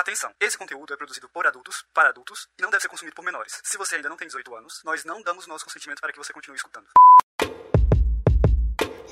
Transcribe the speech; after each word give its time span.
Atenção! 0.00 0.30
Esse 0.40 0.56
conteúdo 0.56 0.94
é 0.94 0.96
produzido 0.96 1.28
por 1.28 1.46
adultos, 1.46 1.84
para 1.92 2.08
adultos, 2.08 2.48
e 2.58 2.62
não 2.62 2.70
deve 2.70 2.80
ser 2.80 2.88
consumido 2.88 3.14
por 3.14 3.22
menores. 3.22 3.60
Se 3.62 3.76
você 3.76 3.96
ainda 3.96 4.08
não 4.08 4.16
tem 4.16 4.26
18 4.26 4.54
anos, 4.56 4.80
nós 4.82 5.04
não 5.04 5.20
damos 5.20 5.46
nosso 5.46 5.66
consentimento 5.66 6.00
para 6.00 6.10
que 6.10 6.16
você 6.16 6.32
continue 6.32 6.56
escutando. 6.56 6.86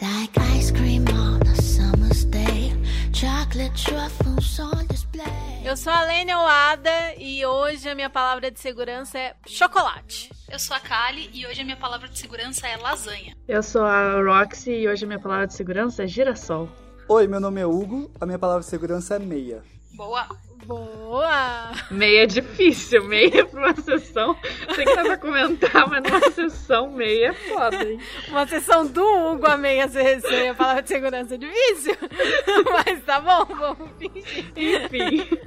Like 0.01 0.33
ice 0.57 0.73
cream 0.73 1.05
on 1.13 1.43
a 1.47 1.55
summer's 1.61 2.25
day, 2.25 2.73
chocolate 3.13 3.85
truffles 3.85 4.59
on 4.59 4.87
display. 4.87 5.27
Eu 5.63 5.77
sou 5.77 5.93
a 5.93 6.05
Lênia 6.05 6.39
Oada 6.39 7.15
e 7.19 7.45
hoje 7.45 7.87
a 7.91 7.95
minha 7.95 8.09
palavra 8.09 8.51
de 8.51 8.59
segurança 8.59 9.19
é 9.19 9.37
chocolate. 9.47 10.33
Eu 10.51 10.59
sou 10.59 10.75
a 10.75 10.81
Kali 10.81 11.29
e 11.35 11.47
hoje 11.47 11.61
a 11.61 11.65
minha 11.65 11.77
palavra 11.77 12.09
de 12.09 12.19
segurança 12.19 12.67
é 12.67 12.79
lasanha. 12.79 13.37
Eu 13.47 13.63
sou 13.63 13.85
a 13.85 14.23
Roxy 14.23 14.71
e 14.71 14.89
hoje 14.89 15.05
a 15.05 15.07
minha 15.07 15.21
palavra 15.21 15.49
de 15.49 15.53
segurança 15.53 16.05
é 16.05 16.07
girassol. 16.07 16.67
Oi, 17.07 17.27
meu 17.27 17.41
nome 17.41 17.61
é 17.61 17.67
Hugo, 17.67 18.11
a 18.19 18.25
minha 18.25 18.39
palavra 18.39 18.63
de 18.63 18.71
segurança 18.71 19.17
é 19.17 19.19
meia. 19.19 19.63
Boa! 19.93 20.48
Boa! 20.69 21.73
Meia 21.91 22.25
é 22.25 22.27
difícil, 22.27 23.03
meia 23.03 23.47
pra 23.47 23.59
uma 23.59 23.75
sessão. 23.81 24.35
Tem 24.77 24.85
que 24.85 24.93
pra 25.03 25.17
comentar, 25.17 25.89
mas 25.89 26.03
numa 26.03 26.31
sessão 26.31 26.91
meia 26.91 27.29
é 27.29 27.33
foda, 27.33 27.91
hein? 27.91 27.99
Uma 28.29 28.47
sessão 28.47 28.87
do 28.87 29.03
Hugo 29.03 29.47
a 29.47 29.57
meia 29.57 29.89
ser 29.89 30.49
a 30.51 30.55
palavra 30.55 30.83
de 30.83 30.89
segurança 30.89 31.37
é 31.37 31.39
difícil. 31.39 31.97
Mas 32.71 33.03
tá 33.03 33.19
bom, 33.19 33.47
vamos 33.47 33.91
fingir. 33.97 34.45
Enfim. 34.55 35.39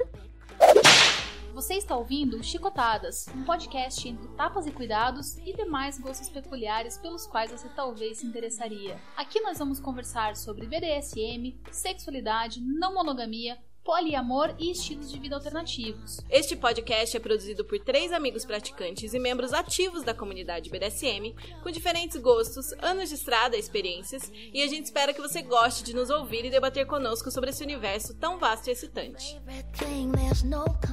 Você 1.54 1.74
está 1.74 1.96
ouvindo 1.96 2.42
Chicotadas, 2.42 3.28
um 3.28 3.44
podcast 3.44 4.08
entre 4.08 4.26
tapas 4.30 4.66
e 4.66 4.72
cuidados 4.72 5.36
e 5.38 5.54
demais 5.54 6.00
gostos 6.00 6.30
peculiares 6.30 6.98
pelos 6.98 7.28
quais 7.28 7.52
você 7.52 7.68
talvez 7.68 8.18
se 8.18 8.26
interessaria. 8.26 8.98
Aqui 9.16 9.40
nós 9.40 9.60
vamos 9.60 9.78
conversar 9.78 10.34
sobre 10.34 10.66
BDSM, 10.66 11.60
sexualidade, 11.70 12.60
não 12.60 12.94
monogamia, 12.94 13.56
poliamor 13.84 14.54
e 14.58 14.70
estilos 14.70 15.10
de 15.10 15.18
vida 15.18 15.34
alternativos. 15.34 16.20
Este 16.30 16.54
podcast 16.56 17.16
é 17.16 17.20
produzido 17.20 17.64
por 17.64 17.78
três 17.80 18.12
amigos 18.12 18.44
praticantes 18.44 19.12
e 19.12 19.18
membros 19.18 19.52
ativos 19.52 20.02
da 20.02 20.14
comunidade 20.14 20.70
BDSM, 20.70 21.34
com 21.62 21.70
diferentes 21.70 22.16
gostos, 22.16 22.72
anos 22.80 23.08
de 23.08 23.16
estrada 23.16 23.56
e 23.56 23.60
experiências, 23.60 24.30
e 24.52 24.62
a 24.62 24.68
gente 24.68 24.84
espera 24.84 25.12
que 25.12 25.20
você 25.20 25.42
goste 25.42 25.82
de 25.82 25.94
nos 25.94 26.10
ouvir 26.10 26.44
e 26.44 26.50
debater 26.50 26.86
conosco 26.86 27.30
sobre 27.30 27.50
esse 27.50 27.62
universo 27.62 28.14
tão 28.14 28.38
vasto 28.38 28.68
e 28.68 28.70
excitante. 28.70 29.40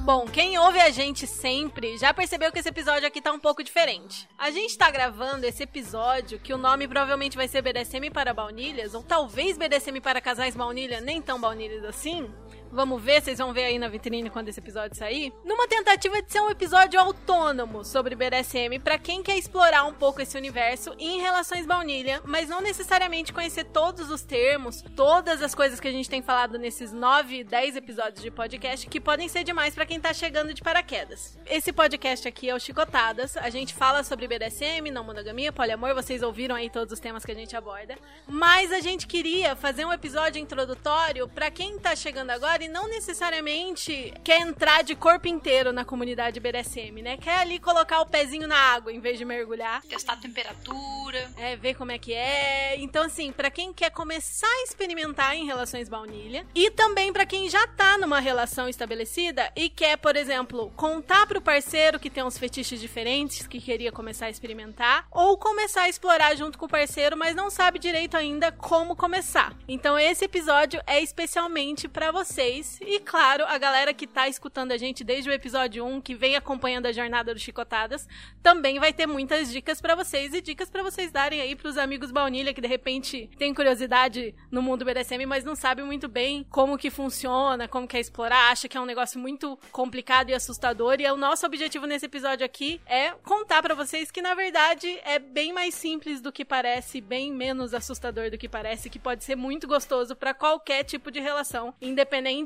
Bom, 0.04 0.26
quem 0.26 0.58
ouve 0.58 0.80
a 0.80 0.90
gente 0.90 1.26
sempre 1.26 1.96
já 1.96 2.12
percebeu 2.12 2.50
que 2.50 2.58
esse 2.58 2.68
episódio 2.68 3.06
aqui 3.06 3.20
tá 3.20 3.32
um 3.32 3.38
pouco 3.38 3.62
diferente. 3.62 4.28
A 4.36 4.50
gente 4.50 4.76
tá 4.76 4.90
gravando 4.90 5.46
esse 5.46 5.62
episódio 5.62 6.40
que 6.40 6.52
o 6.52 6.58
nome 6.58 6.88
provavelmente 6.88 7.36
vai 7.36 7.46
ser 7.46 7.62
BDSM 7.62 8.10
para 8.12 8.34
baunilhas, 8.34 8.94
ou 8.94 9.02
talvez 9.02 9.56
BDSM 9.56 10.00
para 10.00 10.20
casais 10.20 10.56
baunilha, 10.56 11.00
nem 11.00 11.22
tão 11.22 11.40
baunilhas 11.40 11.84
assim, 11.84 12.28
Vamos 12.72 13.02
ver, 13.02 13.20
vocês 13.20 13.38
vão 13.38 13.52
ver 13.52 13.64
aí 13.64 13.80
na 13.80 13.88
vitrine 13.88 14.30
quando 14.30 14.48
esse 14.48 14.60
episódio 14.60 14.96
sair. 14.96 15.32
Numa 15.44 15.66
tentativa 15.66 16.22
de 16.22 16.30
ser 16.30 16.40
um 16.40 16.50
episódio 16.50 17.00
autônomo 17.00 17.84
sobre 17.84 18.14
BDSM 18.14 18.78
para 18.78 18.96
quem 18.96 19.24
quer 19.24 19.36
explorar 19.36 19.84
um 19.86 19.92
pouco 19.92 20.22
esse 20.22 20.38
universo 20.38 20.94
em 20.96 21.20
relações 21.20 21.66
baunilha, 21.66 22.22
mas 22.24 22.48
não 22.48 22.60
necessariamente 22.60 23.32
conhecer 23.32 23.64
todos 23.64 24.08
os 24.08 24.22
termos, 24.22 24.84
todas 24.94 25.42
as 25.42 25.52
coisas 25.52 25.80
que 25.80 25.88
a 25.88 25.90
gente 25.90 26.08
tem 26.08 26.22
falado 26.22 26.60
nesses 26.60 26.92
9, 26.92 27.42
10 27.42 27.74
episódios 27.74 28.22
de 28.22 28.30
podcast 28.30 28.86
que 28.86 29.00
podem 29.00 29.28
ser 29.28 29.42
demais 29.42 29.74
para 29.74 29.84
quem 29.84 29.98
tá 29.98 30.14
chegando 30.14 30.54
de 30.54 30.62
paraquedas. 30.62 31.36
Esse 31.46 31.72
podcast 31.72 32.28
aqui 32.28 32.48
é 32.48 32.54
o 32.54 32.60
Chicotadas. 32.60 33.36
A 33.36 33.50
gente 33.50 33.74
fala 33.74 34.04
sobre 34.04 34.28
BDSM, 34.28 34.92
não 34.92 35.02
monogamia, 35.02 35.52
poliamor, 35.52 35.92
vocês 35.92 36.22
ouviram 36.22 36.54
aí 36.54 36.70
todos 36.70 36.92
os 36.92 37.00
temas 37.00 37.24
que 37.24 37.32
a 37.32 37.34
gente 37.34 37.56
aborda. 37.56 37.98
Mas 38.28 38.70
a 38.70 38.78
gente 38.78 39.08
queria 39.08 39.56
fazer 39.56 39.84
um 39.84 39.92
episódio 39.92 40.40
introdutório 40.40 41.26
para 41.26 41.50
quem 41.50 41.76
tá 41.76 41.96
chegando 41.96 42.30
agora 42.30 42.59
e 42.62 42.68
não 42.68 42.88
necessariamente 42.88 44.12
quer 44.22 44.40
entrar 44.40 44.82
de 44.82 44.94
corpo 44.94 45.28
inteiro 45.28 45.72
na 45.72 45.84
comunidade 45.84 46.40
BDSM, 46.40 47.02
né? 47.02 47.16
Quer 47.16 47.38
ali 47.38 47.58
colocar 47.58 48.00
o 48.00 48.06
pezinho 48.06 48.46
na 48.46 48.56
água 48.56 48.92
em 48.92 49.00
vez 49.00 49.18
de 49.18 49.24
mergulhar. 49.24 49.82
Testar 49.82 50.14
a 50.14 50.16
temperatura. 50.16 51.30
É, 51.36 51.56
ver 51.56 51.74
como 51.74 51.92
é 51.92 51.98
que 51.98 52.12
é. 52.12 52.76
Então, 52.78 53.04
assim, 53.04 53.32
para 53.32 53.50
quem 53.50 53.72
quer 53.72 53.90
começar 53.90 54.46
a 54.46 54.62
experimentar 54.64 55.34
em 55.34 55.46
relações 55.46 55.88
baunilha 55.88 56.46
e 56.54 56.70
também 56.70 57.12
para 57.12 57.26
quem 57.26 57.48
já 57.48 57.66
tá 57.66 57.98
numa 57.98 58.20
relação 58.20 58.68
estabelecida 58.68 59.50
e 59.56 59.68
quer, 59.68 59.96
por 59.96 60.16
exemplo, 60.16 60.72
contar 60.76 61.26
pro 61.26 61.40
parceiro 61.40 61.98
que 61.98 62.10
tem 62.10 62.22
uns 62.22 62.38
fetiches 62.38 62.80
diferentes, 62.80 63.46
que 63.46 63.60
queria 63.60 63.92
começar 63.92 64.26
a 64.26 64.30
experimentar, 64.30 65.06
ou 65.10 65.36
começar 65.36 65.82
a 65.82 65.88
explorar 65.88 66.36
junto 66.36 66.58
com 66.58 66.66
o 66.66 66.68
parceiro, 66.68 67.16
mas 67.16 67.34
não 67.34 67.50
sabe 67.50 67.78
direito 67.78 68.16
ainda 68.16 68.52
como 68.52 68.94
começar. 68.94 69.54
Então, 69.68 69.98
esse 69.98 70.24
episódio 70.24 70.80
é 70.86 71.00
especialmente 71.00 71.88
para 71.88 72.10
vocês 72.10 72.49
vocês. 72.50 72.78
E 72.80 72.98
claro, 72.98 73.44
a 73.46 73.56
galera 73.56 73.94
que 73.94 74.06
tá 74.06 74.28
escutando 74.28 74.72
a 74.72 74.76
gente 74.76 75.04
desde 75.04 75.30
o 75.30 75.32
episódio 75.32 75.84
1, 75.84 76.00
que 76.00 76.14
vem 76.14 76.34
acompanhando 76.34 76.86
a 76.86 76.92
jornada 76.92 77.32
do 77.32 77.40
Chicotadas, 77.40 78.08
também 78.42 78.78
vai 78.78 78.92
ter 78.92 79.06
muitas 79.06 79.50
dicas 79.50 79.80
para 79.80 79.94
vocês 79.94 80.34
e 80.34 80.40
dicas 80.40 80.68
para 80.68 80.82
vocês 80.82 81.12
darem 81.12 81.40
aí 81.40 81.54
pros 81.54 81.78
amigos 81.78 82.10
baunilha 82.10 82.52
que 82.52 82.60
de 82.60 82.66
repente 82.66 83.30
tem 83.38 83.54
curiosidade 83.54 84.34
no 84.50 84.62
mundo 84.62 84.84
BDSM, 84.84 85.24
mas 85.26 85.44
não 85.44 85.54
sabe 85.54 85.82
muito 85.82 86.08
bem 86.08 86.44
como 86.50 86.78
que 86.78 86.90
funciona, 86.90 87.68
como 87.68 87.86
que 87.86 87.96
é 87.96 88.00
explorar, 88.00 88.50
acha 88.50 88.68
que 88.68 88.76
é 88.76 88.80
um 88.80 88.86
negócio 88.86 89.18
muito 89.18 89.58
complicado 89.70 90.30
e 90.30 90.34
assustador. 90.34 90.96
E 91.00 91.10
o 91.10 91.16
nosso 91.16 91.46
objetivo 91.46 91.86
nesse 91.86 92.06
episódio 92.06 92.44
aqui 92.44 92.80
é 92.86 93.10
contar 93.22 93.62
para 93.62 93.74
vocês 93.74 94.10
que 94.10 94.22
na 94.22 94.34
verdade 94.34 94.98
é 95.04 95.18
bem 95.18 95.52
mais 95.52 95.74
simples 95.74 96.20
do 96.20 96.32
que 96.32 96.44
parece, 96.44 97.00
bem 97.00 97.32
menos 97.32 97.74
assustador 97.74 98.30
do 98.30 98.38
que 98.38 98.48
parece, 98.48 98.90
que 98.90 98.98
pode 98.98 99.24
ser 99.24 99.36
muito 99.36 99.66
gostoso 99.66 100.16
para 100.16 100.34
qualquer 100.34 100.84
tipo 100.84 101.10
de 101.10 101.20
relação, 101.20 101.74
independente 101.80 102.39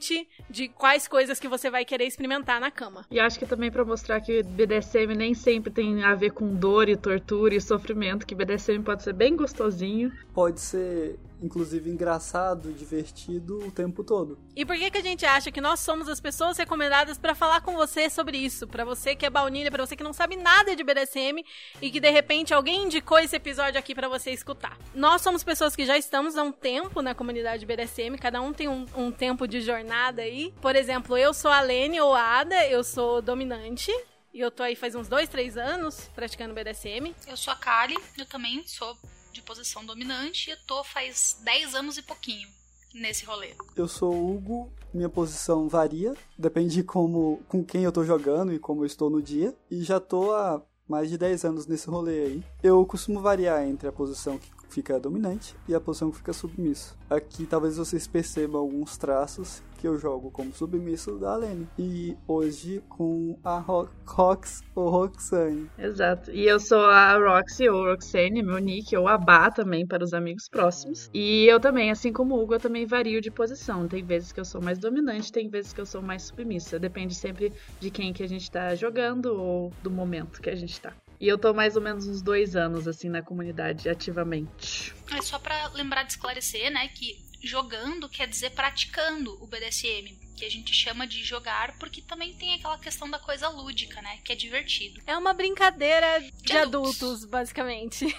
de 0.50 0.69
quais 0.69 1.09
coisas 1.09 1.38
que 1.38 1.49
você 1.49 1.71
vai 1.71 1.84
querer 1.84 2.06
experimentar 2.06 2.60
na 2.60 2.71
cama. 2.71 3.06
E 3.10 3.21
acho 3.21 3.38
que 3.38 3.47
também 3.47 3.71
para 3.71 3.84
mostrar 3.84 4.21
que 4.21 4.43
BDSM 4.43 5.15
nem 5.16 5.34
sempre 5.34 5.72
tem 5.72 6.03
a 6.03 6.15
ver 6.15 6.31
com 6.31 6.55
dor 6.55 6.88
e 6.88 6.97
tortura 6.97 7.55
e 7.55 7.60
sofrimento, 7.60 8.27
que 8.27 8.34
BDSM 8.34 8.83
pode 8.83 9.03
ser 9.03 9.12
bem 9.12 9.37
gostosinho. 9.37 10.12
Pode 10.33 10.60
ser 10.60 11.19
inclusive 11.44 11.91
engraçado, 11.91 12.72
divertido 12.72 13.59
o 13.59 13.71
tempo 13.71 14.03
todo. 14.03 14.38
E 14.56 14.65
por 14.65 14.77
que 14.77 14.91
que 14.91 14.99
a 14.99 15.03
gente 15.03 15.27
acha 15.27 15.53
que 15.53 15.60
nós 15.60 15.81
somos 15.81 16.09
as 16.09 16.21
pessoas 16.21 16.56
recomendadas 16.56 17.19
para 17.19 17.34
falar 17.34 17.60
com 17.60 17.75
você 17.75 18.09
sobre 18.09 18.38
isso? 18.38 18.66
Para 18.66 18.84
você 18.84 19.15
que 19.15 19.27
é 19.27 19.31
baunilha, 19.31 19.71
para 19.71 19.84
você 19.84 19.94
que 19.94 20.03
não 20.03 20.12
sabe 20.12 20.37
nada 20.37 20.75
de 20.75 20.83
BDSM 20.83 21.44
e 21.83 21.91
que 21.91 22.00
de 22.00 22.10
repente 22.10 22.54
alguém 22.54 22.84
indicou 22.84 23.19
esse 23.19 23.37
episódio 23.37 23.78
aqui 23.78 23.94
para 23.94 24.09
você 24.09 24.31
escutar. 24.31 24.78
Nós 24.94 25.21
somos 25.21 25.44
pessoas 25.44 25.77
que 25.77 25.84
já 25.84 25.99
estamos 25.99 26.37
há 26.37 26.43
um 26.43 26.53
tempo 26.53 27.03
na 27.03 27.15
comunidade 27.15 27.66
BDSM, 27.66 28.16
cada 28.19 28.41
um 28.41 28.53
tem 28.53 28.69
um, 28.69 28.87
um 28.97 29.12
tempo 29.12 29.47
de 29.47 29.60
jornada 29.60 30.22
aí. 30.22 30.54
Por 30.62 30.75
exemplo, 30.75 31.19
eu 31.19 31.34
sou 31.34 31.50
a 31.50 31.60
Lene 31.60 32.00
ou 32.00 32.15
a 32.15 32.41
Ada, 32.41 32.66
eu 32.66 32.83
sou 32.83 33.21
dominante. 33.21 33.93
E 34.33 34.41
eu 34.41 34.50
tô 34.50 34.65
aí 34.65 34.75
faz 34.75 34.97
uns 34.97 35.06
dois, 35.06 35.28
três 35.28 35.56
anos 35.56 36.10
praticando 36.12 36.54
BDSM. 36.54 37.15
Eu 37.28 37.37
sou 37.37 37.53
a 37.53 37.56
Kali, 37.56 37.97
eu 38.19 38.27
também 38.27 38.66
sou 38.66 38.97
de 39.34 39.43
posição 39.43 39.84
dominante 39.84 40.50
e 40.50 40.56
tô 40.67 40.83
faz 40.84 41.41
10 41.43 41.75
anos 41.75 41.99
e 41.99 42.03
pouquinho 42.03 42.49
nesse 42.95 43.25
rolê. 43.27 43.55
Eu 43.75 43.89
sou 43.89 44.15
o 44.15 44.37
Hugo, 44.37 44.72
minha 44.93 45.09
posição 45.09 45.69
varia, 45.69 46.15
depende 46.39 46.75
de 46.75 46.84
como, 46.84 47.43
com 47.49 47.65
quem 47.65 47.83
eu 47.83 47.91
tô 47.91 48.05
jogando 48.05 48.53
e 48.53 48.59
como 48.59 48.83
eu 48.83 48.87
estou 48.87 49.11
no 49.11 49.21
dia. 49.21 49.55
E 49.69 49.83
já 49.83 49.99
tô 49.99 50.33
há 50.33 50.62
mais 50.89 51.11
de 51.11 51.19
10 51.19 51.45
anos 51.45 51.67
nesse 51.67 51.89
rolê 51.89 52.21
aí. 52.21 52.45
Eu 52.62 52.87
costumo 52.87 53.21
variar 53.21 53.67
entre 53.67 53.89
a 53.89 53.93
posição 53.93 54.39
que 54.39 54.49
fica 54.69 55.00
dominante 55.00 55.56
e 55.69 55.75
a 55.75 55.81
posição 55.81 56.11
que 56.11 56.19
fica 56.19 56.33
submisso. 56.33 56.97
Aqui 57.11 57.45
talvez 57.45 57.77
vocês 57.77 58.06
percebam 58.06 58.61
alguns 58.61 58.97
traços 58.97 59.62
que 59.84 59.89
eu 59.89 59.99
jogo 59.99 60.31
como 60.31 60.50
submisso 60.50 61.19
da 61.19 61.37
Lene. 61.37 61.69
E 61.78 62.17
hoje 62.27 62.83
com 62.89 63.39
a 63.45 63.59
Ro 63.59 63.87
Rox 64.06 64.62
ou 64.75 64.89
Roxane. 64.89 65.71
Exato. 65.78 66.31
E 66.31 66.47
eu 66.47 66.59
sou 66.59 66.87
a 66.87 67.19
Roxy 67.19 67.69
ou 67.69 67.84
Roxane, 67.84 68.43
meu 68.43 68.56
nick, 68.56 68.97
ou 68.97 69.06
a 69.06 69.19
Bá 69.19 69.50
também 69.50 69.87
para 69.87 70.03
os 70.03 70.15
amigos 70.15 70.49
próximos. 70.49 71.11
E 71.12 71.45
eu 71.45 71.61
também, 71.61 71.91
assim 71.91 72.15
como 72.15 72.34
o 72.34 72.43
Hugo, 72.43 72.55
eu 72.55 72.61
também 72.61 72.87
vario 72.87 73.21
de 73.21 73.31
posição. 73.31 73.87
Tem 73.87 74.03
vezes 74.03 74.33
que 74.33 74.41
eu 74.41 74.45
sou 74.47 74.62
mais 74.62 74.78
dominante, 74.78 75.31
tem 75.31 75.50
vezes 75.50 75.75
que 75.75 75.83
eu 75.83 75.87
sou 75.87 76.01
mais 76.01 76.22
submissa. 76.22 76.78
Depende 76.78 77.15
sempre 77.15 77.53
de 77.78 77.91
quem 77.91 78.10
que 78.15 78.22
a 78.22 78.27
gente 78.27 78.51
tá 78.51 78.75
jogando 78.75 79.39
ou 79.39 79.71
do 79.83 79.91
momento 79.91 80.41
que 80.41 80.48
a 80.48 80.57
gente 80.57 80.80
tá. 80.80 80.95
E 81.21 81.28
eu 81.28 81.37
tô 81.37 81.53
mais 81.53 81.77
ou 81.77 81.83
menos 81.83 82.09
uns 82.09 82.22
dois 82.22 82.57
anos, 82.57 82.89
assim, 82.89 83.10
na 83.10 83.21
comunidade, 83.21 83.87
ativamente. 83.91 84.95
É 85.15 85.21
só 85.21 85.39
para 85.39 85.69
lembrar 85.75 86.04
de 86.04 86.13
esclarecer, 86.13 86.72
né, 86.72 86.89
que 86.89 87.34
jogando 87.46 88.08
quer 88.08 88.26
dizer 88.26 88.50
praticando 88.50 89.42
o 89.42 89.46
BDSM, 89.46 90.18
que 90.36 90.44
a 90.44 90.50
gente 90.50 90.72
chama 90.72 91.06
de 91.06 91.22
jogar, 91.22 91.76
porque 91.78 92.02
também 92.02 92.34
tem 92.34 92.54
aquela 92.54 92.78
questão 92.78 93.08
da 93.08 93.18
coisa 93.18 93.48
lúdica, 93.48 94.00
né, 94.02 94.18
que 94.24 94.32
é 94.32 94.36
divertido. 94.36 95.00
É 95.06 95.16
uma 95.16 95.32
brincadeira 95.32 96.20
de, 96.20 96.30
de 96.30 96.56
adultos. 96.56 96.96
adultos, 96.96 97.24
basicamente. 97.24 98.06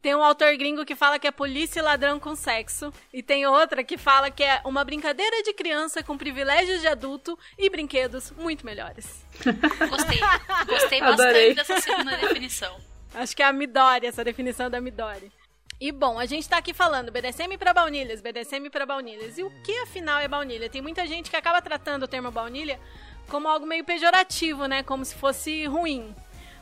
Tem 0.00 0.14
um 0.14 0.22
autor 0.22 0.56
gringo 0.56 0.84
que 0.84 0.94
fala 0.94 1.18
que 1.18 1.26
é 1.26 1.30
polícia 1.30 1.80
e 1.80 1.82
ladrão 1.82 2.20
com 2.20 2.34
sexo. 2.36 2.92
E 3.12 3.20
tem 3.20 3.46
outra 3.46 3.82
que 3.82 3.98
fala 3.98 4.30
que 4.30 4.44
é 4.44 4.60
uma 4.64 4.84
brincadeira 4.84 5.42
de 5.42 5.52
criança 5.52 6.04
com 6.04 6.16
privilégios 6.16 6.80
de 6.80 6.86
adulto 6.86 7.36
e 7.58 7.68
brinquedos 7.68 8.30
muito 8.30 8.64
melhores. 8.64 9.24
Gostei. 9.90 10.20
Gostei 10.66 11.00
bastante 11.00 11.54
dessa 11.54 11.80
segunda 11.80 12.16
definição. 12.16 12.80
Acho 13.12 13.34
que 13.34 13.42
é 13.42 13.46
a 13.46 13.52
Midori, 13.52 14.06
essa 14.06 14.22
definição 14.22 14.70
da 14.70 14.80
Midori. 14.80 15.32
E 15.80 15.92
bom, 15.92 16.18
a 16.18 16.26
gente 16.26 16.48
tá 16.48 16.58
aqui 16.58 16.74
falando 16.74 17.12
BDSM 17.12 17.56
para 17.56 17.72
baunilhas, 17.72 18.20
BDSM 18.20 18.68
para 18.68 18.84
baunilhas. 18.84 19.38
E 19.38 19.44
o 19.44 19.50
que 19.62 19.78
afinal 19.78 20.18
é 20.18 20.26
baunilha? 20.26 20.68
Tem 20.68 20.82
muita 20.82 21.06
gente 21.06 21.30
que 21.30 21.36
acaba 21.36 21.62
tratando 21.62 22.02
o 22.02 22.08
termo 22.08 22.32
baunilha 22.32 22.80
como 23.28 23.46
algo 23.46 23.64
meio 23.64 23.84
pejorativo, 23.84 24.66
né? 24.66 24.82
Como 24.82 25.04
se 25.04 25.14
fosse 25.14 25.66
ruim. 25.66 26.12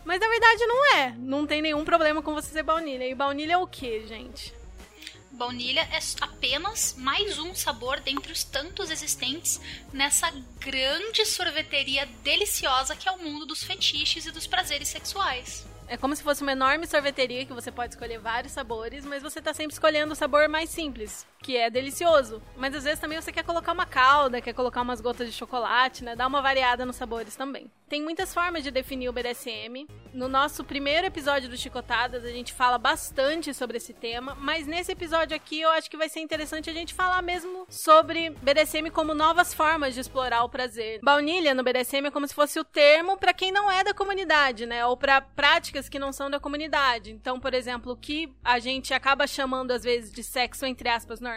Mas 0.04 0.20
na 0.20 0.28
verdade 0.28 0.66
não 0.66 0.94
é. 0.96 1.14
Não 1.16 1.46
tem 1.46 1.62
nenhum 1.62 1.82
problema 1.82 2.20
com 2.20 2.34
você 2.34 2.50
ser 2.50 2.62
baunilha. 2.62 3.08
E 3.08 3.14
baunilha 3.14 3.54
é 3.54 3.58
o 3.58 3.66
que, 3.66 4.06
gente? 4.06 4.52
Baunilha 5.30 5.80
é 5.80 5.98
apenas 6.20 6.94
mais 6.98 7.38
um 7.38 7.54
sabor 7.54 8.00
dentre 8.00 8.32
os 8.32 8.44
tantos 8.44 8.90
existentes 8.90 9.60
nessa 9.94 10.30
grande 10.60 11.24
sorveteria 11.24 12.06
deliciosa 12.22 12.94
que 12.94 13.08
é 13.08 13.12
o 13.12 13.18
mundo 13.18 13.46
dos 13.46 13.64
fetiches 13.64 14.26
e 14.26 14.30
dos 14.30 14.46
prazeres 14.46 14.88
sexuais. 14.88 15.66
É 15.88 15.96
como 15.96 16.16
se 16.16 16.22
fosse 16.22 16.42
uma 16.42 16.52
enorme 16.52 16.86
sorveteria 16.86 17.46
que 17.46 17.52
você 17.52 17.70
pode 17.70 17.94
escolher 17.94 18.18
vários 18.18 18.52
sabores, 18.52 19.04
mas 19.04 19.22
você 19.22 19.40
tá 19.40 19.54
sempre 19.54 19.72
escolhendo 19.72 20.12
o 20.12 20.16
sabor 20.16 20.48
mais 20.48 20.68
simples, 20.68 21.24
que 21.46 21.56
é 21.56 21.70
delicioso. 21.70 22.42
Mas 22.56 22.74
às 22.74 22.82
vezes 22.82 22.98
também 22.98 23.20
você 23.20 23.30
quer 23.30 23.44
colocar 23.44 23.70
uma 23.70 23.86
calda, 23.86 24.40
quer 24.40 24.52
colocar 24.52 24.82
umas 24.82 25.00
gotas 25.00 25.28
de 25.28 25.32
chocolate, 25.32 26.02
né? 26.02 26.16
Dar 26.16 26.26
uma 26.26 26.42
variada 26.42 26.84
nos 26.84 26.96
sabores 26.96 27.36
também. 27.36 27.70
Tem 27.88 28.02
muitas 28.02 28.34
formas 28.34 28.64
de 28.64 28.72
definir 28.72 29.08
o 29.08 29.12
BDSM. 29.12 29.86
No 30.12 30.26
nosso 30.26 30.64
primeiro 30.64 31.06
episódio 31.06 31.48
do 31.48 31.56
Chicotadas, 31.56 32.24
a 32.24 32.30
gente 32.30 32.52
fala 32.52 32.78
bastante 32.78 33.54
sobre 33.54 33.76
esse 33.76 33.94
tema, 33.94 34.34
mas 34.34 34.66
nesse 34.66 34.90
episódio 34.90 35.36
aqui 35.36 35.60
eu 35.60 35.70
acho 35.70 35.88
que 35.88 35.96
vai 35.96 36.08
ser 36.08 36.18
interessante 36.18 36.68
a 36.68 36.72
gente 36.72 36.92
falar 36.92 37.22
mesmo 37.22 37.64
sobre 37.68 38.30
BDSM 38.30 38.90
como 38.90 39.14
novas 39.14 39.54
formas 39.54 39.94
de 39.94 40.00
explorar 40.00 40.42
o 40.42 40.48
prazer. 40.48 40.98
Baunilha 41.00 41.54
no 41.54 41.62
BDSM 41.62 42.06
é 42.06 42.10
como 42.10 42.26
se 42.26 42.34
fosse 42.34 42.58
o 42.58 42.64
termo 42.64 43.16
para 43.16 43.32
quem 43.32 43.52
não 43.52 43.70
é 43.70 43.84
da 43.84 43.94
comunidade, 43.94 44.66
né? 44.66 44.84
Ou 44.84 44.96
para 44.96 45.20
práticas 45.20 45.88
que 45.88 45.98
não 45.98 46.12
são 46.12 46.28
da 46.28 46.40
comunidade. 46.40 47.12
Então, 47.12 47.38
por 47.38 47.54
exemplo, 47.54 47.92
o 47.92 47.96
que 47.96 48.34
a 48.42 48.58
gente 48.58 48.92
acaba 48.92 49.28
chamando 49.28 49.70
às 49.70 49.84
vezes 49.84 50.10
de 50.10 50.24
sexo 50.24 50.66
entre 50.66 50.88
aspas 50.88 51.20
normal 51.20 51.35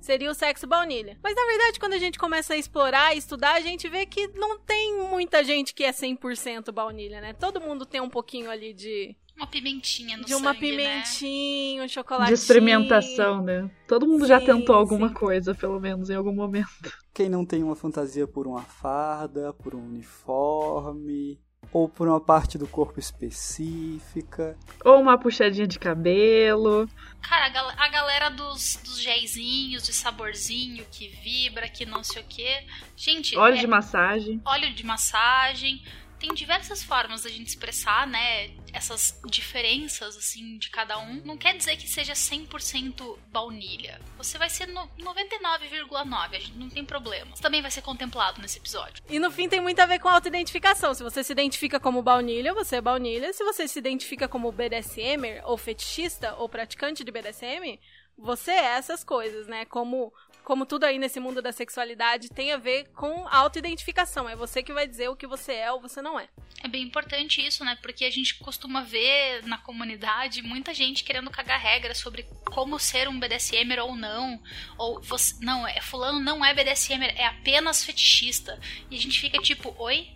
seria 0.00 0.30
o 0.30 0.34
sexo 0.34 0.66
baunilha. 0.66 1.18
Mas 1.22 1.34
na 1.34 1.44
verdade, 1.44 1.80
quando 1.80 1.94
a 1.94 1.98
gente 1.98 2.18
começa 2.18 2.54
a 2.54 2.56
explorar 2.56 3.14
e 3.14 3.18
estudar, 3.18 3.54
a 3.54 3.60
gente 3.60 3.88
vê 3.88 4.06
que 4.06 4.28
não 4.28 4.58
tem 4.58 4.96
muita 5.08 5.44
gente 5.44 5.74
que 5.74 5.84
é 5.84 5.90
100% 5.90 6.72
baunilha, 6.72 7.20
né? 7.20 7.32
Todo 7.32 7.60
mundo 7.60 7.86
tem 7.86 8.00
um 8.00 8.10
pouquinho 8.10 8.50
ali 8.50 8.72
de 8.72 9.16
uma 9.38 9.46
pimentinha 9.46 10.16
no 10.16 10.24
de 10.24 10.34
uma 10.34 10.52
sangue, 10.52 10.58
pimentinha, 10.60 11.78
né? 11.78 11.84
um 11.84 11.88
chocolate. 11.88 12.28
De 12.28 12.34
experimentação, 12.34 13.42
né? 13.42 13.70
Todo 13.86 14.06
mundo 14.06 14.22
Sim, 14.22 14.28
já 14.28 14.40
tentou 14.40 14.74
alguma 14.74 15.08
sim. 15.08 15.14
coisa, 15.14 15.54
pelo 15.54 15.78
menos 15.78 16.10
em 16.10 16.14
algum 16.14 16.32
momento. 16.32 16.92
Quem 17.14 17.28
não 17.28 17.44
tem 17.44 17.62
uma 17.62 17.76
fantasia 17.76 18.26
por 18.26 18.48
uma 18.48 18.62
farda, 18.62 19.52
por 19.52 19.76
um 19.76 19.86
uniforme, 19.86 21.40
ou 21.72 21.88
por 21.88 22.08
uma 22.08 22.20
parte 22.20 22.56
do 22.56 22.66
corpo 22.66 22.98
específica. 22.98 24.56
Ou 24.84 25.00
uma 25.00 25.18
puxadinha 25.18 25.66
de 25.66 25.78
cabelo. 25.78 26.88
Cara, 27.22 27.46
a, 27.46 27.48
gal- 27.48 27.72
a 27.76 27.88
galera 27.88 28.28
dos, 28.30 28.76
dos 28.84 29.00
géisinhos, 29.02 29.82
de 29.84 29.92
saborzinho, 29.92 30.84
que 30.90 31.08
vibra, 31.08 31.68
que 31.68 31.84
não 31.84 32.02
sei 32.02 32.22
o 32.22 32.24
quê. 32.26 32.64
Gente, 32.96 33.36
Óleo 33.36 33.56
é- 33.56 33.60
de 33.60 33.66
massagem. 33.66 34.40
óleo 34.44 34.72
de 34.72 34.84
massagem. 34.84 35.82
Tem 36.18 36.34
diversas 36.34 36.82
formas 36.82 37.22
da 37.22 37.30
gente 37.30 37.46
expressar, 37.46 38.04
né, 38.06 38.48
essas 38.72 39.18
diferenças, 39.26 40.16
assim, 40.16 40.58
de 40.58 40.70
cada 40.70 40.98
um. 40.98 41.22
Não 41.24 41.36
quer 41.36 41.56
dizer 41.56 41.76
que 41.76 41.88
seja 41.88 42.12
100% 42.12 43.18
baunilha. 43.28 44.00
Você 44.16 44.38
vai 44.38 44.50
ser 44.50 44.66
no 44.66 44.88
99,9, 44.98 46.36
a 46.36 46.38
gente 46.38 46.56
não 46.56 46.68
tem 46.68 46.84
problema. 46.84 47.32
Isso 47.32 47.42
também 47.42 47.62
vai 47.62 47.70
ser 47.70 47.82
contemplado 47.82 48.40
nesse 48.40 48.58
episódio. 48.58 49.02
E 49.08 49.18
no 49.18 49.30
fim 49.30 49.48
tem 49.48 49.60
muito 49.60 49.80
a 49.80 49.86
ver 49.86 49.98
com 49.98 50.08
autoidentificação. 50.08 50.94
Se 50.94 51.02
você 51.02 51.22
se 51.22 51.32
identifica 51.32 51.80
como 51.80 52.02
baunilha, 52.02 52.54
você 52.54 52.76
é 52.76 52.80
baunilha. 52.80 53.32
Se 53.32 53.44
você 53.44 53.66
se 53.68 53.78
identifica 53.78 54.28
como 54.28 54.52
BDSMer, 54.52 55.42
ou 55.44 55.56
fetichista, 55.56 56.34
ou 56.36 56.48
praticante 56.48 57.04
de 57.04 57.10
BDSM, 57.10 57.78
você 58.18 58.50
é 58.50 58.76
essas 58.76 59.04
coisas, 59.04 59.46
né? 59.46 59.64
Como, 59.64 60.12
como 60.42 60.66
tudo 60.66 60.84
aí 60.84 60.98
nesse 60.98 61.20
mundo 61.20 61.40
da 61.40 61.52
sexualidade 61.52 62.28
tem 62.28 62.52
a 62.52 62.56
ver 62.56 62.88
com 62.88 63.28
autoidentificação. 63.28 64.28
É 64.28 64.34
você 64.34 64.62
que 64.62 64.72
vai 64.72 64.88
dizer 64.88 65.08
o 65.08 65.16
que 65.16 65.26
você 65.26 65.52
é 65.54 65.72
ou 65.72 65.80
você 65.80 66.02
não 66.02 66.18
é. 66.18 66.28
É 66.62 66.68
bem 66.68 66.82
importante 66.82 67.46
isso, 67.46 67.64
né? 67.64 67.78
Porque 67.80 68.04
a 68.04 68.10
gente 68.10 68.36
costuma 68.58 68.82
ver 68.82 69.44
na 69.46 69.56
comunidade 69.56 70.42
muita 70.42 70.74
gente 70.74 71.04
querendo 71.04 71.30
cagar 71.30 71.60
regras 71.60 71.98
sobre 71.98 72.24
como 72.44 72.76
ser 72.76 73.08
um 73.08 73.18
BDSMer 73.20 73.78
ou 73.78 73.94
não. 73.94 74.42
Ou 74.76 75.00
você. 75.00 75.36
Não, 75.40 75.66
é 75.66 75.80
fulano 75.80 76.18
não 76.18 76.44
é 76.44 76.52
BDSMer, 76.52 77.14
é 77.16 77.24
apenas 77.26 77.84
fetichista. 77.84 78.58
E 78.90 78.96
a 78.96 78.98
gente 78.98 79.20
fica 79.20 79.38
tipo, 79.38 79.72
oi? 79.78 80.08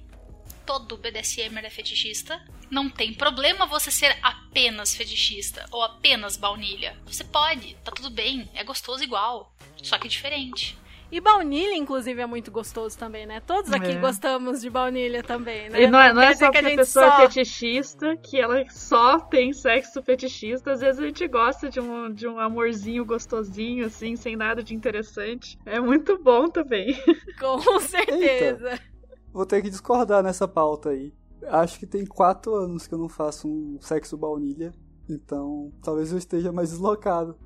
Todo 0.66 0.96
BDSMer 0.96 1.64
é 1.64 1.70
fetichista? 1.70 2.44
Não 2.68 2.90
tem 2.90 3.14
problema 3.14 3.64
você 3.64 3.92
ser 3.92 4.18
apenas 4.20 4.94
fetichista 4.94 5.64
ou 5.70 5.80
apenas 5.80 6.36
baunilha. 6.36 6.98
Você 7.06 7.22
pode, 7.22 7.74
tá 7.84 7.92
tudo 7.92 8.10
bem, 8.10 8.50
é 8.54 8.64
gostoso 8.64 9.04
igual, 9.04 9.54
só 9.82 9.98
que 9.98 10.08
diferente. 10.08 10.76
E 11.12 11.20
baunilha, 11.20 11.76
inclusive, 11.76 12.22
é 12.22 12.26
muito 12.26 12.50
gostoso 12.50 12.96
também, 12.98 13.26
né? 13.26 13.40
Todos 13.46 13.70
aqui 13.70 13.92
É. 13.92 14.00
gostamos 14.00 14.62
de 14.62 14.70
baunilha 14.70 15.22
também, 15.22 15.68
né? 15.68 15.82
E 15.82 15.86
não 15.86 16.00
é, 16.00 16.10
não 16.12 16.22
é 16.22 16.34
só 16.34 16.50
que 16.50 16.56
a 16.56 16.62
pessoa 16.62 16.86
só- 17.06 17.18
é 17.18 17.28
fetichista 17.28 18.16
que 18.16 18.40
ela 18.40 18.64
só 18.70 19.20
tem 19.20 19.52
sexo 19.52 20.02
fetichista. 20.02 20.72
Às 20.72 20.80
vezes 20.80 21.02
a 21.02 21.04
gente 21.06 21.28
gosta 21.28 21.68
de 21.68 21.78
um, 21.78 22.10
de 22.10 22.26
um 22.26 22.38
amorzinho 22.40 23.04
gostosinho, 23.04 23.84
assim, 23.84 24.16
sem 24.16 24.36
nada 24.36 24.62
de 24.62 24.74
interessante. 24.74 25.58
É 25.66 25.78
muito 25.78 26.16
bom 26.18 26.48
também. 26.48 26.96
Com 27.38 27.78
certeza. 27.78 28.80
Vou 29.34 29.44
ter 29.44 29.60
que 29.60 29.68
discordar 29.68 30.22
nessa 30.22 30.48
pauta 30.48 30.88
aí. 30.90 31.12
Acho 31.46 31.78
que 31.78 31.86
tem 31.86 32.06
quatro 32.06 32.54
anos 32.54 32.86
que 32.86 32.94
eu 32.94 32.98
não 32.98 33.08
faço 33.10 33.46
um 33.48 33.76
sexo 33.82 34.16
baunilha, 34.16 34.72
então 35.10 35.70
talvez 35.82 36.10
eu 36.10 36.16
esteja 36.16 36.50
mais 36.52 36.70
deslocado. 36.70 37.36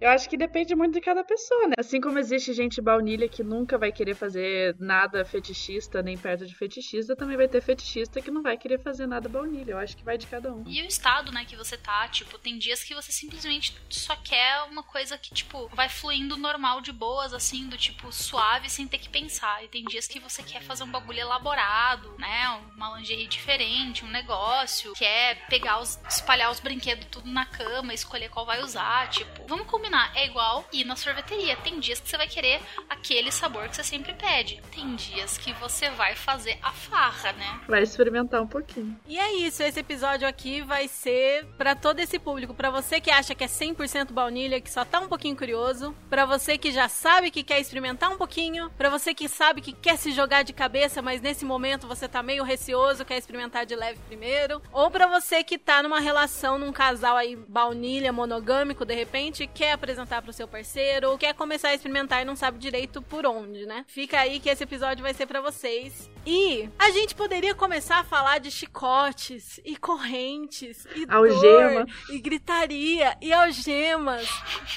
Eu 0.00 0.08
acho 0.08 0.28
que 0.30 0.36
depende 0.36 0.74
muito 0.74 0.94
de 0.94 1.00
cada 1.00 1.22
pessoa, 1.22 1.68
né? 1.68 1.74
Assim 1.78 2.00
como 2.00 2.18
existe 2.18 2.54
gente 2.54 2.80
baunilha 2.80 3.28
que 3.28 3.42
nunca 3.42 3.76
vai 3.76 3.92
querer 3.92 4.14
fazer 4.14 4.74
nada 4.78 5.24
fetichista, 5.26 6.02
nem 6.02 6.16
perto 6.16 6.46
de 6.46 6.54
fetichista, 6.54 7.14
também 7.14 7.36
vai 7.36 7.46
ter 7.46 7.60
fetichista 7.60 8.20
que 8.20 8.30
não 8.30 8.42
vai 8.42 8.56
querer 8.56 8.78
fazer 8.78 9.06
nada 9.06 9.28
baunilha. 9.28 9.72
Eu 9.72 9.78
acho 9.78 9.94
que 9.94 10.02
vai 10.02 10.16
de 10.16 10.26
cada 10.26 10.54
um. 10.54 10.64
E 10.66 10.80
o 10.80 10.86
estado, 10.86 11.30
né, 11.30 11.44
que 11.44 11.54
você 11.54 11.76
tá, 11.76 12.08
tipo, 12.08 12.38
tem 12.38 12.56
dias 12.56 12.82
que 12.82 12.94
você 12.94 13.12
simplesmente 13.12 13.76
só 13.90 14.16
quer 14.16 14.62
uma 14.70 14.82
coisa 14.82 15.18
que, 15.18 15.34
tipo, 15.34 15.68
vai 15.74 15.90
fluindo 15.90 16.34
normal 16.36 16.80
de 16.80 16.92
boas, 16.92 17.34
assim, 17.34 17.68
do 17.68 17.76
tipo, 17.76 18.10
suave, 18.10 18.70
sem 18.70 18.88
ter 18.88 18.98
que 18.98 19.10
pensar. 19.10 19.62
E 19.62 19.68
tem 19.68 19.84
dias 19.84 20.06
que 20.06 20.18
você 20.18 20.42
quer 20.42 20.62
fazer 20.62 20.82
um 20.82 20.90
bagulho 20.90 21.20
elaborado, 21.20 22.14
né, 22.18 22.58
uma 22.74 22.96
lingerie 22.98 23.26
diferente, 23.26 24.02
um 24.02 24.10
negócio, 24.10 24.94
quer 24.94 25.46
pegar 25.48 25.78
os, 25.78 26.00
espalhar 26.08 26.50
os 26.50 26.58
brinquedos 26.58 27.06
tudo 27.10 27.30
na 27.30 27.44
cama, 27.44 27.92
escolher 27.92 28.30
qual 28.30 28.46
vai 28.46 28.62
usar, 28.62 29.10
tipo, 29.10 29.46
vamos 29.46 29.66
combinar, 29.66 29.89
é 30.14 30.26
igual 30.26 30.64
ir 30.72 30.84
na 30.84 30.96
sorveteria. 30.96 31.56
Tem 31.56 31.78
dias 31.78 32.00
que 32.00 32.08
você 32.08 32.16
vai 32.16 32.28
querer 32.28 32.60
aquele 32.88 33.30
sabor 33.30 33.68
que 33.68 33.76
você 33.76 33.84
sempre 33.84 34.14
pede. 34.14 34.60
Tem 34.74 34.94
dias 34.96 35.38
que 35.38 35.52
você 35.54 35.90
vai 35.90 36.14
fazer 36.14 36.58
a 36.62 36.70
farra, 36.72 37.32
né? 37.32 37.60
Vai 37.68 37.82
experimentar 37.82 38.42
um 38.42 38.46
pouquinho. 38.46 38.98
E 39.06 39.18
é 39.18 39.32
isso, 39.34 39.62
esse 39.62 39.80
episódio 39.80 40.26
aqui 40.26 40.62
vai 40.62 40.88
ser 40.88 41.44
pra 41.58 41.74
todo 41.74 42.00
esse 42.00 42.18
público, 42.18 42.54
Pra 42.54 42.70
você 42.70 43.00
que 43.00 43.10
acha 43.10 43.34
que 43.34 43.44
é 43.44 43.46
100% 43.46 44.12
baunilha, 44.12 44.60
que 44.60 44.70
só 44.70 44.84
tá 44.84 45.00
um 45.00 45.08
pouquinho 45.08 45.36
curioso, 45.36 45.94
Pra 46.08 46.24
você 46.26 46.58
que 46.58 46.72
já 46.72 46.88
sabe 46.88 47.30
que 47.30 47.42
quer 47.42 47.60
experimentar 47.60 48.10
um 48.10 48.16
pouquinho, 48.16 48.70
Pra 48.76 48.88
você 48.88 49.14
que 49.14 49.28
sabe 49.28 49.60
que 49.60 49.72
quer 49.72 49.96
se 49.96 50.12
jogar 50.12 50.42
de 50.42 50.52
cabeça, 50.52 51.00
mas 51.02 51.20
nesse 51.20 51.44
momento 51.44 51.86
você 51.86 52.08
tá 52.08 52.22
meio 52.22 52.44
receoso, 52.44 53.04
quer 53.04 53.18
experimentar 53.18 53.64
de 53.66 53.74
leve 53.74 53.98
primeiro, 54.06 54.62
ou 54.72 54.90
pra 54.90 55.06
você 55.06 55.42
que 55.42 55.58
tá 55.58 55.82
numa 55.82 56.00
relação 56.00 56.58
num 56.58 56.72
casal 56.72 57.16
aí 57.16 57.36
baunilha 57.36 58.12
monogâmico 58.12 58.84
de 58.84 58.94
repente, 58.94 59.46
quer 59.46 59.72
apresentar 59.80 60.20
pro 60.20 60.32
seu 60.32 60.46
parceiro 60.46 61.10
ou 61.10 61.18
quer 61.18 61.34
começar 61.34 61.68
a 61.68 61.74
experimentar 61.74 62.20
e 62.20 62.24
não 62.24 62.36
sabe 62.36 62.58
direito 62.58 63.00
por 63.00 63.24
onde, 63.26 63.64
né? 63.66 63.84
Fica 63.88 64.20
aí 64.20 64.38
que 64.38 64.48
esse 64.50 64.62
episódio 64.62 65.02
vai 65.02 65.14
ser 65.14 65.26
pra 65.26 65.40
vocês. 65.40 66.10
E 66.26 66.68
a 66.78 66.90
gente 66.90 67.14
poderia 67.14 67.54
começar 67.54 68.00
a 68.00 68.04
falar 68.04 68.38
de 68.38 68.50
chicotes 68.50 69.58
e 69.64 69.74
correntes 69.76 70.86
e 70.94 71.06
Algema. 71.08 71.84
dor 71.84 71.86
e 72.10 72.20
gritaria 72.20 73.16
e 73.22 73.32
algemas. 73.32 74.28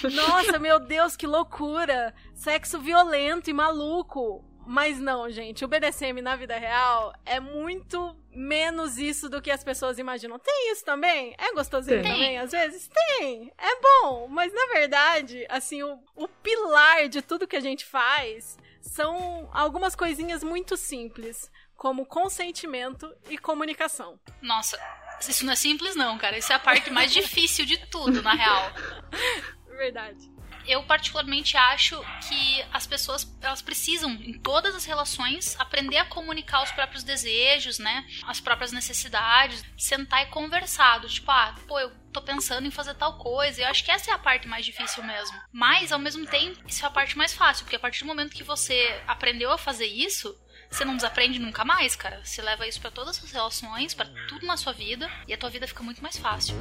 Nossa, 0.02 0.58
meu 0.58 0.80
Deus, 0.80 1.16
que 1.18 1.28
loucura! 1.28 2.14
Sexo 2.34 2.80
violento 2.80 3.50
e 3.50 3.54
maluco. 3.54 4.44
Mas 4.66 5.00
não, 5.00 5.30
gente, 5.30 5.66
o 5.66 5.68
BDSM 5.68 6.22
na 6.22 6.36
vida 6.36 6.58
real 6.58 7.14
é 7.26 7.40
muito 7.40 8.16
menos 8.32 8.98
isso 8.98 9.30
do 9.30 9.42
que 9.42 9.52
as 9.52 9.64
pessoas 9.64 10.00
imaginam. 10.00 10.40
Tem 10.40 10.72
isso 10.72 10.84
também? 10.84 11.36
É 11.38 11.54
gostosinho 11.54 12.02
Tem. 12.02 12.12
também, 12.12 12.38
às 12.40 12.52
vezes? 12.52 12.88
Tem! 12.88 13.52
É 13.58 13.82
bom, 13.82 14.28
mas 14.28 14.54
na 14.54 14.66
verdade, 14.68 15.46
assim, 15.50 15.84
o, 15.84 16.00
o 16.16 16.28
pilar 16.28 17.08
de 17.10 17.22
tudo 17.22 17.48
que 17.48 17.56
a 17.56 17.62
gente 17.62 17.86
faz 17.86 18.58
são 18.82 19.50
algumas 19.54 19.96
coisinhas 19.96 20.44
muito 20.44 20.76
simples, 20.78 21.52
como 21.76 22.06
consentimento 22.06 23.14
e 23.30 23.38
comunicação. 23.38 24.20
Nossa, 24.42 24.80
isso 25.22 25.46
não 25.46 25.54
é 25.54 25.56
simples 25.56 25.96
não, 25.96 26.18
cara. 26.18 26.38
Isso 26.38 26.52
é 26.52 26.56
a 26.56 26.60
parte 26.60 26.90
mais 26.90 27.12
difícil 27.12 27.66
de 27.66 27.78
tudo, 27.88 28.22
na 28.22 28.34
real. 28.34 28.72
Verdade. 29.78 30.33
Eu 30.66 30.84
particularmente 30.84 31.58
acho 31.58 32.04
que 32.28 32.64
as 32.72 32.88
pessoas 32.88 33.28
elas 33.42 33.62
precisam 33.62 34.12
em 34.12 34.34
todas 34.34 34.76
as 34.76 34.86
relações 34.86 35.60
aprender 35.60 35.98
a 35.98 36.06
comunicar 36.06 36.64
os 36.64 36.72
próprios 36.72 37.04
desejos, 37.04 37.80
né? 37.80 38.06
As 38.26 38.40
próprias 38.40 38.72
necessidades, 38.72 39.64
sentar 39.78 40.24
e 40.24 40.28
conversar, 40.28 41.00
do 41.00 41.10
tipo, 41.10 41.30
ah, 41.30 41.56
pô, 41.68 41.80
eu 41.80 41.92
tô 42.12 42.22
pensando 42.22 42.68
em 42.68 42.72
fazer 42.72 42.94
tal 42.94 43.18
coisa. 43.18 43.62
Eu 43.62 43.68
acho 43.68 43.84
que 43.84 43.92
essa 43.92 44.12
é 44.12 44.14
a 44.14 44.20
parte 44.20 44.48
mais 44.48 44.66
difícil 44.66 45.04
mesmo. 45.04 45.36
Mas 45.52 45.92
ao 45.92 46.00
mesmo 46.00 46.26
tempo, 46.26 46.64
isso 46.68 46.84
é 46.84 46.88
a 46.88 46.92
parte 46.92 47.18
mais 47.18 47.34
fácil, 47.34 47.66
porque 47.66 47.76
a 47.76 47.80
partir 47.80 48.02
do 48.02 48.08
momento 48.08 48.36
que 48.36 48.44
você 48.44 49.02
aprendeu 49.08 49.52
a 49.52 49.58
fazer 49.58 49.88
isso, 49.88 50.38
você 50.70 50.86
não 50.86 50.96
desaprende 50.96 51.40
nunca 51.40 51.66
mais, 51.66 51.96
cara. 51.96 52.24
Você 52.24 52.42
leva 52.42 52.68
isso 52.68 52.80
para 52.80 52.92
todas 52.92 53.22
as 53.24 53.32
relações, 53.32 53.94
para 53.94 54.10
tudo 54.28 54.46
na 54.46 54.58
sua 54.58 54.74
vida, 54.74 55.10
e 55.28 55.34
a 55.34 55.38
tua 55.38 55.50
vida 55.50 55.68
fica 55.68 55.84
muito 55.84 56.02
mais 56.02 56.18
fácil. 56.18 56.56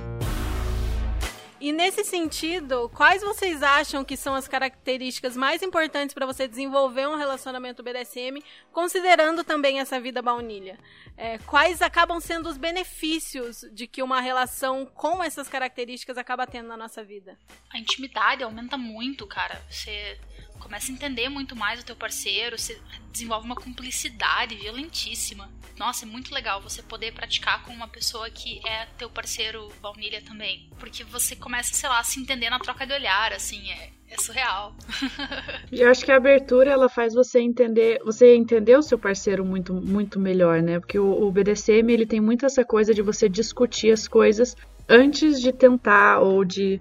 E 1.62 1.70
nesse 1.70 2.02
sentido, 2.02 2.90
quais 2.92 3.22
vocês 3.22 3.62
acham 3.62 4.04
que 4.04 4.16
são 4.16 4.34
as 4.34 4.48
características 4.48 5.36
mais 5.36 5.62
importantes 5.62 6.12
para 6.12 6.26
você 6.26 6.48
desenvolver 6.48 7.06
um 7.06 7.14
relacionamento 7.14 7.84
BDSM, 7.84 8.42
considerando 8.72 9.44
também 9.44 9.78
essa 9.78 10.00
vida 10.00 10.20
baunilha? 10.20 10.76
É, 11.16 11.38
quais 11.38 11.80
acabam 11.80 12.18
sendo 12.18 12.48
os 12.48 12.56
benefícios 12.56 13.64
de 13.70 13.86
que 13.86 14.02
uma 14.02 14.20
relação 14.20 14.84
com 14.84 15.22
essas 15.22 15.46
características 15.46 16.18
acaba 16.18 16.48
tendo 16.48 16.66
na 16.66 16.76
nossa 16.76 17.04
vida? 17.04 17.38
A 17.72 17.78
intimidade 17.78 18.42
aumenta 18.42 18.76
muito, 18.76 19.24
cara. 19.24 19.62
Você 19.70 20.18
começa 20.62 20.90
a 20.90 20.94
entender 20.94 21.28
muito 21.28 21.56
mais 21.56 21.80
o 21.80 21.84
teu 21.84 21.96
parceiro, 21.96 22.56
você 22.56 22.80
desenvolve 23.10 23.44
uma 23.44 23.56
cumplicidade 23.56 24.54
violentíssima. 24.54 25.50
Nossa, 25.78 26.04
é 26.04 26.08
muito 26.08 26.32
legal 26.32 26.60
você 26.60 26.82
poder 26.82 27.12
praticar 27.12 27.64
com 27.64 27.72
uma 27.72 27.88
pessoa 27.88 28.30
que 28.30 28.60
é 28.66 28.86
teu 28.96 29.10
parceiro 29.10 29.68
baunilha 29.82 30.22
também. 30.22 30.68
Porque 30.78 31.02
você 31.02 31.34
começa, 31.34 31.74
sei 31.74 31.88
lá, 31.88 31.98
a 31.98 32.04
se 32.04 32.20
entender 32.20 32.48
na 32.50 32.58
troca 32.58 32.86
de 32.86 32.92
olhar, 32.92 33.32
assim, 33.32 33.70
é, 33.70 33.90
é 34.08 34.18
surreal. 34.18 34.74
e 35.72 35.80
eu 35.80 35.90
acho 35.90 36.04
que 36.04 36.12
a 36.12 36.16
abertura 36.16 36.70
ela 36.70 36.88
faz 36.88 37.14
você 37.14 37.40
entender, 37.40 38.00
você 38.04 38.36
entender 38.36 38.76
o 38.76 38.82
seu 38.82 38.98
parceiro 38.98 39.44
muito, 39.44 39.74
muito 39.74 40.20
melhor, 40.20 40.62
né? 40.62 40.78
Porque 40.78 40.98
o, 40.98 41.22
o 41.22 41.32
BDSM 41.32 41.90
ele 41.90 42.06
tem 42.06 42.20
muito 42.20 42.46
essa 42.46 42.64
coisa 42.64 42.94
de 42.94 43.02
você 43.02 43.28
discutir 43.28 43.90
as 43.90 44.06
coisas 44.06 44.56
antes 44.88 45.40
de 45.40 45.52
tentar 45.52 46.20
ou 46.20 46.44
de 46.44 46.80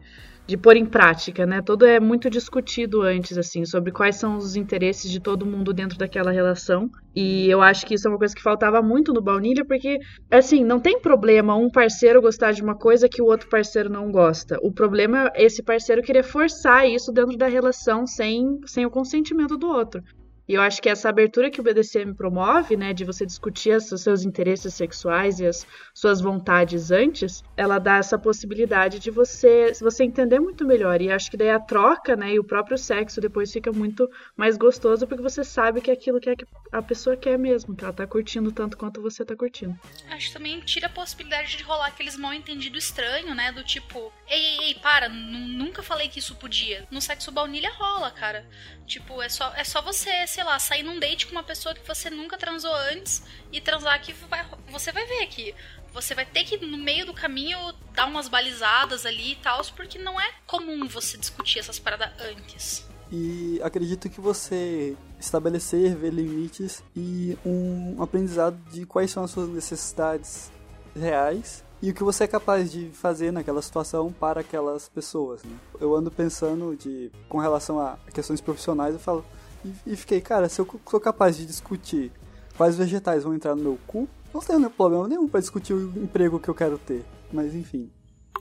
de 0.52 0.58
pôr 0.58 0.76
em 0.76 0.86
prática, 0.86 1.46
né? 1.46 1.62
Todo 1.62 1.86
é 1.86 1.98
muito 1.98 2.30
discutido 2.30 3.04
antes, 3.04 3.38
assim, 3.38 3.64
sobre 3.64 3.90
quais 3.90 4.18
são 4.18 4.36
os 4.36 4.58
interesses 4.58 5.10
de 5.10 5.18
todo 5.18 5.46
mundo 5.46 5.72
dentro 5.72 5.98
daquela 5.98 6.30
relação. 6.30 6.90
E 7.16 7.50
eu 7.50 7.62
acho 7.62 7.86
que 7.86 7.94
isso 7.94 8.06
é 8.06 8.12
uma 8.12 8.18
coisa 8.18 8.36
que 8.36 8.42
faltava 8.42 8.82
muito 8.82 9.14
no 9.14 9.22
baunilha, 9.22 9.64
porque, 9.64 9.98
assim, 10.30 10.66
não 10.66 10.78
tem 10.78 11.00
problema 11.00 11.56
um 11.56 11.70
parceiro 11.70 12.22
gostar 12.22 12.52
de 12.52 12.62
uma 12.62 12.76
coisa 12.76 13.08
que 13.08 13.22
o 13.22 13.28
outro 13.28 13.48
parceiro 13.48 13.90
não 13.90 14.12
gosta. 14.12 14.58
O 14.62 14.74
problema 14.74 15.32
é 15.34 15.46
esse 15.46 15.64
parceiro 15.64 16.02
querer 16.02 16.24
forçar 16.24 16.86
isso 16.86 17.14
dentro 17.14 17.38
da 17.38 17.48
relação 17.48 18.06
sem, 18.06 18.60
sem 18.66 18.86
o 18.86 18.92
consentimento 18.92 19.58
do 19.58 19.70
outro. 19.70 20.04
E 20.52 20.54
eu 20.54 20.62
acho 20.62 20.82
que 20.82 20.90
essa 20.90 21.08
abertura 21.08 21.50
que 21.50 21.62
o 21.62 21.64
BDSM 21.64 22.14
promove, 22.14 22.76
né, 22.76 22.92
de 22.92 23.06
você 23.06 23.26
discutir 23.26 23.74
os 23.74 23.86
seus 23.86 24.26
interesses 24.26 24.74
sexuais 24.74 25.40
e 25.40 25.46
as 25.46 25.66
suas 25.94 26.20
vontades 26.20 26.92
antes, 26.92 27.42
ela 27.56 27.80
dá 27.80 27.96
essa 27.96 28.20
possibilidade 28.20 29.00
de 29.00 29.10
você, 29.10 29.72
você 29.80 30.04
entender 30.04 30.42
muito 30.42 30.66
melhor. 30.66 31.02
E 31.02 31.10
acho 31.10 31.32
que 31.32 31.38
daí 31.38 31.50
a 31.50 31.58
troca, 31.58 32.18
né, 32.18 32.34
e 32.34 32.40
o 32.40 32.44
próprio 32.44 32.78
sexo 32.78 33.22
depois 33.22 33.50
fica 33.50 33.72
muito 33.72 34.12
mais 34.36 34.58
gostoso 34.58 35.08
porque 35.08 35.24
você 35.24 35.42
sabe 35.42 35.80
que 35.80 35.90
é 35.90 35.94
aquilo 35.94 36.20
que 36.20 36.36
a 36.70 36.82
pessoa 36.82 37.16
quer 37.16 37.40
mesmo, 37.40 37.74
que 37.74 37.86
ela 37.86 37.94
tá 37.94 38.06
curtindo 38.06 38.52
tanto 38.52 38.76
quanto 38.76 39.02
você 39.02 39.24
tá 39.24 39.38
curtindo. 39.38 39.80
Acho 40.10 40.28
que 40.28 40.34
também 40.34 40.60
tira 40.60 40.88
a 40.88 40.90
possibilidade 40.90 41.56
de 41.56 41.64
rolar 41.64 41.88
aqueles 41.88 42.18
mal 42.18 42.34
entendidos 42.34 42.84
estranhos, 42.84 43.34
né, 43.38 43.54
do 43.54 43.64
tipo, 43.64 44.12
ei, 44.28 44.44
ei, 44.44 44.64
ei, 44.66 44.76
para, 44.76 45.08
nunca 45.08 45.82
falei 45.82 46.10
que 46.10 46.20
isso 46.20 46.36
podia. 46.36 46.86
No 46.92 47.00
sexo 47.00 47.32
baunilha 47.32 47.72
rola, 47.72 48.12
cara. 48.12 48.46
Tipo, 48.86 49.22
é 49.22 49.30
só, 49.30 49.54
é 49.56 49.64
só 49.64 49.82
você, 49.82 50.28
sei 50.42 50.44
lá, 50.44 50.58
sair 50.58 50.82
num 50.82 51.00
date 51.00 51.28
com 51.28 51.34
uma 51.34 51.44
pessoa 51.44 51.76
que 51.76 51.88
você 51.88 52.10
nunca 52.10 52.36
transou 52.36 52.74
antes 52.92 53.22
e 53.52 53.62
transar 53.62 54.02
que 54.02 54.12
vai, 54.28 54.44
você 54.72 54.92
vai 54.92 55.06
ver 55.06 55.28
que 55.28 55.54
você 55.94 56.16
vai 56.16 56.26
ter 56.26 56.44
que, 56.46 56.58
no 56.66 56.78
meio 56.78 57.06
do 57.06 57.14
caminho, 57.14 57.58
dar 57.94 58.08
umas 58.08 58.28
balizadas 58.28 59.06
ali 59.06 59.34
e 59.34 59.36
tal, 59.36 59.62
porque 59.76 60.00
não 60.00 60.20
é 60.20 60.32
comum 60.48 60.88
você 60.88 61.16
discutir 61.16 61.60
essas 61.60 61.78
paradas 61.78 62.10
antes. 62.20 62.84
E 63.12 63.60
acredito 63.62 64.10
que 64.10 64.20
você 64.20 64.96
estabelecer, 65.20 65.96
ver 65.96 66.12
limites 66.12 66.82
e 66.96 67.38
um 67.46 68.02
aprendizado 68.02 68.58
de 68.72 68.86
quais 68.88 69.12
são 69.12 69.24
as 69.24 69.30
suas 69.30 69.48
necessidades 69.48 70.50
reais 70.96 71.64
e 71.84 71.92
o 71.92 71.94
que 71.94 72.04
você 72.04 72.24
é 72.24 72.28
capaz 72.28 72.72
de 72.72 72.90
fazer 72.90 73.32
naquela 73.32 73.62
situação 73.62 74.12
para 74.12 74.42
aquelas 74.42 74.90
pessoas. 74.90 75.44
Né? 75.44 75.56
Eu 75.80 75.96
ando 75.96 76.10
pensando 76.10 76.76
de, 76.76 77.12
com 77.30 77.38
relação 77.38 77.80
a 77.80 77.98
questões 78.12 78.42
profissionais, 78.42 78.94
eu 78.96 79.00
falo 79.00 79.24
e, 79.66 79.94
e 79.94 79.96
fiquei, 79.96 80.22
cara, 80.22 80.50
se 80.50 80.60
eu 80.60 80.82
sou 80.90 81.00
capaz 81.00 81.38
de 81.38 81.46
discutir 81.46 82.12
quais 82.58 82.76
vegetais 82.78 83.24
vão 83.24 83.34
entrar 83.34 83.56
no 83.56 83.64
meu 83.64 83.80
cu, 83.88 84.08
não 84.34 84.42
tenho 84.42 84.70
problema 84.70 85.08
nenhum 85.08 85.28
para 85.28 85.40
discutir 85.40 85.74
o 85.74 86.04
emprego 86.04 86.40
que 86.40 86.50
eu 86.50 86.56
quero 86.56 86.78
ter. 86.78 87.06
Mas 87.32 87.54
enfim. 87.54 87.92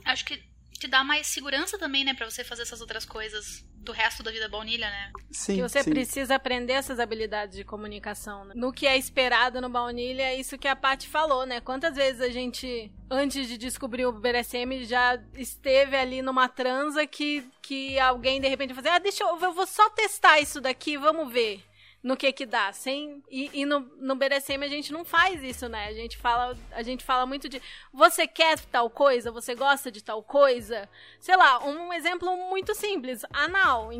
Acho 0.05 0.25
que 0.25 0.50
te 0.81 0.87
dá 0.87 1.03
mais 1.03 1.27
segurança 1.27 1.77
também, 1.77 2.03
né, 2.03 2.15
para 2.15 2.27
você 2.27 2.43
fazer 2.43 2.63
essas 2.63 2.81
outras 2.81 3.05
coisas 3.05 3.63
do 3.75 3.91
resto 3.91 4.23
da 4.23 4.31
vida 4.31 4.49
baunilha, 4.49 4.89
né? 4.89 5.11
Sim. 5.31 5.55
Que 5.55 5.61
você 5.61 5.83
sim. 5.83 5.91
precisa 5.91 6.35
aprender 6.35 6.73
essas 6.73 6.99
habilidades 6.99 7.55
de 7.55 7.63
comunicação. 7.63 8.45
Né? 8.45 8.53
No 8.55 8.73
que 8.73 8.87
é 8.87 8.97
esperado 8.97 9.61
no 9.61 9.69
baunilha, 9.69 10.23
é 10.23 10.35
isso 10.35 10.57
que 10.57 10.67
a 10.67 10.75
Paty 10.75 11.07
falou, 11.07 11.45
né? 11.45 11.61
Quantas 11.61 11.95
vezes 11.95 12.21
a 12.21 12.29
gente, 12.29 12.91
antes 13.09 13.47
de 13.47 13.57
descobrir 13.57 14.05
o 14.05 14.11
BDSM, 14.11 14.83
já 14.83 15.19
esteve 15.35 15.95
ali 15.95 16.21
numa 16.21 16.47
transa 16.47 17.05
que, 17.05 17.47
que 17.61 17.99
alguém 17.99 18.41
de 18.41 18.47
repente 18.47 18.73
fazer, 18.73 18.89
ah, 18.89 18.99
deixa 18.99 19.23
eu, 19.23 19.39
eu 19.39 19.53
vou 19.53 19.67
só 19.67 19.87
testar 19.91 20.39
isso 20.39 20.59
daqui, 20.59 20.97
vamos 20.97 21.31
ver 21.31 21.63
no 22.03 22.17
que 22.17 22.31
que 22.31 22.45
dá. 22.45 22.71
Sem, 22.73 23.23
e, 23.29 23.49
e 23.53 23.65
no, 23.65 23.79
no 23.99 24.15
BDSM 24.15 24.63
a 24.63 24.67
gente 24.67 24.91
não 24.91 25.05
faz 25.05 25.43
isso, 25.43 25.67
né? 25.69 25.87
A 25.87 25.93
gente 25.93 26.17
fala, 26.17 26.57
a 26.71 26.83
gente 26.83 27.03
fala 27.03 27.25
muito 27.25 27.47
de 27.47 27.61
você 27.93 28.27
quer 28.27 28.59
tal 28.59 28.89
coisa, 28.89 29.31
você 29.31 29.55
gosta 29.55 29.91
de 29.91 30.03
tal 30.03 30.23
coisa. 30.23 30.89
Sei 31.19 31.35
lá, 31.35 31.63
um 31.65 31.93
exemplo 31.93 32.35
muito 32.49 32.73
simples, 32.73 33.23
anal 33.31 33.91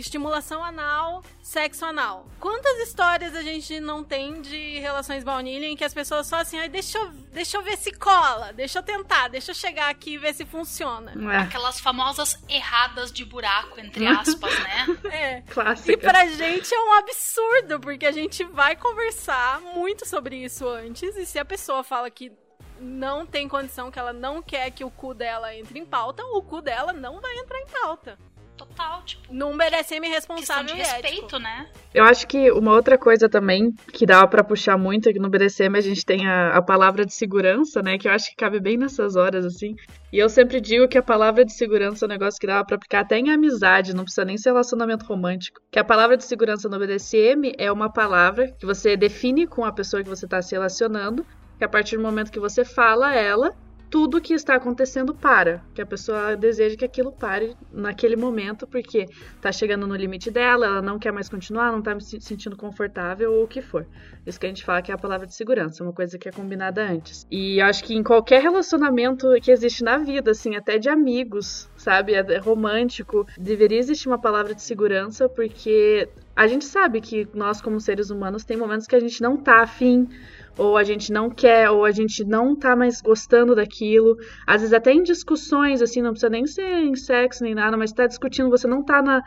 estimulação 0.00 0.62
anal, 0.62 1.22
sexo 1.42 1.84
anal. 1.84 2.26
Quantas 2.38 2.78
histórias 2.78 3.34
a 3.34 3.42
gente 3.42 3.80
não 3.80 4.04
tem 4.04 4.40
de 4.40 4.78
relações 4.78 5.24
baunilha 5.24 5.66
em 5.66 5.76
que 5.76 5.84
as 5.84 5.94
pessoas 5.94 6.26
só 6.26 6.36
assim, 6.36 6.58
ai, 6.58 6.68
deixa 6.68 6.98
eu, 6.98 7.08
deixa 7.32 7.56
eu 7.56 7.62
ver 7.62 7.76
se 7.76 7.92
cola, 7.92 8.52
deixa 8.52 8.78
eu 8.78 8.82
tentar, 8.82 9.28
deixa 9.28 9.50
eu 9.50 9.54
chegar 9.54 9.90
aqui 9.90 10.14
e 10.14 10.18
ver 10.18 10.34
se 10.34 10.44
funciona. 10.44 11.12
É. 11.34 11.38
Aquelas 11.38 11.80
famosas 11.80 12.38
erradas 12.48 13.10
de 13.10 13.24
buraco, 13.24 13.80
entre 13.80 14.06
aspas, 14.08 14.56
né? 14.60 14.98
É. 15.10 15.40
Clássica. 15.50 15.92
E 15.92 15.96
pra 15.96 16.26
gente 16.26 16.72
é 16.72 16.80
um 16.80 16.92
absurdo, 16.94 17.80
porque 17.80 18.06
a 18.06 18.12
gente 18.12 18.44
vai 18.44 18.76
conversar 18.76 19.60
muito 19.60 20.06
sobre 20.06 20.36
isso 20.36 20.68
antes, 20.68 21.16
e 21.16 21.26
se 21.26 21.38
a 21.38 21.44
pessoa 21.44 21.82
fala 21.82 22.10
que 22.10 22.30
não 22.80 23.26
tem 23.26 23.48
condição, 23.48 23.90
que 23.90 23.98
ela 23.98 24.12
não 24.12 24.40
quer 24.40 24.70
que 24.70 24.84
o 24.84 24.90
cu 24.90 25.12
dela 25.12 25.52
entre 25.54 25.78
em 25.80 25.84
pauta, 25.84 26.22
o 26.24 26.40
cu 26.40 26.60
dela 26.60 26.92
não 26.92 27.20
vai 27.20 27.36
entrar 27.38 27.58
em 27.58 27.66
pauta 27.66 28.16
total, 28.78 29.02
tipo. 29.02 29.34
Responsável 30.08 30.66
de 30.66 30.80
respeito, 30.80 31.24
ético. 31.24 31.38
né? 31.38 31.66
Eu 31.92 32.04
acho 32.04 32.26
que 32.26 32.50
uma 32.52 32.72
outra 32.72 32.96
coisa 32.96 33.28
também 33.28 33.72
que 33.92 34.06
dá 34.06 34.26
para 34.26 34.44
puxar 34.44 34.78
muito 34.78 35.08
é 35.08 35.12
que 35.12 35.18
no 35.18 35.28
BDSM 35.28 35.76
a 35.76 35.80
gente 35.80 36.04
tem 36.04 36.26
a, 36.26 36.56
a 36.56 36.62
palavra 36.62 37.04
de 37.04 37.12
segurança, 37.12 37.82
né? 37.82 37.98
Que 37.98 38.06
eu 38.06 38.12
acho 38.12 38.30
que 38.30 38.36
cabe 38.36 38.60
bem 38.60 38.76
nessas 38.76 39.16
horas, 39.16 39.44
assim. 39.44 39.74
E 40.12 40.18
eu 40.18 40.28
sempre 40.28 40.60
digo 40.60 40.88
que 40.88 40.96
a 40.96 41.02
palavra 41.02 41.44
de 41.44 41.52
segurança 41.52 42.04
é 42.04 42.06
um 42.06 42.08
negócio 42.08 42.40
que 42.40 42.46
dá 42.46 42.64
pra 42.64 42.76
aplicar 42.76 43.00
até 43.00 43.18
em 43.18 43.30
amizade, 43.30 43.94
não 43.94 44.04
precisa 44.04 44.24
nem 44.24 44.38
ser 44.38 44.50
relacionamento 44.50 45.04
romântico. 45.04 45.60
Que 45.70 45.78
a 45.78 45.84
palavra 45.84 46.16
de 46.16 46.24
segurança 46.24 46.68
no 46.68 46.78
BDSM 46.78 47.52
é 47.58 47.70
uma 47.70 47.92
palavra 47.92 48.54
que 48.58 48.64
você 48.64 48.96
define 48.96 49.46
com 49.46 49.64
a 49.64 49.72
pessoa 49.72 50.02
que 50.02 50.08
você 50.08 50.26
tá 50.26 50.40
se 50.40 50.54
relacionando, 50.54 51.26
que 51.58 51.64
a 51.64 51.68
partir 51.68 51.96
do 51.96 52.02
momento 52.02 52.30
que 52.30 52.40
você 52.40 52.64
fala 52.64 53.14
ela, 53.14 53.54
tudo 53.90 54.20
que 54.20 54.34
está 54.34 54.54
acontecendo 54.54 55.14
para, 55.14 55.62
que 55.74 55.80
a 55.80 55.86
pessoa 55.86 56.36
deseja 56.36 56.76
que 56.76 56.84
aquilo 56.84 57.10
pare 57.10 57.56
naquele 57.72 58.16
momento, 58.16 58.66
porque 58.66 59.06
está 59.34 59.50
chegando 59.50 59.86
no 59.86 59.94
limite 59.94 60.30
dela, 60.30 60.66
ela 60.66 60.82
não 60.82 60.98
quer 60.98 61.12
mais 61.12 61.28
continuar, 61.28 61.72
não 61.72 61.78
está 61.78 61.98
se 62.00 62.20
sentindo 62.20 62.56
confortável 62.56 63.32
ou 63.32 63.44
o 63.44 63.48
que 63.48 63.62
for. 63.62 63.86
Isso 64.26 64.38
que 64.38 64.46
a 64.46 64.48
gente 64.48 64.64
fala 64.64 64.82
que 64.82 64.90
é 64.90 64.94
a 64.94 64.98
palavra 64.98 65.26
de 65.26 65.34
segurança, 65.34 65.82
uma 65.82 65.92
coisa 65.92 66.18
que 66.18 66.28
é 66.28 66.32
combinada 66.32 66.82
antes. 66.82 67.26
E 67.30 67.60
acho 67.60 67.82
que 67.82 67.94
em 67.94 68.02
qualquer 68.02 68.42
relacionamento 68.42 69.26
que 69.40 69.50
existe 69.50 69.82
na 69.82 69.98
vida, 69.98 70.32
assim, 70.32 70.54
até 70.54 70.78
de 70.78 70.88
amigos, 70.88 71.68
sabe, 71.76 72.12
é 72.12 72.38
romântico, 72.38 73.26
deveria 73.38 73.78
existir 73.78 74.08
uma 74.08 74.18
palavra 74.18 74.54
de 74.54 74.62
segurança, 74.62 75.28
porque 75.28 76.08
a 76.36 76.46
gente 76.46 76.64
sabe 76.64 77.00
que 77.00 77.26
nós 77.34 77.60
como 77.60 77.80
seres 77.80 78.10
humanos 78.10 78.44
tem 78.44 78.56
momentos 78.56 78.86
que 78.86 78.94
a 78.94 79.00
gente 79.00 79.20
não 79.22 79.36
tá 79.36 79.62
afim 79.62 80.08
ou 80.58 80.76
a 80.76 80.84
gente 80.84 81.12
não 81.12 81.30
quer, 81.30 81.70
ou 81.70 81.84
a 81.84 81.90
gente 81.90 82.24
não 82.24 82.56
tá 82.56 82.76
mais 82.76 83.00
gostando 83.00 83.54
daquilo. 83.54 84.16
Às 84.46 84.60
vezes 84.62 84.74
até 84.74 84.92
em 84.92 85.02
discussões, 85.02 85.80
assim, 85.80 86.02
não 86.02 86.10
precisa 86.10 86.30
nem 86.30 86.46
ser 86.46 86.62
em 86.84 86.94
sexo 86.96 87.44
nem 87.44 87.54
nada, 87.54 87.76
mas 87.76 87.92
tá 87.92 88.06
discutindo, 88.06 88.50
você 88.50 88.66
não 88.66 88.84
tá 88.84 89.02
na, 89.02 89.22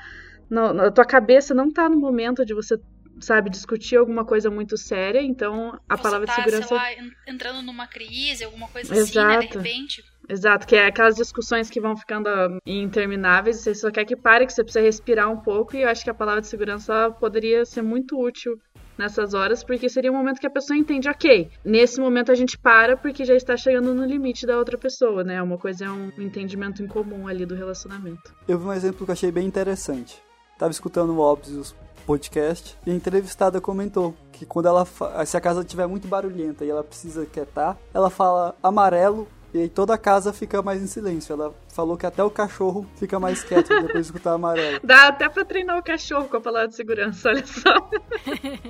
na, 0.50 0.73
na 0.73 0.91
tua 0.91 1.05
cabeça, 1.05 1.53
não 1.53 1.71
tá 1.71 1.89
no 1.89 2.00
momento 2.00 2.45
de 2.45 2.53
você 2.53 2.77
sabe, 3.19 3.50
discutir 3.51 3.97
alguma 3.97 4.25
coisa 4.25 4.50
muito 4.50 4.77
séria, 4.77 5.21
então 5.21 5.77
a 5.88 5.95
Você 5.95 6.03
palavra 6.03 6.25
tá, 6.25 6.33
de 6.33 6.35
segurança. 6.35 6.67
sei 6.69 6.77
lá, 6.77 6.93
en- 6.93 7.11
entrando 7.27 7.61
numa 7.61 7.85
crise, 7.88 8.43
alguma 8.43 8.67
coisa 8.67 8.93
Exato. 8.93 9.19
assim, 9.19 9.25
né? 9.25 9.38
De 9.39 9.57
repente. 9.57 10.03
Exato, 10.29 10.65
que 10.65 10.75
é 10.75 10.85
aquelas 10.88 11.15
discussões 11.15 11.69
que 11.69 11.81
vão 11.81 11.95
ficando 11.97 12.27
ah, 12.29 12.47
intermináveis, 12.65 13.57
você 13.61 13.75
só 13.75 13.91
quer 13.91 14.05
que 14.05 14.15
pare, 14.15 14.45
que 14.45 14.53
você 14.53 14.63
precisa 14.63 14.83
respirar 14.83 15.29
um 15.29 15.41
pouco, 15.41 15.75
e 15.75 15.81
eu 15.81 15.89
acho 15.89 16.03
que 16.03 16.09
a 16.09 16.13
palavra 16.13 16.41
de 16.41 16.47
segurança 16.47 17.11
poderia 17.19 17.65
ser 17.65 17.81
muito 17.81 18.17
útil 18.19 18.57
nessas 18.98 19.33
horas, 19.33 19.63
porque 19.63 19.89
seria 19.89 20.12
um 20.12 20.15
momento 20.15 20.39
que 20.39 20.48
a 20.48 20.51
pessoa 20.51 20.77
entende, 20.77 21.10
ok, 21.10 21.50
nesse 21.63 22.00
momento 22.00 22.31
a 22.31 22.36
gente 22.36 22.57
para 22.57 22.95
porque 22.95 23.25
já 23.25 23.36
está 23.36 23.57
chegando 23.57 23.93
no 23.93 24.05
limite 24.05 24.45
da 24.45 24.57
outra 24.57 24.77
pessoa, 24.77 25.24
né? 25.24 25.41
Uma 25.41 25.57
coisa 25.57 25.86
é 25.86 25.89
um 25.89 26.12
entendimento 26.17 26.83
em 26.83 26.88
comum 26.88 27.27
ali 27.27 27.45
do 27.45 27.55
relacionamento. 27.55 28.33
Eu 28.48 28.60
vi 28.60 28.65
um 28.65 28.74
exemplo 28.74 29.05
que 29.05 29.12
eu 29.12 29.13
achei 29.13 29.31
bem 29.31 29.45
interessante. 29.45 30.21
Tava 30.57 30.71
escutando 30.71 31.12
o 31.12 31.19
Óbvios 31.19 31.75
podcast 32.05 32.77
e 32.86 32.91
a 32.91 32.93
entrevistada 32.93 33.62
comentou 33.62 34.15
que 34.31 34.45
quando 34.45 34.67
ela 34.67 34.86
se 35.25 35.38
a 35.38 35.41
casa 35.41 35.62
estiver 35.62 35.88
muito 35.88 36.07
barulhenta 36.07 36.65
e 36.65 36.69
ela 36.69 36.83
precisa 36.83 37.25
quietar, 37.25 37.77
ela 37.93 38.10
fala 38.10 38.55
amarelo 38.62 39.27
e 39.53 39.60
aí 39.60 39.70
toda 39.70 39.93
a 39.93 39.98
casa 39.98 40.31
fica 40.31 40.62
mais 40.62 40.81
em 40.81 40.88
silêncio. 40.88 41.34
Ela 41.34 41.53
falou 41.70 41.98
que 41.98 42.05
até 42.05 42.24
o 42.24 42.29
cachorro 42.29 42.86
fica 42.96 43.20
mais 43.20 43.43
quieto 43.43 43.67
depois 43.81 43.93
de 43.93 44.00
escutar 44.00 44.34
amarelo. 44.34 44.79
Dá 44.84 45.08
até 45.08 45.27
pra 45.27 45.43
treinar 45.43 45.77
o 45.77 45.84
cachorro 45.84 46.27
com 46.27 46.38
a 46.38 46.41
palavra 46.41 46.70
de 46.70 46.75
segurança, 46.75 47.29
olha 47.29 47.46
só. 47.46 47.89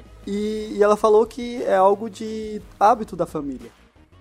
E, 0.27 0.75
e 0.77 0.83
ela 0.83 0.95
falou 0.95 1.25
que 1.25 1.63
é 1.63 1.75
algo 1.75 2.07
de 2.07 2.61
hábito 2.79 3.15
da 3.15 3.25
família. 3.25 3.71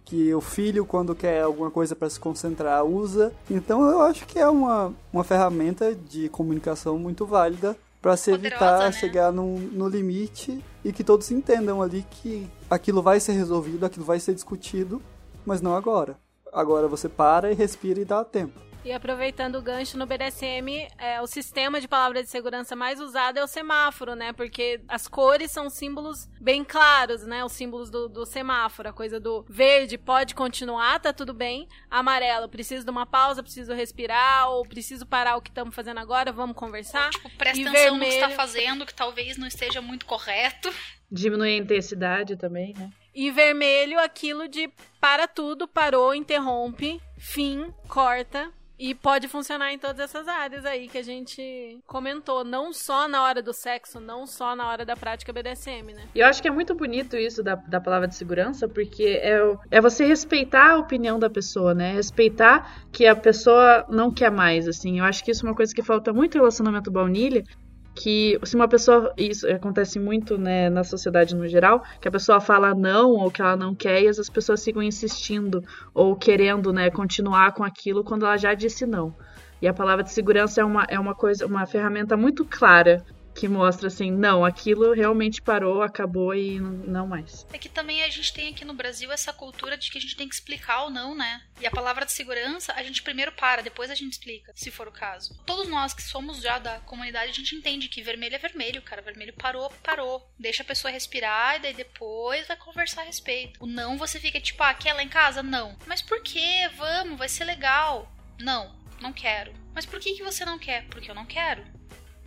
Que 0.03 0.35
o 0.35 0.41
filho, 0.41 0.87
quando 0.87 1.15
quer 1.15 1.43
alguma 1.43 1.71
coisa 1.71 1.95
para 1.95 2.09
se 2.09 2.19
concentrar, 2.19 2.83
usa. 2.85 3.35
Então 3.51 3.87
eu 3.89 4.01
acho 4.01 4.27
que 4.27 4.39
é 4.39 4.49
uma, 4.49 4.95
uma 5.13 5.23
ferramenta 5.23 5.95
de 5.95 6.31
comunicação 6.31 6.99
muito 6.99 7.27
válida 7.27 7.77
para 8.01 8.17
se 8.17 8.31
Poderosa, 8.31 8.65
evitar 8.65 8.79
né? 8.87 8.93
chegar 8.93 9.31
no, 9.31 9.59
no 9.59 9.89
limite 9.89 10.65
e 10.83 10.91
que 10.91 11.05
todos 11.05 11.31
entendam 11.31 11.83
ali 11.83 12.05
que 12.11 12.49
aquilo 12.71 13.03
vai 13.03 13.21
ser 13.21 13.33
resolvido, 13.33 13.85
aquilo 13.85 14.07
vai 14.07 14.19
ser 14.19 14.35
discutido, 14.35 15.03
mas 15.45 15.61
não 15.61 15.77
agora. 15.77 16.17
Agora 16.53 16.89
você 16.89 17.09
para 17.09 17.51
e 17.51 17.55
respira 17.55 18.01
e 18.01 18.05
dá 18.05 18.25
tempo. 18.25 18.61
E 18.83 18.93
aproveitando 18.93 19.57
o 19.57 19.63
gancho 19.63 19.99
no 19.99 20.07
BDSM, 20.07 20.89
é, 20.97 21.21
o 21.21 21.27
sistema 21.27 21.83
de 21.83 21.87
palavra 21.87 22.23
de 22.23 22.31
segurança 22.31 22.75
mais 22.75 22.99
usado 22.99 23.39
é 23.39 23.45
o 23.45 23.47
semáforo, 23.47 24.15
né? 24.15 24.33
Porque 24.33 24.81
as 24.89 25.07
cores 25.07 25.51
são 25.51 25.69
símbolos 25.69 26.27
bem 26.41 26.65
claros, 26.65 27.23
né? 27.27 27.45
Os 27.45 27.53
símbolos 27.53 27.91
do, 27.91 28.09
do 28.09 28.25
semáforo. 28.25 28.89
A 28.89 28.93
coisa 28.95 29.21
do 29.21 29.45
verde 29.47 29.99
pode 29.99 30.35
continuar, 30.35 30.99
tá 30.99 31.13
tudo 31.13 31.35
bem. 31.35 31.69
Amarelo, 31.91 32.49
preciso 32.49 32.83
de 32.83 32.91
uma 32.91 33.05
pausa, 33.05 33.43
preciso 33.43 33.75
respirar, 33.75 34.49
ou 34.49 34.65
preciso 34.65 35.05
parar 35.05 35.37
o 35.37 35.43
que 35.43 35.51
estamos 35.51 35.75
fazendo 35.75 35.99
agora, 36.01 36.33
vamos 36.33 36.57
conversar. 36.57 37.11
Tipo, 37.11 37.29
presta 37.37 37.59
E 37.59 37.69
atenção 37.69 37.99
no 37.99 38.01
que 38.01 38.13
você 38.13 38.19
tá 38.21 38.29
vermelho. 38.29 38.37
fazendo, 38.41 38.87
que 38.87 38.95
talvez 38.95 39.37
não 39.37 39.47
esteja 39.47 39.83
muito 39.83 40.07
correto. 40.07 40.73
Diminuir 41.13 41.51
a 41.51 41.57
intensidade 41.63 42.35
também, 42.35 42.73
né? 42.79 42.91
E 43.15 43.31
vermelho, 43.31 43.99
aquilo 43.99 44.49
de 44.49 44.71
para 45.01 45.27
tudo, 45.27 45.67
parou, 45.67 46.15
interrompe, 46.15 47.01
fim, 47.19 47.73
corta. 47.89 48.51
E 48.83 48.95
pode 48.95 49.29
funcionar 49.29 49.75
em 49.75 49.79
todas 49.79 49.99
essas 49.99 50.27
áreas 50.27 50.65
aí 50.65 50.89
que 50.89 50.97
a 50.97 51.03
gente 51.03 51.79
comentou. 51.87 52.43
Não 52.43 52.73
só 52.73 53.07
na 53.07 53.23
hora 53.23 53.43
do 53.43 53.53
sexo, 53.53 54.01
não 54.01 54.27
só 54.27 54.57
na 54.57 54.67
hora 54.67 54.87
da 54.87 54.97
prática 54.97 55.35
BDSM, 55.35 55.93
né? 55.93 56.05
E 56.15 56.21
eu 56.21 56.27
acho 56.27 56.41
que 56.41 56.49
é 56.49 56.51
muito 56.51 56.75
bonito 56.75 57.15
isso 57.15 57.43
da, 57.43 57.57
da 57.57 57.79
palavra 57.79 58.09
de 58.09 58.15
segurança, 58.15 58.67
porque 58.67 59.21
é, 59.23 59.39
é 59.71 59.83
você 59.83 60.07
respeitar 60.07 60.71
a 60.71 60.79
opinião 60.79 61.19
da 61.19 61.29
pessoa, 61.29 61.75
né? 61.75 61.93
Respeitar 61.93 62.87
que 62.91 63.07
a 63.07 63.15
pessoa 63.15 63.85
não 63.87 64.11
quer 64.11 64.31
mais, 64.31 64.67
assim. 64.67 65.01
Eu 65.01 65.05
acho 65.05 65.23
que 65.23 65.31
isso 65.31 65.45
é 65.45 65.51
uma 65.51 65.55
coisa 65.55 65.75
que 65.75 65.83
falta 65.83 66.11
muito 66.11 66.37
em 66.37 66.41
relacionamento 66.41 66.91
baunilha, 66.91 67.45
que 67.95 68.39
se 68.45 68.57
uma 68.57 68.69
pessoa, 68.69 69.13
isso 69.17 69.47
acontece 69.51 69.99
muito, 69.99 70.39
né, 70.39 70.71
na 70.71 70.85
sociedade 70.85 71.35
no 71.35 71.47
geral, 71.49 71.83
que 72.01 72.09
a 72.09 72.11
pessoa 72.11 72.41
fala 72.41 72.75
não 72.75 73.11
ou 73.13 73.31
que 73.31 73.43
ela 73.43 73.57
não 73.57 73.75
quer 73.75 74.03
e 74.03 74.09
as 74.09 74.31
pessoas 74.31 74.65
ficam 74.65 74.83
insistindo 74.83 75.63
ou 75.93 76.17
querendo, 76.17 76.73
né, 76.73 76.91
continuar 76.91 77.53
com 77.53 77.65
aquilo 77.65 78.05
quando 78.05 78.25
ela 78.25 78.37
já 78.37 78.55
disse 78.55 78.87
não. 78.87 79.15
E 79.61 79.69
a 79.69 79.75
palavra 79.75 80.03
de 80.03 80.11
segurança 80.11 80.61
é 80.61 80.65
uma, 80.65 80.85
é 80.89 80.99
uma 80.99 81.15
coisa, 81.15 81.47
uma 81.47 81.67
ferramenta 81.67 82.17
muito 82.17 82.45
clara 82.45 83.05
que 83.41 83.49
mostra 83.49 83.89
assim, 83.89 84.11
não, 84.11 84.45
aquilo 84.45 84.93
realmente 84.93 85.41
parou, 85.41 85.81
acabou 85.81 86.35
e 86.35 86.61
não, 86.61 87.07
mais. 87.07 87.47
É 87.51 87.57
que 87.57 87.71
também 87.71 88.05
a 88.05 88.09
gente 88.11 88.35
tem 88.35 88.51
aqui 88.51 88.67
no 88.67 88.75
Brasil 88.75 89.11
essa 89.11 89.33
cultura 89.33 89.79
de 89.79 89.91
que 89.91 89.97
a 89.97 90.01
gente 90.01 90.15
tem 90.15 90.29
que 90.29 90.35
explicar 90.35 90.83
ou 90.83 90.91
não, 90.91 91.15
né? 91.15 91.41
E 91.59 91.67
a 91.67 91.71
palavra 91.71 92.05
de 92.05 92.13
segurança, 92.13 92.75
a 92.75 92.83
gente 92.83 93.03
primeiro 93.03 93.33
para, 93.33 93.63
depois 93.63 93.91
a 93.91 93.95
gente 93.95 94.13
explica, 94.13 94.53
se 94.55 94.71
for 94.71 94.87
o 94.87 94.93
caso. 94.93 95.35
Todos 95.47 95.67
nós 95.69 95.95
que 95.95 96.03
somos 96.03 96.43
já 96.43 96.59
da 96.59 96.81
comunidade, 96.81 97.31
a 97.31 97.35
gente 97.35 97.57
entende 97.57 97.89
que 97.89 98.03
vermelho 98.03 98.35
é 98.35 98.39
vermelho, 98.39 98.83
cara. 98.83 99.01
Vermelho 99.01 99.33
parou, 99.33 99.71
parou. 99.83 100.31
Deixa 100.39 100.63
a 100.63 100.67
pessoa 100.67 100.93
respirar 100.93 101.57
e 101.57 101.61
daí 101.61 101.73
depois 101.73 102.47
vai 102.47 102.59
conversar 102.59 103.01
a 103.01 103.05
respeito. 103.05 103.65
O 103.65 103.67
não 103.67 103.97
você 103.97 104.21
fica 104.21 104.39
tipo, 104.39 104.63
ah, 104.63 104.75
quer 104.75 104.93
lá 104.93 105.03
em 105.03 105.09
casa? 105.09 105.43
Não. 105.43 105.79
Mas 105.87 106.03
por 106.03 106.23
quê? 106.23 106.69
Vamos, 106.77 107.19
vai 107.19 107.29
ser 107.31 107.45
legal. 107.45 108.13
Não, 108.39 108.79
não 109.01 109.15
quero. 109.15 109.55
Mas 109.75 109.87
por 109.87 109.99
que, 109.99 110.13
que 110.13 110.23
você 110.23 110.45
não 110.45 110.59
quer? 110.59 110.85
Porque 110.89 111.11
eu 111.11 111.15
não 111.15 111.25
quero. 111.25 111.65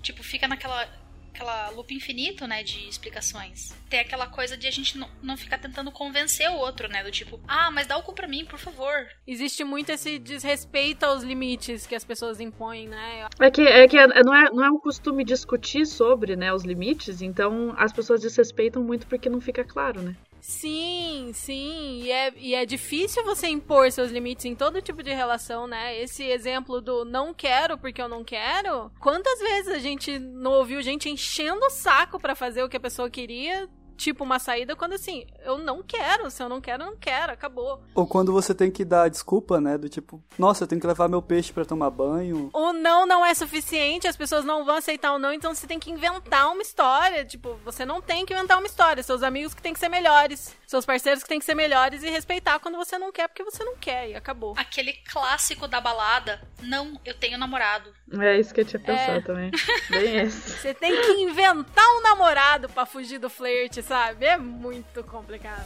Tipo, 0.01 0.23
fica 0.23 0.47
naquela 0.47 1.02
aquela 1.33 1.69
loop 1.71 1.93
infinito, 1.93 2.47
né, 2.47 2.63
de 2.63 2.87
explicações. 2.87 3.73
Tem 3.89 3.99
aquela 3.99 4.27
coisa 4.27 4.55
de 4.55 4.67
a 4.67 4.71
gente 4.71 4.97
não, 4.97 5.09
não 5.21 5.35
ficar 5.35 5.57
tentando 5.57 5.91
convencer 5.91 6.49
o 6.49 6.55
outro, 6.55 6.87
né, 6.87 7.03
do 7.03 7.11
tipo, 7.11 7.39
ah, 7.47 7.71
mas 7.71 7.87
dá 7.87 7.97
o 7.97 8.03
cu 8.03 8.13
pra 8.13 8.27
mim, 8.27 8.45
por 8.45 8.59
favor. 8.59 9.07
Existe 9.25 9.63
muito 9.63 9.89
esse 9.89 10.19
desrespeito 10.19 11.03
aos 11.05 11.23
limites 11.23 11.87
que 11.87 11.95
as 11.95 12.05
pessoas 12.05 12.39
impõem, 12.39 12.87
né? 12.87 13.27
É 13.39 13.49
que, 13.49 13.61
é 13.61 13.87
que 13.87 13.97
é- 13.97 14.23
não, 14.23 14.33
é, 14.33 14.51
não 14.51 14.63
é 14.63 14.69
um 14.69 14.79
costume 14.79 15.23
discutir 15.23 15.85
sobre 15.85 16.35
né, 16.35 16.53
os 16.53 16.63
limites, 16.63 17.21
então 17.21 17.73
as 17.77 17.91
pessoas 17.91 18.21
desrespeitam 18.21 18.83
muito 18.83 19.07
porque 19.07 19.29
não 19.29 19.41
fica 19.41 19.63
claro, 19.63 20.01
né? 20.01 20.15
Sim, 20.45 21.31
sim. 21.33 22.01
E 22.03 22.11
é, 22.11 22.33
e 22.35 22.53
é 22.53 22.65
difícil 22.65 23.23
você 23.23 23.47
impor 23.47 23.89
seus 23.89 24.11
limites 24.11 24.43
em 24.43 24.53
todo 24.53 24.81
tipo 24.81 25.01
de 25.01 25.13
relação, 25.13 25.65
né? 25.67 25.97
Esse 25.97 26.21
exemplo 26.21 26.81
do 26.81 27.05
não 27.05 27.33
quero 27.33 27.77
porque 27.77 28.01
eu 28.01 28.09
não 28.09 28.25
quero. 28.25 28.91
Quantas 28.99 29.39
vezes 29.39 29.73
a 29.73 29.79
gente 29.79 30.19
não 30.19 30.51
ouviu 30.51 30.81
gente 30.81 31.09
enchendo 31.09 31.65
o 31.65 31.69
saco 31.69 32.19
pra 32.19 32.35
fazer 32.35 32.61
o 32.61 32.67
que 32.67 32.75
a 32.75 32.79
pessoa 32.81 33.09
queria? 33.09 33.69
Tipo 33.97 34.23
uma 34.23 34.39
saída, 34.39 34.75
quando 34.75 34.93
assim, 34.93 35.25
eu 35.45 35.57
não 35.57 35.81
quero. 35.83 36.29
Se 36.31 36.41
eu 36.41 36.49
não 36.49 36.59
quero, 36.59 36.83
eu 36.83 36.87
não 36.91 36.97
quero. 36.97 37.31
Acabou. 37.31 37.81
Ou 37.95 38.05
quando 38.07 38.31
você 38.33 38.53
tem 38.53 38.71
que 38.71 38.83
dar 38.83 39.09
desculpa, 39.09 39.61
né? 39.61 39.77
Do 39.77 39.87
tipo, 39.89 40.21
nossa, 40.37 40.63
eu 40.63 40.67
tenho 40.67 40.81
que 40.81 40.87
levar 40.87 41.07
meu 41.07 41.21
peixe 41.21 41.53
para 41.53 41.65
tomar 41.65 41.89
banho. 41.89 42.49
O 42.53 42.73
não 42.73 43.05
não 43.05 43.25
é 43.25 43.33
suficiente, 43.33 44.07
as 44.07 44.17
pessoas 44.17 44.43
não 44.43 44.65
vão 44.65 44.75
aceitar 44.75 45.13
o 45.13 45.19
não, 45.19 45.31
então 45.31 45.53
você 45.53 45.67
tem 45.67 45.79
que 45.79 45.91
inventar 45.91 46.51
uma 46.51 46.61
história. 46.61 47.23
Tipo, 47.23 47.55
você 47.63 47.85
não 47.85 48.01
tem 48.01 48.25
que 48.25 48.33
inventar 48.33 48.57
uma 48.57 48.67
história. 48.67 49.03
Seus 49.03 49.21
amigos 49.23 49.53
que 49.53 49.61
tem 49.61 49.73
que 49.73 49.79
ser 49.79 49.89
melhores. 49.89 50.55
Seus 50.65 50.85
parceiros 50.85 51.21
que 51.21 51.29
tem 51.29 51.37
que 51.39 51.45
ser 51.45 51.53
melhores 51.53 52.01
e 52.01 52.09
respeitar 52.09 52.59
quando 52.59 52.77
você 52.77 52.97
não 52.97 53.11
quer, 53.11 53.27
porque 53.27 53.43
você 53.43 53.63
não 53.63 53.75
quer. 53.77 54.09
E 54.09 54.15
acabou. 54.15 54.55
Aquele 54.57 54.93
clássico 54.93 55.67
da 55.67 55.79
balada, 55.79 56.41
não, 56.63 56.99
eu 57.05 57.13
tenho 57.13 57.37
namorado. 57.37 57.93
É 58.19 58.39
isso 58.39 58.53
que 58.53 58.61
eu 58.61 58.65
tinha 58.65 58.79
pensado 58.79 59.19
É. 59.19 59.21
também. 59.21 59.51
Bem 59.89 60.17
esse. 60.21 60.49
Você 60.59 60.73
tem 60.73 60.99
que 61.01 61.11
inventar 61.21 61.85
um 61.97 62.01
namorado 62.01 62.67
pra 62.69 62.85
fugir 62.87 63.19
do 63.19 63.29
flerte, 63.29 63.82
sabe? 63.83 64.25
É 64.25 64.37
muito 64.37 65.03
complicado. 65.03 65.65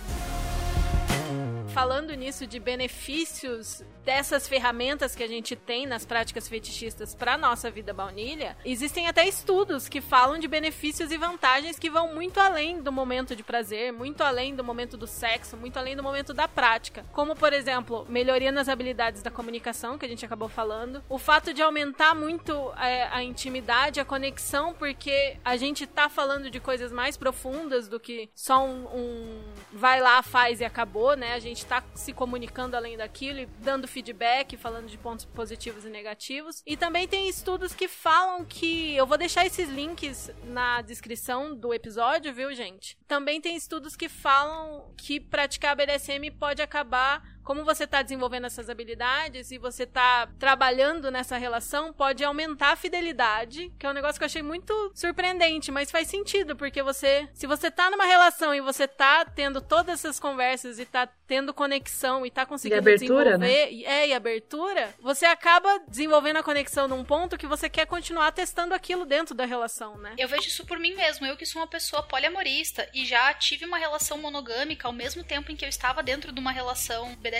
Falando 1.74 2.14
nisso 2.14 2.48
de 2.48 2.60
benefícios 2.60 3.84
dessas 4.08 4.48
ferramentas 4.48 5.14
que 5.14 5.22
a 5.22 5.28
gente 5.28 5.54
tem 5.54 5.86
nas 5.86 6.06
práticas 6.06 6.48
fetichistas 6.48 7.14
para 7.14 7.38
nossa 7.38 7.70
vida 7.70 7.94
baunilha, 7.94 8.56
existem 8.64 9.06
até 9.06 9.28
estudos 9.28 9.90
que 9.90 10.00
falam 10.00 10.40
de 10.40 10.48
benefícios 10.48 11.12
e 11.12 11.18
vantagens 11.18 11.78
que 11.78 11.90
vão 11.90 12.16
muito 12.16 12.40
além 12.40 12.82
do 12.82 12.90
momento 12.90 13.36
de 13.36 13.44
prazer, 13.44 13.92
muito 13.92 14.24
além 14.24 14.56
do 14.56 14.64
momento 14.64 14.96
do 14.96 15.06
sexo, 15.06 15.58
muito 15.58 15.76
além 15.76 15.94
do 15.94 16.02
momento 16.02 16.34
da 16.34 16.48
prática. 16.48 17.04
Como, 17.12 17.36
por 17.36 17.52
exemplo, 17.52 18.06
melhoria 18.08 18.50
nas 18.50 18.70
habilidades 18.70 19.22
da 19.22 19.30
comunicação, 19.30 19.98
que 19.98 20.06
a 20.06 20.10
gente 20.10 20.26
acabou 20.26 20.48
falando, 20.48 21.04
o 21.10 21.18
fato 21.18 21.54
de 21.54 21.62
aumentar 21.62 22.16
muito 22.16 22.54
é, 22.82 23.10
a 23.12 23.22
intimidade, 23.22 24.00
a 24.00 24.06
conexão, 24.06 24.74
porque 24.74 25.36
a 25.44 25.58
gente 25.58 25.86
tá 25.86 26.08
falando 26.08 26.50
de 26.50 26.62
coisas 26.62 26.94
mais 26.94 27.18
profundas 27.18 27.90
do 27.90 28.00
que 28.00 28.30
só 28.34 28.66
um, 28.66 28.86
um 28.86 29.44
vai 29.74 30.00
lá, 30.00 30.24
faz 30.24 30.62
e 30.62 30.64
acabou, 30.64 31.18
né? 31.18 31.34
A 31.34 31.40
gente 31.40 31.66
tá 31.66 31.84
se 31.94 32.14
comunicando 32.14 32.78
além 32.78 32.96
daquilo 32.96 33.40
e 33.40 33.46
dando 33.60 33.86
feedback, 33.98 34.56
falando 34.58 34.88
de 34.88 34.98
pontos 34.98 35.26
positivos 35.26 35.84
e 35.84 35.90
negativos. 35.90 36.62
E 36.68 36.78
também 36.78 37.08
tem 37.08 37.28
estudos 37.28 37.74
que 37.74 37.88
falam 37.88 38.46
que. 38.46 38.96
Eu 38.96 39.08
vou 39.08 39.18
deixar 39.18 39.46
esses 39.46 39.68
links 39.70 40.30
na 40.44 40.84
descrição 40.84 41.56
do 41.56 41.74
episódio, 41.74 42.32
viu, 42.32 42.54
gente? 42.54 42.96
Também 43.08 43.42
tem 43.42 43.56
estudos 43.56 43.96
que 43.96 44.08
falam 44.08 44.94
que 44.96 45.20
praticar 45.20 45.76
BDSM 45.76 46.30
pode 46.38 46.62
acabar 46.62 47.24
como 47.48 47.64
você 47.64 47.88
tá 47.88 48.02
desenvolvendo 48.02 48.44
essas 48.44 48.70
habilidades 48.70 49.52
e 49.52 49.58
você 49.58 49.86
tá 49.86 50.28
trabalhando 50.38 51.10
nessa 51.10 51.38
relação, 51.38 51.94
pode 51.94 52.22
aumentar 52.22 52.74
a 52.74 52.76
fidelidade, 52.76 53.72
que 53.80 53.86
é 53.86 53.90
um 53.90 53.94
negócio 53.94 54.20
que 54.20 54.26
eu 54.26 54.26
achei 54.26 54.42
muito 54.42 54.92
surpreendente, 54.94 55.72
mas 55.72 55.90
faz 55.90 56.10
sentido, 56.10 56.58
porque 56.58 56.84
você, 56.84 57.26
se 57.34 57.48
você 57.48 57.72
tá 57.72 57.90
numa 57.90 58.04
relação 58.04 58.54
e 58.54 58.60
você 58.60 58.86
tá 58.86 59.24
tendo 59.24 59.62
todas 59.62 59.94
essas 59.94 60.20
conversas 60.20 60.78
e 60.78 60.86
tá 60.86 61.08
tendo 61.26 61.54
conexão 61.54 62.26
e 62.26 62.32
tá 62.32 62.46
conseguindo 62.46 62.78
e 62.78 62.80
abertura, 62.80 63.38
desenvolver, 63.38 63.38
né? 63.38 63.84
é, 63.84 64.08
e 64.10 64.14
abertura, 64.14 64.94
você 65.00 65.26
acaba 65.26 65.80
desenvolvendo 65.88 66.38
a 66.38 66.44
conexão 66.44 66.88
num 66.88 67.04
ponto 67.04 67.38
que 67.38 67.48
você 67.48 67.70
quer 67.70 67.86
continuar 67.86 68.32
testando 68.32 68.74
aquilo 68.74 69.06
dentro 69.06 69.36
da 69.36 69.46
relação, 69.46 69.98
né? 69.98 70.16
Eu 70.18 70.28
vejo 70.28 70.48
isso 70.48 70.66
por 70.66 70.80
mim 70.80 70.96
mesmo. 70.96 71.26
Eu 71.26 71.38
que 71.38 71.46
sou 71.46 71.62
uma 71.62 71.68
pessoa 71.68 72.04
poliamorista 72.04 72.90
e 72.94 73.06
já 73.06 73.34
tive 73.34 73.66
uma 73.66 73.78
relação 73.78 74.18
monogâmica 74.18 74.88
ao 74.88 74.94
mesmo 74.94 75.24
tempo 75.24 75.52
em 75.52 75.56
que 75.56 75.66
eu 75.66 75.70
estava 75.70 76.02
dentro 76.02 76.32
de 76.32 76.40
uma 76.40 76.52
relação 76.52 77.16
BDSM, 77.16 77.37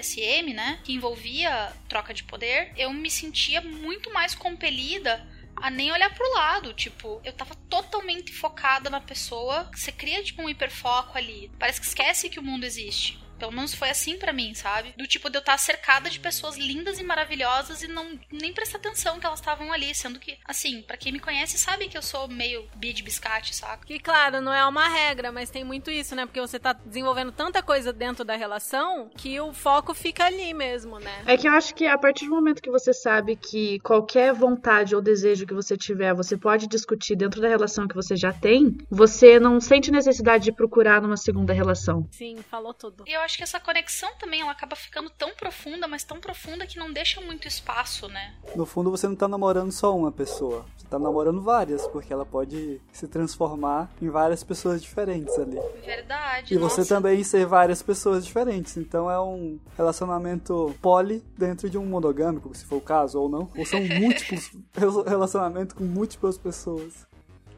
né? 0.54 0.80
Que 0.84 0.94
envolvia 0.94 1.74
troca 1.88 2.14
de 2.14 2.24
poder. 2.24 2.72
Eu 2.78 2.92
me 2.92 3.10
sentia 3.10 3.62
muito 3.62 4.12
mais 4.14 4.36
compelida 4.36 5.26
a 5.56 5.70
nem 5.70 5.92
olhar 5.92 6.14
pro 6.14 6.34
lado. 6.34 6.74
Tipo, 6.74 7.22
eu 7.24 7.34
tava 7.34 7.56
totalmente 7.70 8.32
focada 8.34 8.90
na 8.90 9.02
pessoa. 9.02 9.70
Você 9.74 9.92
cria, 9.92 10.24
tipo, 10.24 10.42
um 10.42 10.50
hiperfoco 10.50 11.18
ali. 11.18 11.52
Parece 11.60 11.82
que 11.82 11.88
esquece 11.88 12.30
que 12.30 12.40
o 12.40 12.44
mundo 12.44 12.64
existe. 12.64 13.20
Pelo 13.38 13.52
menos 13.52 13.74
foi 13.74 13.90
assim 13.90 14.18
para 14.18 14.34
mim, 14.34 14.54
sabe? 14.54 14.94
Do 14.98 15.08
tipo 15.08 15.30
de 15.30 15.38
eu 15.38 15.40
estar 15.40 15.58
cercada 15.58 16.10
de 16.10 16.20
pessoas 16.20 16.58
lindas 16.58 17.00
e 17.00 17.04
maravilhosas 17.04 17.84
e 17.84 17.88
não 17.88 18.20
nem 18.32 18.54
prestar 18.54 18.78
atenção 18.78 19.20
que 19.20 19.26
elas 19.26 19.40
estavam 19.40 19.72
ali, 19.72 19.94
sendo 19.94 20.20
que, 20.20 20.38
assim, 20.46 20.82
para 20.82 20.98
quem 20.98 21.12
me 21.12 21.20
conhece 21.20 21.58
sabe 21.58 21.88
que 21.88 21.98
eu 21.98 22.02
sou 22.02 22.28
meio 22.28 22.68
bi 22.76 22.94
de 22.94 23.04
biscate, 23.04 23.56
saca? 23.56 23.86
Que 23.86 24.00
claro, 24.00 24.42
não 24.42 24.54
é 24.54 24.66
uma 24.66 24.88
regra, 24.88 25.32
mas 25.32 25.50
tem 25.50 25.64
muito 25.64 25.92
isso, 25.92 26.16
né? 26.16 26.26
Porque 26.26 26.42
você 26.42 26.60
tá 26.60 26.74
desenvolvendo 26.74 27.32
tanta 27.32 27.62
coisa 27.62 27.94
dentro 27.94 28.24
da 28.26 28.36
relação 28.36 29.10
que 29.16 29.40
o 29.40 29.54
foco 29.54 29.94
fica 29.94 30.26
ali 30.26 30.54
mesmo, 30.54 31.00
né? 31.00 31.24
É 31.26 31.38
que 31.38 31.48
eu 31.48 31.52
acho 31.52 31.74
que 31.76 31.86
a 31.86 31.98
partir 31.98 32.26
do 32.26 32.32
momento 32.32 32.62
que 32.62 32.72
você 32.72 32.94
sabe 32.94 33.36
que 33.36 33.80
qualquer 33.80 34.34
vontade 34.34 34.96
ou 34.96 35.02
desejo 35.02 35.46
que 35.46 35.54
você 35.54 35.78
tiver, 35.78 36.14
você 36.14 36.38
pode 36.38 36.68
discutir 36.68 37.16
dentro 37.16 37.42
da 37.42 37.48
relação 37.48 37.88
que 37.88 37.96
você 37.96 38.16
já 38.16 38.34
tem, 38.34 38.78
você 38.90 39.40
não 39.40 39.60
sente 39.60 39.92
necessidade 39.92 40.46
de 40.46 40.52
procurar 40.52 41.02
numa 41.02 41.18
segunda 41.18 41.54
relação. 41.54 42.08
Sim, 42.12 42.38
falou 42.50 42.74
tudo. 42.74 43.04
E 43.08 43.14
eu 43.14 43.22
acho 43.28 43.38
que 43.38 43.44
essa 43.44 43.60
conexão 43.60 44.10
também 44.18 44.42
ela 44.42 44.52
acaba 44.52 44.76
ficando 44.76 45.10
tão 45.10 45.36
profunda, 45.36 45.88
mas 45.88 46.04
tão 46.04 46.20
profunda 46.20 46.66
que 46.66 46.80
não 46.80 46.92
deixa 46.92 47.20
muito 47.22 47.48
espaço, 47.48 48.08
né? 48.08 48.34
No 48.56 48.66
fundo, 48.66 48.90
você 48.90 49.08
não 49.08 49.16
tá 49.16 49.28
namorando 49.28 49.72
só 49.72 49.96
uma 49.96 50.12
pessoa. 50.12 50.66
Você 50.78 50.88
tá 50.88 50.98
namorando 50.98 51.42
várias, 51.42 51.86
porque 51.88 52.12
ela 52.12 52.26
pode 52.26 52.82
se 52.92 53.08
transformar 53.08 53.92
em 54.02 54.10
várias 54.10 54.44
pessoas 54.44 54.82
diferentes 54.82 55.38
ali. 55.38 55.60
Verdade. 55.86 56.54
E 56.54 56.58
você 56.58 56.82
nossa. 56.82 56.96
também 56.96 57.22
ser 57.24 57.46
várias 57.46 57.82
pessoas 57.82 58.26
diferentes. 58.26 58.78
Então 58.78 59.12
é 59.12 59.20
um 59.20 59.60
relacionamento 59.76 60.74
poli 60.82 61.22
dentro 61.38 61.70
de 61.70 61.78
um 61.78 61.86
monogâmico, 61.86 62.56
se 62.56 62.66
for 62.66 62.78
o 62.78 62.82
caso, 62.82 63.20
ou 63.20 63.28
não. 63.28 63.50
Ou 63.58 63.66
são 63.66 63.82
múltiplos 64.00 64.52
relacionamentos 65.06 65.76
com 65.76 65.84
múltiplas 65.84 66.38
pessoas. 66.38 67.06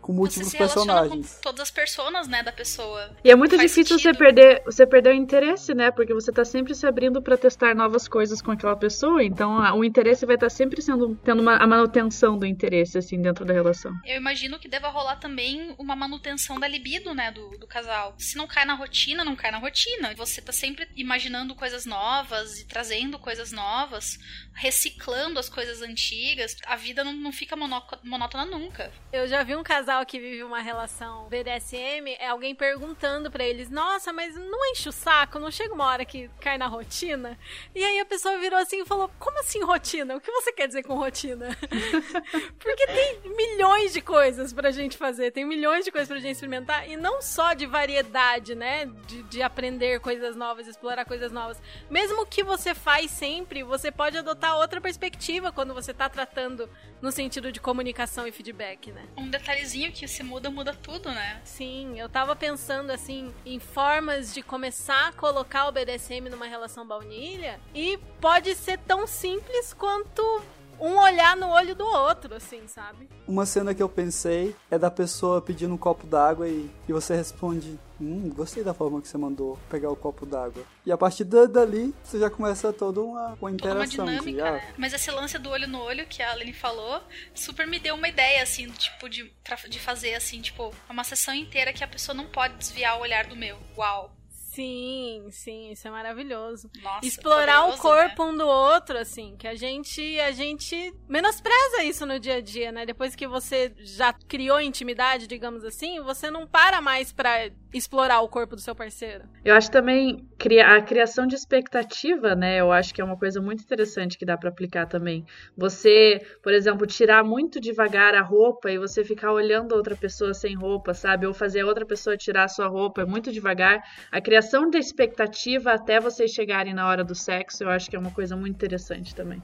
Com 0.10 0.14
Você 0.16 0.20
múltiplos 0.40 0.48
se 0.50 0.58
relaciona 0.58 0.94
personagens. 0.94 1.36
com 1.36 1.42
todas 1.42 1.62
as 1.62 1.70
personas, 1.72 2.28
né, 2.28 2.42
da 2.42 2.52
pessoa. 2.52 3.16
E 3.24 3.30
é 3.30 3.36
muito 3.36 3.56
Faz 3.56 3.70
difícil 3.70 3.96
você 4.00 4.04
sentido. 4.06 4.18
perder, 4.18 4.64
você 4.66 4.88
perder 4.88 5.12
o 5.12 5.14
interesse, 5.14 5.76
né? 5.76 5.92
Porque 5.92 6.16
você 6.16 6.32
tá 6.32 6.44
sempre 6.44 6.74
se 6.74 6.88
abrindo 6.88 7.22
pra 7.22 7.38
testar 7.38 7.76
novas 7.76 8.08
coisas 8.08 8.42
com 8.42 8.50
aquela 8.50 8.76
pessoa, 8.76 9.24
então 9.24 9.60
a- 9.62 9.76
o 9.76 9.84
interesse 9.84 10.26
vai 10.26 10.34
estar 10.36 10.50
sempre 10.50 10.82
sendo 10.82 11.16
tendo 11.24 11.42
uma, 11.44 11.58
a 11.58 11.68
manutenção 11.68 12.40
do 12.40 12.46
interesse 12.48 12.98
assim 12.98 13.22
dentro 13.22 13.46
da 13.46 13.54
relação. 13.54 13.92
Eu 14.04 14.18
imagino 14.18 14.58
que 14.58 14.68
deva 14.68 14.90
rolar 14.90 15.18
também 15.18 15.76
uma 15.78 15.96
manutenção 15.96 16.60
da 16.60 16.68
libido, 16.68 17.14
né, 17.14 17.32
do, 17.32 17.50
do 17.60 17.68
casal. 17.68 18.16
Se 18.18 18.36
não 18.36 18.48
cai 18.48 18.66
na 18.66 18.74
rotina, 18.74 19.24
não 19.24 19.36
cai 19.36 19.52
na 19.52 19.60
rotina. 19.60 20.16
Você 20.16 20.42
tá 20.42 20.52
sempre 20.52 20.88
imaginando 20.96 21.54
coisas 21.54 21.86
novas 21.86 22.60
e 22.62 22.66
trazendo 22.68 23.20
coisas 23.20 23.52
novas, 23.52 24.18
reciclando 24.56 25.40
as 25.40 25.50
coisas 25.50 25.82
antigas. 25.82 26.56
A 26.66 26.76
vida 26.76 27.04
não, 27.04 27.14
não 27.14 27.32
fica 27.32 27.56
monó- 27.56 27.86
monótona 28.04 28.46
nunca. 28.46 28.92
Eu 29.14 29.28
já 29.28 29.44
vi 29.44 29.56
um 29.56 29.64
casal 29.64 29.99
que 30.06 30.20
vive 30.20 30.44
uma 30.44 30.60
relação 30.60 31.28
BDSM, 31.30 32.16
é 32.20 32.28
alguém 32.28 32.56
perguntando 32.56 33.30
pra 33.32 33.44
eles: 33.44 33.70
Nossa, 33.70 34.12
mas 34.12 34.36
não 34.36 34.72
enche 34.72 34.90
o 34.90 34.92
saco? 34.92 35.40
Não 35.40 35.52
chega 35.52 35.74
uma 35.74 35.86
hora 35.86 36.06
que 36.06 36.30
cai 36.40 36.58
na 36.58 36.68
rotina? 36.68 37.38
E 37.74 37.84
aí 37.84 38.00
a 38.00 38.06
pessoa 38.06 38.38
virou 38.38 38.60
assim 38.60 38.82
e 38.82 38.86
falou: 38.86 39.10
Como 39.20 39.40
assim 39.40 39.64
rotina? 39.64 40.16
O 40.16 40.22
que 40.22 40.32
você 40.32 40.52
quer 40.52 40.68
dizer 40.68 40.84
com 40.84 40.96
rotina? 40.96 41.50
Porque 42.60 42.88
tem 42.88 43.22
milhões 43.36 43.94
de 43.94 44.02
coisas 44.02 44.54
pra 44.54 44.72
gente 44.72 44.98
fazer, 44.98 45.32
tem 45.32 45.46
milhões 45.46 45.86
de 45.86 45.92
coisas 45.92 46.08
pra 46.08 46.20
gente 46.20 46.34
experimentar, 46.34 46.90
e 46.90 46.96
não 46.96 47.22
só 47.22 47.54
de 47.54 47.66
variedade, 47.66 48.56
né? 48.56 48.86
De, 49.08 49.24
de 49.24 49.42
aprender 49.42 50.00
coisas 50.00 50.36
novas, 50.36 50.68
explorar 50.68 51.06
coisas 51.06 51.32
novas. 51.32 51.62
Mesmo 51.90 52.26
que 52.26 52.44
você 52.44 52.74
faz 52.74 53.12
sempre, 53.12 53.64
você 53.64 53.92
pode 53.92 54.18
adotar 54.18 54.58
outra 54.58 54.82
perspectiva 54.82 55.52
quando 55.52 55.74
você 55.74 55.94
tá 55.94 56.10
tratando 56.10 56.70
no 57.02 57.12
sentido 57.12 57.52
de 57.52 57.60
comunicação 57.60 58.28
e 58.28 58.32
feedback, 58.32 58.92
né? 58.92 59.06
Um 59.18 59.30
detalhezinho 59.30 59.89
que 59.92 60.08
se 60.08 60.24
muda, 60.24 60.50
muda 60.50 60.74
tudo, 60.74 61.10
né? 61.10 61.42
Sim, 61.44 62.00
eu 62.00 62.10
tava 62.10 62.36
pensando 62.36 62.92
assim 62.92 63.34
em 63.46 63.60
formas 63.60 64.34
de 64.34 64.42
começar 64.42 65.10
a 65.10 65.12
colocar 65.14 65.68
o 65.68 65.72
BDSM 65.72 66.30
numa 66.30 66.46
relação 66.46 66.86
baunilha 66.88 67.60
e 67.74 67.98
pode 68.20 68.56
ser 68.56 68.80
tão 68.80 69.08
simples 69.08 69.74
quanto 69.74 70.42
um 70.80 70.98
olhar 70.98 71.36
no 71.36 71.48
olho 71.50 71.76
do 71.76 71.86
outro, 71.86 72.36
assim, 72.36 72.68
sabe? 72.68 73.10
Uma 73.28 73.46
cena 73.46 73.74
que 73.76 73.82
eu 73.84 73.90
pensei 73.90 74.56
é 74.72 74.78
da 74.78 74.90
pessoa 74.90 75.42
pedindo 75.42 75.74
um 75.74 75.78
copo 75.78 76.06
d'água 76.08 76.48
e, 76.48 76.70
e 76.88 76.94
você 76.94 77.16
responde: 77.16 77.80
Hum, 78.02 78.30
gostei 78.34 78.64
da 78.64 78.74
forma 78.74 79.02
que 79.02 79.08
você 79.08 79.18
mandou 79.18 79.60
pegar 79.70 79.90
o 79.92 79.96
copo 79.96 80.26
d'água. 80.26 80.64
E 80.86 80.92
a 80.92 80.98
partir 80.98 81.26
da- 81.26 81.46
dali, 81.46 81.94
você 82.04 82.18
já 82.20 82.30
começa 82.30 82.72
toda 82.72 83.02
uma, 83.02 83.28
uma 83.28 83.36
Toda 83.36 83.46
uma 83.46 83.52
interação. 83.52 84.06
de, 84.06 84.12
dinâmica, 84.12 84.48
ah, 84.48 84.52
né? 84.54 84.74
Mas 84.78 84.94
esse 84.94 85.12
lance 85.12 85.38
do 85.38 85.50
olho 85.50 85.68
no 85.68 85.80
olho 85.82 86.06
que 86.08 86.22
a 86.24 86.32
Aline 86.32 86.54
falou, 86.54 87.02
super 87.36 87.68
me 87.68 87.78
deu 87.80 87.96
uma 87.96 88.08
ideia, 88.08 88.42
assim, 88.42 88.70
tipo, 88.72 89.10
de, 89.10 89.26
pra- 89.44 89.58
de 89.68 89.80
fazer, 89.80 90.16
assim, 90.16 90.42
tipo, 90.42 90.74
uma 90.90 91.04
sessão 91.04 91.34
inteira 91.34 91.74
que 91.74 91.84
a 91.84 91.88
pessoa 91.88 92.16
não 92.16 92.26
pode 92.28 92.56
desviar 92.56 92.98
o 92.98 93.02
olhar 93.02 93.26
do 93.28 93.36
meu. 93.36 93.58
Uau. 93.78 94.16
Sim, 94.52 95.28
sim, 95.30 95.72
isso 95.72 95.88
é 95.88 95.92
maravilhoso. 95.92 96.72
Nossa. 96.82 97.06
Explorar 97.06 97.70
o 97.70 97.78
corpo 97.78 98.26
né? 98.26 98.32
um 98.32 98.38
do 98.38 98.48
outro, 98.48 98.98
assim, 98.98 99.36
que 99.38 99.48
a 99.48 99.54
gente 99.56 100.20
a 100.20 100.32
gente 100.32 100.92
menospreza 101.08 101.84
isso 101.84 102.04
no 102.06 102.20
dia 102.20 102.36
a 102.36 102.42
dia, 102.42 102.72
né? 102.72 102.84
Depois 102.84 103.16
que 103.16 103.28
você 103.28 103.72
já 103.78 104.12
criou 104.12 104.60
intimidade, 104.60 105.28
digamos 105.28 105.64
assim, 105.64 106.02
você 106.02 106.32
não 106.32 106.48
para 106.48 106.82
mais 106.82 107.12
pra 107.14 107.52
explorar 107.74 108.22
o 108.22 108.28
corpo 108.28 108.56
do 108.56 108.62
seu 108.62 108.76
parceiro. 108.76 109.26
Eu 109.46 109.56
acho 109.56 109.70
também 109.70 110.28
a 110.66 110.82
criação 110.82 111.28
de 111.28 111.36
expectativa, 111.36 112.36
né? 112.36 112.60
Eu 112.60 112.72
acho 112.72 112.94
que 112.94 113.02
é 113.02 113.04
uma 113.04 113.18
coisa 113.18 113.40
muito 113.42 113.64
interessante 113.64 114.18
que 114.18 114.26
dá 114.26 114.38
pra 114.38 114.50
aplicar 114.50 114.88
também. 114.88 115.26
Você, 115.56 116.26
por 116.42 116.54
exemplo, 116.54 116.88
tirar 116.88 117.24
muito 117.24 117.60
devagar 117.60 118.16
a 118.16 118.22
roupa 118.22 118.72
e 118.72 118.78
você 118.78 119.04
ficar 119.04 119.32
olhando 119.32 119.74
a 119.74 119.78
outra 119.78 119.96
pessoa 119.96 120.34
sem 120.34 120.56
roupa, 120.56 120.94
sabe? 120.94 121.28
Ou 121.28 121.34
fazer 121.34 121.62
a 121.62 121.66
outra 121.66 121.86
pessoa 121.86 122.18
tirar 122.18 122.46
a 122.46 122.48
sua 122.48 122.68
roupa 122.68 123.06
muito 123.06 123.32
devagar. 123.32 123.84
A 124.12 124.20
criação 124.20 124.70
da 124.70 124.80
expectativa 124.80 125.74
até 125.74 126.00
vocês 126.00 126.32
chegarem 126.32 126.74
na 126.74 126.88
hora 126.88 127.04
do 127.04 127.14
sexo, 127.14 127.64
eu 127.64 127.70
acho 127.70 127.90
que 127.90 127.96
é 127.96 128.00
uma 128.00 128.12
coisa 128.12 128.36
muito 128.36 128.56
interessante 128.56 129.14
também. 129.14 129.42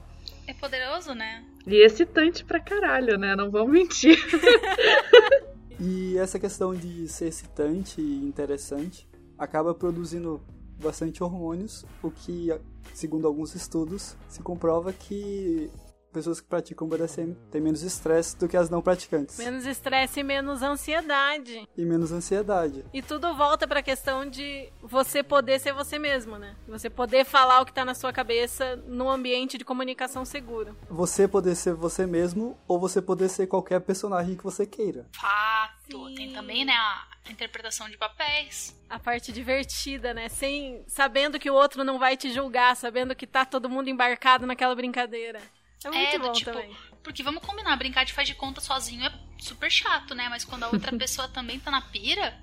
É 0.48 0.54
poderoso, 0.54 1.14
né? 1.14 1.44
E 1.66 1.76
excitante 1.76 2.44
pra 2.44 2.60
caralho, 2.60 3.18
né? 3.18 3.34
Não 3.34 3.50
vamos 3.50 3.72
mentir. 3.72 4.16
E 5.78 6.16
essa 6.16 6.38
questão 6.38 6.74
de 6.74 7.06
ser 7.08 7.26
excitante 7.26 8.00
e 8.00 8.24
interessante 8.24 9.08
acaba 9.36 9.74
produzindo 9.74 10.40
bastante 10.82 11.22
hormônios, 11.22 11.84
o 12.02 12.10
que, 12.10 12.48
segundo 12.94 13.26
alguns 13.26 13.54
estudos, 13.54 14.16
se 14.28 14.42
comprova 14.42 14.92
que 14.92 15.70
pessoas 16.16 16.40
que 16.40 16.48
praticam 16.48 16.88
BDSM 16.88 17.34
têm 17.50 17.60
menos 17.60 17.82
estresse 17.82 18.38
do 18.38 18.48
que 18.48 18.56
as 18.56 18.70
não 18.70 18.80
praticantes. 18.80 19.36
Menos 19.36 19.66
estresse 19.66 20.20
e 20.20 20.22
menos 20.22 20.62
ansiedade. 20.62 21.68
E 21.76 21.84
menos 21.84 22.10
ansiedade. 22.10 22.86
E 22.90 23.02
tudo 23.02 23.34
volta 23.34 23.68
pra 23.68 23.82
questão 23.82 24.24
de 24.24 24.72
você 24.80 25.22
poder 25.22 25.60
ser 25.60 25.74
você 25.74 25.98
mesmo, 25.98 26.38
né? 26.38 26.56
Você 26.68 26.88
poder 26.88 27.26
falar 27.26 27.60
o 27.60 27.66
que 27.66 27.72
tá 27.72 27.84
na 27.84 27.92
sua 27.94 28.14
cabeça 28.14 28.76
num 28.86 29.10
ambiente 29.10 29.58
de 29.58 29.64
comunicação 29.64 30.24
seguro. 30.24 30.74
Você 30.88 31.28
poder 31.28 31.54
ser 31.54 31.74
você 31.74 32.06
mesmo 32.06 32.56
ou 32.66 32.80
você 32.80 33.02
poder 33.02 33.28
ser 33.28 33.46
qualquer 33.46 33.80
personagem 33.80 34.36
que 34.36 34.44
você 34.44 34.64
queira. 34.64 35.06
Fato. 35.12 35.76
Sim. 36.08 36.14
Tem 36.14 36.32
também, 36.32 36.64
né, 36.64 36.72
a 36.72 37.30
interpretação 37.30 37.88
de 37.88 37.96
papéis. 37.96 38.74
A 38.88 38.98
parte 38.98 39.30
divertida, 39.32 40.14
né? 40.14 40.28
Sem 40.28 40.82
sabendo 40.86 41.38
que 41.38 41.50
o 41.50 41.54
outro 41.54 41.84
não 41.84 41.98
vai 41.98 42.16
te 42.16 42.32
julgar, 42.32 42.74
sabendo 42.74 43.14
que 43.14 43.26
tá 43.26 43.44
todo 43.44 43.68
mundo 43.68 43.88
embarcado 43.88 44.46
naquela 44.46 44.74
brincadeira. 44.74 45.40
É 45.84 45.88
muito 45.88 45.98
É, 45.98 46.18
do 46.18 46.26
bom 46.26 46.32
tipo, 46.32 46.52
também. 46.52 46.76
Porque 47.02 47.22
vamos 47.22 47.44
combinar, 47.44 47.76
brincar 47.76 48.04
de 48.04 48.12
faz 48.12 48.26
de 48.28 48.34
conta 48.34 48.60
sozinho 48.60 49.04
é 49.04 49.12
super 49.38 49.70
chato, 49.70 50.14
né? 50.14 50.28
Mas 50.28 50.44
quando 50.44 50.64
a 50.64 50.68
outra 50.68 50.90
pessoa 50.96 51.28
também 51.28 51.58
tá 51.60 51.70
na 51.70 51.80
pira, 51.80 52.34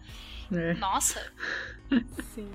né? 0.49 0.73
nossa. 0.75 1.31
Sim. 2.33 2.51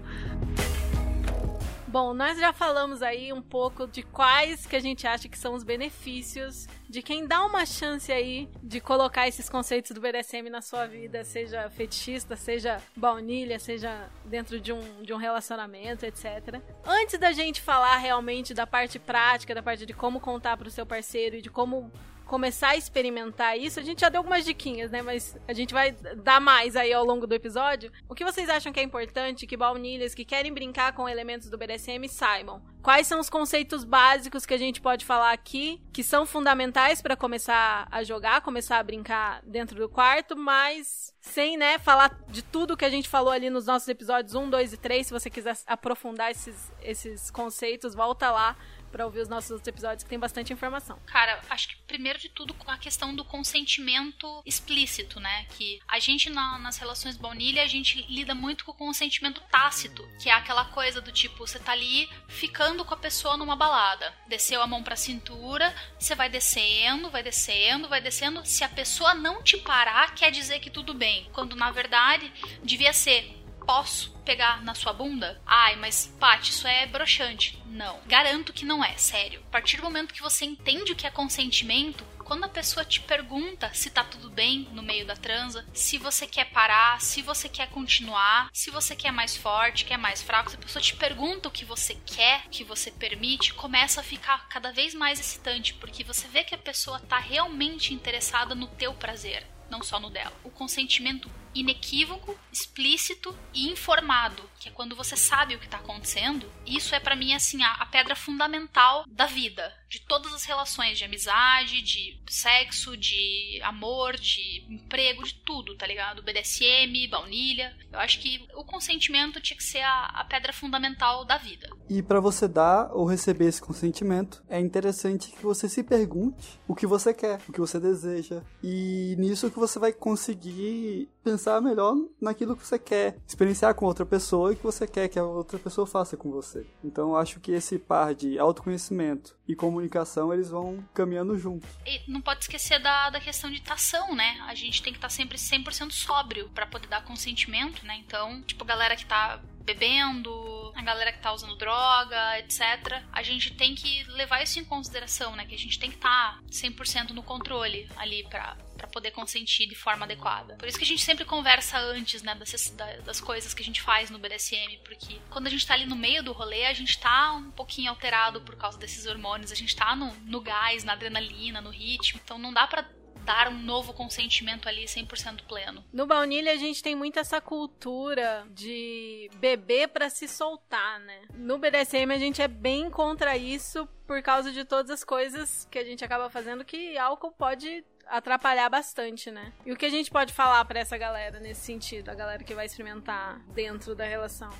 Bom, 1.88 2.12
nós 2.12 2.38
já 2.38 2.53
falamos 2.53 3.01
aí 3.01 3.33
um 3.33 3.40
pouco 3.40 3.87
de 3.87 4.03
quais 4.03 4.66
que 4.66 4.77
a 4.77 4.81
gente 4.81 5.07
acha 5.07 5.27
que 5.27 5.38
são 5.38 5.55
os 5.55 5.64
benefícios 5.64 6.66
de 6.87 7.01
quem 7.01 7.27
dá 7.27 7.42
uma 7.46 7.64
chance 7.64 8.12
aí 8.12 8.46
de 8.62 8.79
colocar 8.79 9.27
esses 9.27 9.48
conceitos 9.48 9.92
do 9.92 10.01
BDSM 10.01 10.51
na 10.51 10.61
sua 10.61 10.85
vida, 10.85 11.24
seja 11.24 11.70
fetichista, 11.70 12.37
seja 12.37 12.79
baunilha, 12.94 13.59
seja 13.59 14.11
dentro 14.27 14.61
de 14.61 14.70
um, 14.70 15.03
de 15.03 15.14
um 15.14 15.16
relacionamento, 15.16 16.05
etc. 16.05 16.61
Antes 16.85 17.18
da 17.18 17.33
gente 17.33 17.62
falar 17.62 17.96
realmente 17.96 18.53
da 18.53 18.66
parte 18.66 18.98
prática, 18.98 19.55
da 19.55 19.62
parte 19.62 19.87
de 19.87 19.94
como 19.94 20.20
contar 20.20 20.59
para 20.59 20.68
o 20.68 20.70
seu 20.70 20.85
parceiro 20.85 21.37
e 21.37 21.42
de 21.42 21.48
como 21.48 21.90
começar 22.28 22.68
a 22.68 22.76
experimentar 22.76 23.58
isso, 23.58 23.80
a 23.80 23.82
gente 23.82 24.02
já 24.02 24.10
deu 24.10 24.20
algumas 24.20 24.44
diquinhas, 24.44 24.90
né? 24.90 25.00
Mas 25.00 25.36
a 25.48 25.52
gente 25.54 25.72
vai 25.72 25.92
dar 25.92 26.40
mais 26.40 26.76
aí 26.76 26.92
ao 26.92 27.04
longo 27.04 27.26
do 27.26 27.34
episódio. 27.34 27.90
O 28.08 28.14
que 28.14 28.24
vocês 28.24 28.48
acham 28.48 28.72
que 28.72 28.78
é 28.78 28.82
importante 28.82 29.46
que 29.46 29.56
baunilhas 29.56 30.14
que 30.14 30.24
querem 30.24 30.52
brincar 30.52 30.92
com 30.92 31.08
elementos 31.08 31.48
do 31.48 31.56
BDSM 31.56 32.06
saibam? 32.06 32.62
Quais 32.82 33.06
são 33.06 33.18
os 33.18 33.28
conceitos 33.28 33.82
básicos 33.82 34.46
que 34.46 34.54
a 34.54 34.58
gente 34.58 34.80
pode 34.80 35.04
falar 35.04 35.32
aqui 35.32 35.82
que 35.92 36.02
são 36.02 36.24
fundamentais 36.24 37.02
para 37.02 37.16
começar 37.16 37.88
a 37.90 38.04
jogar, 38.04 38.42
começar 38.42 38.78
a 38.78 38.82
brincar 38.82 39.40
dentro 39.42 39.78
do 39.78 39.88
quarto, 39.88 40.36
mas 40.36 41.14
sem, 41.20 41.56
né, 41.56 41.78
falar 41.78 42.16
de 42.28 42.42
tudo 42.42 42.76
que 42.76 42.84
a 42.84 42.90
gente 42.90 43.08
falou 43.08 43.32
ali 43.32 43.50
nos 43.50 43.66
nossos 43.66 43.88
episódios 43.88 44.34
1, 44.34 44.50
2 44.50 44.72
e 44.74 44.76
3. 44.76 45.06
Se 45.06 45.12
você 45.12 45.28
quiser 45.28 45.56
aprofundar 45.66 46.30
esses, 46.30 46.72
esses 46.82 47.30
conceitos, 47.30 47.94
volta 47.94 48.30
lá 48.30 48.56
para 48.90 49.05
ouvir 49.05 49.20
os 49.20 49.29
nossos 49.29 49.66
episódios 49.66 50.03
que 50.03 50.11
tem 50.11 50.18
bastante 50.18 50.53
informação. 50.53 50.98
Cara, 51.07 51.40
acho 51.51 51.68
que 51.68 51.77
primeiro 51.87 52.18
de 52.18 52.29
tudo 52.29 52.55
com 52.55 52.70
a 52.70 52.79
questão 52.79 53.14
do 53.14 53.24
consentimento 53.24 54.42
explícito, 54.44 55.20
né? 55.20 55.46
Que 55.51 55.81
a 55.87 55.98
gente 55.98 56.31
na, 56.31 56.59
nas 56.59 56.77
relações 56.77 57.16
baunilha, 57.16 57.62
a 57.62 57.66
gente 57.66 58.05
lida 58.09 58.35
muito 58.35 58.64
com 58.64 58.72
o 58.72 58.74
consentimento 58.74 59.40
tácito, 59.51 60.07
que 60.20 60.29
é 60.29 60.33
aquela 60.33 60.64
coisa 60.66 61.01
do 61.01 61.12
tipo, 61.12 61.46
você 61.46 61.59
tá 61.59 61.72
ali 61.72 62.09
ficando 62.29 62.85
com 62.85 62.94
a 62.94 62.98
pessoa 62.98 63.37
numa 63.37 63.57
balada, 63.57 64.14
desceu 64.29 64.62
a 64.62 64.66
mão 64.66 64.83
pra 64.83 64.96
cintura, 64.96 65.74
você 65.98 66.14
vai 66.14 66.29
descendo, 66.29 67.11
vai 67.11 67.22
descendo, 67.22 67.88
vai 67.88 68.01
descendo. 68.01 68.44
Se 68.44 68.64
a 68.64 68.68
pessoa 68.68 69.14
não 69.14 69.42
te 69.42 69.57
parar, 69.59 70.14
quer 70.14 70.31
dizer 70.31 70.61
que 70.61 70.70
tudo 70.70 70.94
bem. 70.94 71.29
Quando 71.33 71.57
na 71.57 71.70
verdade 71.70 72.33
devia 72.62 72.92
ser 72.92 73.38
posso 73.68 74.11
pegar 74.24 74.64
na 74.64 74.74
sua 74.74 74.94
bunda? 74.94 75.38
Ai, 75.44 75.76
mas 75.76 76.07
Paty, 76.18 76.52
isso 76.52 76.66
é 76.66 76.87
broxante. 76.87 77.62
Não. 77.66 78.00
Garanto 78.07 78.50
que 78.50 78.64
não 78.64 78.83
é, 78.83 78.96
sério. 78.96 79.42
A 79.46 79.50
partir 79.50 79.76
do 79.76 79.83
momento 79.83 80.14
que 80.14 80.22
você 80.22 80.46
entende 80.46 80.92
o 80.92 80.96
que 80.96 81.07
é 81.07 81.11
consentimento, 81.11 82.02
quando 82.24 82.44
a 82.44 82.48
pessoa 82.48 82.83
te 82.83 82.98
pergunta 83.02 83.70
se 83.74 83.90
tá 83.90 84.02
tudo 84.02 84.31
bem 84.31 84.66
no 84.72 84.83
meio 84.83 85.07
da 85.07 85.14
transa, 85.14 85.66
se 85.74 85.98
você 85.98 86.26
quer 86.26 86.46
parar, 86.46 86.98
se 87.02 87.20
você 87.20 87.46
quer 87.46 87.68
continuar, 87.68 88.48
se 88.54 88.70
você 88.70 88.96
quer 88.96 89.12
mais 89.12 89.37
forte, 89.37 89.85
quer 89.85 89.98
mais 89.98 90.22
fraco, 90.22 90.48
se 90.48 90.57
a 90.57 90.61
pessoa 90.61 90.83
te 90.83 90.96
pergunta 90.96 91.48
o 91.48 91.52
que 91.52 91.66
você 91.66 91.94
quer, 92.07 92.44
o 92.46 92.48
que 92.48 92.64
você 92.64 92.90
permite, 92.90 93.52
começa 93.52 94.00
a 94.00 94.04
ficar 94.04 94.48
cada 94.48 94.72
vez 94.72 94.94
mais 94.94 95.20
excitante, 95.20 95.74
porque 95.74 96.02
você 96.02 96.26
vê 96.28 96.42
que 96.42 96.54
a 96.54 96.59
pessoa 96.59 97.00
tá 97.00 97.18
realmente 97.18 97.92
interessada 97.92 98.54
no 98.54 98.66
teu 98.66 98.94
prazer, 98.94 99.46
não 99.68 99.83
só 99.83 100.00
no 100.00 100.09
dela. 100.09 100.33
O 100.42 100.50
consentimento 100.50 101.31
inequívoco, 101.61 102.38
explícito 102.53 103.37
e 103.53 103.68
informado, 103.68 104.49
que 104.59 104.68
é 104.68 104.73
quando 104.73 104.97
você 104.97 105.16
sabe 105.16 105.55
o 105.55 105.59
que 105.59 105.64
está 105.66 105.79
acontecendo. 105.79 106.51
Isso 106.66 106.94
é 106.94 107.01
para 107.01 107.16
mim 107.16 107.35
assim 107.35 107.62
a, 107.62 107.73
a, 107.73 107.87
pedra 107.87 108.14
fundamental 108.14 109.05
da 109.07 109.27
vida, 109.27 109.75
de 109.88 110.01
todas 110.01 110.33
as 110.35 110.44
relações 110.44 110.98
de 110.98 111.05
amizade, 111.05 111.83
de 111.83 112.20
sexo, 112.29 112.96
de 112.96 113.61
amor, 113.62 114.16
de 114.16 114.64
emprego, 114.68 115.24
de 115.24 115.35
tudo, 115.35 115.77
tá 115.77 115.87
ligado? 115.87 116.22
BDSM, 116.22 117.09
baunilha. 117.11 117.74
Eu 117.90 117.98
acho 117.98 118.20
que 118.20 118.46
o 118.55 118.64
consentimento 118.64 119.40
tinha 119.40 119.57
que 119.57 119.64
ser 119.64 119.81
a, 119.81 120.07
a 120.07 120.24
pedra 120.24 120.53
fundamental 120.53 121.24
da 121.24 121.38
vida. 121.38 121.68
E 121.88 122.03
para 122.03 122.20
você 122.20 122.46
dar 122.46 122.90
ou 122.92 123.07
receber 123.07 123.46
esse 123.46 123.62
consentimento, 123.62 124.42
é 124.48 124.61
interessante 124.61 125.31
que 125.31 125.42
você 125.42 125.68
se 125.68 125.83
pergunte 125.83 126.61
o 126.68 126.74
que 126.74 126.87
você 126.87 127.14
quer, 127.14 127.40
o 127.48 127.53
que 127.53 127.61
você 127.61 127.81
deseja, 127.81 128.42
e 128.62 129.16
nisso 129.18 129.51
que 129.51 129.59
você 129.59 129.79
vai 129.79 129.92
conseguir 129.92 131.09
pensar 131.24 131.61
melhor 131.61 131.94
naquilo 132.20 132.57
que 132.57 132.66
você 132.66 132.79
quer, 132.79 133.18
experienciar 133.27 133.74
com 133.74 133.87
outra 133.87 134.05
pessoa 134.05 134.53
e 134.53 134.57
que 134.57 134.62
você 134.62 134.87
quer 134.87 135.09
que 135.09 135.18
a 135.18 135.24
outra 135.24 135.59
pessoa 135.59 135.87
faça 135.87 136.16
com 136.16 136.31
você. 136.31 136.66
Então, 136.85 137.16
acho 137.16 137.40
que 137.40 137.53
esse 137.53 137.79
par 137.79 138.14
de 138.14 138.38
autoconhecimento 138.38 139.37
e 139.46 139.55
comunicação, 139.78 140.32
eles 140.32 140.50
vão 140.50 140.84
caminhando 140.92 141.38
juntos. 141.38 141.68
E 141.86 142.02
não 142.08 142.20
pode 142.20 142.40
esquecer 142.40 142.80
da, 142.80 143.10
da 143.10 143.20
questão 143.20 143.50
de 143.50 143.62
tação, 143.62 144.14
né? 144.14 144.38
A 144.48 144.54
gente 144.54 144.82
tem 144.82 144.92
que 144.92 144.98
estar 144.98 145.08
tá 145.08 145.14
sempre 145.14 145.38
100% 145.38 145.92
sóbrio 145.92 146.48
para 146.50 146.66
poder 146.66 146.88
dar 146.88 147.04
consentimento, 147.04 147.86
né? 147.86 147.96
Então, 148.04 148.42
tipo, 148.42 148.64
galera 148.64 148.96
que 148.96 149.06
tá 149.06 149.40
bebendo, 149.64 150.72
a 150.74 150.82
galera 150.82 151.12
que 151.12 151.20
tá 151.20 151.32
usando 151.32 151.56
droga, 151.56 152.38
etc. 152.38 153.02
A 153.12 153.22
gente 153.22 153.54
tem 153.54 153.74
que 153.74 154.02
levar 154.04 154.42
isso 154.42 154.58
em 154.58 154.64
consideração, 154.64 155.36
né? 155.36 155.44
Que 155.44 155.54
a 155.54 155.58
gente 155.58 155.78
tem 155.78 155.90
que 155.90 155.96
estar 155.96 156.36
tá 156.36 156.40
100% 156.50 157.10
no 157.10 157.22
controle 157.22 157.88
ali 157.96 158.24
pra, 158.28 158.56
para 158.78 158.86
poder 158.86 159.10
consentir 159.10 159.66
de 159.66 159.74
forma 159.74 160.06
adequada. 160.06 160.54
Por 160.54 160.68
isso 160.68 160.78
que 160.78 160.84
a 160.84 160.86
gente 160.86 161.02
sempre 161.02 161.24
conversa 161.24 161.78
antes, 161.78 162.22
né, 162.22 162.34
das, 162.34 162.74
das 163.04 163.20
coisas 163.20 163.52
que 163.52 163.62
a 163.62 163.64
gente 163.64 163.82
faz 163.82 164.08
no 164.08 164.18
BDSM, 164.18 164.78
porque 164.84 165.20
quando 165.28 165.48
a 165.48 165.50
gente 165.50 165.66
tá 165.66 165.74
ali 165.74 165.84
no 165.84 165.96
meio 165.96 166.22
do 166.22 166.32
rolê, 166.32 166.64
a 166.64 166.72
gente 166.72 166.98
tá 166.98 167.32
um 167.32 167.50
pouquinho 167.50 167.90
alterado 167.90 168.40
por 168.40 168.56
causa 168.56 168.78
desses 168.78 169.04
hormônios, 169.04 169.52
a 169.52 169.56
gente 169.56 169.74
tá 169.74 169.94
no, 169.94 170.14
no 170.24 170.40
gás, 170.40 170.84
na 170.84 170.92
adrenalina, 170.92 171.60
no 171.60 171.70
ritmo, 171.70 172.20
então 172.24 172.38
não 172.38 172.52
dá 172.52 172.66
para 172.66 172.88
dar 173.28 173.48
um 173.48 173.58
novo 173.58 173.92
consentimento 173.92 174.70
ali 174.70 174.86
100% 174.86 175.42
pleno. 175.46 175.84
No 175.92 176.06
baunilha 176.06 176.50
a 176.50 176.56
gente 176.56 176.82
tem 176.82 176.94
muito 176.94 177.18
essa 177.18 177.42
cultura 177.42 178.46
de 178.52 179.28
beber 179.34 179.88
para 179.88 180.08
se 180.08 180.26
soltar, 180.26 180.98
né? 181.00 181.20
No 181.34 181.58
BDSM 181.58 182.10
a 182.10 182.18
gente 182.18 182.40
é 182.40 182.48
bem 182.48 182.88
contra 182.88 183.36
isso 183.36 183.86
por 184.06 184.22
causa 184.22 184.50
de 184.50 184.64
todas 184.64 184.90
as 184.90 185.04
coisas 185.04 185.68
que 185.70 185.78
a 185.78 185.84
gente 185.84 186.02
acaba 186.02 186.30
fazendo 186.30 186.64
que 186.64 186.96
álcool 186.96 187.30
pode 187.32 187.84
atrapalhar 188.09 188.68
bastante, 188.68 189.31
né? 189.31 189.53
E 189.64 189.73
o 189.73 189.77
que 189.77 189.87
a 189.87 189.90
gente 189.90 190.11
pode 190.11 190.33
falar 190.33 190.64
para 190.64 190.81
essa 190.81 190.97
galera 190.97 191.40
nesse 191.40 191.61
sentido, 191.61 192.09
a 192.09 192.14
galera 192.14 192.42
que 192.42 192.55
vai 192.55 192.66
experimentar 192.66 193.38
dentro 193.55 193.94
da 193.94 194.05
relação? 194.05 194.51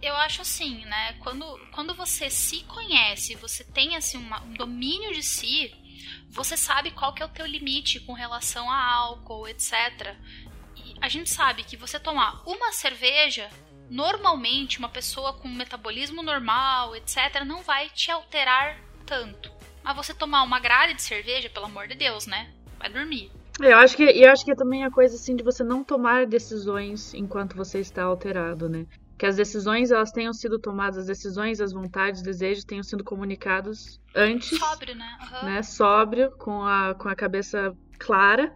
Eu 0.00 0.14
acho 0.16 0.42
assim, 0.42 0.84
né? 0.84 1.14
Quando, 1.20 1.44
quando 1.72 1.94
você 1.94 2.28
se 2.28 2.62
conhece, 2.64 3.34
você 3.36 3.64
tem 3.64 3.96
assim 3.96 4.18
uma, 4.18 4.42
um 4.42 4.52
domínio 4.52 5.12
de 5.12 5.22
si, 5.22 5.74
você 6.28 6.56
sabe 6.56 6.90
qual 6.90 7.14
que 7.14 7.22
é 7.22 7.26
o 7.26 7.30
teu 7.30 7.46
limite 7.46 8.00
com 8.00 8.12
relação 8.12 8.70
a 8.70 8.84
álcool, 8.84 9.48
etc. 9.48 10.14
E 10.76 10.94
a 11.00 11.08
gente 11.08 11.30
sabe 11.30 11.64
que 11.64 11.76
você 11.76 11.98
tomar 11.98 12.42
uma 12.46 12.72
cerveja, 12.72 13.48
normalmente 13.88 14.78
uma 14.78 14.88
pessoa 14.88 15.32
com 15.32 15.48
metabolismo 15.48 16.22
normal, 16.22 16.94
etc, 16.96 17.42
não 17.46 17.62
vai 17.62 17.88
te 17.88 18.10
alterar 18.10 18.78
tanto. 19.06 19.50
Mas 19.82 19.96
você 19.96 20.14
tomar 20.14 20.42
uma 20.42 20.58
grade 20.58 20.94
de 20.94 21.02
cerveja, 21.02 21.50
pelo 21.50 21.66
amor 21.66 21.88
de 21.88 21.94
Deus, 21.94 22.26
né? 22.26 22.53
Vai 22.84 22.92
dormir. 22.92 23.30
Eu 23.60 23.78
acho 23.78 23.96
que 23.96 24.02
eu 24.02 24.30
acho 24.30 24.44
que 24.44 24.50
é 24.50 24.54
também 24.54 24.84
a 24.84 24.90
coisa 24.90 25.14
assim 25.14 25.36
de 25.36 25.44
você 25.44 25.62
não 25.62 25.84
tomar 25.84 26.26
decisões 26.26 27.14
enquanto 27.14 27.56
você 27.56 27.78
está 27.78 28.02
alterado, 28.02 28.68
né? 28.68 28.84
Que 29.16 29.26
as 29.26 29.36
decisões 29.36 29.92
elas 29.92 30.10
tenham 30.10 30.32
sido 30.32 30.58
tomadas, 30.58 30.98
as 30.98 31.06
decisões, 31.06 31.60
as 31.60 31.72
vontades, 31.72 32.20
desejos 32.20 32.64
tenham 32.64 32.82
sido 32.82 33.04
comunicados 33.04 34.00
antes. 34.14 34.58
Sóbrio, 34.58 34.96
né? 34.96 35.18
Uhum. 35.20 35.48
né? 35.48 35.62
Sóbrio, 35.62 36.32
com 36.32 36.64
a, 36.64 36.94
com 36.94 37.08
a 37.08 37.14
cabeça 37.14 37.72
clara. 37.96 38.52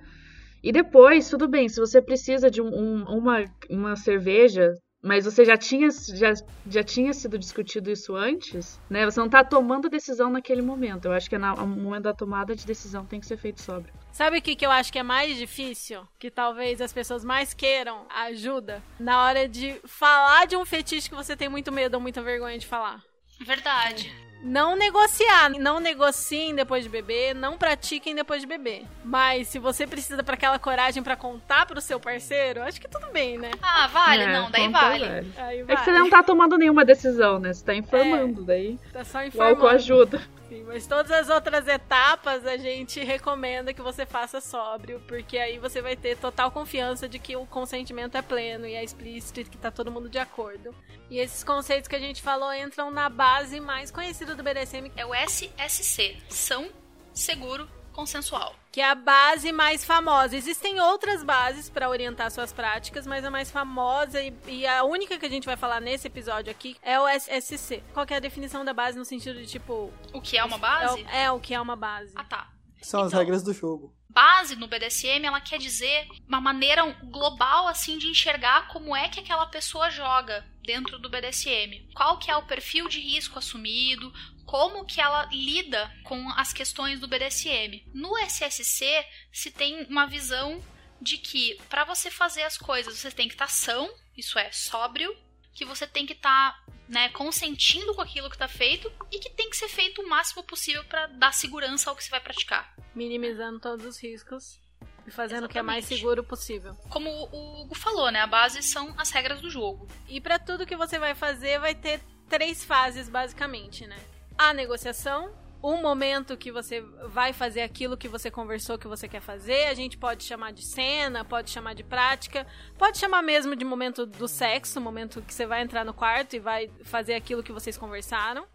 E 0.61 0.73
depois, 0.73 1.31
tudo 1.31 1.47
bem, 1.47 1.69
se 1.69 1.79
você 1.79 2.03
precisa 2.03 2.51
de 2.51 2.61
um, 2.61 2.67
um, 2.67 3.05
uma, 3.05 3.45
uma 3.71 3.95
cerveja, 3.95 4.75
mas 5.03 5.25
você 5.25 5.45
já 5.45 5.57
tinha, 5.57 5.89
já, 5.91 6.35
já 6.67 6.83
tinha 6.83 7.13
sido 7.13 7.39
discutido 7.39 7.91
isso 7.91 8.17
antes, 8.17 8.81
né? 8.91 9.05
Você 9.05 9.21
não 9.21 9.27
está 9.27 9.45
tomando 9.45 9.89
decisão 9.89 10.31
naquele 10.31 10.63
momento. 10.63 11.07
Eu 11.07 11.13
acho 11.13 11.29
que 11.31 11.39
no 11.39 11.67
momento 11.67 12.03
da 12.05 12.15
tomada 12.15 12.55
de 12.55 12.67
decisão 12.67 13.05
tem 13.05 13.21
que 13.21 13.27
ser 13.27 13.37
feito 13.37 13.63
sobre. 13.63 13.93
Sabe 14.13 14.39
o 14.39 14.43
que, 14.43 14.57
que 14.57 14.67
eu 14.67 14.71
acho 14.71 14.93
que 14.93 14.99
é 14.99 15.03
mais 15.03 15.37
difícil? 15.37 16.07
Que 16.19 16.31
talvez 16.31 16.81
as 16.81 16.93
pessoas 16.93 17.25
mais 17.25 17.55
queiram 17.55 18.07
ajuda? 18.11 18.83
Na 18.99 19.25
hora 19.25 19.49
de 19.49 19.81
falar 19.85 20.47
de 20.47 20.57
um 20.57 20.65
fetiche 20.65 21.09
que 21.09 21.15
você 21.15 21.37
tem 21.37 21.49
muito 21.49 21.71
medo 21.71 21.95
ou 21.95 22.01
muita 22.01 22.21
vergonha 22.23 22.59
de 22.59 22.67
falar. 22.67 23.03
Verdade 23.41 24.28
não 24.43 24.77
negociar. 24.77 25.51
Não 25.51 25.81
negociem 25.81 26.55
depois 26.55 26.85
de 26.85 26.91
beber, 26.91 27.35
não 27.35 27.57
pratiquem 27.57 28.15
depois 28.15 28.41
de 28.41 28.47
beber. 28.47 28.85
Mas 29.05 29.49
se 29.49 29.59
você 29.59 29.87
precisa 29.87 30.23
para 30.23 30.35
aquela 30.35 30.59
coragem 30.59 31.03
para 31.03 31.17
contar 31.17 31.67
pro 31.67 31.81
seu 31.81 31.99
parceiro, 31.99 32.63
acho 32.63 32.81
que 32.81 32.89
tudo 32.89 33.11
bem, 33.13 33.39
né? 33.39 33.51
Ah, 33.63 33.87
vale, 33.89 34.23
é, 34.23 34.33
não, 34.33 34.51
daí 34.51 34.69
vale. 34.69 35.07
vale. 35.07 35.33
Aí 35.37 35.63
vale. 35.63 35.73
É 35.73 35.77
que 35.77 35.85
você 35.85 35.93
não 35.93 36.09
tá 36.09 36.23
tomando 36.23 36.57
nenhuma 36.57 36.85
decisão, 36.85 37.39
né? 37.39 37.53
Você 37.53 37.65
tá 37.65 37.75
informando, 37.75 38.43
é, 38.43 38.45
daí. 38.45 38.79
Tá 38.93 39.05
só 39.05 39.25
informando. 39.25 39.61
O 39.61 39.67
álcool 39.67 39.75
ajuda. 39.75 40.23
Sim, 40.49 40.65
mas 40.65 40.87
todas 40.87 41.13
as 41.13 41.29
outras 41.29 41.69
etapas 41.69 42.47
a 42.47 42.57
gente 42.57 43.05
recomenda 43.05 43.75
que 43.75 43.83
você 43.83 44.07
faça 44.07 44.41
sóbrio, 44.41 45.01
porque 45.07 45.37
aí 45.37 45.59
você 45.59 45.83
vai 45.83 45.95
ter 45.95 46.17
total 46.17 46.51
confiança 46.51 47.07
de 47.07 47.19
que 47.19 47.37
o 47.37 47.47
consentimento 47.47 48.17
é 48.17 48.23
pleno 48.23 48.67
e 48.67 48.75
é 48.75 48.83
explícito 48.83 49.41
e 49.41 49.45
que 49.45 49.59
tá 49.59 49.71
todo 49.71 49.93
mundo 49.93 50.09
de 50.09 50.19
acordo. 50.19 50.75
E 51.11 51.19
esses 51.19 51.45
conceitos 51.45 51.87
que 51.87 51.97
a 51.97 52.01
gente 52.01 52.23
falou 52.23 52.53
entram 52.53 52.91
na 52.91 53.11
base 53.11 53.61
mais 53.61 53.91
conhecida 53.91 54.35
do 54.35 54.43
BDSM, 54.43 54.91
é 54.97 55.05
o 55.05 55.15
SSC, 55.15 56.17
são, 56.31 56.71
seguro, 57.13 57.69
consensual. 57.99 58.55
Que 58.71 58.81
é 58.81 58.89
a 58.89 58.95
base 58.95 59.51
mais 59.51 59.85
famosa. 59.85 60.37
Existem 60.37 60.81
outras 60.81 61.25
bases 61.25 61.69
para 61.69 61.89
orientar 61.89 62.31
suas 62.31 62.53
práticas, 62.53 63.09
mas 63.09 63.25
a 63.25 63.31
mais 63.31 63.51
famosa 63.51 64.23
e, 64.23 64.33
e, 64.47 64.65
a 64.65 64.85
única 64.85 65.19
que 65.19 65.27
a 65.27 65.29
gente 65.29 65.47
vai 65.47 65.57
falar 65.57 65.81
nesse 65.81 66.07
episódio 66.07 66.49
aqui 66.49 66.77
é 66.81 67.01
o 67.01 67.09
SSC. 67.09 67.83
Qual 67.93 68.07
é 68.09 68.15
a 68.15 68.21
definição 68.21 68.65
da 68.65 68.73
base 68.73 68.97
no 68.97 69.05
sentido 69.05 69.41
de 69.41 69.47
tipo. 69.49 69.93
O 70.13 70.21
que 70.21 70.39
é 70.39 70.45
uma 70.45 70.59
base? 70.59 71.05
É, 71.11 71.25
é 71.25 71.33
o 71.33 71.41
que 71.41 71.53
é 71.53 71.61
uma 71.61 71.75
base. 71.75 72.13
Ah, 72.15 72.23
tá. 72.23 72.49
São 72.81 73.01
as 73.01 73.09
Então, 73.09 73.19
regras 73.19 73.43
do 73.43 73.53
jogo. 73.53 73.93
Base 74.19 74.57
no 74.57 74.67
BDSM, 74.67 75.25
ela 75.25 75.41
quer 75.41 75.61
dizer 75.61 76.09
uma 76.27 76.41
maneira 76.41 76.85
global 77.05 77.69
assim 77.69 77.97
de 77.99 78.09
enxergar 78.09 78.67
como 78.67 78.97
é 78.97 79.09
que 79.09 79.21
aquela 79.21 79.47
pessoa 79.47 79.91
joga 79.91 80.45
dentro 80.65 80.99
do 80.99 81.09
BDSM. 81.09 81.89
Qual 81.95 82.19
que 82.19 82.29
é 82.29 82.37
o 82.37 82.43
perfil 82.43 82.89
de 82.89 82.99
risco 82.99 83.39
assumido, 83.39 84.13
como 84.45 84.85
que 84.85 85.01
ela 85.01 85.29
lida 85.31 85.89
com 86.03 86.31
as 86.31 86.53
questões 86.53 86.99
do 86.99 87.07
BDSM. 87.07 87.85
No 87.95 88.19
SSC 88.19 89.07
se 89.33 89.53
tem 89.53 89.85
uma 89.85 90.07
visão 90.07 90.61
de 91.01 91.17
que 91.17 91.57
para 91.69 91.85
você 91.85 92.11
fazer 92.11 92.43
as 92.43 92.59
coisas 92.59 92.99
você 92.99 93.13
tem 93.13 93.29
que 93.29 93.35
estar 93.35 93.49
são, 93.49 93.89
isso 94.17 94.37
é, 94.37 94.51
sóbrio, 94.51 95.17
que 95.59 95.65
você 95.65 95.89
tem 95.89 96.07
que 96.07 96.13
estar 96.13 96.65
né, 96.89 97.09
consentindo 97.09 97.93
com 97.93 98.01
aquilo 98.01 98.31
que 98.31 98.37
está 98.37 98.47
feito 98.47 98.91
e 99.11 99.19
que 99.19 99.29
tem 99.31 99.51
que 99.51 99.57
ser 99.57 99.69
feito 99.69 100.01
o 100.01 100.09
máximo 100.09 100.45
possível 100.45 100.85
para 100.85 101.07
dar 101.09 101.35
segurança 101.35 101.91
ao 101.91 101.97
que 101.97 102.05
você 102.05 102.11
vai 102.11 102.21
praticar. 102.21 102.73
Minimizando 102.95 103.59
todos 103.59 103.85
os 103.85 104.01
riscos 104.01 104.61
e 105.05 105.11
fazendo 105.11 105.45
o 105.45 105.49
que 105.49 105.59
é 105.59 105.63
mais 105.63 105.85
seguro 105.85 106.23
possível. 106.23 106.77
Como 106.89 107.11
o 107.11 107.63
Hugo 107.63 107.75
falou, 107.75 108.09
né? 108.13 108.21
A 108.21 108.27
base 108.27 108.63
são 108.63 108.95
as 108.97 109.11
regras 109.11 109.41
do 109.41 109.51
jogo. 109.51 109.89
E 110.09 110.21
para 110.21 110.39
tudo 110.39 110.65
que 110.65 110.77
você 110.77 110.97
vai 110.97 111.15
fazer, 111.15 111.59
vai 111.59 111.75
ter 111.75 112.01
três 112.29 112.65
fases, 112.65 113.09
basicamente, 113.09 113.85
né? 113.85 113.99
A 114.37 114.55
negociação, 114.55 115.35
um 115.63 115.81
momento 115.83 116.37
que 116.37 116.53
você 116.53 116.81
vai 117.09 117.33
fazer 117.33 117.63
aquilo 117.63 117.97
que 117.97 118.09
você 118.09 118.31
conversou 118.31 118.79
que 118.79 118.87
você 118.87 119.09
quer 119.09 119.21
fazer. 119.21 119.67
A 119.67 119.75
gente 119.75 119.97
pode 119.97 120.25
chamar 120.25 120.53
de 120.53 120.65
cena, 120.65 121.25
pode 121.25 121.51
chamar 121.51 121.75
de 121.75 121.83
prática, 121.83 122.47
pode 122.77 122.99
chamar 122.99 123.23
mesmo 123.23 123.57
de 123.57 123.65
momento 123.65 124.07
do 124.07 124.29
sexo, 124.29 124.81
momento 124.81 125.23
que 125.23 125.35
você 125.35 125.47
vai 125.47 125.63
entrar 125.63 125.85
no 125.85 125.93
quarto 125.93 126.37
e 126.37 126.39
vai 126.39 126.71
fazer 126.85 127.15
aquilo 127.15 127.43
que 127.43 127.53
vocês 127.53 127.77
conversaram. 127.77 128.47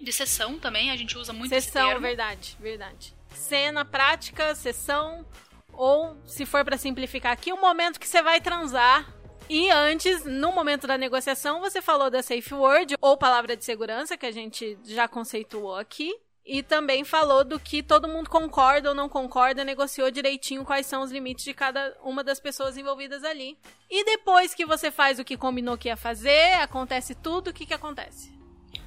De 0.00 0.12
sessão 0.12 0.58
também, 0.58 0.90
a 0.90 0.96
gente 0.96 1.16
usa 1.16 1.32
muito 1.32 1.50
Sessão, 1.50 2.00
verdade, 2.00 2.56
verdade. 2.60 3.14
Cena, 3.30 3.84
prática, 3.84 4.54
sessão, 4.54 5.24
ou 5.72 6.16
se 6.26 6.44
for 6.44 6.64
pra 6.64 6.76
simplificar 6.76 7.32
aqui, 7.32 7.52
o 7.52 7.60
momento 7.60 7.98
que 7.98 8.08
você 8.08 8.22
vai 8.22 8.40
transar. 8.40 9.12
E 9.48 9.70
antes, 9.70 10.24
no 10.24 10.52
momento 10.52 10.86
da 10.86 10.96
negociação, 10.96 11.60
você 11.60 11.82
falou 11.82 12.10
da 12.10 12.22
safe 12.22 12.54
word 12.54 12.96
ou 13.00 13.16
palavra 13.16 13.56
de 13.56 13.64
segurança, 13.64 14.16
que 14.16 14.26
a 14.26 14.30
gente 14.30 14.78
já 14.84 15.06
conceituou 15.06 15.76
aqui. 15.76 16.12
E 16.44 16.62
também 16.62 17.04
falou 17.04 17.44
do 17.44 17.58
que 17.60 17.82
todo 17.82 18.08
mundo 18.08 18.28
concorda 18.28 18.88
ou 18.88 18.94
não 18.94 19.08
concorda, 19.08 19.62
negociou 19.64 20.10
direitinho 20.10 20.64
quais 20.64 20.86
são 20.86 21.02
os 21.02 21.12
limites 21.12 21.44
de 21.44 21.54
cada 21.54 21.96
uma 22.02 22.24
das 22.24 22.40
pessoas 22.40 22.76
envolvidas 22.76 23.22
ali. 23.22 23.56
E 23.88 24.04
depois 24.04 24.52
que 24.52 24.66
você 24.66 24.90
faz 24.90 25.18
o 25.20 25.24
que 25.24 25.36
combinou 25.36 25.78
que 25.78 25.88
ia 25.88 25.96
fazer, 25.96 26.54
acontece 26.60 27.14
tudo, 27.14 27.50
o 27.50 27.52
que, 27.52 27.64
que 27.64 27.74
acontece? 27.74 28.32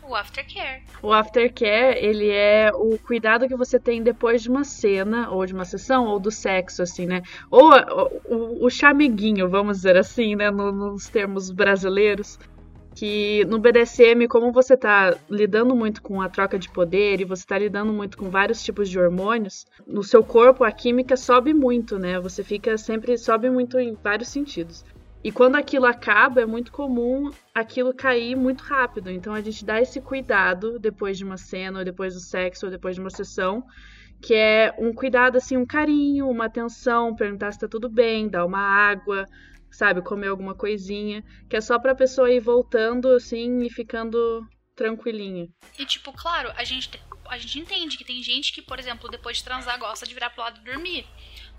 O 0.07 0.13
aftercare. 0.15 0.83
O 1.01 1.11
aftercare, 1.13 1.97
ele 1.97 2.29
é 2.29 2.71
o 2.73 2.97
cuidado 2.99 3.47
que 3.47 3.55
você 3.55 3.79
tem 3.79 4.03
depois 4.03 4.41
de 4.43 4.49
uma 4.49 4.63
cena, 4.63 5.29
ou 5.31 5.45
de 5.45 5.53
uma 5.53 5.65
sessão, 5.65 6.05
ou 6.05 6.19
do 6.19 6.29
sexo, 6.31 6.83
assim, 6.83 7.05
né? 7.07 7.21
Ou 7.49 7.71
a- 7.71 8.09
o, 8.25 8.65
o 8.65 8.69
chameguinho, 8.69 9.49
vamos 9.49 9.77
dizer 9.77 9.97
assim, 9.97 10.35
né? 10.35 10.51
no- 10.51 10.71
nos 10.71 11.07
termos 11.07 11.49
brasileiros. 11.51 12.37
Que 12.95 13.43
no 13.45 13.59
BDSM, 13.59 14.25
como 14.27 14.53
você 14.53 14.77
tá 14.77 15.15
lidando 15.29 15.75
muito 15.75 16.01
com 16.01 16.21
a 16.21 16.29
troca 16.29 16.57
de 16.57 16.69
poder 16.69 17.19
e 17.19 17.25
você 17.25 17.45
tá 17.45 17.57
lidando 17.59 17.91
muito 17.91 18.17
com 18.17 18.29
vários 18.29 18.63
tipos 18.63 18.89
de 18.89 18.97
hormônios, 18.97 19.65
no 19.85 20.01
seu 20.01 20.23
corpo 20.23 20.63
a 20.63 20.71
química 20.71 21.17
sobe 21.17 21.53
muito, 21.53 21.99
né? 21.99 22.17
Você 22.21 22.41
fica 22.41 22.77
sempre, 22.77 23.17
sobe 23.17 23.49
muito 23.49 23.77
em 23.77 23.97
vários 24.01 24.29
sentidos. 24.29 24.85
E 25.25 25.31
quando 25.31 25.55
aquilo 25.55 25.87
acaba, 25.87 26.41
é 26.41 26.45
muito 26.45 26.71
comum 26.71 27.31
aquilo 27.53 27.91
cair 27.93 28.35
muito 28.35 28.61
rápido. 28.61 29.09
Então 29.09 29.33
a 29.33 29.41
gente 29.41 29.65
dá 29.65 29.81
esse 29.81 29.99
cuidado 29.99 30.79
depois 30.79 31.17
de 31.17 31.25
uma 31.25 31.35
cena, 31.35 31.79
ou 31.79 31.85
depois 31.85 32.13
do 32.13 32.19
sexo, 32.19 32.67
ou 32.67 32.71
depois 32.71 32.95
de 32.95 33.01
uma 33.01 33.09
sessão, 33.09 33.63
que 34.21 34.33
é 34.33 34.73
um 34.77 34.93
cuidado 34.93 35.37
assim, 35.37 35.57
um 35.57 35.65
carinho, 35.65 36.29
uma 36.29 36.45
atenção, 36.45 37.15
perguntar 37.15 37.51
se 37.51 37.59
tá 37.59 37.67
tudo 37.67 37.89
bem, 37.89 38.29
dar 38.29 38.45
uma 38.45 38.59
água, 38.59 39.25
sabe, 39.75 40.01
comer 40.01 40.27
alguma 40.27 40.55
coisinha, 40.55 41.23
que 41.49 41.55
é 41.55 41.61
só 41.61 41.77
pra 41.77 41.93
pessoa 41.95 42.31
ir 42.31 42.39
voltando 42.39 43.09
assim 43.13 43.61
e 43.63 43.69
ficando 43.69 44.47
tranquilinha. 44.75 45.47
E, 45.77 45.85
tipo, 45.85 46.11
claro, 46.13 46.51
a 46.55 46.63
gente, 46.63 46.89
te- 46.89 47.01
a 47.29 47.37
gente 47.37 47.59
entende 47.59 47.97
que 47.97 48.03
tem 48.05 48.21
gente 48.21 48.51
que, 48.53 48.61
por 48.61 48.77
exemplo, 48.79 49.09
depois 49.09 49.37
de 49.37 49.43
transar 49.43 49.79
gosta 49.79 50.05
de 50.05 50.13
virar 50.13 50.29
pro 50.31 50.41
lado 50.41 50.59
e 50.59 50.63
dormir. 50.63 51.07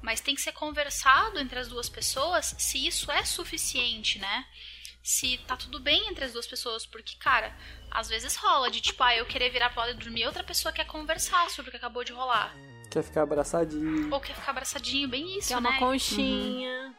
Mas 0.02 0.20
tem 0.20 0.34
que 0.34 0.40
ser 0.42 0.52
conversado 0.52 1.38
entre 1.38 1.58
as 1.58 1.68
duas 1.68 1.88
pessoas 1.88 2.54
se 2.58 2.86
isso 2.86 3.10
é 3.10 3.24
suficiente, 3.24 4.18
né? 4.18 4.44
Se 5.02 5.38
tá 5.46 5.56
tudo 5.56 5.80
bem 5.80 6.08
entre 6.08 6.24
as 6.24 6.32
duas 6.32 6.46
pessoas. 6.46 6.84
Porque, 6.84 7.16
cara, 7.16 7.56
às 7.90 8.08
vezes 8.08 8.36
rola 8.36 8.70
de 8.70 8.80
tipo, 8.80 9.02
ah, 9.02 9.16
eu 9.16 9.24
querer 9.24 9.50
virar 9.50 9.70
pro 9.70 9.80
lado 9.80 9.92
e 9.92 9.94
dormir, 9.94 10.26
outra 10.26 10.44
pessoa 10.44 10.72
quer 10.72 10.86
conversar 10.86 11.48
sobre 11.50 11.68
o 11.68 11.70
que 11.70 11.76
acabou 11.78 12.04
de 12.04 12.12
rolar. 12.12 12.54
Quer 12.90 13.02
ficar 13.02 13.22
abraçadinho. 13.22 14.12
Ou 14.12 14.20
quer 14.20 14.34
ficar 14.34 14.50
abraçadinho, 14.52 15.08
bem 15.08 15.38
isso, 15.38 15.48
Que 15.48 15.54
é 15.54 15.58
uma 15.58 15.70
né? 15.72 15.78
conchinha, 15.78 16.94
que 16.94 16.95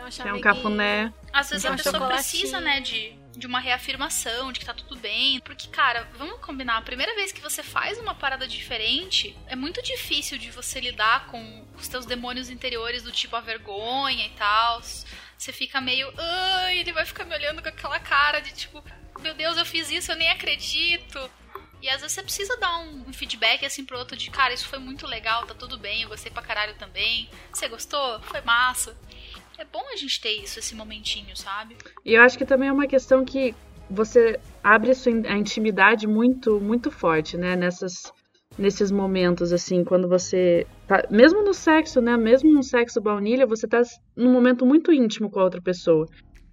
é 0.00 0.28
é 0.28 0.32
um 0.32 0.40
cafuné. 0.40 1.12
Às 1.32 1.50
vezes 1.50 1.64
Então, 1.64 1.74
a 1.74 1.76
pessoa 1.76 2.08
precisa, 2.08 2.60
né, 2.60 2.80
de, 2.80 3.12
de 3.36 3.46
uma 3.46 3.60
reafirmação, 3.60 4.52
de 4.52 4.60
que 4.60 4.66
tá 4.66 4.74
tudo 4.74 4.96
bem. 4.96 5.40
Porque, 5.40 5.68
cara, 5.68 6.08
vamos 6.16 6.40
combinar, 6.40 6.78
a 6.78 6.82
primeira 6.82 7.14
vez 7.14 7.32
que 7.32 7.40
você 7.40 7.62
faz 7.62 7.98
uma 7.98 8.14
parada 8.14 8.46
diferente, 8.46 9.36
é 9.46 9.56
muito 9.56 9.82
difícil 9.82 10.38
de 10.38 10.50
você 10.50 10.80
lidar 10.80 11.26
com 11.26 11.66
os 11.76 11.88
teus 11.88 12.06
demônios 12.06 12.50
interiores 12.50 13.02
do 13.02 13.12
tipo 13.12 13.36
a 13.36 13.40
vergonha 13.40 14.26
e 14.26 14.30
tal. 14.30 14.82
Você 14.82 15.52
fica 15.52 15.80
meio, 15.80 16.12
ai, 16.18 16.78
ele 16.78 16.92
vai 16.92 17.06
ficar 17.06 17.24
me 17.24 17.34
olhando 17.34 17.62
com 17.62 17.68
aquela 17.68 17.98
cara 17.98 18.40
de 18.40 18.52
tipo, 18.52 18.84
meu 19.20 19.34
Deus, 19.34 19.56
eu 19.56 19.64
fiz 19.64 19.90
isso, 19.90 20.12
eu 20.12 20.16
nem 20.16 20.30
acredito. 20.30 21.30
E 21.82 21.88
às 21.88 22.02
vezes 22.02 22.12
você 22.12 22.22
precisa 22.22 22.56
dar 22.58 22.78
um, 22.78 23.08
um 23.08 23.12
feedback 23.12 23.64
assim 23.64 23.84
pro 23.84 23.98
outro 23.98 24.16
de, 24.16 24.30
cara, 24.30 24.52
isso 24.52 24.68
foi 24.68 24.78
muito 24.78 25.06
legal, 25.06 25.46
tá 25.46 25.54
tudo 25.54 25.78
bem, 25.78 26.02
eu 26.02 26.08
gostei 26.08 26.30
pra 26.30 26.42
caralho 26.42 26.74
também. 26.74 27.28
Você 27.52 27.68
gostou? 27.68 28.20
Foi 28.22 28.42
massa. 28.42 28.94
É 29.60 29.64
bom 29.70 29.82
a 29.92 29.96
gente 29.96 30.18
ter 30.22 30.32
isso, 30.42 30.58
esse 30.58 30.74
momentinho, 30.74 31.36
sabe? 31.36 31.76
E 32.02 32.14
eu 32.14 32.22
acho 32.22 32.38
que 32.38 32.46
também 32.46 32.70
é 32.70 32.72
uma 32.72 32.86
questão 32.86 33.26
que 33.26 33.54
você 33.90 34.40
abre 34.64 34.92
a 34.92 34.94
sua 34.94 35.12
a 35.28 35.36
intimidade 35.36 36.06
muito 36.06 36.58
muito 36.58 36.90
forte, 36.90 37.36
né, 37.36 37.54
nessas 37.56 38.10
nesses 38.58 38.90
momentos 38.90 39.52
assim, 39.52 39.84
quando 39.84 40.08
você 40.08 40.66
tá, 40.86 41.06
mesmo 41.10 41.42
no 41.44 41.52
sexo, 41.52 42.00
né, 42.00 42.16
mesmo 42.16 42.50
no 42.50 42.62
sexo 42.62 43.02
baunilha, 43.02 43.46
você 43.46 43.68
tá 43.68 43.82
num 44.16 44.32
momento 44.32 44.64
muito 44.64 44.92
íntimo 44.92 45.30
com 45.30 45.40
a 45.40 45.44
outra 45.44 45.60
pessoa. 45.60 46.06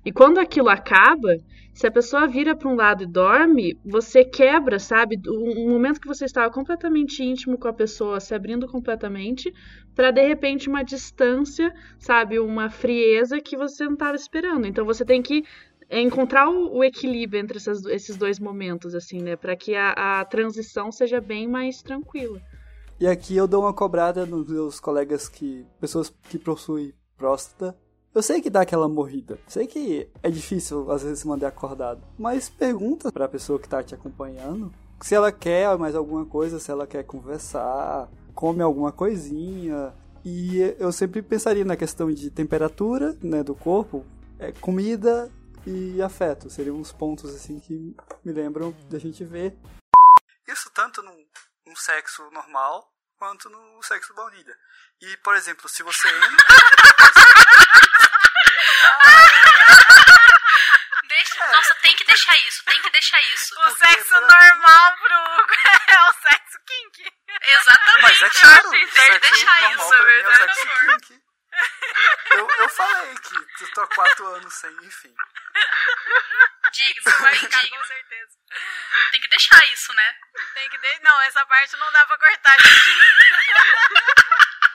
E 0.08 0.12
quando 0.12 0.38
aquilo 0.40 0.70
acaba, 0.70 1.36
se 1.74 1.86
a 1.86 1.92
pessoa 1.92 2.26
vira 2.28 2.56
para 2.56 2.70
um 2.70 2.76
lado 2.76 3.04
e 3.04 3.06
dorme, 3.06 3.78
você 3.86 4.24
quebra, 4.24 4.80
sabe? 4.80 5.20
Um 5.28 5.70
momento 5.70 6.00
que 6.00 6.08
você 6.08 6.24
estava 6.26 6.50
completamente 6.50 7.22
íntimo 7.22 7.58
com 7.58 7.68
a 7.68 7.74
pessoa, 7.74 8.20
se 8.22 8.34
abrindo 8.34 8.68
completamente, 8.68 9.54
para 9.94 10.12
de 10.12 10.26
repente 10.26 10.70
uma 10.70 10.82
distância, 10.84 11.74
sabe? 12.00 12.40
Uma 12.40 12.70
frieza 12.70 13.42
que 13.42 13.58
você 13.58 13.84
não 13.84 13.94
estava 13.96 14.16
esperando. 14.16 14.66
Então 14.66 14.86
você 14.86 15.04
tem 15.04 15.22
que 15.22 15.44
é, 15.90 16.00
encontrar 16.00 16.50
o, 16.50 16.78
o 16.78 16.84
equilíbrio 16.86 17.42
entre 17.42 17.58
essas- 17.58 17.86
esses 17.86 18.16
dois 18.16 18.40
momentos, 18.40 18.96
assim, 18.96 19.22
né? 19.22 19.36
Para 19.36 19.56
que 19.58 19.76
a, 19.76 20.22
a 20.22 20.26
transição 20.26 20.90
seja 20.90 21.20
bem 21.20 21.50
mais 21.50 21.82
tranquila. 21.82 22.42
E 23.00 23.06
aqui 23.08 23.36
eu 23.36 23.48
dou 23.48 23.62
uma 23.64 23.74
cobrada 23.74 24.26
nos 24.26 24.48
meus 24.50 24.80
colegas 24.80 25.28
que. 25.30 25.66
pessoas 25.80 26.14
que 26.30 26.40
possuem 26.40 26.94
próstata. 27.18 27.76
Eu 28.14 28.22
sei 28.22 28.42
que 28.42 28.50
dá 28.50 28.62
aquela 28.62 28.88
morrida. 28.88 29.38
Sei 29.48 29.68
que 29.68 30.10
é 30.24 30.30
difícil 30.30 30.92
às 30.92 31.04
vezes 31.04 31.20
se 31.20 31.28
manter 31.28 31.46
acordado. 31.46 32.02
Mas 32.18 32.50
pergunta 32.50 33.12
pra 33.12 33.28
pessoa 33.28 33.60
que 33.60 33.70
tá 33.70 33.84
te 33.84 33.94
acompanhando 33.94 34.74
se 35.02 35.14
ela 35.14 35.32
quer 35.32 35.78
mais 35.78 35.96
alguma 35.96 36.26
coisa, 36.26 36.60
se 36.60 36.72
ela 36.72 36.88
quer 36.88 37.04
conversar, 37.04 38.10
come 38.34 38.62
alguma 38.62 38.92
coisinha. 38.92 39.94
E 40.26 40.60
eu 40.80 40.92
sempre 40.92 41.22
pensaria 41.22 41.64
na 41.64 41.78
questão 41.78 42.12
de 42.12 42.30
temperatura 42.30 43.18
né, 43.22 43.44
do 43.44 43.56
corpo, 43.56 44.06
é, 44.40 44.52
comida 44.52 45.32
e 45.66 46.02
afeto. 46.02 46.50
Seriam 46.50 46.76
uns 46.76 46.92
pontos 46.92 47.34
assim 47.34 47.60
que 47.60 47.96
me 48.24 48.34
lembram 48.34 48.72
da 48.90 49.00
gente 49.00 49.24
ver 49.24 49.56
Isso 50.48 50.70
tanto 50.74 51.02
num 51.02 51.76
sexo 51.76 52.30
normal 52.32 52.92
quanto 53.18 53.50
no 53.50 53.82
sexo 53.84 54.14
baunilha. 54.16 54.56
E, 55.02 55.18
por 55.18 55.36
exemplo, 55.36 55.70
se 55.70 55.84
você 55.84 56.08
Deixa. 61.08 61.48
Nossa, 61.48 61.76
tem 61.76 61.96
que 61.96 62.04
deixar 62.04 62.36
isso, 62.48 62.64
tem 62.66 62.82
que 62.82 62.90
deixar 62.90 63.22
isso. 63.34 63.54
O 63.56 63.62
Porque 63.62 63.86
sexo 63.86 64.10
pra 64.10 64.22
mim- 64.22 64.28
normal 64.28 64.98
pro 64.98 65.24
Hugo 65.24 65.54
é 65.88 66.04
o 66.10 66.14
sexo 66.14 66.60
kink. 66.66 67.14
Exatamente. 67.42 68.02
Mas 68.02 68.22
é 68.22 68.26
eu 68.26 68.32
claro, 68.32 68.70
sexo 68.70 68.94
certo 68.94 69.22
deixar 69.32 69.62
normal 69.62 69.86
isso, 69.86 69.94
é 69.94 70.04
verdade. 70.04 71.22
Eu, 72.32 72.48
eu 72.58 72.70
falei 72.70 73.16
que 73.18 73.64
eu 73.64 73.72
tô 73.74 73.82
há 73.82 73.88
quatro 73.88 74.28
anos 74.36 74.54
sem, 74.54 74.72
enfim. 74.84 75.16
digno. 76.72 77.12
Vai 77.20 77.36
ficar 77.36 77.68
com 77.70 77.84
certeza. 77.86 78.38
Tem 79.12 79.22
que 79.22 79.28
deixar 79.28 79.66
isso, 79.68 79.92
né? 79.94 80.16
Tem 80.54 80.70
que 80.70 80.78
de... 80.78 81.00
Não, 81.00 81.22
essa 81.22 81.44
parte 81.48 81.76
não 81.78 81.92
dá 81.92 82.06
pra 82.06 82.18
cortar, 82.18 82.58
gente. 82.62 82.78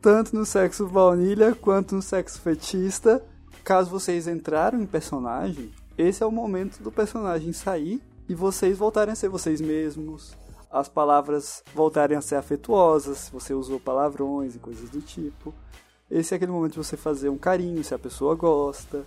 Tanto 0.00 0.34
no 0.34 0.46
sexo 0.46 0.86
baunilha 0.88 1.54
quanto 1.54 1.94
no 1.94 2.00
sexo 2.00 2.40
fetista. 2.40 3.22
Caso 3.62 3.90
vocês 3.90 4.26
entraram 4.26 4.80
em 4.80 4.86
personagem, 4.86 5.70
esse 5.98 6.22
é 6.22 6.26
o 6.26 6.32
momento 6.32 6.82
do 6.82 6.90
personagem 6.90 7.52
sair 7.52 8.02
e 8.26 8.34
vocês 8.34 8.78
voltarem 8.78 9.12
a 9.12 9.14
ser 9.14 9.28
vocês 9.28 9.60
mesmos. 9.60 10.34
As 10.70 10.88
palavras 10.88 11.62
voltarem 11.74 12.16
a 12.16 12.22
ser 12.22 12.36
afetuosas, 12.36 13.18
se 13.18 13.32
você 13.32 13.52
usou 13.52 13.78
palavrões 13.78 14.54
e 14.54 14.58
coisas 14.58 14.88
do 14.88 15.02
tipo. 15.02 15.52
Esse 16.10 16.32
é 16.32 16.36
aquele 16.36 16.52
momento 16.52 16.72
de 16.72 16.78
você 16.78 16.96
fazer 16.96 17.28
um 17.28 17.36
carinho, 17.36 17.84
se 17.84 17.94
a 17.94 17.98
pessoa 17.98 18.34
gosta. 18.34 19.04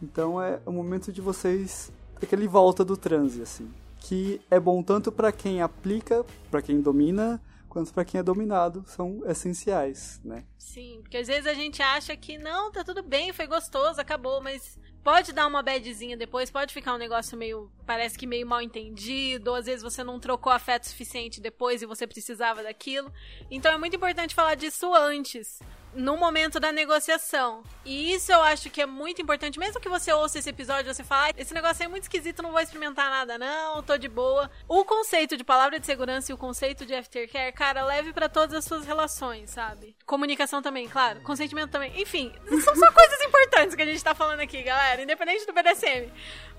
Então 0.00 0.40
é 0.40 0.60
o 0.64 0.70
momento 0.70 1.10
de 1.10 1.20
vocês 1.20 1.90
aquele 2.22 2.46
volta 2.46 2.84
do 2.84 2.96
transe 2.96 3.42
assim, 3.42 3.68
que 3.98 4.40
é 4.50 4.60
bom 4.60 4.82
tanto 4.82 5.10
para 5.10 5.32
quem 5.32 5.62
aplica, 5.62 6.24
para 6.50 6.62
quem 6.62 6.80
domina, 6.80 7.40
quanto 7.68 7.92
para 7.92 8.04
quem 8.04 8.18
é 8.18 8.22
dominado, 8.22 8.84
são 8.86 9.22
essenciais, 9.26 10.20
né? 10.24 10.44
Sim, 10.58 11.00
porque 11.02 11.16
às 11.18 11.26
vezes 11.26 11.46
a 11.46 11.54
gente 11.54 11.82
acha 11.82 12.16
que 12.16 12.38
não, 12.38 12.70
tá 12.72 12.82
tudo 12.82 13.02
bem, 13.02 13.32
foi 13.32 13.46
gostoso, 13.46 14.00
acabou, 14.00 14.40
mas 14.42 14.78
pode 15.02 15.32
dar 15.32 15.46
uma 15.46 15.62
badzinha 15.62 16.16
depois, 16.16 16.50
pode 16.50 16.74
ficar 16.74 16.94
um 16.94 16.98
negócio 16.98 17.36
meio, 17.36 17.70
parece 17.86 18.18
que 18.18 18.26
meio 18.26 18.46
mal 18.46 18.60
entendido, 18.60 19.50
ou 19.50 19.56
às 19.56 19.66
vezes 19.66 19.82
você 19.82 20.04
não 20.04 20.20
trocou 20.20 20.52
afeto 20.52 20.86
suficiente 20.86 21.40
depois 21.40 21.80
e 21.80 21.86
você 21.86 22.06
precisava 22.06 22.62
daquilo. 22.62 23.12
Então 23.50 23.72
é 23.72 23.78
muito 23.78 23.96
importante 23.96 24.34
falar 24.34 24.54
disso 24.54 24.92
antes, 24.94 25.60
no 25.94 26.16
momento 26.16 26.60
da 26.60 26.70
negociação. 26.70 27.62
E 27.84 28.12
isso 28.12 28.30
eu 28.30 28.40
acho 28.42 28.70
que 28.70 28.82
é 28.82 28.86
muito 28.86 29.22
importante, 29.22 29.58
mesmo 29.58 29.80
que 29.80 29.88
você 29.88 30.12
ouça 30.12 30.38
esse 30.38 30.50
episódio 30.50 30.92
você 30.92 31.02
fale, 31.02 31.34
ah, 31.36 31.40
esse 31.40 31.54
negócio 31.54 31.84
é 31.84 31.88
muito 31.88 32.04
esquisito, 32.04 32.42
não 32.42 32.52
vou 32.52 32.60
experimentar 32.60 33.10
nada 33.10 33.38
não, 33.38 33.82
tô 33.82 33.96
de 33.96 34.08
boa. 34.08 34.50
O 34.68 34.84
conceito 34.84 35.36
de 35.36 35.44
palavra 35.44 35.80
de 35.80 35.86
segurança 35.86 36.30
e 36.30 36.34
o 36.34 36.38
conceito 36.38 36.84
de 36.84 36.94
aftercare, 36.94 37.52
cara, 37.52 37.84
leve 37.84 38.12
para 38.12 38.28
todas 38.28 38.54
as 38.54 38.64
suas 38.64 38.84
relações, 38.84 39.50
sabe? 39.50 39.96
Comunicação 40.06 40.60
também, 40.60 40.88
claro, 40.88 41.20
consentimento 41.20 41.70
também. 41.70 42.00
Enfim, 42.00 42.32
são 42.48 42.76
só 42.76 42.92
coisas 42.92 43.20
importantes 43.22 43.74
que 43.74 43.82
a 43.82 43.86
gente 43.86 44.02
tá 44.02 44.14
falando 44.14 44.40
aqui, 44.40 44.62
galera, 44.62 45.02
independente 45.02 45.46
do 45.46 45.52
BDSM. 45.52 46.12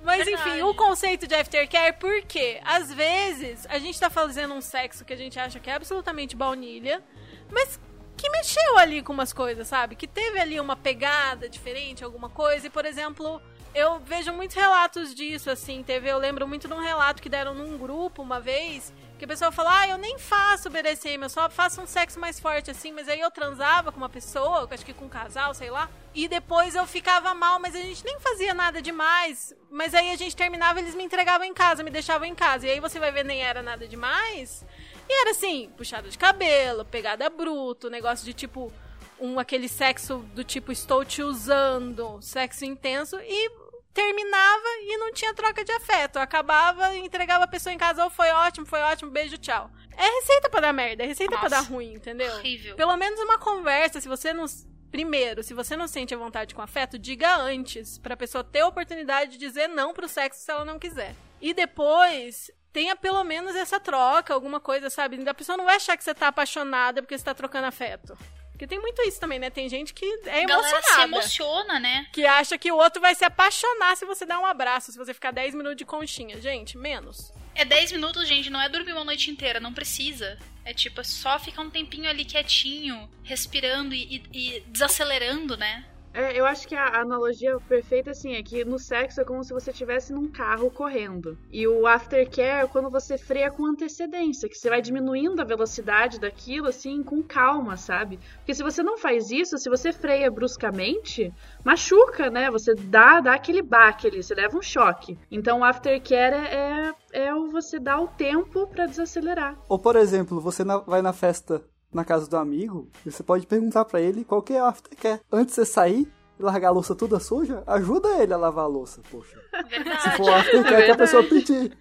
Mas 0.04 0.26
Verdade. 0.26 0.50
enfim, 0.50 0.62
o 0.64 0.74
conceito 0.74 1.28
de 1.28 1.36
aftercare, 1.36 1.94
por 1.98 2.22
quê? 2.24 2.60
Às 2.64 2.92
vezes, 2.92 3.66
a 3.70 3.78
gente 3.80 4.00
tá 4.00 4.10
fazendo 4.10 4.54
um 4.54 4.62
sexo 4.62 5.04
que 5.06 5.14
a 5.14 5.18
gente 5.18 5.40
acha 5.40 5.60
que 5.60 5.70
é 5.70 5.74
absolutamente 5.74 6.36
baunilha, 6.36 7.04
mas 7.52 7.80
que 8.20 8.30
mexeu 8.30 8.78
ali 8.78 9.02
com 9.02 9.14
umas 9.14 9.32
coisas, 9.32 9.68
sabe? 9.68 9.96
Que 9.96 10.08
teve 10.08 10.40
ali 10.40 10.60
uma 10.60 10.76
pegada 10.76 11.48
diferente, 11.48 12.04
alguma 12.04 12.30
coisa. 12.30 12.68
E, 12.68 12.70
por 12.70 12.86
exemplo, 12.86 13.42
eu 13.74 14.00
vejo 14.00 14.34
muitos 14.34 14.56
relatos 14.56 15.16
disso, 15.16 15.50
assim. 15.50 15.82
Teve, 15.84 16.10
eu 16.10 16.18
lembro 16.18 16.48
muito 16.48 16.68
de 16.68 16.74
um 16.74 16.80
relato 16.80 17.22
que 17.22 17.30
deram 17.30 17.54
num 17.54 17.78
grupo 17.78 18.22
uma 18.22 18.40
vez. 18.40 18.94
Que 19.18 19.26
a 19.26 19.28
pessoa 19.28 19.52
falou, 19.52 19.72
ah, 19.74 19.88
eu 19.88 19.98
nem 19.98 20.18
faço 20.18 20.70
BDSM, 20.70 21.22
eu 21.24 21.30
só 21.30 21.50
faço 21.50 21.82
um 21.82 21.86
sexo 21.86 22.18
mais 22.18 22.40
forte, 22.40 22.72
assim, 22.72 22.94
mas 22.94 23.10
aí 23.10 23.20
eu 23.20 23.30
transava 23.30 23.92
com 23.92 23.98
uma 23.98 24.08
pessoa, 24.08 24.66
acho 24.72 24.86
que 24.86 24.94
com 24.94 25.06
um 25.06 25.10
casal, 25.10 25.54
sei 25.54 25.70
lá, 25.70 25.90
e 26.16 26.26
depois 26.30 26.74
eu 26.74 26.88
ficava 26.88 27.34
mal, 27.34 27.60
mas 27.60 27.76
a 27.76 27.80
gente 27.80 28.06
nem 28.06 28.18
fazia 28.22 28.54
nada 28.54 28.82
demais, 28.82 29.54
mas 29.70 29.94
aí 29.94 30.12
a 30.12 30.16
gente 30.16 30.38
terminava, 30.38 30.80
eles 30.80 30.96
me 30.96 31.04
entregavam 31.04 31.46
em 31.46 31.54
casa, 31.54 31.84
me 31.84 31.92
deixavam 31.92 32.26
em 32.30 32.34
casa, 32.34 32.66
e 32.66 32.72
aí 32.72 32.80
você 32.80 32.98
vai 32.98 33.12
ver, 33.12 33.26
nem 33.26 33.44
era 33.44 33.62
nada 33.62 33.86
demais, 33.90 34.66
e 35.10 35.22
era 35.22 35.32
assim, 35.32 35.72
puxada 35.76 36.08
de 36.08 36.18
cabelo, 36.18 36.86
pegada 36.86 37.30
bruto, 37.30 37.90
negócio 37.90 38.24
de 38.24 38.34
tipo 38.34 38.72
um 39.20 39.40
aquele 39.40 39.68
sexo 39.68 40.20
do 40.34 40.44
tipo 40.44 40.72
estou 40.72 41.04
te 41.04 41.24
usando, 41.24 42.22
sexo 42.22 42.64
intenso 42.64 43.20
e 43.20 43.52
terminava 43.94 44.68
e 44.82 44.98
não 44.98 45.12
tinha 45.12 45.34
troca 45.34 45.66
de 45.66 45.72
afeto. 45.72 46.18
Acabava, 46.18 46.96
entregava 46.96 47.44
a 47.44 47.48
pessoa 47.48 47.74
em 47.74 47.78
casa, 47.78 48.04
ou 48.04 48.10
foi 48.10 48.30
ótimo, 48.30 48.66
foi 48.66 48.80
ótimo, 48.82 49.12
beijo, 49.12 49.38
tchau. 49.38 49.70
É 49.98 50.06
receita 50.22 50.50
pra 50.50 50.62
dar 50.62 50.74
merda, 50.74 51.04
é 51.04 51.08
receita 51.08 51.38
pra 51.38 51.50
dar 51.50 51.62
ruim, 51.62 51.96
entendeu? 51.96 52.34
Horrível. 52.36 52.76
Pelo 52.76 52.96
menos 52.96 53.20
uma 53.20 53.38
conversa, 53.38 54.00
se 54.00 54.08
você 54.08 54.32
não 54.32 54.46
Primeiro, 54.92 55.44
se 55.44 55.54
você 55.54 55.78
não 55.78 55.88
sente 55.88 56.16
a 56.16 56.18
vontade 56.18 56.56
com 56.56 56.64
afeto, 56.64 56.98
diga 56.98 57.38
antes, 57.38 58.00
pra 58.00 58.18
pessoa 58.18 58.44
ter 58.44 58.62
a 58.62 58.68
oportunidade 58.68 59.34
de 59.34 59.38
dizer 59.38 59.68
não 59.68 59.94
pro 59.94 60.08
sexo 60.08 60.42
se 60.42 60.50
ela 60.50 60.66
não 60.66 60.80
quiser. 60.80 61.14
E 61.40 61.54
depois, 61.54 62.50
tenha 62.72 62.96
pelo 62.96 63.24
menos 63.24 63.56
essa 63.56 63.80
troca, 63.80 64.34
alguma 64.34 64.60
coisa, 64.60 64.90
sabe? 64.90 65.18
A 65.28 65.34
pessoa 65.34 65.58
não 65.58 65.66
vai 65.66 65.76
achar 65.78 65.98
que 65.98 66.04
você 66.04 66.14
tá 66.14 66.28
apaixonada 66.28 67.02
porque 67.02 67.18
você 67.18 67.24
tá 67.26 67.34
trocando 67.34 67.68
afeto. 67.68 68.18
Porque 68.52 68.68
tem 68.68 68.80
muito 68.80 69.02
isso 69.04 69.20
também, 69.22 69.40
né? 69.40 69.50
Tem 69.50 69.70
gente 69.70 69.94
que 69.94 70.06
é 70.26 70.44
A 70.44 70.46
galera 70.46 70.68
se 70.68 70.76
emocionada. 70.76 71.04
emociona, 71.08 71.80
né? 71.80 72.08
Que 72.12 72.26
acha 72.26 72.58
que 72.58 72.70
o 72.72 72.76
outro 72.76 73.02
vai 73.02 73.16
se 73.16 73.24
apaixonar 73.24 73.96
se 73.96 74.04
você 74.06 74.26
dar 74.26 74.38
um 74.40 74.46
abraço, 74.46 74.92
se 74.92 74.98
você 74.98 75.14
ficar 75.14 75.32
10 75.32 75.56
minutos 75.56 75.78
de 75.78 75.86
conchinha. 75.86 76.42
Gente, 76.42 76.78
menos. 76.78 77.32
É 77.56 77.64
10 77.64 77.94
minutos, 77.94 78.28
gente, 78.28 78.50
não 78.50 78.60
é 78.62 78.68
dormir 78.68 78.92
uma 78.92 79.06
noite 79.06 79.32
inteira, 79.32 79.62
não 79.62 79.74
precisa. 79.74 80.38
É 80.66 80.74
tipo, 80.74 81.00
é 81.00 81.04
só 81.06 81.40
ficar 81.40 81.62
um 81.62 81.70
tempinho 81.70 82.10
ali 82.10 82.26
quietinho, 82.26 83.10
respirando 83.24 83.96
e, 83.96 84.18
e- 84.34 84.58
e 84.58 84.60
desacelerando, 84.68 85.56
né? 85.56 85.86
É, 86.14 86.40
eu 86.40 86.46
acho 86.46 86.68
que 86.68 86.76
a 86.76 87.02
analogia 87.02 87.58
perfeita, 87.68 88.12
assim, 88.12 88.34
é 88.34 88.44
que 88.44 88.66
no 88.66 88.80
sexo 88.80 89.22
é 89.22 89.24
como 89.24 89.44
se 89.44 89.54
você 89.54 89.72
estivesse 89.72 90.12
num 90.12 90.28
carro 90.28 90.72
correndo. 90.72 91.38
E 91.52 91.68
o 91.68 91.86
aftercare 91.86 92.66
é 92.66 92.68
quando 92.68 92.90
você 92.90 93.18
freia 93.18 93.52
com 93.52 93.66
antecedência, 93.66 94.50
que 94.50 94.58
você 94.58 94.70
vai 94.70 94.82
diminuindo 94.82 95.42
a 95.42 95.46
velocidade 95.46 96.20
daquilo, 96.20 96.68
assim, 96.68 97.04
com 97.04 97.22
calma, 97.22 97.78
sabe? 97.78 98.20
Porque 98.38 98.54
se 98.54 98.64
você 98.64 98.82
não 98.82 98.98
faz 98.98 99.30
isso, 99.30 99.58
se 99.58 99.70
você 99.70 99.94
freia 99.94 100.32
bruscamente, 100.32 101.32
machuca, 101.64 102.30
né? 102.30 102.50
Você 102.50 102.74
dá, 102.74 103.22
dá 103.22 103.34
aquele 103.34 103.62
baque 103.62 104.08
ali, 104.08 104.24
você 104.24 104.34
leva 104.34 104.58
um 104.58 104.62
choque. 104.62 105.18
Então 105.32 105.60
o 105.60 105.64
aftercare 105.64 106.36
é, 106.36 106.94
é, 107.14 107.28
é 107.28 107.34
você 107.34 107.80
dar 107.80 108.00
o 108.00 108.08
tempo 108.08 108.68
pra 108.68 108.86
desacelerar. 108.86 109.58
Ou, 109.68 109.78
por 109.78 109.96
exemplo, 109.96 110.42
você 110.42 110.64
vai 110.86 111.02
na 111.02 111.14
festa 111.14 111.62
na 111.94 112.06
casa 112.06 112.28
do 112.28 112.38
amigo 112.38 112.90
você 113.06 113.24
pode 113.24 113.46
perguntar 113.48 113.86
pra 113.86 114.00
ele 114.00 114.24
qual 114.24 114.42
que 114.42 114.54
é 114.54 114.60
a 114.60 114.68
aftercare. 114.68 115.22
Antes 115.32 115.56
de 115.56 115.62
você 115.62 115.66
sair 115.66 116.12
e 116.40 116.44
largar 116.44 116.70
a 116.70 116.72
louça 116.72 116.96
toda 116.96 117.20
suja, 117.20 117.64
ajuda 117.68 118.22
ele 118.22 118.34
a 118.34 118.38
lavar 118.38 118.66
a 118.66 118.68
louça, 118.68 119.02
poxa. 119.12 119.38
Se 119.52 119.70
Verdade. 119.70 120.18
for 120.18 120.30
aftercare 120.34 120.86
que 120.86 120.92
a 120.92 120.98
pessoa 120.98 121.24
pedir. 121.24 121.78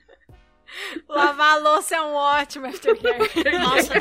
Lavar 1.08 1.56
a 1.56 1.58
louça 1.58 1.96
é 1.96 2.02
um 2.02 2.14
ótimo 2.14 2.66
aftercare. 2.66 3.18
Nossa, 3.58 3.94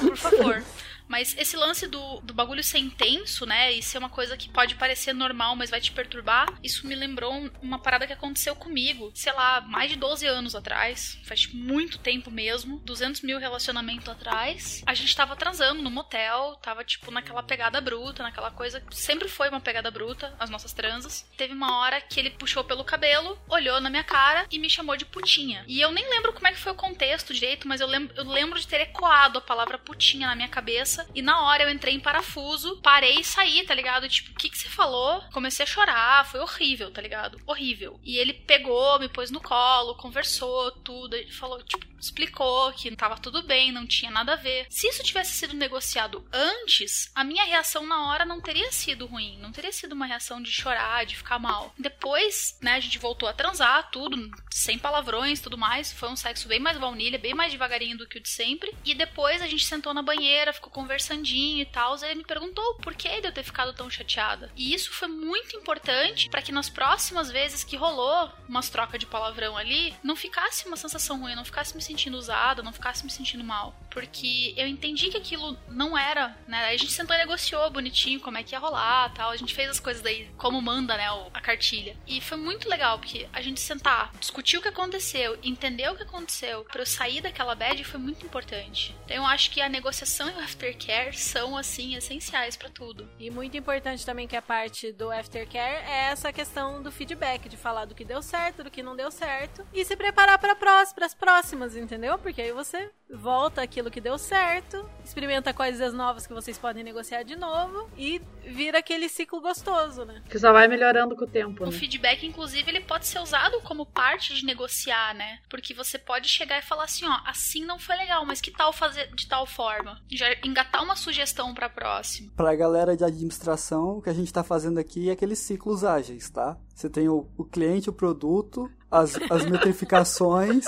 por 0.00 0.16
favor. 0.16 0.62
Mas 1.08 1.36
esse 1.38 1.56
lance 1.56 1.86
do, 1.86 2.20
do 2.20 2.34
bagulho 2.34 2.62
ser 2.64 2.78
intenso, 2.78 3.46
né? 3.46 3.72
E 3.72 3.82
ser 3.82 3.98
uma 3.98 4.08
coisa 4.08 4.36
que 4.36 4.48
pode 4.48 4.74
parecer 4.74 5.12
normal, 5.12 5.54
mas 5.56 5.70
vai 5.70 5.80
te 5.80 5.92
perturbar, 5.92 6.46
isso 6.62 6.86
me 6.86 6.94
lembrou 6.94 7.32
um- 7.32 7.50
uma 7.62 7.78
parada 7.78 8.06
que 8.06 8.12
aconteceu 8.12 8.54
comigo, 8.56 9.10
sei 9.14 9.32
lá, 9.32 9.60
mais 9.62 9.90
de 9.90 9.96
12 9.96 10.26
anos 10.26 10.54
atrás. 10.54 11.18
Faz 11.24 11.46
muito 11.52 11.98
tempo 11.98 12.30
mesmo. 12.30 12.78
200 12.84 13.20
mil 13.22 13.38
relacionamento 13.38 14.10
atrás. 14.10 14.82
A 14.86 14.94
gente 14.94 15.14
tava 15.14 15.36
transando 15.36 15.82
no 15.82 15.90
motel, 15.90 16.56
tava 16.62 16.84
tipo 16.84 17.10
naquela 17.10 17.42
pegada 17.42 17.80
bruta, 17.80 18.22
naquela 18.22 18.50
coisa. 18.50 18.82
Sempre 18.90 19.28
foi 19.28 19.48
uma 19.48 19.60
pegada 19.60 19.90
bruta, 19.90 20.34
as 20.38 20.50
nossas 20.50 20.72
transas. 20.72 21.26
Teve 21.36 21.52
uma 21.54 21.78
hora 21.80 22.00
que 22.00 22.18
ele 22.20 22.30
puxou 22.30 22.64
pelo 22.64 22.84
cabelo, 22.84 23.38
olhou 23.48 23.80
na 23.80 23.90
minha 23.90 24.04
cara 24.04 24.46
e 24.50 24.58
me 24.58 24.68
chamou 24.70 24.96
de 24.96 25.04
putinha. 25.04 25.64
E 25.68 25.80
eu 25.80 25.90
nem 25.92 26.08
lembro 26.10 26.32
como 26.32 26.46
é 26.48 26.52
que 26.52 26.58
foi 26.58 26.72
o 26.72 26.76
contexto 26.76 27.32
direito, 27.34 27.66
mas 27.68 27.80
eu 27.80 27.86
lembro, 27.86 28.14
eu 28.16 28.24
lembro 28.24 28.58
de 28.58 28.66
ter 28.66 28.80
ecoado 28.80 29.38
a 29.38 29.42
palavra 29.42 29.78
putinha 29.78 30.26
na 30.26 30.34
minha 30.34 30.48
cabeça. 30.48 30.95
E 31.14 31.22
na 31.22 31.42
hora 31.42 31.64
eu 31.64 31.70
entrei 31.70 31.94
em 31.94 32.00
parafuso, 32.00 32.80
parei 32.82 33.20
e 33.20 33.24
saí, 33.24 33.64
tá 33.64 33.74
ligado? 33.74 34.08
Tipo, 34.08 34.30
o 34.30 34.34
que, 34.34 34.48
que 34.48 34.58
você 34.58 34.68
falou? 34.68 35.20
Comecei 35.32 35.64
a 35.64 35.66
chorar, 35.66 36.26
foi 36.26 36.40
horrível, 36.40 36.90
tá 36.90 37.00
ligado? 37.00 37.40
Horrível. 37.46 37.98
E 38.04 38.16
ele 38.18 38.32
pegou, 38.32 38.98
me 38.98 39.08
pôs 39.08 39.30
no 39.30 39.40
colo, 39.40 39.96
conversou, 39.96 40.70
tudo. 40.70 41.14
Ele 41.14 41.30
falou, 41.32 41.62
tipo, 41.62 41.86
explicou 41.98 42.72
que 42.72 42.94
tava 42.96 43.16
tudo 43.16 43.42
bem, 43.42 43.72
não 43.72 43.86
tinha 43.86 44.10
nada 44.10 44.34
a 44.34 44.36
ver. 44.36 44.66
Se 44.70 44.88
isso 44.88 45.02
tivesse 45.02 45.32
sido 45.32 45.54
negociado 45.54 46.26
antes, 46.32 47.10
a 47.14 47.24
minha 47.24 47.44
reação 47.44 47.86
na 47.86 48.08
hora 48.08 48.24
não 48.24 48.40
teria 48.40 48.70
sido 48.72 49.06
ruim, 49.06 49.38
não 49.38 49.52
teria 49.52 49.72
sido 49.72 49.92
uma 49.92 50.06
reação 50.06 50.42
de 50.42 50.50
chorar, 50.50 51.04
de 51.04 51.16
ficar 51.16 51.38
mal. 51.38 51.74
Depois, 51.78 52.56
né, 52.60 52.74
a 52.74 52.80
gente 52.80 52.98
voltou 52.98 53.28
a 53.28 53.32
transar, 53.32 53.90
tudo, 53.90 54.30
sem 54.50 54.78
palavrões, 54.78 55.40
tudo 55.40 55.58
mais. 55.58 55.92
Foi 55.92 56.08
um 56.08 56.16
sexo 56.16 56.48
bem 56.48 56.58
mais 56.58 56.78
baunilha, 56.78 57.18
bem 57.18 57.34
mais 57.34 57.52
devagarinho 57.52 57.98
do 57.98 58.06
que 58.06 58.18
o 58.18 58.22
de 58.22 58.28
sempre. 58.28 58.74
E 58.84 58.94
depois 58.94 59.42
a 59.42 59.46
gente 59.46 59.64
sentou 59.64 59.92
na 59.92 60.02
banheira, 60.02 60.52
ficou 60.52 60.70
conversandinho 60.70 61.60
e 61.60 61.66
tal. 61.66 61.96
Ele 62.02 62.16
me 62.16 62.24
perguntou 62.24 62.74
por 62.76 62.94
que 62.94 63.20
de 63.20 63.28
eu 63.28 63.32
ter 63.32 63.42
ficado 63.42 63.72
tão 63.72 63.90
chateada. 63.90 64.50
E 64.56 64.74
isso 64.74 64.92
foi 64.92 65.08
muito 65.08 65.56
importante 65.56 66.28
para 66.28 66.42
que 66.42 66.52
nas 66.52 66.68
próximas 66.68 67.30
vezes 67.30 67.64
que 67.64 67.76
rolou 67.76 68.30
umas 68.48 68.68
trocas 68.68 68.98
de 68.98 69.06
palavrão 69.06 69.56
ali, 69.56 69.94
não 70.02 70.16
ficasse 70.16 70.66
uma 70.66 70.76
sensação 70.76 71.20
ruim, 71.20 71.34
não 71.34 71.44
ficasse 71.44 71.76
me 71.76 71.82
sentindo 71.86 72.16
usada, 72.16 72.62
não 72.62 72.72
ficasse 72.72 73.04
me 73.04 73.10
sentindo 73.10 73.44
mal. 73.44 73.74
Porque 73.90 74.52
eu 74.56 74.66
entendi 74.66 75.08
que 75.08 75.16
aquilo 75.16 75.56
não 75.68 75.96
era, 75.96 76.36
né? 76.46 76.66
A 76.68 76.76
gente 76.76 76.92
sentou 76.92 77.14
e 77.16 77.18
negociou 77.18 77.70
bonitinho 77.70 78.20
como 78.20 78.36
é 78.36 78.42
que 78.42 78.54
ia 78.54 78.58
rolar 78.58 79.12
tal. 79.14 79.30
A 79.30 79.36
gente 79.36 79.54
fez 79.54 79.70
as 79.70 79.80
coisas 79.80 80.02
daí 80.02 80.28
como 80.36 80.60
manda, 80.60 80.96
né? 80.96 81.06
A 81.32 81.40
cartilha. 81.40 81.96
E 82.06 82.20
foi 82.20 82.36
muito 82.36 82.68
legal, 82.68 82.98
porque 82.98 83.28
a 83.32 83.40
gente 83.40 83.60
sentar, 83.60 84.10
discutir 84.20 84.58
o 84.58 84.62
que 84.62 84.68
aconteceu, 84.68 85.38
entender 85.42 85.88
o 85.90 85.96
que 85.96 86.02
aconteceu, 86.02 86.64
pra 86.64 86.82
eu 86.82 86.86
sair 86.86 87.20
daquela 87.20 87.54
bad 87.54 87.82
foi 87.84 88.00
muito 88.00 88.26
importante. 88.26 88.94
Então 89.04 89.16
eu 89.16 89.26
acho 89.26 89.50
que 89.50 89.60
a 89.60 89.68
negociação 89.68 90.28
e 90.28 90.32
o 90.32 90.40
aftercare 90.40 91.16
são, 91.16 91.56
assim, 91.56 91.94
essenciais 91.94 92.56
para 92.56 92.68
tudo. 92.68 93.08
E 93.18 93.30
muito 93.30 93.56
importante 93.56 94.04
também 94.04 94.26
que 94.26 94.36
a 94.36 94.42
parte 94.42 94.92
do 94.92 95.10
aftercare 95.10 95.84
é 95.86 96.10
essa 96.10 96.32
questão 96.32 96.82
do 96.82 96.90
feedback, 96.90 97.48
de 97.48 97.56
falar 97.56 97.84
do 97.84 97.94
que 97.94 98.04
deu 98.04 98.20
certo, 98.20 98.64
do 98.64 98.70
que 98.70 98.82
não 98.82 98.96
deu 98.96 99.10
certo, 99.10 99.66
e 99.72 99.84
se 99.84 99.96
preparar 99.96 100.38
para 100.38 100.56
as 100.80 101.14
próximas, 101.14 101.75
entendeu? 101.76 102.18
Porque 102.18 102.42
aí 102.42 102.52
você 102.52 102.90
volta 103.08 103.62
aquilo 103.62 103.90
que 103.90 104.00
deu 104.00 104.18
certo, 104.18 104.88
experimenta 105.04 105.54
coisas 105.54 105.94
novas 105.94 106.26
que 106.26 106.34
vocês 106.34 106.58
podem 106.58 106.82
negociar 106.82 107.22
de 107.22 107.36
novo 107.36 107.88
e 107.96 108.20
vira 108.44 108.78
aquele 108.78 109.08
ciclo 109.08 109.40
gostoso, 109.40 110.04
né? 110.04 110.22
Que 110.28 110.38
só 110.38 110.52
vai 110.52 110.66
melhorando 110.66 111.14
com 111.14 111.24
o 111.24 111.28
tempo. 111.28 111.62
O 111.62 111.66
né? 111.66 111.72
feedback, 111.72 112.26
inclusive, 112.26 112.68
ele 112.68 112.80
pode 112.80 113.06
ser 113.06 113.20
usado 113.20 113.60
como 113.62 113.86
parte 113.86 114.34
de 114.34 114.44
negociar, 114.44 115.14
né? 115.14 115.38
Porque 115.48 115.72
você 115.72 115.98
pode 115.98 116.28
chegar 116.28 116.58
e 116.58 116.62
falar 116.62 116.84
assim, 116.84 117.06
ó, 117.06 117.20
assim 117.24 117.64
não 117.64 117.78
foi 117.78 117.96
legal, 117.96 118.24
mas 118.26 118.40
que 118.40 118.50
tal 118.50 118.72
fazer 118.72 119.14
de 119.14 119.28
tal 119.28 119.46
forma? 119.46 120.00
Já 120.10 120.26
engatar 120.44 120.82
uma 120.82 120.96
sugestão 120.96 121.54
para 121.54 121.68
próxima. 121.68 122.32
Pra 122.36 122.56
galera 122.56 122.96
de 122.96 123.04
administração, 123.04 123.98
o 123.98 124.02
que 124.02 124.10
a 124.10 124.14
gente 124.14 124.32
tá 124.32 124.42
fazendo 124.42 124.78
aqui 124.78 125.08
é 125.08 125.12
aqueles 125.12 125.38
ciclos 125.38 125.84
ágeis, 125.84 126.28
tá? 126.30 126.58
Você 126.74 126.90
tem 126.90 127.08
o, 127.08 127.26
o 127.36 127.44
cliente, 127.44 127.88
o 127.88 127.92
produto, 127.92 128.70
as, 128.90 129.16
as 129.30 129.44
metrificações, 129.46 130.64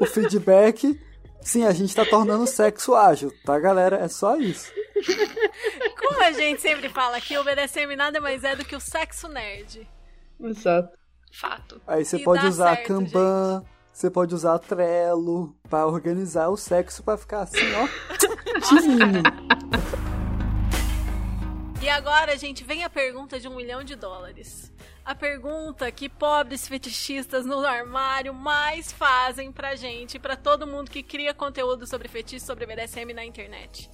o 0.00 0.06
feedback. 0.06 0.98
Sim, 1.40 1.64
a 1.64 1.72
gente 1.72 1.94
tá 1.94 2.04
tornando 2.04 2.44
o 2.44 2.46
sexo 2.46 2.94
ágil, 2.94 3.32
tá, 3.44 3.58
galera? 3.58 3.96
É 3.96 4.08
só 4.08 4.36
isso. 4.36 4.72
Como 5.98 6.22
a 6.22 6.30
gente 6.32 6.60
sempre 6.60 6.88
fala 6.88 7.16
aqui, 7.16 7.36
o 7.36 7.44
BDSM 7.44 7.96
nada 7.96 8.20
mais 8.20 8.44
é 8.44 8.54
do 8.54 8.64
que 8.64 8.76
o 8.76 8.80
sexo 8.80 9.28
nerd. 9.28 9.88
Exato. 10.40 10.96
Fato. 11.32 11.80
Aí 11.86 12.04
você 12.04 12.18
E 12.18 12.24
pode 12.24 12.46
usar 12.46 12.76
certo, 12.76 12.88
Kanban, 12.88 13.64
você 13.92 14.10
pode 14.10 14.34
usar 14.34 14.58
Trello 14.58 15.56
pra 15.68 15.86
organizar 15.86 16.48
o 16.48 16.56
sexo 16.56 17.02
pra 17.02 17.16
ficar 17.16 17.40
assim, 17.42 17.58
ó. 17.74 18.68
timinho. 18.68 19.22
E 21.82 21.88
agora, 21.88 22.38
gente, 22.38 22.62
vem 22.62 22.84
a 22.84 22.88
pergunta 22.88 23.40
de 23.40 23.48
um 23.48 23.56
milhão 23.56 23.82
de 23.82 23.96
dólares. 23.96 24.72
A 25.04 25.16
pergunta 25.16 25.90
que 25.90 26.08
pobres 26.08 26.68
fetichistas 26.68 27.44
no 27.44 27.58
armário 27.66 28.32
mais 28.32 28.92
fazem 28.92 29.50
pra 29.50 29.74
gente, 29.74 30.16
pra 30.16 30.36
todo 30.36 30.64
mundo 30.64 30.92
que 30.92 31.02
cria 31.02 31.34
conteúdo 31.34 31.84
sobre 31.84 32.06
fetiche, 32.06 32.38
sobre 32.38 32.66
BDSM 32.66 33.12
na 33.12 33.24
internet. 33.24 33.90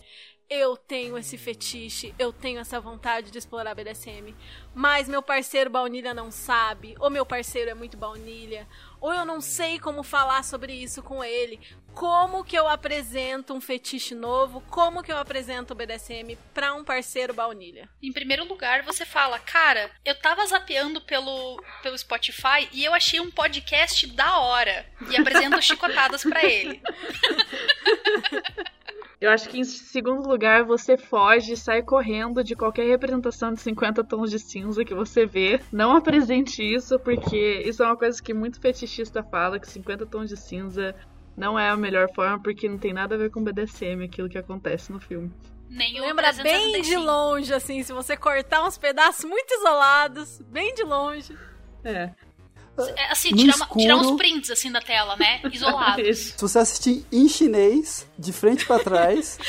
Eu 0.51 0.76
tenho 0.76 1.16
esse 1.16 1.39
fetiche, 1.39 2.14
eu 2.18 2.30
tenho 2.30 2.61
essa 2.61 2.78
vontade 2.78 3.30
de 3.30 3.39
explorar 3.39 3.74
BDSM, 3.74 4.34
mas 4.74 5.09
meu 5.09 5.22
parceiro 5.22 5.70
baunilha 5.70 6.12
não 6.12 6.30
sabe, 6.30 6.95
ou 7.01 7.09
meu 7.09 7.24
parceiro 7.24 7.70
é 7.70 7.74
muito 7.74 7.97
baunilha, 7.97 8.68
ou 9.01 9.12
eu 9.12 9.24
não 9.24 9.40
sei 9.40 9.78
como 9.78 10.03
falar 10.03 10.42
sobre 10.44 10.72
isso 10.72 11.03
com 11.03 11.22
ele. 11.22 11.61
Como 11.94 12.44
que 12.44 12.57
eu 12.57 12.68
apresento 12.68 13.53
um 13.55 13.61
fetiche 13.61 14.14
novo? 14.14 14.61
Como 14.70 15.03
que 15.03 15.11
eu 15.11 15.18
apresento 15.18 15.72
o 15.72 15.76
BDSM 15.76 16.36
pra 16.55 16.74
um 16.74 16.84
parceiro 16.84 17.34
baunilha? 17.34 17.88
Em 18.01 18.12
primeiro 18.12 18.44
lugar, 18.44 18.82
você 18.82 19.05
fala, 19.05 19.38
cara, 19.40 19.90
eu 20.05 20.14
tava 20.14 20.46
zapeando 20.46 21.01
pelo, 21.01 21.61
pelo 21.82 21.99
Spotify 21.99 22.68
e 22.72 22.84
eu 22.84 22.94
achei 22.94 23.18
um 23.18 23.30
podcast 23.30 24.07
da 24.09 24.38
hora. 24.38 24.86
E 25.11 25.16
apresento 25.16 25.61
chicotadas 25.62 26.22
pra 26.22 26.44
ele. 26.44 26.80
Eu 29.21 29.31
acho 29.31 29.49
que 29.49 29.59
em 29.59 29.64
segundo 29.64 30.29
lugar 30.29 30.64
você 30.64 30.97
foge 30.97 31.53
e 31.53 31.57
sai 31.57 31.83
correndo 31.83 32.45
de 32.45 32.55
qualquer 32.55 32.87
representação 32.87 33.53
de 33.53 33.61
50 33.61 34.05
tons 34.05 34.31
de 34.31 34.39
cinza 34.39 34.85
que 34.85 34.95
você 34.95 35.27
vê. 35.27 35.61
Não 35.73 35.97
apresente 35.97 36.62
isso, 36.62 36.99
porque 37.01 37.62
isso 37.66 37.83
é 37.83 37.87
uma 37.87 37.97
coisa 37.97 38.23
que 38.23 38.33
muito 38.33 38.61
fetichista 38.61 39.23
fala, 39.25 39.59
que 39.59 39.69
50 39.69 40.07
tons 40.07 40.29
de 40.29 40.37
cinza 40.37 40.95
não 41.37 41.59
é 41.59 41.69
a 41.69 41.77
melhor 41.77 42.09
forma, 42.14 42.41
porque 42.41 42.69
não 42.69 42.79
tem 42.79 42.93
nada 42.93 43.16
a 43.16 43.19
ver 43.19 43.31
com 43.31 43.43
BDSM, 43.43 44.05
aquilo 44.05 44.29
que 44.29 44.39
acontece 44.39 44.93
no 44.93 45.01
filme. 45.01 45.33
Nem 45.69 46.01
o 46.01 46.05
Lembra 46.05 46.33
bem 46.33 46.73
de 46.73 46.73
365. 46.73 47.01
longe, 47.03 47.53
assim, 47.53 47.83
se 47.83 47.93
você 47.93 48.16
cortar 48.16 48.66
uns 48.66 48.79
pedaços 48.79 49.25
muito 49.25 49.53
isolados, 49.53 50.41
bem 50.43 50.75
de 50.75 50.83
longe. 50.83 51.37
É. 51.85 52.11
É, 52.97 53.11
assim, 53.12 53.31
No 53.31 53.37
tirar, 53.39 53.57
uma- 53.57 53.66
tirar 53.66 53.97
uns 53.97 54.16
prints 54.16 54.51
assim 54.51 54.70
da 54.70 54.81
tela, 54.81 55.16
né? 55.16 55.41
Isolados. 55.53 56.07
Isso. 56.07 56.33
Se 56.37 56.41
você 56.41 56.59
assistir 56.59 57.07
em 57.11 57.29
chinês, 57.29 58.07
de 58.18 58.33
frente 58.33 58.66
pra 58.66 58.79
trás, 58.79 59.39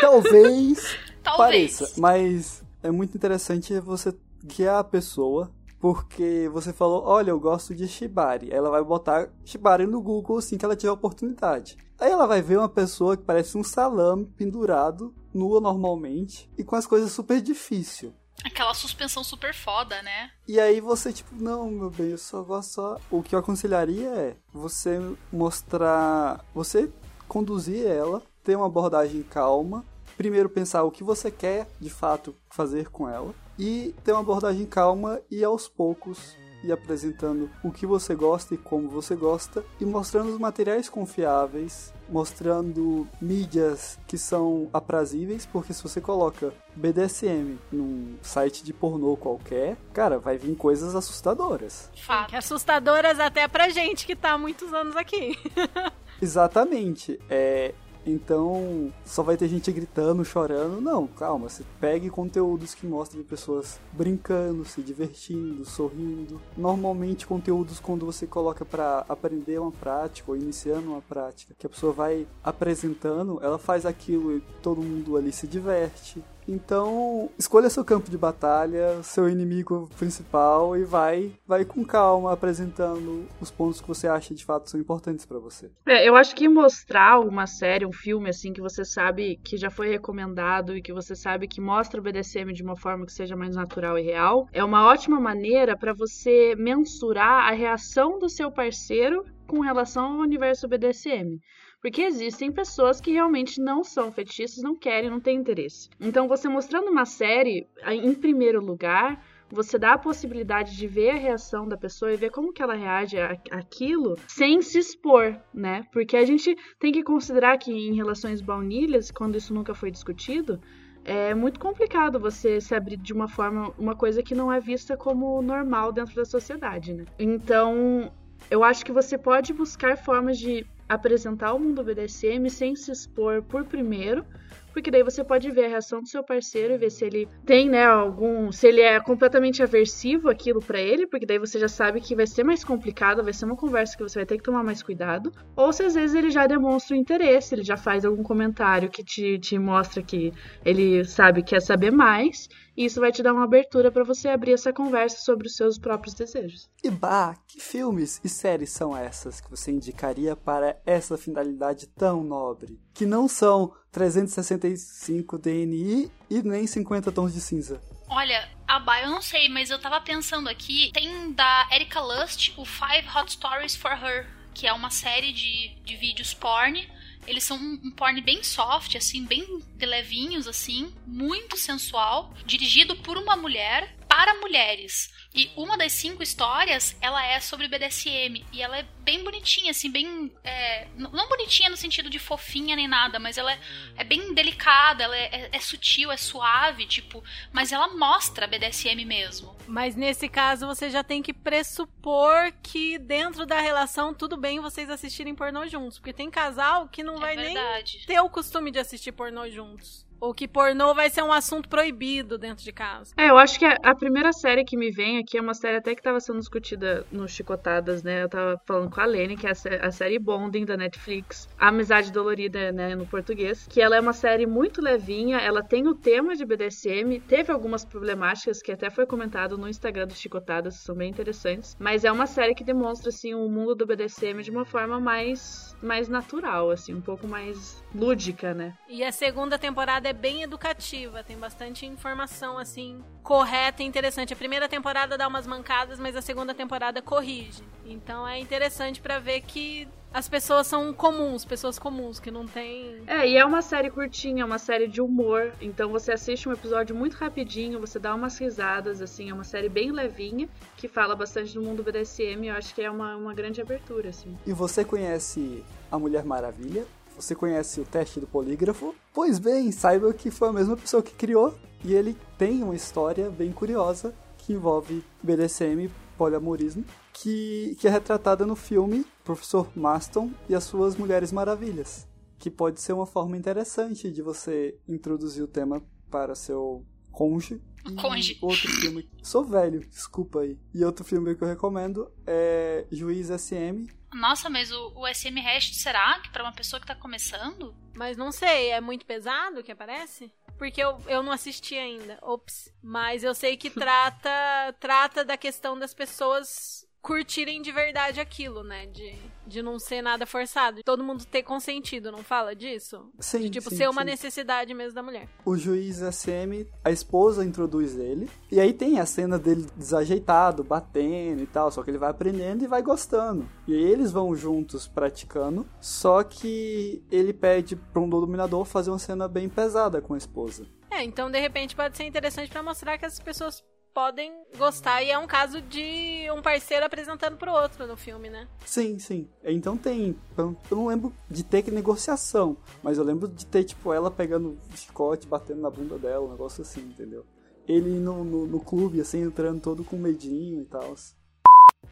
talvez 0.00 0.96
Talvez. 1.22 1.76
pareça, 1.78 1.92
mas 2.00 2.62
é 2.82 2.90
muito 2.90 3.14
interessante 3.16 3.78
você 3.80 4.14
guiar 4.42 4.78
a 4.78 4.84
pessoa, 4.84 5.50
porque 5.78 6.48
você 6.52 6.72
falou, 6.72 7.02
olha, 7.04 7.30
eu 7.30 7.40
gosto 7.40 7.74
de 7.74 7.86
Shibari. 7.88 8.50
Ela 8.50 8.70
vai 8.70 8.82
botar 8.82 9.28
Shibari 9.44 9.86
no 9.86 10.00
Google 10.00 10.38
assim 10.38 10.56
que 10.58 10.64
ela 10.64 10.76
tiver 10.76 10.90
oportunidade. 10.92 11.76
Aí 11.98 12.10
ela 12.10 12.26
vai 12.26 12.40
ver 12.40 12.58
uma 12.58 12.68
pessoa 12.68 13.16
que 13.16 13.22
parece 13.22 13.56
um 13.58 13.62
salame 13.64 14.24
pendurado, 14.36 15.14
nua 15.34 15.60
normalmente, 15.60 16.50
e 16.56 16.64
com 16.64 16.74
as 16.76 16.86
coisas 16.86 17.12
super 17.12 17.40
difíceis. 17.40 18.12
Aquela 18.44 18.74
suspensão 18.74 19.22
super 19.22 19.54
foda, 19.54 20.02
né? 20.02 20.30
E 20.48 20.58
aí 20.58 20.80
você, 20.80 21.12
tipo, 21.12 21.34
não, 21.34 21.70
meu 21.70 21.90
bem, 21.90 22.10
eu 22.10 22.18
só 22.18 22.42
gosto 22.42 22.72
só. 22.72 23.00
O 23.10 23.22
que 23.22 23.34
eu 23.34 23.38
aconselharia 23.38 24.08
é 24.08 24.36
você 24.52 24.98
mostrar. 25.32 26.44
Você 26.54 26.90
conduzir 27.28 27.86
ela, 27.86 28.22
ter 28.42 28.56
uma 28.56 28.66
abordagem 28.66 29.22
calma. 29.22 29.84
Primeiro 30.16 30.48
pensar 30.48 30.82
o 30.84 30.90
que 30.90 31.04
você 31.04 31.30
quer 31.30 31.68
de 31.80 31.88
fato 31.88 32.34
fazer 32.50 32.88
com 32.90 33.08
ela. 33.08 33.34
E 33.58 33.94
ter 34.04 34.12
uma 34.12 34.20
abordagem 34.20 34.66
calma 34.66 35.20
e 35.30 35.44
aos 35.44 35.68
poucos 35.68 36.36
ir 36.62 36.72
apresentando 36.72 37.50
o 37.62 37.70
que 37.70 37.86
você 37.86 38.14
gosta 38.14 38.54
e 38.54 38.58
como 38.58 38.88
você 38.88 39.14
gosta. 39.14 39.64
E 39.80 39.84
mostrando 39.84 40.32
os 40.32 40.38
materiais 40.38 40.88
confiáveis. 40.88 41.92
Mostrando 42.08 43.06
mídias 43.20 43.98
que 44.08 44.18
são 44.18 44.68
aprazíveis, 44.72 45.46
porque 45.46 45.72
se 45.72 45.80
você 45.80 46.00
coloca 46.00 46.52
BDSM 46.74 47.56
num 47.70 48.16
site 48.20 48.64
de 48.64 48.72
pornô 48.72 49.16
qualquer, 49.16 49.76
cara, 49.92 50.18
vai 50.18 50.36
vir 50.36 50.56
coisas 50.56 50.96
assustadoras. 50.96 51.88
Fato. 51.94 52.34
Assustadoras 52.34 53.20
até 53.20 53.46
pra 53.46 53.68
gente 53.68 54.04
que 54.04 54.16
tá 54.16 54.32
há 54.32 54.38
muitos 54.38 54.74
anos 54.74 54.96
aqui. 54.96 55.38
Exatamente. 56.20 57.20
É, 57.30 57.74
então, 58.04 58.92
só 59.04 59.22
vai 59.22 59.36
ter 59.36 59.48
gente 59.48 59.70
gritando, 59.70 60.24
chorando. 60.24 60.80
Não, 60.80 61.06
calma. 61.06 61.48
Você 61.48 61.64
pegue 61.80 62.10
conteúdos 62.10 62.74
que 62.74 62.86
mostrem 62.86 63.22
pessoas 63.22 63.78
brincando, 63.92 64.64
se 64.64 64.80
divertindo, 64.82 65.64
sorrindo. 65.64 66.40
Normalmente, 66.56 67.26
conteúdos 67.26 67.78
quando 67.80 68.06
você 68.06 68.26
coloca 68.26 68.64
pra 68.64 69.04
aprender 69.08 69.58
uma 69.58 69.72
prática 69.72 70.30
ou 70.30 70.36
iniciando 70.36 70.90
uma 70.90 71.02
prática, 71.02 71.54
que 71.58 71.66
a 71.66 71.70
pessoa 71.70 71.92
vai 71.92 72.26
apresentando, 72.42 73.38
ela 73.42 73.58
faz 73.58 73.84
aquilo 73.84 74.36
e 74.36 74.40
todo 74.62 74.82
mundo 74.82 75.16
ali 75.16 75.32
se 75.32 75.46
diverte. 75.46 76.22
Então, 76.50 77.30
escolha 77.38 77.70
seu 77.70 77.84
campo 77.84 78.10
de 78.10 78.18
batalha, 78.18 79.00
seu 79.04 79.28
inimigo 79.28 79.88
principal 79.96 80.76
e 80.76 80.82
vai, 80.82 81.32
vai 81.46 81.64
com 81.64 81.84
calma 81.84 82.32
apresentando 82.32 83.28
os 83.40 83.52
pontos 83.52 83.80
que 83.80 83.86
você 83.86 84.08
acha 84.08 84.34
de 84.34 84.44
fato 84.44 84.68
são 84.68 84.80
importantes 84.80 85.24
pra 85.24 85.38
você. 85.38 85.70
É, 85.86 86.08
eu 86.08 86.16
acho 86.16 86.34
que 86.34 86.48
mostrar 86.48 87.20
uma 87.20 87.46
série, 87.46 87.86
um 87.86 87.92
filme, 87.92 88.28
assim, 88.28 88.52
que 88.52 88.60
você 88.60 88.84
sabe 88.84 89.38
que 89.44 89.56
já 89.56 89.70
foi 89.70 89.90
recomendado 89.90 90.76
e 90.76 90.82
que 90.82 90.92
você 90.92 91.14
sabe 91.14 91.46
que 91.46 91.60
mostra 91.60 92.00
o 92.00 92.02
BDSM 92.02 92.52
de 92.52 92.64
uma 92.64 92.76
forma 92.76 93.06
que 93.06 93.12
seja 93.12 93.36
mais 93.36 93.54
natural 93.54 93.96
e 93.96 94.02
real, 94.02 94.48
é 94.52 94.64
uma 94.64 94.84
ótima 94.88 95.20
maneira 95.20 95.76
para 95.78 95.94
você 95.94 96.56
mensurar 96.56 97.48
a 97.48 97.52
reação 97.52 98.18
do 98.18 98.28
seu 98.28 98.50
parceiro 98.50 99.24
com 99.46 99.60
relação 99.60 100.14
ao 100.14 100.20
universo 100.20 100.68
BDSM. 100.68 101.38
Porque 101.80 102.02
existem 102.02 102.52
pessoas 102.52 103.00
que 103.00 103.10
realmente 103.12 103.60
não 103.60 103.82
são 103.82 104.12
fetichistas, 104.12 104.62
não 104.62 104.76
querem, 104.76 105.08
não 105.10 105.20
têm 105.20 105.38
interesse. 105.38 105.88
Então, 105.98 106.28
você 106.28 106.48
mostrando 106.48 106.90
uma 106.90 107.06
série, 107.06 107.66
em 107.86 108.14
primeiro 108.14 108.62
lugar, 108.62 109.22
você 109.50 109.78
dá 109.78 109.94
a 109.94 109.98
possibilidade 109.98 110.76
de 110.76 110.86
ver 110.86 111.10
a 111.10 111.14
reação 111.16 111.66
da 111.66 111.76
pessoa 111.76 112.12
e 112.12 112.16
ver 112.16 112.30
como 112.30 112.52
que 112.52 112.62
ela 112.62 112.74
reage 112.74 113.18
a- 113.18 113.36
àquilo 113.50 114.14
sem 114.28 114.62
se 114.62 114.78
expor, 114.78 115.36
né? 115.52 115.84
Porque 115.92 116.16
a 116.16 116.24
gente 116.24 116.56
tem 116.78 116.92
que 116.92 117.02
considerar 117.02 117.58
que 117.58 117.72
em 117.72 117.94
relações 117.94 118.40
baunilhas, 118.40 119.10
quando 119.10 119.36
isso 119.36 119.52
nunca 119.52 119.74
foi 119.74 119.90
discutido, 119.90 120.60
é 121.04 121.34
muito 121.34 121.58
complicado 121.58 122.20
você 122.20 122.60
se 122.60 122.74
abrir 122.74 122.98
de 122.98 123.12
uma 123.12 123.26
forma, 123.26 123.72
uma 123.78 123.96
coisa 123.96 124.22
que 124.22 124.34
não 124.34 124.52
é 124.52 124.60
vista 124.60 124.96
como 124.96 125.40
normal 125.42 125.92
dentro 125.92 126.14
da 126.14 126.24
sociedade, 126.26 126.92
né? 126.92 127.04
Então, 127.18 128.12
eu 128.50 128.62
acho 128.62 128.84
que 128.84 128.92
você 128.92 129.18
pode 129.18 129.52
buscar 129.52 129.96
formas 129.96 130.38
de 130.38 130.64
apresentar 130.90 131.54
o 131.54 131.60
mundo 131.60 131.84
BDSM 131.84 132.50
sem 132.50 132.74
se 132.74 132.90
expor 132.90 133.44
por 133.44 133.64
primeiro, 133.64 134.24
porque 134.72 134.90
daí 134.90 135.04
você 135.04 135.22
pode 135.22 135.48
ver 135.50 135.66
a 135.66 135.68
reação 135.68 136.00
do 136.00 136.08
seu 136.08 136.22
parceiro 136.22 136.74
e 136.74 136.78
ver 136.78 136.90
se 136.90 137.04
ele 137.04 137.28
tem, 137.46 137.68
né, 137.68 137.84
algum, 137.84 138.50
se 138.50 138.66
ele 138.66 138.80
é 138.80 138.98
completamente 138.98 139.62
aversivo 139.62 140.28
aquilo 140.28 140.60
para 140.60 140.80
ele, 140.80 141.06
porque 141.06 141.24
daí 141.24 141.38
você 141.38 141.60
já 141.60 141.68
sabe 141.68 142.00
que 142.00 142.16
vai 142.16 142.26
ser 142.26 142.42
mais 142.42 142.64
complicado, 142.64 143.22
vai 143.22 143.32
ser 143.32 143.44
uma 143.44 143.56
conversa 143.56 143.96
que 143.96 144.02
você 144.02 144.18
vai 144.18 144.26
ter 144.26 144.36
que 144.36 144.42
tomar 144.42 144.64
mais 144.64 144.82
cuidado, 144.82 145.32
ou 145.54 145.72
se 145.72 145.84
às 145.84 145.94
vezes 145.94 146.16
ele 146.16 146.30
já 146.30 146.46
demonstra 146.46 146.96
o 146.96 146.98
interesse, 146.98 147.54
ele 147.54 147.62
já 147.62 147.76
faz 147.76 148.04
algum 148.04 148.24
comentário 148.24 148.90
que 148.90 149.04
te, 149.04 149.38
te 149.38 149.58
mostra 149.58 150.02
que 150.02 150.32
ele 150.64 151.04
sabe 151.04 151.42
quer 151.44 151.60
saber 151.60 151.92
mais 151.92 152.48
e 152.80 152.86
isso 152.86 152.98
vai 152.98 153.12
te 153.12 153.22
dar 153.22 153.34
uma 153.34 153.44
abertura 153.44 153.92
para 153.92 154.02
você 154.02 154.26
abrir 154.26 154.54
essa 154.54 154.72
conversa 154.72 155.18
sobre 155.18 155.46
os 155.46 155.54
seus 155.54 155.78
próprios 155.78 156.14
desejos. 156.14 156.66
E 156.82 156.90
bah, 156.90 157.36
que 157.46 157.60
filmes 157.60 158.18
e 158.24 158.28
séries 158.28 158.72
são 158.72 158.96
essas 158.96 159.38
que 159.38 159.50
você 159.50 159.70
indicaria 159.70 160.34
para 160.34 160.80
essa 160.86 161.18
finalidade 161.18 161.86
tão 161.88 162.24
nobre? 162.24 162.80
Que 162.94 163.04
não 163.04 163.28
são 163.28 163.74
365 163.92 165.36
DNI 165.36 166.10
e 166.30 166.42
nem 166.42 166.66
50 166.66 167.12
tons 167.12 167.34
de 167.34 167.42
cinza. 167.42 167.82
Olha, 168.08 168.48
a 168.66 168.80
Ba 168.80 169.02
eu 169.02 169.10
não 169.10 169.20
sei, 169.20 169.50
mas 169.50 169.68
eu 169.68 169.78
tava 169.78 170.00
pensando 170.00 170.48
aqui, 170.48 170.90
tem 170.94 171.32
da 171.32 171.68
Erika 171.70 172.00
Lust 172.00 172.54
o 172.56 172.64
Five 172.64 173.06
Hot 173.14 173.30
Stories 173.30 173.76
for 173.76 173.92
Her, 173.92 174.26
que 174.54 174.66
é 174.66 174.72
uma 174.72 174.88
série 174.88 175.34
de, 175.34 175.74
de 175.84 175.96
vídeos 175.98 176.32
porn 176.32 176.88
eles 177.26 177.44
são 177.44 177.56
um, 177.56 177.80
um 177.84 177.90
porn 177.90 178.20
bem 178.20 178.42
soft, 178.42 178.96
assim, 178.96 179.24
bem 179.24 179.62
levinhos, 179.80 180.46
assim, 180.46 180.92
muito 181.06 181.56
sensual, 181.56 182.34
dirigido 182.44 182.96
por 182.96 183.16
uma 183.16 183.36
mulher 183.36 183.96
para 184.10 184.34
mulheres. 184.40 185.08
E 185.32 185.52
uma 185.56 185.78
das 185.78 185.92
cinco 185.92 186.20
histórias, 186.20 186.96
ela 187.00 187.24
é 187.24 187.38
sobre 187.38 187.68
BDSM. 187.68 188.44
E 188.52 188.60
ela 188.60 188.76
é 188.78 188.82
bem 189.04 189.22
bonitinha, 189.22 189.70
assim, 189.70 189.88
bem. 189.88 190.32
É, 190.42 190.88
não 190.96 191.28
bonitinha 191.28 191.70
no 191.70 191.76
sentido 191.76 192.10
de 192.10 192.18
fofinha 192.18 192.74
nem 192.74 192.88
nada, 192.88 193.20
mas 193.20 193.38
ela 193.38 193.52
é, 193.52 193.58
é 193.96 194.02
bem 194.02 194.34
delicada, 194.34 195.04
ela 195.04 195.16
é, 195.16 195.26
é, 195.26 195.48
é, 195.52 195.60
sutil, 195.60 196.10
é 196.10 196.16
suave, 196.16 196.84
tipo. 196.86 197.22
Mas 197.52 197.70
ela 197.70 197.86
mostra 197.96 198.48
BDSM 198.48 199.04
mesmo. 199.04 199.56
Mas 199.68 199.94
nesse 199.94 200.28
caso 200.28 200.66
você 200.66 200.90
já 200.90 201.04
tem 201.04 201.22
que 201.22 201.32
pressupor 201.32 202.52
que 202.60 202.98
dentro 202.98 203.46
da 203.46 203.60
relação 203.60 204.12
tudo 204.12 204.36
bem 204.36 204.58
vocês 204.58 204.90
assistirem 204.90 205.36
pornô 205.36 205.68
juntos. 205.68 206.00
Porque 206.00 206.12
tem 206.12 206.28
casal 206.28 206.88
que 206.88 207.04
não 207.04 207.14
É 207.18 207.20
vai 207.20 207.36
verdade. 207.36 207.98
nem 207.98 208.06
ter 208.06 208.20
o 208.20 208.28
costume 208.28 208.72
de 208.72 208.80
assistir 208.80 209.12
pornô 209.12 209.48
juntos. 209.48 210.04
Ou 210.20 210.34
que 210.34 210.46
pornô 210.46 210.94
vai 210.94 211.08
ser 211.10 211.22
um 211.22 211.32
assunto 211.32 211.68
proibido 211.68 212.36
dentro 212.38 212.62
de 212.62 212.72
casa. 212.72 213.12
É, 213.16 213.30
eu 213.30 213.38
acho 213.38 213.58
que 213.58 213.64
a, 213.64 213.76
a 213.82 213.94
primeira 213.94 214.32
série 214.32 214.64
que 214.64 214.76
me 214.76 214.90
vem 214.90 215.18
aqui 215.18 215.38
é 215.38 215.40
uma 215.40 215.54
série 215.54 215.78
até 215.78 215.94
que 215.94 216.02
tava 216.02 216.20
sendo 216.20 216.38
discutida 216.38 217.06
no 217.10 217.26
Chicotadas, 217.28 218.02
né? 218.02 218.22
Eu 218.22 218.28
tava 218.28 218.60
falando 218.66 218.90
com 218.90 219.00
a 219.00 219.04
Lene, 219.04 219.36
que 219.36 219.46
é 219.46 219.50
a, 219.50 219.86
a 219.86 219.90
série 219.90 220.18
Bonding 220.18 220.64
da 220.64 220.76
Netflix, 220.76 221.48
A 221.58 221.68
Amizade 221.68 222.12
Dolorida, 222.12 222.72
né, 222.72 222.94
no 222.94 223.06
português, 223.06 223.66
que 223.68 223.80
ela 223.80 223.96
é 223.96 224.00
uma 224.00 224.12
série 224.12 224.46
muito 224.46 224.80
levinha, 224.80 225.38
ela 225.38 225.62
tem 225.62 225.86
o 225.88 225.94
tema 225.94 226.36
de 226.36 226.44
BDSM, 226.44 227.20
teve 227.26 227.52
algumas 227.52 227.84
problemáticas 227.84 228.62
que 228.62 228.72
até 228.72 228.90
foi 228.90 229.06
comentado 229.06 229.56
no 229.56 229.68
Instagram 229.68 230.06
do 230.06 230.14
Chicotadas, 230.14 230.78
que 230.78 230.84
são 230.84 230.94
bem 230.94 231.10
interessantes, 231.10 231.76
mas 231.78 232.04
é 232.04 232.12
uma 232.12 232.26
série 232.26 232.54
que 232.54 232.64
demonstra, 232.64 233.08
assim, 233.08 233.34
o 233.34 233.48
mundo 233.48 233.74
do 233.74 233.86
BDSM 233.86 234.42
de 234.42 234.50
uma 234.50 234.64
forma 234.64 235.00
mais, 235.00 235.76
mais 235.82 236.08
natural, 236.08 236.70
assim, 236.70 236.94
um 236.94 237.00
pouco 237.00 237.26
mais 237.26 237.82
lúdica, 237.94 238.52
né? 238.54 238.74
E 238.88 239.02
a 239.02 239.12
segunda 239.12 239.58
temporada 239.58 240.08
é 240.08 240.09
bem 240.12 240.42
educativa, 240.42 241.22
tem 241.22 241.36
bastante 241.36 241.86
informação 241.86 242.58
assim 242.58 243.02
correta 243.22 243.82
e 243.82 243.86
interessante. 243.86 244.32
A 244.32 244.36
primeira 244.36 244.68
temporada 244.68 245.16
dá 245.16 245.28
umas 245.28 245.46
mancadas, 245.46 245.98
mas 245.98 246.16
a 246.16 246.22
segunda 246.22 246.54
temporada 246.54 247.00
corrige. 247.02 247.62
Então 247.84 248.26
é 248.26 248.38
interessante 248.38 249.00
pra 249.00 249.18
ver 249.18 249.40
que 249.42 249.88
as 250.12 250.28
pessoas 250.28 250.66
são 250.66 250.92
comuns, 250.92 251.44
pessoas 251.44 251.78
comuns 251.78 252.18
que 252.18 252.30
não 252.30 252.46
tem 252.46 253.02
É, 253.06 253.28
e 253.28 253.36
é 253.36 253.44
uma 253.44 253.62
série 253.62 253.90
curtinha, 253.90 254.42
é 254.42 254.44
uma 254.44 254.58
série 254.58 254.88
de 254.88 255.00
humor. 255.00 255.52
Então 255.60 255.90
você 255.90 256.12
assiste 256.12 256.48
um 256.48 256.52
episódio 256.52 256.94
muito 256.94 257.14
rapidinho, 257.14 257.80
você 257.80 257.98
dá 257.98 258.14
umas 258.14 258.36
risadas, 258.38 259.00
assim, 259.00 259.30
é 259.30 259.34
uma 259.34 259.44
série 259.44 259.68
bem 259.68 259.92
levinha, 259.92 260.48
que 260.76 260.88
fala 260.88 261.14
bastante 261.14 261.54
do 261.54 261.62
mundo 261.62 261.82
BDSM, 261.82 262.48
eu 262.48 262.54
acho 262.54 262.74
que 262.74 262.82
é 262.82 262.90
uma, 262.90 263.16
uma 263.16 263.34
grande 263.34 263.60
abertura, 263.60 264.10
assim. 264.10 264.36
E 264.46 264.52
você 264.52 264.84
conhece 264.84 265.64
a 265.90 265.98
Mulher 265.98 266.24
Maravilha? 266.24 266.84
Você 267.20 267.34
conhece 267.34 267.82
o 267.82 267.84
teste 267.84 268.18
do 268.18 268.26
polígrafo? 268.26 268.94
Pois 269.12 269.38
bem, 269.38 269.70
saiba 269.70 270.10
que 270.14 270.30
foi 270.30 270.48
a 270.48 270.52
mesma 270.54 270.74
pessoa 270.74 271.02
que 271.02 271.14
criou 271.14 271.54
e 271.84 271.92
ele 271.92 272.16
tem 272.38 272.62
uma 272.62 272.74
história 272.74 273.28
bem 273.28 273.52
curiosa 273.52 274.14
que 274.38 274.54
envolve 274.54 275.04
BDSM 275.22 275.90
poliamorismo, 276.16 276.82
que, 277.12 277.76
que 277.78 277.86
é 277.86 277.90
retratada 277.90 278.46
no 278.46 278.56
filme 278.56 279.04
Professor 279.22 279.70
Maston 279.76 280.30
e 280.48 280.54
as 280.54 280.64
suas 280.64 280.96
Mulheres 280.96 281.30
Maravilhas, 281.30 282.08
que 282.38 282.50
pode 282.50 282.80
ser 282.80 282.94
uma 282.94 283.06
forma 283.06 283.36
interessante 283.36 284.10
de 284.10 284.22
você 284.22 284.78
introduzir 284.88 285.42
o 285.44 285.46
tema 285.46 285.82
para 286.10 286.34
seu 286.34 286.86
cônjuge. 287.12 287.60
E 287.86 287.94
Cônjuge. 287.96 288.38
Outro 288.40 288.68
filme. 288.80 289.08
Sou 289.22 289.44
velho, 289.44 289.80
desculpa 289.80 290.40
aí. 290.40 290.58
E 290.74 290.84
outro 290.84 291.04
filme 291.04 291.34
que 291.34 291.44
eu 291.44 291.48
recomendo 291.48 292.10
é 292.26 292.86
Juiz 292.90 293.28
SM, 293.28 293.86
Nossa, 294.12 294.50
mas 294.50 294.72
o, 294.72 294.92
o 294.96 295.06
SM 295.06 295.38
Hash, 295.40 295.76
será 295.76 296.18
que 296.20 296.30
pra 296.30 296.42
uma 296.42 296.52
pessoa 296.52 296.80
que 296.80 296.86
tá 296.86 296.94
começando? 296.94 297.74
Mas 297.94 298.16
não 298.16 298.32
sei, 298.32 298.70
é 298.70 298.80
muito 298.80 299.06
pesado 299.06 299.62
que 299.62 299.72
aparece? 299.72 300.32
Porque 300.58 300.82
eu, 300.82 301.00
eu 301.06 301.22
não 301.22 301.32
assisti 301.32 301.74
ainda. 301.74 302.18
Ops. 302.20 302.70
Mas 302.82 303.24
eu 303.24 303.34
sei 303.34 303.56
que 303.56 303.70
trata 303.70 304.30
trata 304.78 305.24
da 305.24 305.36
questão 305.36 305.78
das 305.78 305.94
pessoas 305.94 306.79
curtirem 307.02 307.62
de 307.62 307.72
verdade 307.72 308.20
aquilo, 308.20 308.62
né? 308.62 308.86
De, 308.86 309.14
de 309.46 309.62
não 309.62 309.78
ser 309.78 310.02
nada 310.02 310.26
forçado. 310.26 310.82
Todo 310.84 311.02
mundo 311.02 311.24
ter 311.24 311.42
consentido, 311.42 312.12
não 312.12 312.22
fala 312.22 312.54
disso? 312.54 313.10
Sim, 313.18 313.40
De, 313.42 313.50
tipo, 313.50 313.70
sim, 313.70 313.76
ser 313.76 313.88
uma 313.88 314.02
sim. 314.02 314.06
necessidade 314.08 314.74
mesmo 314.74 314.94
da 314.94 315.02
mulher. 315.02 315.28
o 315.44 315.56
juiz 315.56 315.96
SM, 315.98 316.66
a 316.84 316.90
esposa 316.90 317.44
introduz 317.44 317.96
ele. 317.98 318.28
E 318.50 318.60
aí 318.60 318.72
tem 318.72 319.00
a 319.00 319.06
cena 319.06 319.38
dele 319.38 319.66
desajeitado, 319.76 320.62
batendo 320.64 321.42
e 321.42 321.46
tal. 321.46 321.70
Só 321.70 321.82
que 321.82 321.90
ele 321.90 321.98
vai 321.98 322.10
aprendendo 322.10 322.62
e 322.64 322.66
vai 322.68 322.82
gostando. 322.82 323.48
E 323.66 323.74
aí 323.74 323.82
eles 323.82 324.10
vão 324.12 324.34
juntos 324.36 324.86
praticando. 324.86 325.66
Só 325.80 326.22
que 326.22 327.02
ele 327.10 327.32
pede 327.32 327.76
pra 327.76 328.00
um 328.00 328.08
dominador 328.08 328.64
fazer 328.64 328.90
uma 328.90 328.98
cena 328.98 329.26
bem 329.26 329.48
pesada 329.48 330.00
com 330.00 330.14
a 330.14 330.18
esposa. 330.18 330.66
É, 330.90 331.02
então 331.04 331.30
de 331.30 331.38
repente 331.38 331.76
pode 331.76 331.96
ser 331.96 332.04
interessante 332.04 332.50
pra 332.50 332.62
mostrar 332.62 332.98
que 332.98 333.06
as 333.06 333.18
pessoas 333.20 333.62
podem 333.94 334.32
gostar. 334.56 335.02
E 335.02 335.10
é 335.10 335.18
um 335.18 335.26
caso 335.26 335.60
de 335.62 336.30
um 336.30 336.42
parceiro 336.42 336.84
apresentando 336.84 337.36
pro 337.36 337.52
outro 337.52 337.86
no 337.86 337.96
filme, 337.96 338.28
né? 338.30 338.48
Sim, 338.64 338.98
sim. 338.98 339.28
Então 339.44 339.76
tem. 339.76 340.16
Eu 340.36 340.56
não 340.70 340.86
lembro 340.86 341.12
de 341.30 341.42
ter 341.44 341.62
que 341.62 341.70
negociação. 341.70 342.56
Mas 342.82 342.98
eu 342.98 343.04
lembro 343.04 343.28
de 343.28 343.46
ter, 343.46 343.64
tipo, 343.64 343.92
ela 343.92 344.10
pegando 344.10 344.58
o 344.72 344.76
chicote, 344.76 345.26
batendo 345.26 345.60
na 345.60 345.70
bunda 345.70 345.98
dela, 345.98 346.26
um 346.26 346.30
negócio 346.30 346.62
assim, 346.62 346.80
entendeu? 346.80 347.24
Ele 347.66 347.98
no, 347.98 348.24
no, 348.24 348.46
no 348.46 348.60
clube, 348.60 349.00
assim, 349.00 349.22
entrando 349.22 349.60
todo 349.60 349.84
com 349.84 349.96
medinho 349.96 350.62
e 350.62 350.64
tal. 350.64 350.94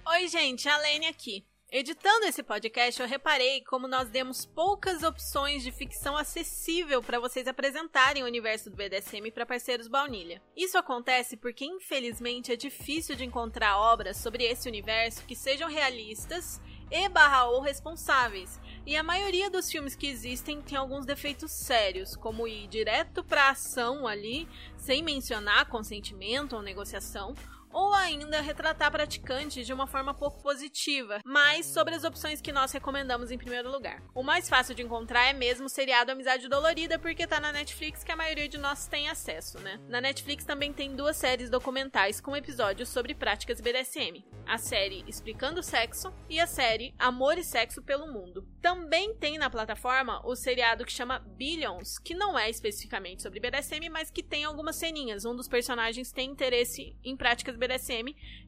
Oi, 0.07 0.29
gente, 0.29 0.69
a 0.69 0.77
Lene 0.79 1.07
aqui. 1.07 1.45
Editando 1.71 2.25
esse 2.25 2.43
podcast, 2.43 2.99
eu 2.99 3.07
reparei 3.07 3.61
como 3.61 3.87
nós 3.87 4.09
demos 4.09 4.47
poucas 4.47 5.03
opções 5.03 5.63
de 5.63 5.71
ficção 5.71 6.17
acessível 6.17 7.03
para 7.03 7.21
vocês 7.21 7.47
apresentarem 7.47 8.23
o 8.23 8.27
universo 8.27 8.71
do 8.71 8.77
BDSM 8.77 9.31
para 9.31 9.45
parceiros 9.45 9.87
baunilha. 9.87 10.41
Isso 10.57 10.79
acontece 10.79 11.37
porque, 11.37 11.67
infelizmente, 11.67 12.51
é 12.51 12.57
difícil 12.57 13.15
de 13.15 13.27
encontrar 13.27 13.77
obras 13.77 14.17
sobre 14.17 14.45
esse 14.45 14.67
universo 14.67 15.27
que 15.27 15.37
sejam 15.37 15.69
realistas 15.69 16.59
e 16.91 17.07
barra 17.07 17.45
ou 17.45 17.61
responsáveis. 17.61 18.59
E 18.87 18.97
a 18.97 19.03
maioria 19.03 19.51
dos 19.51 19.71
filmes 19.71 19.95
que 19.95 20.07
existem 20.07 20.63
tem 20.63 20.79
alguns 20.79 21.05
defeitos 21.05 21.53
sérios, 21.53 22.17
como 22.17 22.49
ir 22.49 22.67
direto 22.69 23.23
pra 23.23 23.51
ação 23.51 24.07
ali, 24.07 24.49
sem 24.75 25.03
mencionar 25.03 25.69
consentimento 25.69 26.57
ou 26.57 26.63
negociação, 26.63 27.35
ou 27.73 27.93
ainda 27.95 28.41
retratar 28.41 28.91
praticantes 28.91 29.67
de 29.67 29.73
uma 29.73 29.87
forma 29.87 30.15
pouco 30.15 30.43
positiva, 30.43 31.21
mas 31.25 31.67
sobre 31.67 31.95
as 31.95 32.05
opções 32.05 32.41
que 32.41 32.53
nós 32.53 32.73
recomendamos 32.73 33.31
em 33.31 33.39
primeiro 33.39 33.71
lugar. 33.71 34.03
O 34.15 34.23
mais 34.23 34.49
fácil 34.49 34.75
de 34.75 34.83
encontrar 34.83 35.27
é 35.27 35.33
mesmo 35.33 35.67
o 35.67 35.69
seriado 35.69 36.13
Amizade 36.13 36.49
Dolorida, 36.49 36.99
porque 36.99 37.27
tá 37.27 37.41
na 37.41 37.53
Netflix 37.53 38.03
que 38.03 38.13
a 38.13 38.17
maioria 38.17 38.49
de 38.49 38.59
nós 38.59 38.87
tem 38.87 39.09
acesso, 39.09 39.59
né? 39.61 39.81
Na 39.89 40.01
Netflix 40.01 40.45
também 40.45 40.73
tem 40.73 40.95
duas 40.95 41.17
séries 41.17 41.51
documentais 41.51 42.21
com 42.21 42.37
episódios 42.37 42.89
sobre 42.89 43.15
práticas 43.15 43.61
BDSM. 43.61 44.25
A 44.47 44.57
série 44.57 45.05
Explicando 45.07 45.63
Sexo 45.63 46.13
e 46.29 46.41
a 46.41 46.47
série 46.47 46.95
Amor 46.99 47.37
e 47.37 47.45
Sexo 47.45 47.83
pelo 47.83 48.13
Mundo. 48.13 48.49
Também 48.63 49.15
tem 49.15 49.39
na 49.39 49.51
plataforma 49.51 50.21
o 50.27 50.35
seriado 50.35 50.85
que 50.85 50.93
chama 50.93 51.19
Billions, 51.19 51.99
que 51.99 52.15
não 52.15 52.39
é 52.39 52.49
especificamente 52.49 53.23
sobre 53.23 53.41
BDSM, 53.41 53.89
mas 53.91 54.11
que 54.11 54.23
tem 54.23 54.45
algumas 54.45 54.77
ceninhas. 54.77 55.25
Um 55.25 55.37
dos 55.37 55.49
personagens 55.49 56.13
tem 56.13 56.31
interesse 56.31 56.97
em 57.05 57.17
práticas 57.17 57.57
BDSM, 57.57 57.68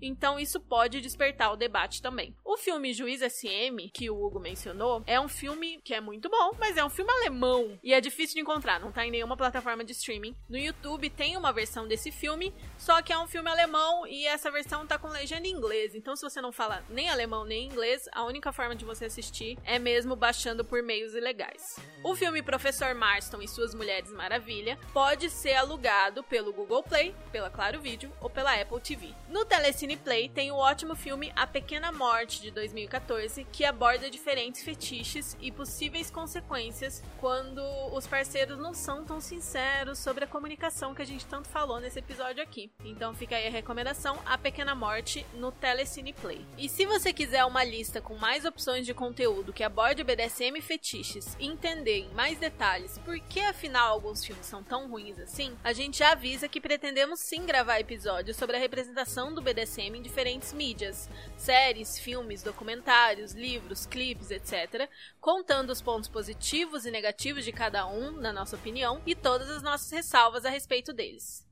então 0.01 0.39
isso 0.39 0.61
pode 0.61 1.01
despertar 1.01 1.53
o 1.53 1.57
debate 1.57 2.01
também. 2.03 2.35
O 2.45 2.57
filme 2.57 2.93
Juiz 2.93 3.21
SM, 3.21 3.91
que 3.93 4.11
o 4.11 4.25
Hugo 4.25 4.41
mencionou, 4.41 5.03
é 5.07 5.21
um 5.21 5.29
filme 5.29 5.81
que 5.85 5.95
é 5.95 6.01
muito 6.01 6.29
bom, 6.29 6.53
mas 6.59 6.77
é 6.77 6.85
um 6.85 6.91
filme 6.91 7.13
alemão 7.13 7.79
e 7.83 7.93
é 7.93 8.01
difícil 8.01 8.35
de 8.35 8.41
encontrar, 8.41 8.81
não 8.81 8.93
tá 8.93 9.07
em 9.07 9.11
nenhuma 9.11 9.37
plataforma 9.37 9.85
de 9.85 9.93
streaming. 9.93 10.35
No 10.49 10.59
YouTube 10.59 11.11
tem 11.11 11.37
uma 11.37 11.53
versão 11.53 11.87
desse 11.87 12.11
filme, 12.11 12.55
só 12.79 13.03
que 13.03 13.13
é 13.13 13.19
um 13.19 13.27
filme 13.27 13.49
alemão 13.49 14.07
e 14.07 14.27
essa 14.27 14.51
versão 14.51 14.87
tá 14.87 14.99
com 14.99 15.09
legenda 15.09 15.47
em 15.47 15.53
inglês. 15.53 15.95
Então 15.95 16.17
se 16.17 16.23
você 16.23 16.41
não 16.41 16.53
fala 16.53 16.85
nem 16.89 17.09
alemão 17.09 17.45
nem 17.45 17.67
inglês, 17.67 18.09
a 18.13 18.25
única 18.25 18.53
forma 18.53 18.75
de 18.75 18.85
você 18.85 19.07
assistir 19.07 19.59
é 19.65 19.79
mesmo 19.79 20.17
baixando 20.17 20.65
por 20.65 20.83
meios 20.83 21.15
ilegais. 21.15 21.77
O 22.03 22.15
filme 22.15 22.43
Professor 22.43 22.95
Marston 22.95 23.43
e 23.43 23.49
suas 23.49 23.75
Mulheres 23.75 24.13
Maravilha 24.13 24.79
pode 24.93 25.31
ser 25.31 25.55
alugado 25.55 26.23
pelo 26.25 26.53
Google 26.53 26.83
Play, 26.83 27.15
pela 27.33 27.51
Claro 27.51 27.81
Vídeo 27.81 28.13
ou 28.21 28.29
pela 28.29 28.55
Apple 28.55 28.81
TV. 28.81 29.00
No 29.29 29.45
Telecine 29.45 29.97
Play 29.97 30.29
tem 30.29 30.51
o 30.51 30.57
ótimo 30.57 30.97
filme 30.97 31.33
A 31.37 31.47
Pequena 31.47 31.93
Morte 31.93 32.43
de 32.43 32.51
2014, 32.51 33.47
que 33.53 33.65
aborda 33.65 34.11
diferentes 34.11 34.65
fetiches 34.65 35.37
e 35.41 35.53
possíveis 35.53 36.11
consequências 36.11 37.01
quando 37.19 37.63
os 37.93 38.09
parceiros 38.09 38.59
não 38.59 38.75
são 38.75 39.05
tão 39.05 39.21
sinceros 39.21 40.01
sobre 40.01 40.25
a 40.25 40.27
comunicação 40.27 40.95
que 40.95 41.03
a 41.03 41.07
gente 41.07 41.25
tanto 41.27 41.49
falou 41.49 41.79
nesse 41.79 42.01
episódio 42.01 42.43
aqui. 42.43 42.73
Então 42.85 43.15
fica 43.15 43.37
aí 43.37 43.47
a 43.47 43.51
recomendação 43.51 44.19
A 44.27 44.37
Pequena 44.37 44.75
Morte 44.75 45.25
no 45.35 45.53
Telecine 45.53 46.13
Play. 46.13 46.45
E 46.59 46.69
se 46.69 46.85
você 46.85 47.13
quiser 47.13 47.45
uma 47.45 47.63
lista 47.63 48.01
com 48.01 48.17
mais 48.17 48.45
opções 48.45 48.85
de 48.85 48.93
conteúdo 48.93 49.53
que 49.53 49.63
aborde 49.63 50.03
BDSM 50.03 50.59
e 50.59 50.63
fetiches 50.63 51.37
e 51.39 51.47
entender 51.47 52.01
em 52.01 52.15
mais 52.15 52.39
detalhes 52.39 52.99
por 52.99 53.19
que 53.21 53.39
afinal 53.39 53.93
alguns 53.93 54.25
filmes 54.25 54.47
são 54.47 54.65
tão 54.65 54.91
ruins 54.91 55.21
assim, 55.21 55.57
a 55.63 55.73
gente 55.73 55.99
já 55.99 56.11
avisa 56.11 56.49
que 56.49 56.61
pretendemos 56.61 57.21
sim 57.21 57.47
gravar 57.47 57.79
episódios 57.79 58.37
sobre 58.37 58.57
a 58.57 58.59
representação 58.59 58.90
do 59.35 59.43
BDSM 59.43 59.97
em 59.97 60.03
diferentes 60.03 60.53
mídias, 60.53 61.09
séries, 61.37 61.99
filmes, 61.99 62.43
documentários, 62.43 63.33
livros, 63.33 63.87
clipes, 63.87 64.31
etc., 64.31 64.89
contando 65.21 65.71
os 65.71 65.83
pontos 65.83 66.09
positivos 66.09 66.87
e 66.87 66.91
negativos 66.91 67.45
de 67.45 67.53
cada 67.53 67.87
um, 67.87 68.13
na 68.13 68.33
nossa 68.33 68.57
opinião, 68.57 69.01
e 69.07 69.15
todas 69.15 69.51
as 69.51 69.63
nossas 69.63 69.91
ressalvas 69.91 70.45
a 70.45 70.51
respeito 70.51 70.93
deles. 70.93 71.50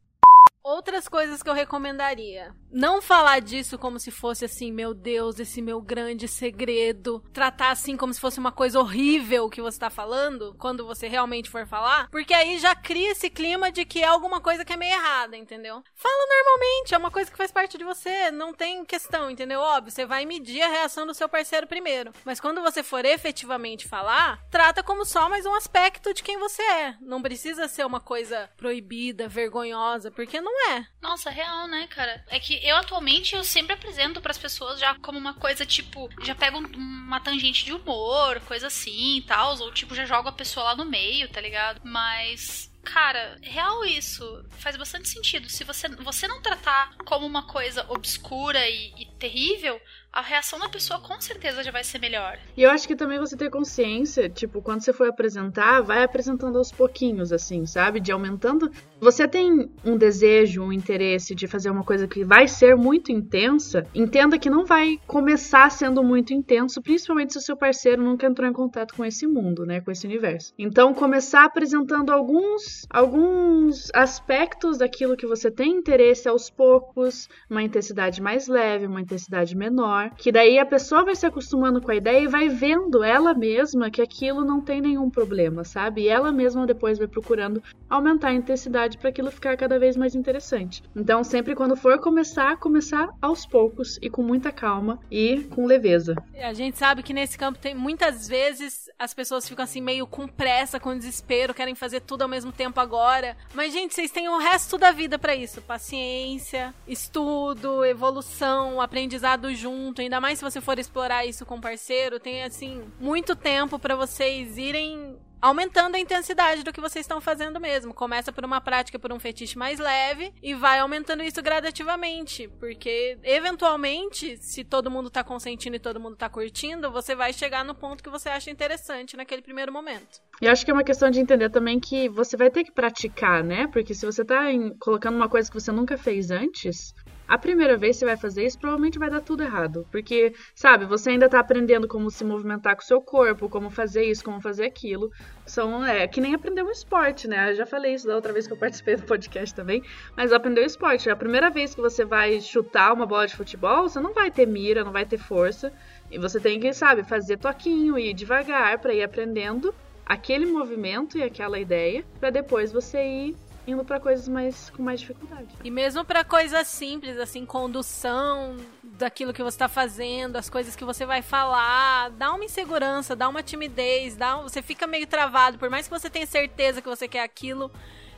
Outras 0.68 1.08
coisas 1.08 1.42
que 1.42 1.48
eu 1.48 1.54
recomendaria. 1.54 2.54
Não 2.70 3.00
falar 3.00 3.40
disso 3.40 3.78
como 3.78 3.98
se 3.98 4.10
fosse 4.10 4.44
assim, 4.44 4.70
meu 4.70 4.92
Deus, 4.92 5.40
esse 5.40 5.62
meu 5.62 5.80
grande 5.80 6.28
segredo. 6.28 7.24
Tratar 7.32 7.70
assim 7.70 7.96
como 7.96 8.12
se 8.12 8.20
fosse 8.20 8.38
uma 8.38 8.52
coisa 8.52 8.78
horrível 8.78 9.48
que 9.48 9.62
você 9.62 9.78
tá 9.78 9.88
falando, 9.88 10.54
quando 10.58 10.84
você 10.84 11.08
realmente 11.08 11.48
for 11.48 11.66
falar. 11.66 12.10
Porque 12.10 12.34
aí 12.34 12.58
já 12.58 12.74
cria 12.74 13.12
esse 13.12 13.30
clima 13.30 13.72
de 13.72 13.86
que 13.86 14.02
é 14.02 14.06
alguma 14.06 14.42
coisa 14.42 14.62
que 14.62 14.74
é 14.74 14.76
meio 14.76 14.92
errada, 14.92 15.38
entendeu? 15.38 15.82
Fala 15.94 16.26
normalmente, 16.28 16.94
é 16.94 16.98
uma 16.98 17.10
coisa 17.10 17.30
que 17.30 17.38
faz 17.38 17.50
parte 17.50 17.78
de 17.78 17.84
você, 17.84 18.30
não 18.30 18.52
tem 18.52 18.84
questão, 18.84 19.30
entendeu? 19.30 19.60
Óbvio, 19.60 19.90
você 19.90 20.04
vai 20.04 20.26
medir 20.26 20.60
a 20.60 20.68
reação 20.68 21.06
do 21.06 21.14
seu 21.14 21.30
parceiro 21.30 21.66
primeiro. 21.66 22.12
Mas 22.26 22.40
quando 22.40 22.60
você 22.60 22.82
for 22.82 23.06
efetivamente 23.06 23.88
falar, 23.88 24.38
trata 24.50 24.82
como 24.82 25.06
só 25.06 25.30
mais 25.30 25.46
um 25.46 25.54
aspecto 25.54 26.12
de 26.12 26.22
quem 26.22 26.36
você 26.36 26.60
é. 26.60 26.96
Não 27.00 27.22
precisa 27.22 27.66
ser 27.68 27.86
uma 27.86 28.00
coisa 28.00 28.50
proibida, 28.54 29.26
vergonhosa, 29.26 30.10
porque 30.10 30.42
não 30.42 30.57
é. 30.70 30.86
Nossa, 31.00 31.30
real, 31.30 31.66
né, 31.68 31.86
cara? 31.88 32.24
É 32.28 32.38
que 32.38 32.54
eu 32.66 32.76
atualmente 32.76 33.34
eu 33.34 33.44
sempre 33.44 33.74
apresento 33.74 34.20
para 34.20 34.30
as 34.30 34.38
pessoas 34.38 34.80
já 34.80 34.94
como 34.96 35.18
uma 35.18 35.34
coisa 35.34 35.64
tipo, 35.64 36.08
já 36.22 36.34
pego 36.34 36.58
uma 36.58 37.20
tangente 37.20 37.64
de 37.64 37.72
humor, 37.72 38.40
coisa 38.40 38.66
assim 38.66 39.18
e 39.18 39.22
tal, 39.22 39.58
ou 39.60 39.72
tipo, 39.72 39.94
já 39.94 40.04
jogo 40.04 40.28
a 40.28 40.32
pessoa 40.32 40.64
lá 40.64 40.76
no 40.76 40.84
meio, 40.84 41.28
tá 41.28 41.40
ligado? 41.40 41.80
Mas 41.84 42.70
cara, 42.82 43.36
real 43.42 43.84
isso 43.84 44.24
faz 44.50 44.76
bastante 44.76 45.08
sentido. 45.08 45.48
Se 45.48 45.62
você, 45.62 45.88
você 45.88 46.26
não 46.26 46.40
tratar 46.40 46.96
como 47.04 47.26
uma 47.26 47.46
coisa 47.46 47.84
obscura 47.88 48.66
e, 48.66 48.94
e 48.96 49.06
terrível, 49.18 49.80
a 50.12 50.22
reação 50.22 50.58
da 50.58 50.68
pessoa 50.68 51.00
com 51.00 51.20
certeza 51.20 51.62
já 51.62 51.70
vai 51.70 51.84
ser 51.84 51.98
melhor. 51.98 52.38
E 52.56 52.62
eu 52.62 52.70
acho 52.70 52.88
que 52.88 52.96
também 52.96 53.18
você 53.18 53.36
ter 53.36 53.50
consciência, 53.50 54.28
tipo, 54.28 54.60
quando 54.62 54.80
você 54.80 54.92
for 54.92 55.08
apresentar, 55.08 55.80
vai 55.82 56.02
apresentando 56.02 56.58
aos 56.58 56.72
pouquinhos, 56.72 57.32
assim, 57.32 57.66
sabe? 57.66 58.00
De 58.00 58.10
aumentando. 58.10 58.70
Você 59.00 59.28
tem 59.28 59.70
um 59.84 59.96
desejo, 59.96 60.62
um 60.62 60.72
interesse 60.72 61.34
de 61.34 61.46
fazer 61.46 61.70
uma 61.70 61.84
coisa 61.84 62.08
que 62.08 62.24
vai 62.24 62.48
ser 62.48 62.74
muito 62.74 63.12
intensa, 63.12 63.86
entenda 63.94 64.38
que 64.38 64.50
não 64.50 64.64
vai 64.64 64.98
começar 65.06 65.70
sendo 65.70 66.02
muito 66.02 66.32
intenso, 66.32 66.82
principalmente 66.82 67.34
se 67.34 67.38
o 67.38 67.42
seu 67.42 67.56
parceiro 67.56 68.02
nunca 68.02 68.26
entrou 68.26 68.48
em 68.48 68.52
contato 68.52 68.94
com 68.94 69.04
esse 69.04 69.26
mundo, 69.26 69.64
né? 69.64 69.80
Com 69.80 69.90
esse 69.90 70.06
universo. 70.06 70.52
Então, 70.58 70.92
começar 70.94 71.44
apresentando 71.44 72.10
alguns, 72.10 72.86
alguns 72.90 73.88
aspectos 73.94 74.78
daquilo 74.78 75.16
que 75.16 75.26
você 75.26 75.50
tem 75.50 75.70
interesse 75.70 76.28
aos 76.28 76.50
poucos, 76.50 77.28
uma 77.48 77.62
intensidade 77.62 78.20
mais 78.20 78.48
leve, 78.48 78.86
uma 78.86 79.00
intensidade 79.00 79.56
menor 79.56 79.97
menor, 79.98 80.10
que 80.16 80.30
daí 80.30 80.58
a 80.58 80.66
pessoa 80.66 81.04
vai 81.04 81.14
se 81.14 81.26
acostumando 81.26 81.80
com 81.80 81.90
a 81.90 81.96
ideia 81.96 82.20
e 82.20 82.26
vai 82.26 82.48
vendo 82.48 83.02
ela 83.02 83.34
mesma 83.34 83.90
que 83.90 84.00
aquilo 84.00 84.44
não 84.44 84.60
tem 84.60 84.80
nenhum 84.80 85.10
problema, 85.10 85.64
sabe? 85.64 86.02
E 86.02 86.08
ela 86.08 86.30
mesma 86.30 86.66
depois 86.66 86.98
vai 86.98 87.08
procurando 87.08 87.62
aumentar 87.88 88.28
a 88.28 88.34
intensidade 88.34 88.98
para 88.98 89.10
aquilo 89.10 89.30
ficar 89.30 89.56
cada 89.56 89.78
vez 89.78 89.96
mais 89.96 90.14
interessante. 90.14 90.82
Então, 90.94 91.24
sempre 91.24 91.54
quando 91.54 91.76
for 91.76 91.98
começar, 91.98 92.56
começar 92.58 93.08
aos 93.20 93.46
poucos 93.46 93.98
e 94.00 94.08
com 94.08 94.22
muita 94.22 94.52
calma 94.52 94.98
e 95.10 95.44
com 95.50 95.66
leveza. 95.66 96.14
A 96.42 96.52
gente 96.52 96.78
sabe 96.78 97.02
que 97.02 97.12
nesse 97.12 97.36
campo 97.36 97.58
tem 97.58 97.74
muitas 97.74 98.28
vezes 98.28 98.88
as 98.98 99.14
pessoas 99.14 99.48
ficam 99.48 99.64
assim 99.64 99.80
meio 99.80 100.06
com 100.06 100.26
pressa, 100.26 100.80
com 100.80 100.96
desespero, 100.96 101.54
querem 101.54 101.74
fazer 101.74 102.00
tudo 102.00 102.22
ao 102.22 102.28
mesmo 102.28 102.52
tempo 102.52 102.80
agora. 102.80 103.36
Mas 103.54 103.72
gente, 103.72 103.94
vocês 103.94 104.10
têm 104.10 104.28
o 104.28 104.38
resto 104.38 104.76
da 104.76 104.90
vida 104.90 105.18
para 105.18 105.34
isso, 105.34 105.62
paciência, 105.62 106.74
estudo, 106.86 107.84
evolução, 107.84 108.80
aprendizado 108.80 109.54
junto 109.54 109.87
junto, 109.88 110.00
ainda 110.00 110.20
mais 110.20 110.38
se 110.38 110.44
você 110.44 110.60
for 110.60 110.78
explorar 110.78 111.26
isso 111.26 111.46
com 111.46 111.60
parceiro, 111.60 112.20
tem 112.20 112.42
assim 112.42 112.84
muito 113.00 113.34
tempo 113.34 113.78
para 113.78 113.96
vocês 113.96 114.58
irem 114.58 115.16
aumentando 115.40 115.94
a 115.94 116.00
intensidade 116.00 116.64
do 116.64 116.72
que 116.72 116.80
vocês 116.80 117.04
estão 117.04 117.20
fazendo 117.20 117.60
mesmo. 117.60 117.94
Começa 117.94 118.32
por 118.32 118.44
uma 118.44 118.60
prática, 118.60 118.98
por 118.98 119.12
um 119.12 119.20
fetiche 119.20 119.56
mais 119.56 119.78
leve 119.78 120.32
e 120.42 120.52
vai 120.52 120.80
aumentando 120.80 121.22
isso 121.22 121.40
gradativamente, 121.40 122.48
porque 122.58 123.16
eventualmente, 123.22 124.36
se 124.38 124.64
todo 124.64 124.90
mundo 124.90 125.08
tá 125.08 125.22
consentindo 125.22 125.76
e 125.76 125.80
todo 125.80 126.00
mundo 126.00 126.16
tá 126.16 126.28
curtindo, 126.28 126.90
você 126.90 127.14
vai 127.14 127.32
chegar 127.32 127.64
no 127.64 127.74
ponto 127.74 128.02
que 128.02 128.10
você 128.10 128.28
acha 128.28 128.50
interessante 128.50 129.16
naquele 129.16 129.40
primeiro 129.40 129.72
momento. 129.72 130.20
E 130.42 130.48
acho 130.48 130.64
que 130.64 130.70
é 130.72 130.74
uma 130.74 130.84
questão 130.84 131.08
de 131.08 131.20
entender 131.20 131.50
também 131.50 131.78
que 131.78 132.08
você 132.08 132.36
vai 132.36 132.50
ter 132.50 132.64
que 132.64 132.72
praticar, 132.72 133.42
né? 133.42 133.68
Porque 133.68 133.94
se 133.94 134.04
você 134.04 134.24
tá 134.24 134.52
em, 134.52 134.76
colocando 134.78 135.16
uma 135.16 135.28
coisa 135.28 135.48
que 135.48 135.58
você 135.58 135.70
nunca 135.70 135.96
fez 135.96 136.32
antes, 136.32 136.92
a 137.28 137.36
primeira 137.36 137.76
vez 137.76 137.96
que 137.96 138.00
você 138.00 138.06
vai 138.06 138.16
fazer 138.16 138.46
isso, 138.46 138.58
provavelmente 138.58 138.98
vai 138.98 139.10
dar 139.10 139.20
tudo 139.20 139.42
errado. 139.42 139.86
Porque, 139.92 140.32
sabe, 140.54 140.86
você 140.86 141.10
ainda 141.10 141.28
tá 141.28 141.38
aprendendo 141.38 141.86
como 141.86 142.10
se 142.10 142.24
movimentar 142.24 142.74
com 142.74 142.82
o 142.82 142.84
seu 142.86 143.02
corpo, 143.02 143.50
como 143.50 143.68
fazer 143.68 144.04
isso, 144.04 144.24
como 144.24 144.40
fazer 144.40 144.64
aquilo. 144.64 145.10
São, 145.44 145.84
é, 145.84 146.06
que 146.08 146.22
nem 146.22 146.34
aprender 146.34 146.62
um 146.62 146.70
esporte, 146.70 147.28
né? 147.28 147.50
Eu 147.50 147.56
já 147.56 147.66
falei 147.66 147.92
isso 147.92 148.06
da 148.06 148.14
outra 148.14 148.32
vez 148.32 148.46
que 148.46 148.54
eu 148.54 148.56
participei 148.56 148.96
do 148.96 149.02
podcast 149.02 149.54
também. 149.54 149.82
Mas 150.16 150.32
aprender 150.32 150.62
o 150.62 150.64
esporte. 150.64 151.10
A 151.10 151.16
primeira 151.16 151.50
vez 151.50 151.74
que 151.74 151.80
você 151.82 152.02
vai 152.02 152.40
chutar 152.40 152.94
uma 152.94 153.04
bola 153.04 153.26
de 153.26 153.36
futebol, 153.36 153.88
você 153.88 154.00
não 154.00 154.14
vai 154.14 154.30
ter 154.30 154.46
mira, 154.46 154.82
não 154.82 154.92
vai 154.92 155.04
ter 155.04 155.18
força. 155.18 155.70
E 156.10 156.18
você 156.18 156.40
tem 156.40 156.58
que, 156.58 156.72
sabe, 156.72 157.04
fazer 157.04 157.36
toquinho 157.36 157.98
e 157.98 158.08
ir 158.10 158.14
devagar 158.14 158.78
para 158.78 158.94
ir 158.94 159.02
aprendendo 159.02 159.74
aquele 160.06 160.46
movimento 160.46 161.18
e 161.18 161.22
aquela 161.22 161.58
ideia, 161.58 162.02
para 162.18 162.30
depois 162.30 162.72
você 162.72 163.04
ir 163.04 163.36
indo 163.68 163.84
para 163.84 164.00
coisas 164.00 164.26
mais 164.26 164.70
com 164.70 164.82
mais 164.82 165.00
dificuldade. 165.00 165.48
E 165.62 165.70
mesmo 165.70 166.04
para 166.04 166.24
coisas 166.24 166.66
simples, 166.66 167.18
assim, 167.18 167.44
condução 167.44 168.56
daquilo 168.82 169.32
que 169.32 169.42
você 169.42 169.56
está 169.56 169.68
fazendo, 169.68 170.36
as 170.36 170.48
coisas 170.48 170.74
que 170.74 170.84
você 170.84 171.04
vai 171.04 171.20
falar, 171.20 172.10
dá 172.10 172.32
uma 172.32 172.44
insegurança, 172.44 173.14
dá 173.14 173.28
uma 173.28 173.42
timidez, 173.42 174.16
dá 174.16 174.38
um... 174.38 174.44
você 174.44 174.62
fica 174.62 174.86
meio 174.86 175.06
travado, 175.06 175.58
por 175.58 175.68
mais 175.68 175.86
que 175.86 175.90
você 175.90 176.08
tenha 176.08 176.26
certeza 176.26 176.80
que 176.80 176.88
você 176.88 177.06
quer 177.06 177.22
aquilo 177.22 177.70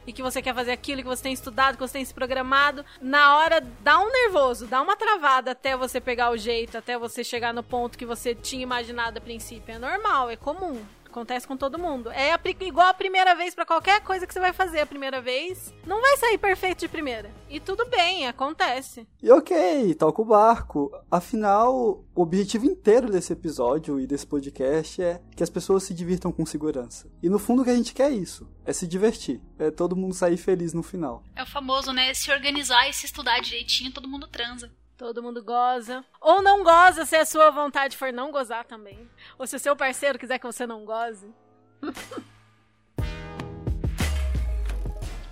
e 0.06 0.12
que 0.12 0.22
você 0.22 0.40
quer 0.40 0.54
fazer 0.54 0.70
aquilo, 0.70 1.02
que 1.02 1.08
você 1.08 1.24
tem 1.24 1.32
estudado, 1.32 1.74
que 1.74 1.82
você 1.82 1.94
tem 1.94 2.04
se 2.04 2.14
programado, 2.14 2.84
na 3.02 3.36
hora 3.36 3.60
dá 3.60 3.98
um 3.98 4.10
nervoso, 4.10 4.66
dá 4.66 4.80
uma 4.80 4.96
travada 4.96 5.50
até 5.50 5.76
você 5.76 6.00
pegar 6.00 6.30
o 6.30 6.36
jeito, 6.36 6.78
até 6.78 6.96
você 6.96 7.22
chegar 7.22 7.52
no 7.52 7.62
ponto 7.62 7.98
que 7.98 8.06
você 8.06 8.34
tinha 8.34 8.62
imaginado 8.62 9.18
a 9.18 9.20
princípio. 9.20 9.74
É 9.74 9.78
normal, 9.78 10.30
é 10.30 10.36
comum. 10.36 10.80
Acontece 11.10 11.44
com 11.44 11.56
todo 11.56 11.76
mundo. 11.76 12.08
É 12.12 12.38
igual 12.60 12.86
a 12.86 12.94
primeira 12.94 13.34
vez 13.34 13.52
para 13.52 13.66
qualquer 13.66 14.00
coisa 14.00 14.24
que 14.24 14.32
você 14.32 14.38
vai 14.38 14.52
fazer 14.52 14.78
a 14.78 14.86
primeira 14.86 15.20
vez. 15.20 15.74
Não 15.84 16.00
vai 16.00 16.16
sair 16.16 16.38
perfeito 16.38 16.78
de 16.78 16.88
primeira. 16.88 17.34
E 17.48 17.58
tudo 17.58 17.84
bem, 17.86 18.28
acontece. 18.28 19.08
E 19.20 19.28
ok, 19.28 19.92
toca 19.96 20.22
o 20.22 20.24
barco. 20.24 20.88
Afinal, 21.10 22.04
o 22.14 22.22
objetivo 22.22 22.64
inteiro 22.64 23.10
desse 23.10 23.32
episódio 23.32 23.98
e 23.98 24.06
desse 24.06 24.24
podcast 24.24 25.02
é 25.02 25.20
que 25.34 25.42
as 25.42 25.50
pessoas 25.50 25.82
se 25.82 25.92
divirtam 25.92 26.30
com 26.30 26.46
segurança. 26.46 27.10
E 27.20 27.28
no 27.28 27.40
fundo 27.40 27.62
o 27.62 27.64
que 27.64 27.70
a 27.70 27.76
gente 27.76 27.92
quer 27.92 28.12
é 28.12 28.14
isso. 28.14 28.48
É 28.64 28.72
se 28.72 28.86
divertir. 28.86 29.40
É 29.58 29.68
todo 29.68 29.96
mundo 29.96 30.14
sair 30.14 30.36
feliz 30.36 30.72
no 30.72 30.82
final. 30.82 31.24
É 31.34 31.42
o 31.42 31.46
famoso, 31.46 31.92
né? 31.92 32.14
Se 32.14 32.30
organizar 32.30 32.88
e 32.88 32.92
se 32.92 33.06
estudar 33.06 33.40
direitinho, 33.40 33.92
todo 33.92 34.06
mundo 34.06 34.28
transa. 34.28 34.70
Todo 35.00 35.22
mundo 35.22 35.42
goza. 35.42 36.04
Ou 36.20 36.42
não 36.42 36.62
goza 36.62 37.06
se 37.06 37.16
a 37.16 37.24
sua 37.24 37.48
vontade 37.48 37.96
for 37.96 38.12
não 38.12 38.30
gozar 38.30 38.66
também. 38.66 39.08
Ou 39.38 39.46
se 39.46 39.56
o 39.56 39.58
seu 39.58 39.74
parceiro 39.74 40.18
quiser 40.18 40.38
que 40.38 40.44
você 40.44 40.66
não 40.66 40.84
goze. 40.84 41.34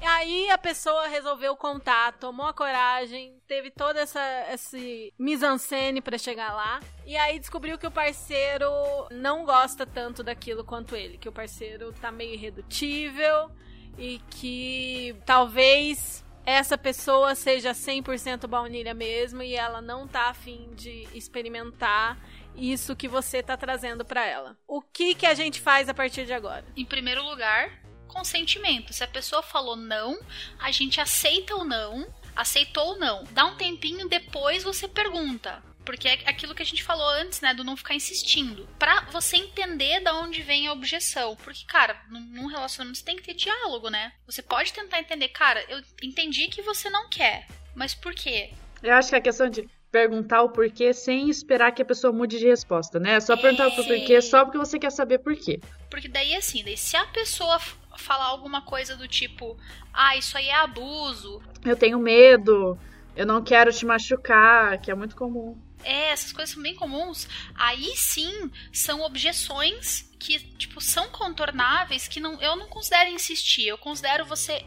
Aí 0.00 0.50
a 0.50 0.56
pessoa 0.56 1.06
resolveu 1.06 1.54
contar, 1.54 2.14
tomou 2.14 2.46
a 2.46 2.52
coragem, 2.54 3.38
teve 3.46 3.70
toda 3.70 4.00
essa 4.00 4.20
esse 4.50 5.12
mise-en-scène 5.18 6.00
para 6.00 6.16
chegar 6.16 6.54
lá. 6.54 6.80
E 7.04 7.14
aí 7.14 7.38
descobriu 7.38 7.76
que 7.76 7.86
o 7.86 7.90
parceiro 7.90 8.66
não 9.10 9.44
gosta 9.44 9.84
tanto 9.84 10.22
daquilo 10.22 10.64
quanto 10.64 10.96
ele, 10.96 11.18
que 11.18 11.28
o 11.28 11.32
parceiro 11.32 11.92
tá 11.92 12.10
meio 12.10 12.32
irredutível 12.32 13.50
e 13.98 14.18
que 14.30 15.14
talvez 15.26 16.24
essa 16.48 16.78
pessoa 16.78 17.34
seja 17.34 17.72
100% 17.72 18.46
baunilha 18.46 18.94
mesmo 18.94 19.42
e 19.42 19.54
ela 19.54 19.82
não 19.82 20.08
tá 20.08 20.30
afim 20.30 20.70
de 20.74 21.06
experimentar 21.12 22.18
isso 22.56 22.96
que 22.96 23.06
você 23.06 23.42
tá 23.42 23.54
trazendo 23.54 24.02
para 24.02 24.26
ela. 24.26 24.56
O 24.66 24.80
que 24.80 25.14
que 25.14 25.26
a 25.26 25.34
gente 25.34 25.60
faz 25.60 25.90
a 25.90 25.94
partir 25.94 26.24
de 26.24 26.32
agora? 26.32 26.64
Em 26.74 26.86
primeiro 26.86 27.22
lugar, 27.22 27.82
consentimento. 28.06 28.94
Se 28.94 29.04
a 29.04 29.08
pessoa 29.08 29.42
falou 29.42 29.76
não, 29.76 30.18
a 30.58 30.70
gente 30.70 31.02
aceita 31.02 31.54
ou 31.54 31.66
não, 31.66 32.08
aceitou 32.34 32.92
ou 32.94 32.98
não. 32.98 33.24
Dá 33.32 33.44
um 33.44 33.56
tempinho, 33.56 34.08
depois 34.08 34.64
você 34.64 34.88
pergunta. 34.88 35.62
Porque 35.88 36.06
é 36.06 36.18
aquilo 36.26 36.54
que 36.54 36.62
a 36.62 36.66
gente 36.66 36.84
falou 36.84 37.08
antes, 37.08 37.40
né? 37.40 37.54
Do 37.54 37.64
não 37.64 37.74
ficar 37.74 37.94
insistindo. 37.94 38.68
Pra 38.78 39.06
você 39.10 39.38
entender 39.38 40.00
da 40.00 40.14
onde 40.20 40.42
vem 40.42 40.66
a 40.66 40.72
objeção. 40.74 41.34
Porque, 41.36 41.64
cara, 41.64 41.98
num 42.10 42.44
relacionamento 42.44 42.98
você 42.98 43.04
tem 43.06 43.16
que 43.16 43.22
ter 43.22 43.32
diálogo, 43.32 43.88
né? 43.88 44.12
Você 44.26 44.42
pode 44.42 44.70
tentar 44.70 45.00
entender, 45.00 45.28
cara, 45.28 45.64
eu 45.66 45.80
entendi 46.02 46.48
que 46.48 46.60
você 46.60 46.90
não 46.90 47.08
quer. 47.08 47.46
Mas 47.74 47.94
por 47.94 48.14
quê? 48.14 48.50
Eu 48.82 48.92
acho 48.92 49.08
que 49.08 49.16
a 49.16 49.20
questão 49.22 49.48
de 49.48 49.66
perguntar 49.90 50.42
o 50.42 50.50
porquê 50.50 50.92
sem 50.92 51.30
esperar 51.30 51.72
que 51.72 51.80
a 51.80 51.86
pessoa 51.86 52.12
mude 52.12 52.38
de 52.38 52.46
resposta, 52.46 53.00
né? 53.00 53.14
É 53.14 53.20
só 53.20 53.34
perguntar 53.34 53.68
o 53.68 53.74
porquê 53.74 54.20
só 54.20 54.44
porque 54.44 54.58
você 54.58 54.78
quer 54.78 54.92
saber 54.92 55.20
por 55.20 55.34
quê. 55.36 55.58
Porque 55.90 56.06
daí, 56.06 56.36
assim, 56.36 56.62
daí 56.62 56.76
se 56.76 56.98
a 56.98 57.06
pessoa 57.06 57.58
falar 57.96 58.26
alguma 58.26 58.60
coisa 58.60 58.94
do 58.94 59.08
tipo, 59.08 59.56
ah, 59.94 60.14
isso 60.18 60.36
aí 60.36 60.48
é 60.48 60.54
abuso. 60.54 61.40
Eu 61.64 61.76
tenho 61.76 61.98
medo, 61.98 62.78
eu 63.16 63.24
não 63.24 63.42
quero 63.42 63.72
te 63.72 63.86
machucar, 63.86 64.78
que 64.82 64.90
é 64.90 64.94
muito 64.94 65.16
comum. 65.16 65.66
É, 65.84 66.10
essas 66.10 66.32
coisas 66.32 66.54
são 66.54 66.62
bem 66.62 66.74
comuns. 66.74 67.28
Aí 67.54 67.96
sim 67.96 68.50
são 68.72 69.02
objeções 69.02 70.10
que, 70.18 70.38
tipo, 70.56 70.80
são 70.80 71.08
contornáveis 71.10 72.08
que 72.08 72.20
não, 72.20 72.40
eu 72.40 72.56
não 72.56 72.68
considero 72.68 73.10
insistir. 73.10 73.66
Eu 73.66 73.78
considero 73.78 74.26
você 74.26 74.64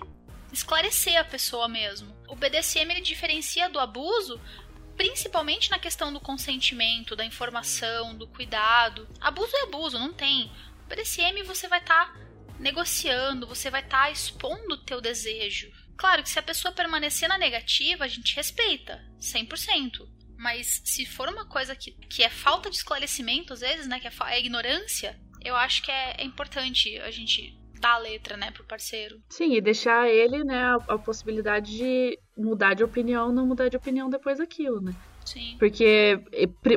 esclarecer 0.52 1.18
a 1.18 1.24
pessoa 1.24 1.68
mesmo. 1.68 2.16
O 2.28 2.36
BDSM 2.36 2.90
ele 2.92 3.02
diferencia 3.02 3.70
do 3.70 3.80
abuso 3.80 4.40
principalmente 4.96 5.72
na 5.72 5.80
questão 5.80 6.14
do 6.14 6.20
consentimento, 6.20 7.16
da 7.16 7.26
informação, 7.26 8.16
do 8.16 8.28
cuidado. 8.28 9.08
Abuso 9.20 9.52
é 9.56 9.64
abuso, 9.64 9.98
não 9.98 10.14
tem. 10.14 10.52
O 10.86 10.90
BDSM 10.90 11.42
você 11.44 11.68
vai 11.68 11.80
estar 11.80 12.14
tá 12.14 12.20
negociando, 12.60 13.48
você 13.48 13.72
vai 13.72 13.82
estar 13.82 14.04
tá 14.04 14.12
expondo 14.12 14.76
o 14.76 14.78
teu 14.78 15.02
desejo. 15.02 15.72
Claro 15.98 16.24
que 16.24 16.30
se 16.30 16.40
a 16.40 16.44
pessoa 16.44 16.72
permanecer 16.72 17.28
na 17.28 17.38
negativa, 17.38 18.06
a 18.06 18.08
gente 18.08 18.36
respeita, 18.36 19.04
100%. 19.20 20.08
Mas 20.42 20.82
se 20.84 21.06
for 21.06 21.30
uma 21.30 21.46
coisa 21.46 21.76
que, 21.76 21.92
que 22.10 22.24
é 22.24 22.30
falta 22.30 22.68
de 22.68 22.76
esclarecimento, 22.76 23.54
às 23.54 23.60
vezes, 23.60 23.88
né, 23.88 24.00
que 24.00 24.08
é, 24.08 24.12
é 24.32 24.40
ignorância, 24.40 25.16
eu 25.46 25.56
acho 25.56 25.84
que 25.84 25.92
é, 25.92 26.16
é, 26.18 26.24
importante 26.24 26.98
a 26.98 27.12
gente 27.12 27.56
dar 27.80 27.94
a 27.94 27.98
letra, 28.00 28.36
né, 28.36 28.50
pro 28.50 28.64
parceiro. 28.64 29.22
Sim, 29.30 29.54
e 29.54 29.62
deixar 29.62 30.10
ele, 30.10 30.44
né, 30.44 30.64
a, 30.64 30.76
a 30.94 30.98
possibilidade 30.98 31.78
de 31.78 32.18
mudar 32.36 32.74
de 32.74 32.84
opinião, 32.84 33.32
não 33.32 33.46
mudar 33.46 33.70
de 33.70 33.78
opinião 33.78 34.10
depois 34.10 34.40
daquilo, 34.40 34.82
né? 34.82 34.96
Sim. 35.24 35.56
Porque 35.60 36.20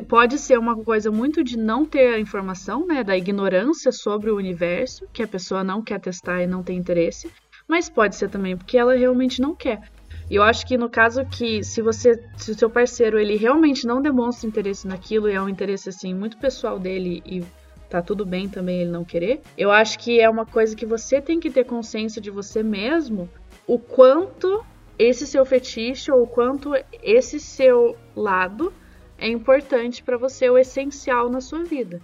pode 0.07 0.37
ser 0.37 0.59
uma 0.59 0.75
coisa 0.83 1.09
muito 1.09 1.43
de 1.43 1.57
não 1.57 1.83
ter 1.83 2.13
a 2.13 2.19
informação, 2.19 2.85
né? 2.85 3.03
Da 3.03 3.17
ignorância 3.17 3.91
sobre 3.91 4.29
o 4.29 4.37
universo, 4.37 5.07
que 5.11 5.23
a 5.23 5.27
pessoa 5.27 5.63
não 5.63 5.81
quer 5.81 5.99
testar 5.99 6.43
e 6.43 6.47
não 6.47 6.61
tem 6.61 6.77
interesse. 6.77 7.31
Mas 7.67 7.89
pode 7.89 8.15
ser 8.15 8.29
também 8.29 8.55
porque 8.55 8.77
ela 8.77 8.95
realmente 8.95 9.41
não 9.41 9.55
quer. 9.55 9.89
E 10.29 10.35
eu 10.35 10.43
acho 10.43 10.65
que 10.65 10.77
no 10.77 10.89
caso 10.89 11.23
que 11.25 11.63
se 11.63 11.81
você, 11.81 12.19
se 12.37 12.51
o 12.51 12.57
seu 12.57 12.69
parceiro 12.69 13.19
ele 13.19 13.35
realmente 13.35 13.85
não 13.85 14.01
demonstra 14.01 14.47
interesse 14.47 14.87
naquilo 14.87 15.29
e 15.29 15.33
é 15.33 15.41
um 15.41 15.49
interesse 15.49 15.89
assim 15.89 16.13
muito 16.13 16.37
pessoal 16.37 16.79
dele 16.79 17.21
e 17.25 17.43
tá 17.89 18.01
tudo 18.01 18.25
bem 18.25 18.49
também 18.49 18.81
ele 18.81 18.89
não 18.89 19.05
querer, 19.05 19.41
eu 19.57 19.71
acho 19.71 19.99
que 19.99 20.19
é 20.19 20.27
uma 20.29 20.45
coisa 20.45 20.75
que 20.75 20.85
você 20.85 21.21
tem 21.21 21.39
que 21.39 21.51
ter 21.51 21.65
consciência 21.65 22.19
de 22.19 22.31
você 22.31 22.63
mesmo, 22.63 23.29
o 23.67 23.77
quanto 23.77 24.65
esse 24.97 25.27
seu 25.27 25.45
fetiche 25.45 26.11
ou 26.11 26.23
o 26.23 26.27
quanto 26.27 26.71
esse 27.03 27.39
seu 27.39 27.95
lado 28.15 28.73
é 29.17 29.27
importante 29.27 30.03
para 30.03 30.17
você, 30.17 30.49
o 30.49 30.57
essencial 30.57 31.29
na 31.29 31.39
sua 31.39 31.63
vida. 31.63 32.01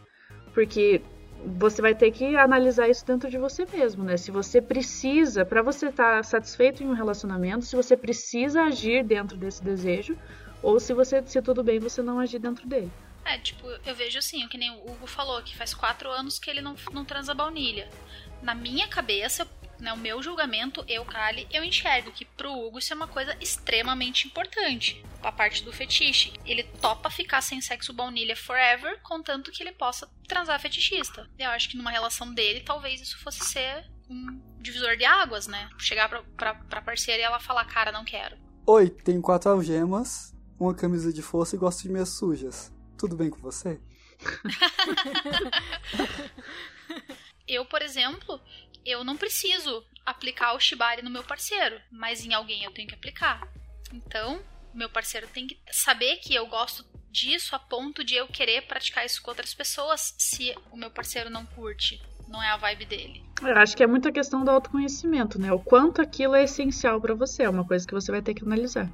Porque 0.54 1.02
você 1.46 1.82
vai 1.82 1.96
ter 1.96 2.12
que 2.12 2.36
analisar 2.36 2.90
isso 2.90 3.06
dentro 3.06 3.30
de 3.30 3.38
você 3.38 3.66
mesmo, 3.66 4.04
né? 4.04 4.18
Se 4.18 4.32
você 4.32 4.62
precisa, 4.62 5.46
para 5.46 5.62
você 5.62 5.88
estar 5.88 6.18
tá 6.18 6.24
satisfeito 6.24 6.84
em 6.84 6.88
um 6.88 6.94
relacionamento, 6.94 7.66
se 7.66 7.76
você 7.76 7.98
precisa 7.98 8.64
agir 8.64 9.04
dentro 9.04 9.38
desse 9.38 9.64
desejo, 9.64 10.18
ou 10.62 10.80
se 10.80 10.94
você, 10.94 11.24
se 11.26 11.42
tudo 11.42 11.64
bem, 11.64 11.80
você 11.80 12.02
não 12.02 12.20
agir 12.20 12.40
dentro 12.40 12.68
dele. 12.68 12.92
É, 13.26 13.38
tipo, 13.38 13.68
eu 13.86 13.96
vejo 13.96 14.18
assim, 14.18 14.48
que 14.48 14.58
nem 14.58 14.72
o 14.72 14.92
Hugo 14.92 15.08
falou, 15.08 15.42
que 15.44 15.56
faz 15.56 15.74
quatro 15.74 16.10
anos 16.10 16.40
que 16.40 16.50
ele 16.50 16.62
não, 16.62 16.76
não 16.92 17.06
transa 17.06 17.34
baunilha. 17.34 17.88
Na 18.42 18.56
minha 18.56 18.88
cabeça, 18.88 19.48
né, 19.82 19.92
o 19.92 19.98
meu 19.98 20.22
julgamento, 20.22 20.86
eu, 20.88 21.04
Kali, 21.04 21.48
eu 21.52 21.64
enxergo 21.64 22.12
que 22.12 22.24
pro 22.24 22.54
Hugo 22.54 22.78
isso 22.78 22.94
é 22.94 22.96
uma 22.96 23.08
coisa 23.08 23.36
extremamente 23.42 24.28
importante. 24.28 25.04
A 25.24 25.32
parte 25.32 25.64
do 25.64 25.74
fetiche. 25.74 26.34
Ele 26.46 26.64
topa 26.64 27.10
ficar 27.10 27.42
sem 27.42 27.60
sexo 27.60 27.92
baunilha 27.92 28.36
forever, 28.36 29.00
contanto 29.02 29.52
que 29.52 29.64
ele 29.64 29.72
possa 29.72 30.08
transar 30.28 30.60
fetichista. 30.60 31.28
Eu 31.38 31.50
acho 31.50 31.70
que 31.70 31.78
numa 31.78 31.92
relação 31.92 32.34
dele, 32.34 32.62
talvez 32.62 33.02
isso 33.02 33.20
fosse 33.20 33.44
ser 33.44 33.90
um 34.08 34.40
divisor 34.60 34.96
de 34.96 35.06
águas, 35.06 35.48
né? 35.48 35.70
Chegar 35.78 36.08
pra, 36.08 36.24
pra, 36.38 36.54
pra 36.54 36.82
parceira 36.82 37.22
e 37.22 37.26
ela 37.26 37.40
falar, 37.40 37.66
cara, 37.66 37.92
não 37.92 38.06
quero. 38.06 38.38
Oi, 38.68 38.90
tenho 38.90 39.22
quatro 39.22 39.50
algemas, 39.50 40.34
uma 40.60 40.76
camisa 40.76 41.12
de 41.12 41.24
força 41.24 41.56
e 41.56 41.60
gosto 41.60 41.82
de 41.82 41.90
meias 41.90 42.10
sujas. 42.10 42.72
Tudo 42.98 43.16
bem 43.16 43.32
com 43.32 43.40
você? 43.40 43.82
eu, 47.48 47.66
por 47.66 47.82
exemplo, 47.82 48.40
eu 48.86 49.04
não 49.04 49.18
preciso 49.18 49.84
aplicar 50.06 50.54
o 50.54 50.60
shibari 50.60 51.02
no 51.02 51.10
meu 51.10 51.24
parceiro, 51.24 51.80
mas 51.92 52.26
em 52.26 52.34
alguém 52.34 52.64
eu 52.64 52.72
tenho 52.72 52.88
que 52.88 52.96
aplicar. 52.96 53.48
Então, 53.94 54.42
meu 54.74 54.90
parceiro 54.90 55.28
tem 55.28 55.48
que 55.48 55.60
saber 55.72 56.18
que 56.18 56.34
eu 56.34 56.48
gosto 56.48 56.86
disso 57.12 57.56
a 57.56 57.60
ponto 57.60 58.04
de 58.04 58.16
eu 58.16 58.28
querer 58.28 58.62
praticar 58.64 59.06
isso 59.06 59.22
com 59.22 59.32
outras 59.32 59.54
pessoas 59.54 60.16
se 60.18 60.56
o 60.72 60.78
meu 60.78 60.90
parceiro 60.90 61.30
não 61.30 61.46
curte, 61.46 62.02
não 62.28 62.42
é 62.42 62.50
a 62.50 62.58
vibe 62.58 62.86
dele. 62.86 63.24
Eu 63.42 63.58
acho 63.58 63.76
que 63.76 63.84
é 63.84 63.88
muita 63.88 64.12
questão 64.12 64.44
do 64.44 64.52
autoconhecimento, 64.52 65.40
né? 65.40 65.52
O 65.52 65.60
quanto 65.60 66.02
aquilo 66.02 66.36
é 66.36 66.44
essencial 66.44 67.02
para 67.02 67.14
você, 67.14 67.44
é 67.44 67.50
uma 67.50 67.66
coisa 67.66 67.86
que 67.86 67.94
você 67.94 68.12
vai 68.12 68.22
ter 68.22 68.34
que 68.34 68.44
analisar. 68.44 68.90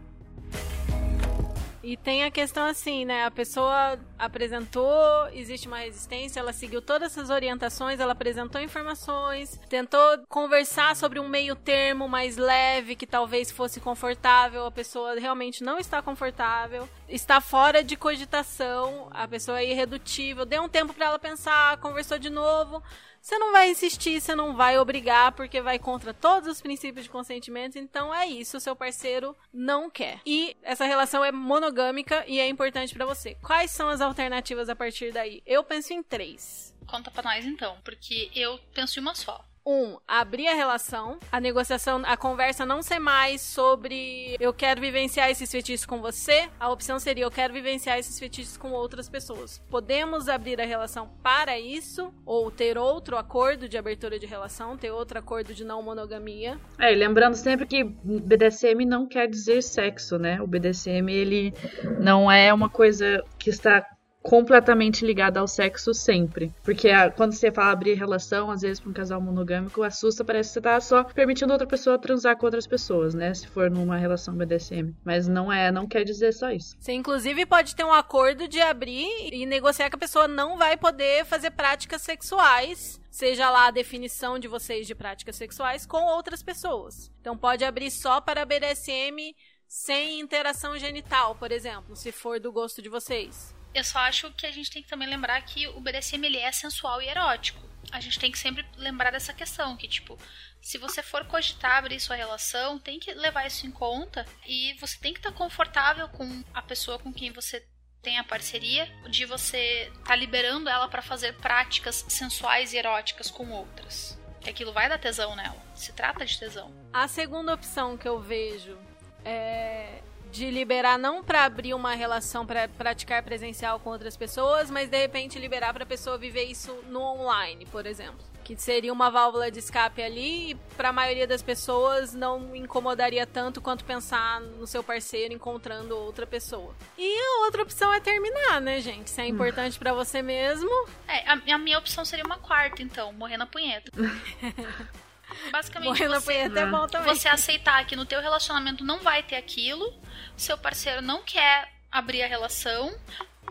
E 1.83 1.95
tem 1.95 2.25
a 2.25 2.31
questão 2.31 2.65
assim, 2.65 3.05
né? 3.05 3.23
A 3.23 3.31
pessoa 3.31 3.97
apresentou, 4.17 5.27
existe 5.33 5.67
uma 5.67 5.79
resistência, 5.79 6.39
ela 6.39 6.53
seguiu 6.53 6.81
todas 6.81 7.11
essas 7.11 7.29
orientações, 7.29 7.99
ela 7.99 8.13
apresentou 8.13 8.61
informações, 8.61 9.59
tentou 9.69 9.99
conversar 10.27 10.95
sobre 10.95 11.19
um 11.19 11.27
meio 11.27 11.55
termo 11.55 12.07
mais 12.07 12.37
leve, 12.37 12.95
que 12.95 13.07
talvez 13.07 13.51
fosse 13.51 13.79
confortável, 13.79 14.65
a 14.65 14.71
pessoa 14.71 15.19
realmente 15.19 15.63
não 15.63 15.77
está 15.77 16.01
confortável, 16.01 16.87
está 17.07 17.39
fora 17.39 17.83
de 17.83 17.95
cogitação, 17.95 19.07
a 19.11 19.27
pessoa 19.27 19.59
é 19.59 19.71
irredutível, 19.71 20.45
deu 20.45 20.63
um 20.63 20.69
tempo 20.69 20.93
para 20.93 21.07
ela 21.07 21.19
pensar, 21.19 21.77
conversou 21.77 22.17
de 22.17 22.29
novo, 22.29 22.81
você 23.27 23.37
não 23.37 23.51
vai 23.51 23.69
insistir, 23.69 24.21
você 24.21 24.33
não 24.33 24.55
vai 24.55 24.79
obrigar, 24.79 25.33
porque 25.33 25.59
vai 25.59 25.77
contra 25.77 26.13
todos 26.13 26.47
os 26.47 26.61
princípios 26.61 27.03
de 27.03 27.09
consentimento. 27.09 27.77
Então 27.77 28.15
é 28.15 28.25
isso, 28.25 28.57
seu 28.57 28.73
parceiro 28.73 29.35
não 29.53 29.89
quer. 29.89 30.21
E 30.25 30.55
essa 30.63 30.85
relação 30.85 31.25
é 31.25 31.29
monogâmica 31.29 32.23
e 32.25 32.39
é 32.39 32.47
importante 32.47 32.93
para 32.93 33.05
você. 33.05 33.35
Quais 33.43 33.71
são 33.71 33.89
as 33.89 33.99
alternativas 34.07 34.69
a 34.69 34.75
partir 34.75 35.11
daí? 35.11 35.41
Eu 35.45 35.63
penso 35.63 35.93
em 35.93 36.01
três. 36.01 36.73
Conta 36.87 37.11
pra 37.11 37.23
nós 37.23 37.45
então, 37.45 37.77
porque 37.83 38.31
eu 38.33 38.59
penso 38.73 38.99
em 38.99 39.01
uma 39.01 39.13
só 39.13 39.43
um, 39.67 39.97
abrir 40.07 40.47
a 40.47 40.53
relação, 40.53 41.19
a 41.29 41.41
negociação, 41.41 42.01
a 42.05 42.15
conversa 42.15 42.65
não 42.65 42.81
ser 42.81 42.99
mais 42.99 43.41
sobre 43.41 44.37
eu 44.39 44.53
quero 44.53 44.79
vivenciar 44.79 45.29
esses 45.29 45.51
fetiches 45.51 45.85
com 45.85 45.99
você, 45.99 46.47
a 46.57 46.69
opção 46.69 46.97
seria 46.97 47.25
eu 47.25 47.31
quero 47.31 47.53
vivenciar 47.53 47.99
esses 47.99 48.17
fetiches 48.17 48.55
com 48.55 48.71
outras 48.71 49.09
pessoas. 49.09 49.61
Podemos 49.69 50.29
abrir 50.29 50.61
a 50.61 50.65
relação 50.65 51.09
para 51.21 51.59
isso, 51.59 52.13
ou 52.25 52.49
ter 52.49 52.77
outro 52.77 53.17
acordo 53.17 53.67
de 53.67 53.77
abertura 53.77 54.17
de 54.17 54.25
relação, 54.25 54.77
ter 54.77 54.91
outro 54.91 55.19
acordo 55.19 55.53
de 55.53 55.65
não 55.65 55.83
monogamia. 55.83 56.57
É, 56.79 56.93
e 56.93 56.95
lembrando 56.95 57.35
sempre 57.35 57.67
que 57.67 57.83
BDSM 57.83 58.85
não 58.85 59.05
quer 59.05 59.27
dizer 59.27 59.61
sexo, 59.61 60.17
né? 60.17 60.41
O 60.41 60.47
BDSM, 60.47 61.09
ele 61.09 61.53
não 61.99 62.31
é 62.31 62.53
uma 62.53 62.69
coisa 62.69 63.21
que 63.37 63.49
está 63.49 63.85
completamente 64.21 65.05
ligada 65.05 65.39
ao 65.39 65.47
sexo 65.47 65.93
sempre. 65.93 66.51
Porque 66.63 66.89
a, 66.89 67.09
quando 67.09 67.33
você 67.33 67.51
fala 67.51 67.71
abrir 67.71 67.93
relação, 67.93 68.51
às 68.51 68.61
vezes, 68.61 68.79
pra 68.79 68.89
um 68.89 68.93
casal 68.93 69.21
monogâmico, 69.21 69.83
assusta, 69.83 70.23
parece 70.23 70.49
que 70.49 70.53
você 70.53 70.61
tá 70.61 70.79
só 70.81 71.03
permitindo 71.03 71.51
outra 71.51 71.67
pessoa 71.67 71.97
transar 71.97 72.37
com 72.37 72.45
outras 72.45 72.67
pessoas, 72.67 73.13
né? 73.13 73.33
Se 73.33 73.47
for 73.47 73.69
numa 73.71 73.97
relação 73.97 74.35
BDSM. 74.35 74.93
Mas 75.03 75.27
não 75.27 75.51
é, 75.51 75.71
não 75.71 75.87
quer 75.87 76.03
dizer 76.03 76.33
só 76.33 76.51
isso. 76.51 76.75
Você, 76.79 76.93
inclusive, 76.93 77.45
pode 77.45 77.75
ter 77.75 77.83
um 77.83 77.93
acordo 77.93 78.47
de 78.47 78.59
abrir 78.59 79.07
e 79.31 79.45
negociar 79.45 79.89
que 79.89 79.95
a 79.95 79.99
pessoa 79.99 80.27
não 80.27 80.57
vai 80.57 80.75
poder 80.75 81.25
fazer 81.25 81.51
práticas 81.51 82.01
sexuais 82.01 82.99
seja 83.17 83.49
lá 83.49 83.67
a 83.67 83.71
definição 83.71 84.37
de 84.37 84.47
vocês 84.47 84.85
de 84.85 84.93
práticas 84.93 85.35
sexuais 85.35 85.87
com 85.87 86.03
outras 86.03 86.43
pessoas. 86.43 87.11
Então 87.19 87.35
pode 87.35 87.65
abrir 87.65 87.89
só 87.89 88.21
para 88.21 88.45
BDSM 88.45 89.35
sem 89.67 90.19
interação 90.19 90.77
genital, 90.77 91.33
por 91.33 91.51
exemplo, 91.51 91.95
se 91.95 92.11
for 92.11 92.39
do 92.39 92.51
gosto 92.51 92.79
de 92.79 92.89
vocês. 92.89 93.56
Eu 93.77 93.83
só 93.83 93.99
acho 93.99 94.31
que 94.31 94.47
a 94.47 94.51
gente 94.51 94.71
tem 94.71 94.81
que 94.81 94.89
também 94.89 95.07
lembrar 95.07 95.39
que 95.43 95.67
o 95.67 95.79
BDSM 95.79 96.25
ele 96.25 96.39
é 96.39 96.51
sensual 96.51 96.99
e 96.99 97.07
erótico. 97.07 97.61
A 97.91 97.99
gente 97.99 98.19
tem 98.19 98.31
que 98.31 98.39
sempre 98.39 98.65
lembrar 98.75 99.11
dessa 99.11 99.31
questão, 99.31 99.77
que 99.77 99.87
tipo, 99.87 100.17
se 100.59 100.79
você 100.79 101.03
for 101.03 101.25
cogitar 101.25 101.77
abrir 101.77 101.99
sua 101.99 102.15
relação, 102.15 102.79
tem 102.79 102.99
que 102.99 103.13
levar 103.13 103.45
isso 103.45 103.67
em 103.67 103.71
conta 103.71 104.25
e 104.47 104.73
você 104.81 104.97
tem 104.97 105.13
que 105.13 105.19
estar 105.19 105.31
confortável 105.31 106.09
com 106.09 106.43
a 106.55 106.61
pessoa 106.63 106.97
com 106.97 107.13
quem 107.13 107.31
você 107.31 107.63
tem 108.01 108.17
a 108.17 108.23
parceria, 108.23 108.91
de 109.09 109.25
você 109.25 109.83
estar 109.91 110.03
tá 110.05 110.15
liberando 110.15 110.69
ela 110.69 110.87
para 110.87 111.03
fazer 111.03 111.35
práticas 111.35 112.03
sensuais 112.09 112.73
e 112.73 112.77
eróticas 112.77 113.29
com 113.29 113.51
outras. 113.51 114.19
Que 114.41 114.49
aquilo 114.49 114.73
vai 114.73 114.89
dar 114.89 114.97
tesão 114.97 115.35
nela. 115.35 115.61
Se 115.75 115.93
trata 115.93 116.25
de 116.25 116.39
tesão. 116.39 116.73
A 116.91 117.07
segunda 117.07 117.53
opção 117.53 117.95
que 117.95 118.07
eu 118.07 118.19
vejo 118.19 118.75
é 119.23 120.01
de 120.31 120.49
liberar 120.49 120.97
não 120.97 121.23
para 121.23 121.43
abrir 121.43 121.73
uma 121.73 121.93
relação 121.93 122.45
para 122.45 122.67
praticar 122.67 123.23
presencial 123.23 123.79
com 123.79 123.89
outras 123.89 124.15
pessoas, 124.15 124.69
mas 124.69 124.89
de 124.89 124.97
repente 124.97 125.39
liberar 125.39 125.73
para 125.73 125.83
a 125.83 125.87
pessoa 125.87 126.17
viver 126.17 126.43
isso 126.43 126.73
no 126.87 127.01
online, 127.01 127.65
por 127.65 127.85
exemplo. 127.85 128.25
Que 128.43 128.55
seria 128.55 128.93
uma 128.93 129.11
válvula 129.11 129.51
de 129.51 129.59
escape 129.59 130.01
ali 130.01 130.51
e 130.51 130.55
para 130.77 130.89
a 130.89 130.93
maioria 130.93 131.27
das 131.27 131.41
pessoas 131.41 132.13
não 132.13 132.55
incomodaria 132.55 133.25
tanto 133.27 133.59
quanto 133.59 133.83
pensar 133.83 134.39
no 134.39 134.65
seu 134.65 134.81
parceiro 134.81 135.33
encontrando 135.33 135.97
outra 135.97 136.25
pessoa. 136.25 136.73
E 136.97 137.19
a 137.19 137.45
outra 137.45 137.63
opção 137.63 137.93
é 137.93 137.99
terminar, 137.99 138.61
né, 138.61 138.79
gente? 138.79 139.09
Se 139.09 139.19
é 139.19 139.25
hum. 139.25 139.27
importante 139.27 139.77
para 139.77 139.93
você 139.93 140.21
mesmo. 140.21 140.69
É, 141.07 141.29
a, 141.29 141.55
a 141.55 141.57
minha 141.57 141.77
opção 141.77 142.05
seria 142.05 142.23
uma 142.23 142.37
quarta, 142.37 142.81
então, 142.81 143.11
morrer 143.11 143.37
na 143.37 143.45
punheta. 143.45 143.91
Basicamente, 145.51 146.07
você, 146.07 146.33
é 146.33 146.65
bom 146.65 146.87
também. 146.87 147.13
você 147.13 147.27
aceitar 147.27 147.85
que 147.85 147.95
no 147.95 148.05
teu 148.05 148.21
relacionamento 148.21 148.83
não 148.83 148.99
vai 148.99 149.23
ter 149.23 149.35
aquilo, 149.35 149.93
seu 150.35 150.57
parceiro 150.57 151.01
não 151.01 151.23
quer 151.23 151.71
abrir 151.91 152.23
a 152.23 152.27
relação, 152.27 152.95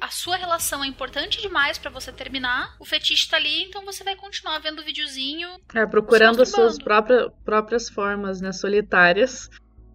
a 0.01 0.09
sua 0.09 0.37
relação 0.37 0.85
é 0.85 0.87
importante 0.87 1.41
demais 1.41 1.79
para 1.79 1.91
você 1.91 2.12
terminar, 2.12 2.77
o 2.79 2.85
fetiche 2.85 3.29
tá 3.29 3.37
ali, 3.37 3.64
então 3.64 3.85
você 3.85 4.05
vai 4.05 4.14
continuar 4.14 4.59
vendo 4.59 4.81
o 4.81 4.85
videozinho. 4.85 5.49
É, 5.74 5.87
procurando 5.87 6.43
as 6.43 6.51
suas 6.51 6.79
próprias, 6.79 7.31
próprias 7.45 7.89
formas, 7.89 8.41
né, 8.41 8.53
solitárias 8.53 9.49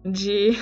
de 0.04 0.52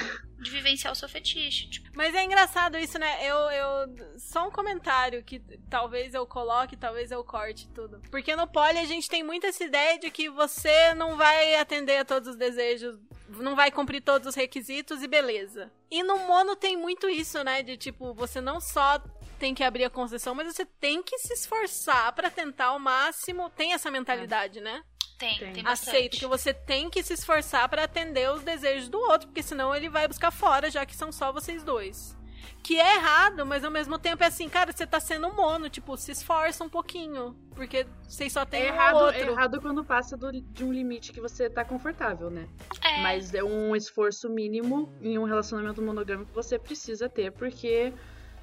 de 0.40 0.50
vivenciar 0.50 0.92
o 0.92 0.96
seu 0.96 1.08
fetiche. 1.08 1.68
Tipo. 1.68 1.90
Mas 1.94 2.14
é 2.14 2.24
engraçado 2.24 2.78
isso, 2.78 2.98
né? 2.98 3.18
Eu, 3.26 3.36
eu. 3.36 4.18
Só 4.18 4.48
um 4.48 4.50
comentário 4.50 5.22
que 5.22 5.40
talvez 5.68 6.14
eu 6.14 6.26
coloque, 6.26 6.76
talvez 6.76 7.10
eu 7.10 7.22
corte 7.22 7.68
tudo. 7.68 8.00
Porque 8.10 8.34
no 8.34 8.46
poli 8.46 8.78
a 8.78 8.86
gente 8.86 9.08
tem 9.08 9.22
muito 9.22 9.46
essa 9.46 9.62
ideia 9.62 9.98
de 9.98 10.10
que 10.10 10.30
você 10.30 10.94
não 10.94 11.16
vai 11.16 11.56
atender 11.56 11.98
a 11.98 12.04
todos 12.04 12.30
os 12.30 12.36
desejos, 12.36 12.98
não 13.28 13.54
vai 13.54 13.70
cumprir 13.70 14.00
todos 14.00 14.28
os 14.28 14.34
requisitos 14.34 15.02
e 15.02 15.06
beleza. 15.06 15.70
E 15.90 16.02
no 16.02 16.18
mono 16.18 16.56
tem 16.56 16.76
muito 16.76 17.08
isso, 17.08 17.42
né? 17.44 17.62
De 17.62 17.76
tipo, 17.76 18.14
você 18.14 18.40
não 18.40 18.60
só 18.60 19.02
tem 19.38 19.54
que 19.54 19.64
abrir 19.64 19.84
a 19.84 19.90
concessão, 19.90 20.34
mas 20.34 20.54
você 20.54 20.64
tem 20.64 21.02
que 21.02 21.18
se 21.18 21.32
esforçar 21.32 22.12
para 22.12 22.30
tentar 22.30 22.66
ao 22.66 22.78
máximo. 22.78 23.50
Tem 23.50 23.72
essa 23.72 23.90
mentalidade, 23.90 24.58
é. 24.58 24.62
né? 24.62 24.84
Tem, 25.20 25.36
tem, 25.38 25.52
tem 25.52 25.66
Aceito 25.66 26.16
que 26.16 26.26
você 26.26 26.54
tem 26.54 26.88
que 26.88 27.02
se 27.02 27.12
esforçar 27.12 27.68
para 27.68 27.84
atender 27.84 28.32
os 28.32 28.42
desejos 28.42 28.88
do 28.88 28.98
outro, 28.98 29.28
porque 29.28 29.42
senão 29.42 29.76
ele 29.76 29.90
vai 29.90 30.08
buscar 30.08 30.30
fora, 30.30 30.70
já 30.70 30.86
que 30.86 30.96
são 30.96 31.12
só 31.12 31.30
vocês 31.30 31.62
dois. 31.62 32.18
Que 32.62 32.80
é 32.80 32.96
errado, 32.96 33.44
mas 33.44 33.62
ao 33.62 33.70
mesmo 33.70 33.98
tempo 33.98 34.24
é 34.24 34.26
assim, 34.26 34.48
cara, 34.48 34.72
você 34.72 34.86
tá 34.86 34.98
sendo 34.98 35.30
mono, 35.34 35.68
tipo, 35.68 35.94
se 35.98 36.10
esforça 36.10 36.64
um 36.64 36.70
pouquinho. 36.70 37.36
Porque 37.54 37.86
vocês 38.02 38.32
só 38.32 38.46
tem 38.46 38.62
é 38.62 38.66
errado, 38.68 38.96
um 38.96 39.00
outro. 39.00 39.20
É 39.20 39.26
errado 39.26 39.60
quando 39.60 39.84
passa 39.84 40.16
do, 40.16 40.32
de 40.32 40.64
um 40.64 40.72
limite 40.72 41.12
que 41.12 41.20
você 41.20 41.50
tá 41.50 41.66
confortável, 41.66 42.30
né? 42.30 42.48
É. 42.82 43.02
Mas 43.02 43.34
é 43.34 43.44
um 43.44 43.76
esforço 43.76 44.28
mínimo 44.30 44.90
em 45.02 45.18
um 45.18 45.24
relacionamento 45.24 45.82
monogâmico 45.82 46.30
que 46.30 46.34
você 46.34 46.58
precisa 46.58 47.10
ter, 47.10 47.30
porque 47.32 47.92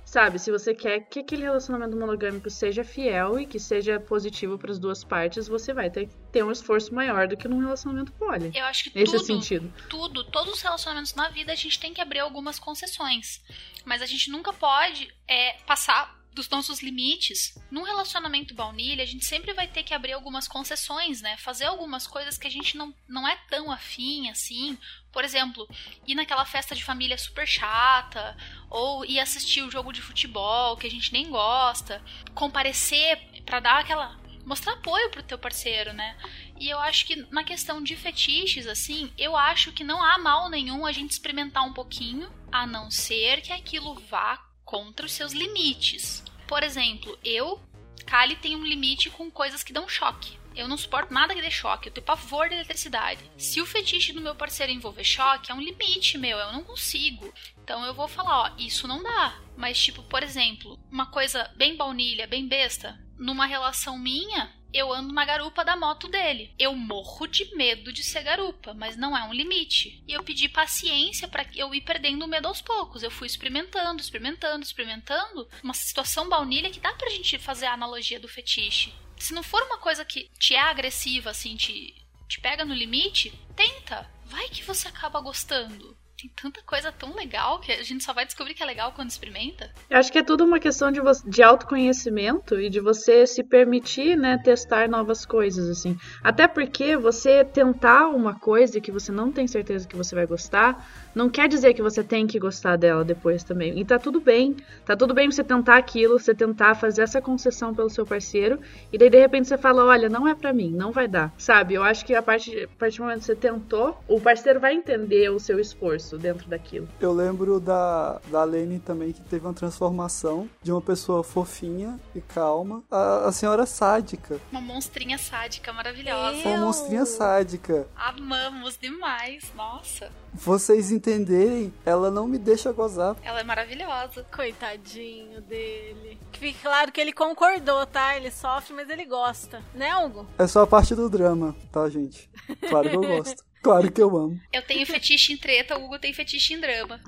Sabe, 0.07 0.39
se 0.39 0.49
você 0.49 0.73
quer 0.73 1.01
que 1.01 1.19
aquele 1.19 1.41
relacionamento 1.41 1.97
monogâmico 1.97 2.49
seja 2.49 2.81
fiel 2.81 3.37
e 3.37 3.45
que 3.45 3.59
seja 3.59 3.99
positivo 3.99 4.57
para 4.57 4.71
as 4.71 4.79
duas 4.79 5.03
partes, 5.03 5.49
você 5.49 5.73
vai 5.73 5.89
ter 5.89 6.07
que 6.07 6.15
ter 6.31 6.43
um 6.45 6.49
esforço 6.49 6.95
maior 6.95 7.27
do 7.27 7.35
que 7.35 7.45
num 7.45 7.59
relacionamento 7.59 8.13
poli. 8.13 8.49
Eu 8.55 8.63
acho 8.63 8.85
que 8.85 8.97
nesse 8.97 9.11
tudo, 9.11 9.25
sentido. 9.25 9.73
tudo, 9.89 10.23
todos 10.23 10.53
os 10.53 10.61
relacionamentos 10.61 11.13
na 11.13 11.27
vida 11.27 11.51
a 11.51 11.55
gente 11.55 11.77
tem 11.77 11.93
que 11.93 11.99
abrir 11.99 12.19
algumas 12.19 12.57
concessões, 12.57 13.43
mas 13.83 14.01
a 14.01 14.05
gente 14.05 14.31
nunca 14.31 14.53
pode 14.53 15.13
é, 15.27 15.57
passar 15.65 16.17
dos 16.37 16.47
nossos 16.49 16.81
limites. 16.81 17.57
Num 17.69 17.83
relacionamento 17.83 18.53
baunilha, 18.53 19.03
a 19.03 19.07
gente 19.07 19.25
sempre 19.25 19.53
vai 19.53 19.67
ter 19.67 19.83
que 19.83 19.93
abrir 19.93 20.13
algumas 20.13 20.47
concessões, 20.47 21.21
né? 21.21 21.35
Fazer 21.37 21.65
algumas 21.65 22.05
coisas 22.05 22.37
que 22.37 22.47
a 22.47 22.51
gente 22.51 22.77
não, 22.77 22.93
não 23.07 23.27
é 23.27 23.35
tão 23.49 23.71
afim 23.71 24.29
assim. 24.29 24.77
Por 25.11 25.25
exemplo, 25.25 25.67
ir 26.05 26.15
naquela 26.15 26.45
festa 26.45 26.75
de 26.75 26.83
família 26.83 27.17
super 27.17 27.47
chata, 27.47 28.37
ou 28.69 29.03
ir 29.03 29.19
assistir 29.19 29.63
o 29.63 29.71
jogo 29.71 29.91
de 29.91 30.01
futebol 30.01 30.77
que 30.77 30.85
a 30.85 30.91
gente 30.91 31.11
nem 31.11 31.29
gosta, 31.29 32.01
comparecer 32.35 33.19
para 33.43 33.59
dar 33.59 33.79
aquela 33.79 34.15
mostrar 34.45 34.73
apoio 34.73 35.09
pro 35.09 35.21
teu 35.21 35.37
parceiro, 35.37 35.91
né? 35.91 36.17
E 36.57 36.69
eu 36.69 36.79
acho 36.79 37.05
que 37.05 37.17
na 37.31 37.43
questão 37.43 37.83
de 37.83 37.97
fetiches, 37.97 38.65
assim, 38.65 39.11
eu 39.17 39.35
acho 39.35 39.73
que 39.73 39.83
não 39.83 40.01
há 40.01 40.17
mal 40.17 40.49
nenhum 40.49 40.85
a 40.85 40.93
gente 40.93 41.11
experimentar 41.11 41.65
um 41.65 41.73
pouquinho, 41.73 42.31
a 42.49 42.65
não 42.65 42.89
ser 42.89 43.41
que 43.41 43.51
aquilo 43.51 43.95
vá 44.09 44.46
contra 44.67 45.05
os 45.05 45.13
seus 45.13 45.31
limites. 45.31 46.21
Por 46.45 46.61
exemplo, 46.61 47.17
eu, 47.23 47.59
Kali, 48.05 48.35
tenho 48.35 48.59
um 48.59 48.65
limite 48.65 49.09
com 49.09 49.31
coisas 49.31 49.63
que 49.63 49.71
dão 49.71 49.87
choque. 49.87 50.37
Eu 50.53 50.67
não 50.67 50.75
suporto 50.75 51.13
nada 51.13 51.33
que 51.33 51.41
dê 51.41 51.49
choque, 51.49 51.87
eu 51.87 51.93
tenho 51.93 52.05
pavor 52.05 52.49
de 52.49 52.55
eletricidade. 52.55 53.23
Se 53.37 53.61
o 53.61 53.65
fetiche 53.65 54.11
do 54.11 54.19
meu 54.19 54.35
parceiro 54.35 54.71
envolver 54.71 55.03
choque, 55.03 55.51
é 55.51 55.55
um 55.55 55.61
limite 55.61 56.17
meu, 56.17 56.37
eu 56.37 56.51
não 56.51 56.63
consigo. 56.63 57.33
Então 57.63 57.85
eu 57.85 57.93
vou 57.93 58.07
falar, 58.07 58.41
ó, 58.41 58.55
isso 58.57 58.87
não 58.87 59.01
dá. 59.01 59.39
Mas, 59.55 59.79
tipo, 59.79 60.03
por 60.03 60.21
exemplo, 60.21 60.77
uma 60.91 61.05
coisa 61.05 61.49
bem 61.55 61.77
baunilha, 61.77 62.27
bem 62.27 62.45
besta, 62.47 62.99
numa 63.17 63.45
relação 63.45 63.97
minha, 63.97 64.53
eu 64.73 64.93
ando 64.93 65.13
na 65.13 65.25
garupa 65.25 65.63
da 65.63 65.75
moto 65.75 66.07
dele. 66.07 66.53
Eu 66.57 66.75
morro 66.75 67.27
de 67.27 67.55
medo 67.55 67.91
de 67.91 68.03
ser 68.03 68.23
garupa, 68.23 68.73
mas 68.73 68.97
não 68.97 69.17
é 69.17 69.23
um 69.23 69.33
limite. 69.33 70.03
E 70.07 70.13
eu 70.13 70.23
pedi 70.23 70.49
paciência 70.49 71.27
para 71.27 71.45
eu 71.55 71.73
ir 71.73 71.81
perdendo 71.81 72.23
o 72.23 72.27
medo 72.27 72.47
aos 72.47 72.61
poucos. 72.61 73.03
Eu 73.03 73.11
fui 73.11 73.27
experimentando, 73.27 74.01
experimentando, 74.01 74.63
experimentando. 74.63 75.47
Uma 75.63 75.73
situação 75.73 76.29
baunilha 76.29 76.69
que 76.69 76.79
dá 76.79 76.93
pra 76.93 77.09
gente 77.09 77.37
fazer 77.39 77.65
a 77.65 77.73
analogia 77.73 78.19
do 78.19 78.27
fetiche. 78.27 78.93
Se 79.17 79.33
não 79.33 79.43
for 79.43 79.61
uma 79.63 79.77
coisa 79.77 80.05
que 80.05 80.29
te 80.39 80.55
é 80.55 80.59
agressiva, 80.59 81.31
assim, 81.31 81.55
te, 81.55 81.95
te 82.27 82.39
pega 82.39 82.63
no 82.63 82.73
limite, 82.73 83.31
tenta. 83.55 84.09
Vai 84.25 84.49
que 84.49 84.63
você 84.63 84.87
acaba 84.87 85.21
gostando 85.21 85.97
tem 86.17 86.31
tanta 86.35 86.63
coisa 86.63 86.91
tão 86.91 87.15
legal 87.15 87.59
que 87.59 87.71
a 87.71 87.83
gente 87.83 88.03
só 88.03 88.11
vai 88.11 88.25
descobrir 88.25 88.55
que 88.55 88.63
é 88.63 88.65
legal 88.65 88.91
quando 88.91 89.11
experimenta. 89.11 89.71
Eu 89.87 89.99
acho 89.99 90.11
que 90.11 90.17
é 90.17 90.23
tudo 90.23 90.43
uma 90.43 90.59
questão 90.59 90.91
de, 90.91 90.99
de 91.27 91.43
autoconhecimento 91.43 92.59
e 92.59 92.71
de 92.71 92.79
você 92.79 93.27
se 93.27 93.43
permitir, 93.43 94.17
né, 94.17 94.39
testar 94.43 94.89
novas 94.89 95.27
coisas, 95.27 95.69
assim. 95.69 95.95
Até 96.23 96.47
porque 96.47 96.97
você 96.97 97.45
tentar 97.45 98.07
uma 98.07 98.33
coisa 98.33 98.81
que 98.81 98.91
você 98.91 99.11
não 99.11 99.31
tem 99.31 99.45
certeza 99.45 99.87
que 99.87 99.95
você 99.95 100.15
vai 100.15 100.25
gostar, 100.25 100.89
não 101.17 101.29
quer 101.29 101.49
dizer 101.49 101.73
que 101.73 101.81
você 101.81 102.03
tem 102.03 102.27
que 102.27 102.39
gostar 102.39 102.77
dela 102.77 103.03
depois 103.03 103.43
também. 103.43 103.79
E 103.79 103.83
tá 103.83 103.97
tudo 103.97 104.21
bem. 104.21 104.55
Tá 104.85 104.95
tudo 104.95 105.13
bem 105.13 105.29
você 105.29 105.43
tentar 105.43 105.77
aquilo, 105.77 106.19
você 106.19 106.33
tentar 106.33 106.75
fazer 106.75 107.01
essa 107.01 107.19
concessão 107.19 107.73
pelo 107.73 107.89
seu 107.89 108.05
parceiro, 108.05 108.59
e 108.93 108.97
daí 108.97 109.09
de 109.09 109.19
repente 109.19 109.47
você 109.47 109.57
fala, 109.57 109.83
olha, 109.83 110.07
não 110.07 110.27
é 110.27 110.35
para 110.35 110.53
mim, 110.53 110.71
não 110.71 110.91
vai 110.91 111.07
dar. 111.07 111.33
Sabe? 111.37 111.73
Eu 111.73 111.83
acho 111.83 112.05
que 112.05 112.13
a 112.13 112.21
partir, 112.21 112.65
a 112.65 112.79
partir 112.79 112.97
do 112.97 113.03
momento 113.03 113.19
que 113.19 113.25
você 113.25 113.35
tentou, 113.35 113.97
o 114.07 114.21
parceiro 114.21 114.59
vai 114.59 114.75
entender 114.75 115.29
o 115.29 115.39
seu 115.39 115.59
esforço 115.59 116.17
dentro 116.17 116.47
daquilo. 116.47 116.87
Eu 116.99 117.11
lembro 117.11 117.59
da, 117.59 118.21
da 118.31 118.43
Lene 118.43 118.79
também 118.79 119.11
que 119.11 119.21
teve 119.21 119.45
uma 119.45 119.53
transformação 119.53 120.47
de 120.61 120.71
uma 120.71 120.81
pessoa 120.81 121.23
fofinha 121.23 121.99
e 122.13 122.21
calma 122.21 122.83
a, 122.91 123.27
a 123.27 123.31
senhora 123.31 123.65
sádica. 123.65 124.39
Uma 124.51 124.61
monstrinha 124.61 125.17
sádica 125.17 125.73
maravilhosa. 125.73 126.47
Uma 126.47 126.57
monstrinha 126.57 127.05
sádica. 127.05 127.87
Amamos 127.95 128.77
demais, 128.79 129.51
nossa 129.55 130.11
vocês 130.37 130.91
entenderem, 131.07 131.73
ela 131.85 132.11
não 132.11 132.27
me 132.27 132.37
deixa 132.37 132.71
gozar. 132.73 133.15
Ela 133.23 133.39
é 133.39 133.43
maravilhosa. 133.43 134.25
Coitadinho 134.35 135.41
dele. 135.41 136.19
Fique 136.33 136.59
claro 136.61 136.91
que 136.91 136.99
ele 136.99 137.13
concordou, 137.13 137.85
tá? 137.85 138.17
Ele 138.17 138.29
sofre, 138.29 138.73
mas 138.73 138.89
ele 138.89 139.05
gosta. 139.05 139.61
Né, 139.73 139.95
Hugo? 139.95 140.27
É 140.37 140.45
só 140.45 140.63
a 140.63 140.67
parte 140.67 140.93
do 140.93 141.09
drama, 141.09 141.55
tá, 141.71 141.89
gente? 141.89 142.29
Claro 142.67 142.89
que 142.89 142.95
eu 142.95 143.01
gosto. 143.01 143.47
Claro 143.59 143.91
que 143.91 144.01
eu 144.01 144.15
amo. 144.15 144.39
Eu 144.53 144.61
tenho 144.61 144.85
fetiche 144.85 145.33
em 145.33 145.37
treta, 145.37 145.77
o 145.77 145.83
Hugo 145.83 145.99
tem 145.99 146.13
fetiche 146.13 146.53
em 146.53 146.59
drama. 146.61 147.01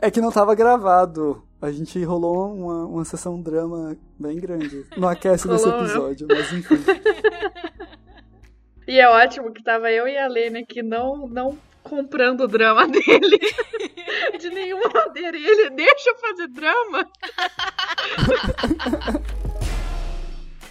é 0.00 0.10
que 0.10 0.20
não 0.20 0.32
tava 0.32 0.56
gravado 0.56 1.46
A 1.60 1.70
gente 1.70 2.02
rolou 2.02 2.52
uma, 2.52 2.86
uma 2.86 3.04
sessão 3.04 3.40
drama 3.40 3.96
bem 4.18 4.40
grande. 4.40 4.86
Não 4.96 5.08
aquece 5.08 5.46
nesse 5.46 5.68
episódio, 5.68 6.26
mas 6.28 6.52
enfim. 6.52 6.82
E 8.90 8.98
é 8.98 9.08
ótimo 9.08 9.52
que 9.52 9.62
tava 9.62 9.88
eu 9.92 10.08
e 10.08 10.18
a 10.18 10.26
Lene 10.26 10.62
aqui 10.62 10.82
não, 10.82 11.28
não 11.28 11.56
comprando 11.80 12.40
o 12.40 12.48
drama 12.48 12.88
dele. 12.90 13.38
De 14.36 14.50
nenhuma 14.50 14.90
maneira. 14.92 15.36
E 15.36 15.46
ele 15.46 15.70
deixa 15.70 16.10
eu 16.10 16.16
fazer 16.16 16.48
drama. 16.48 17.08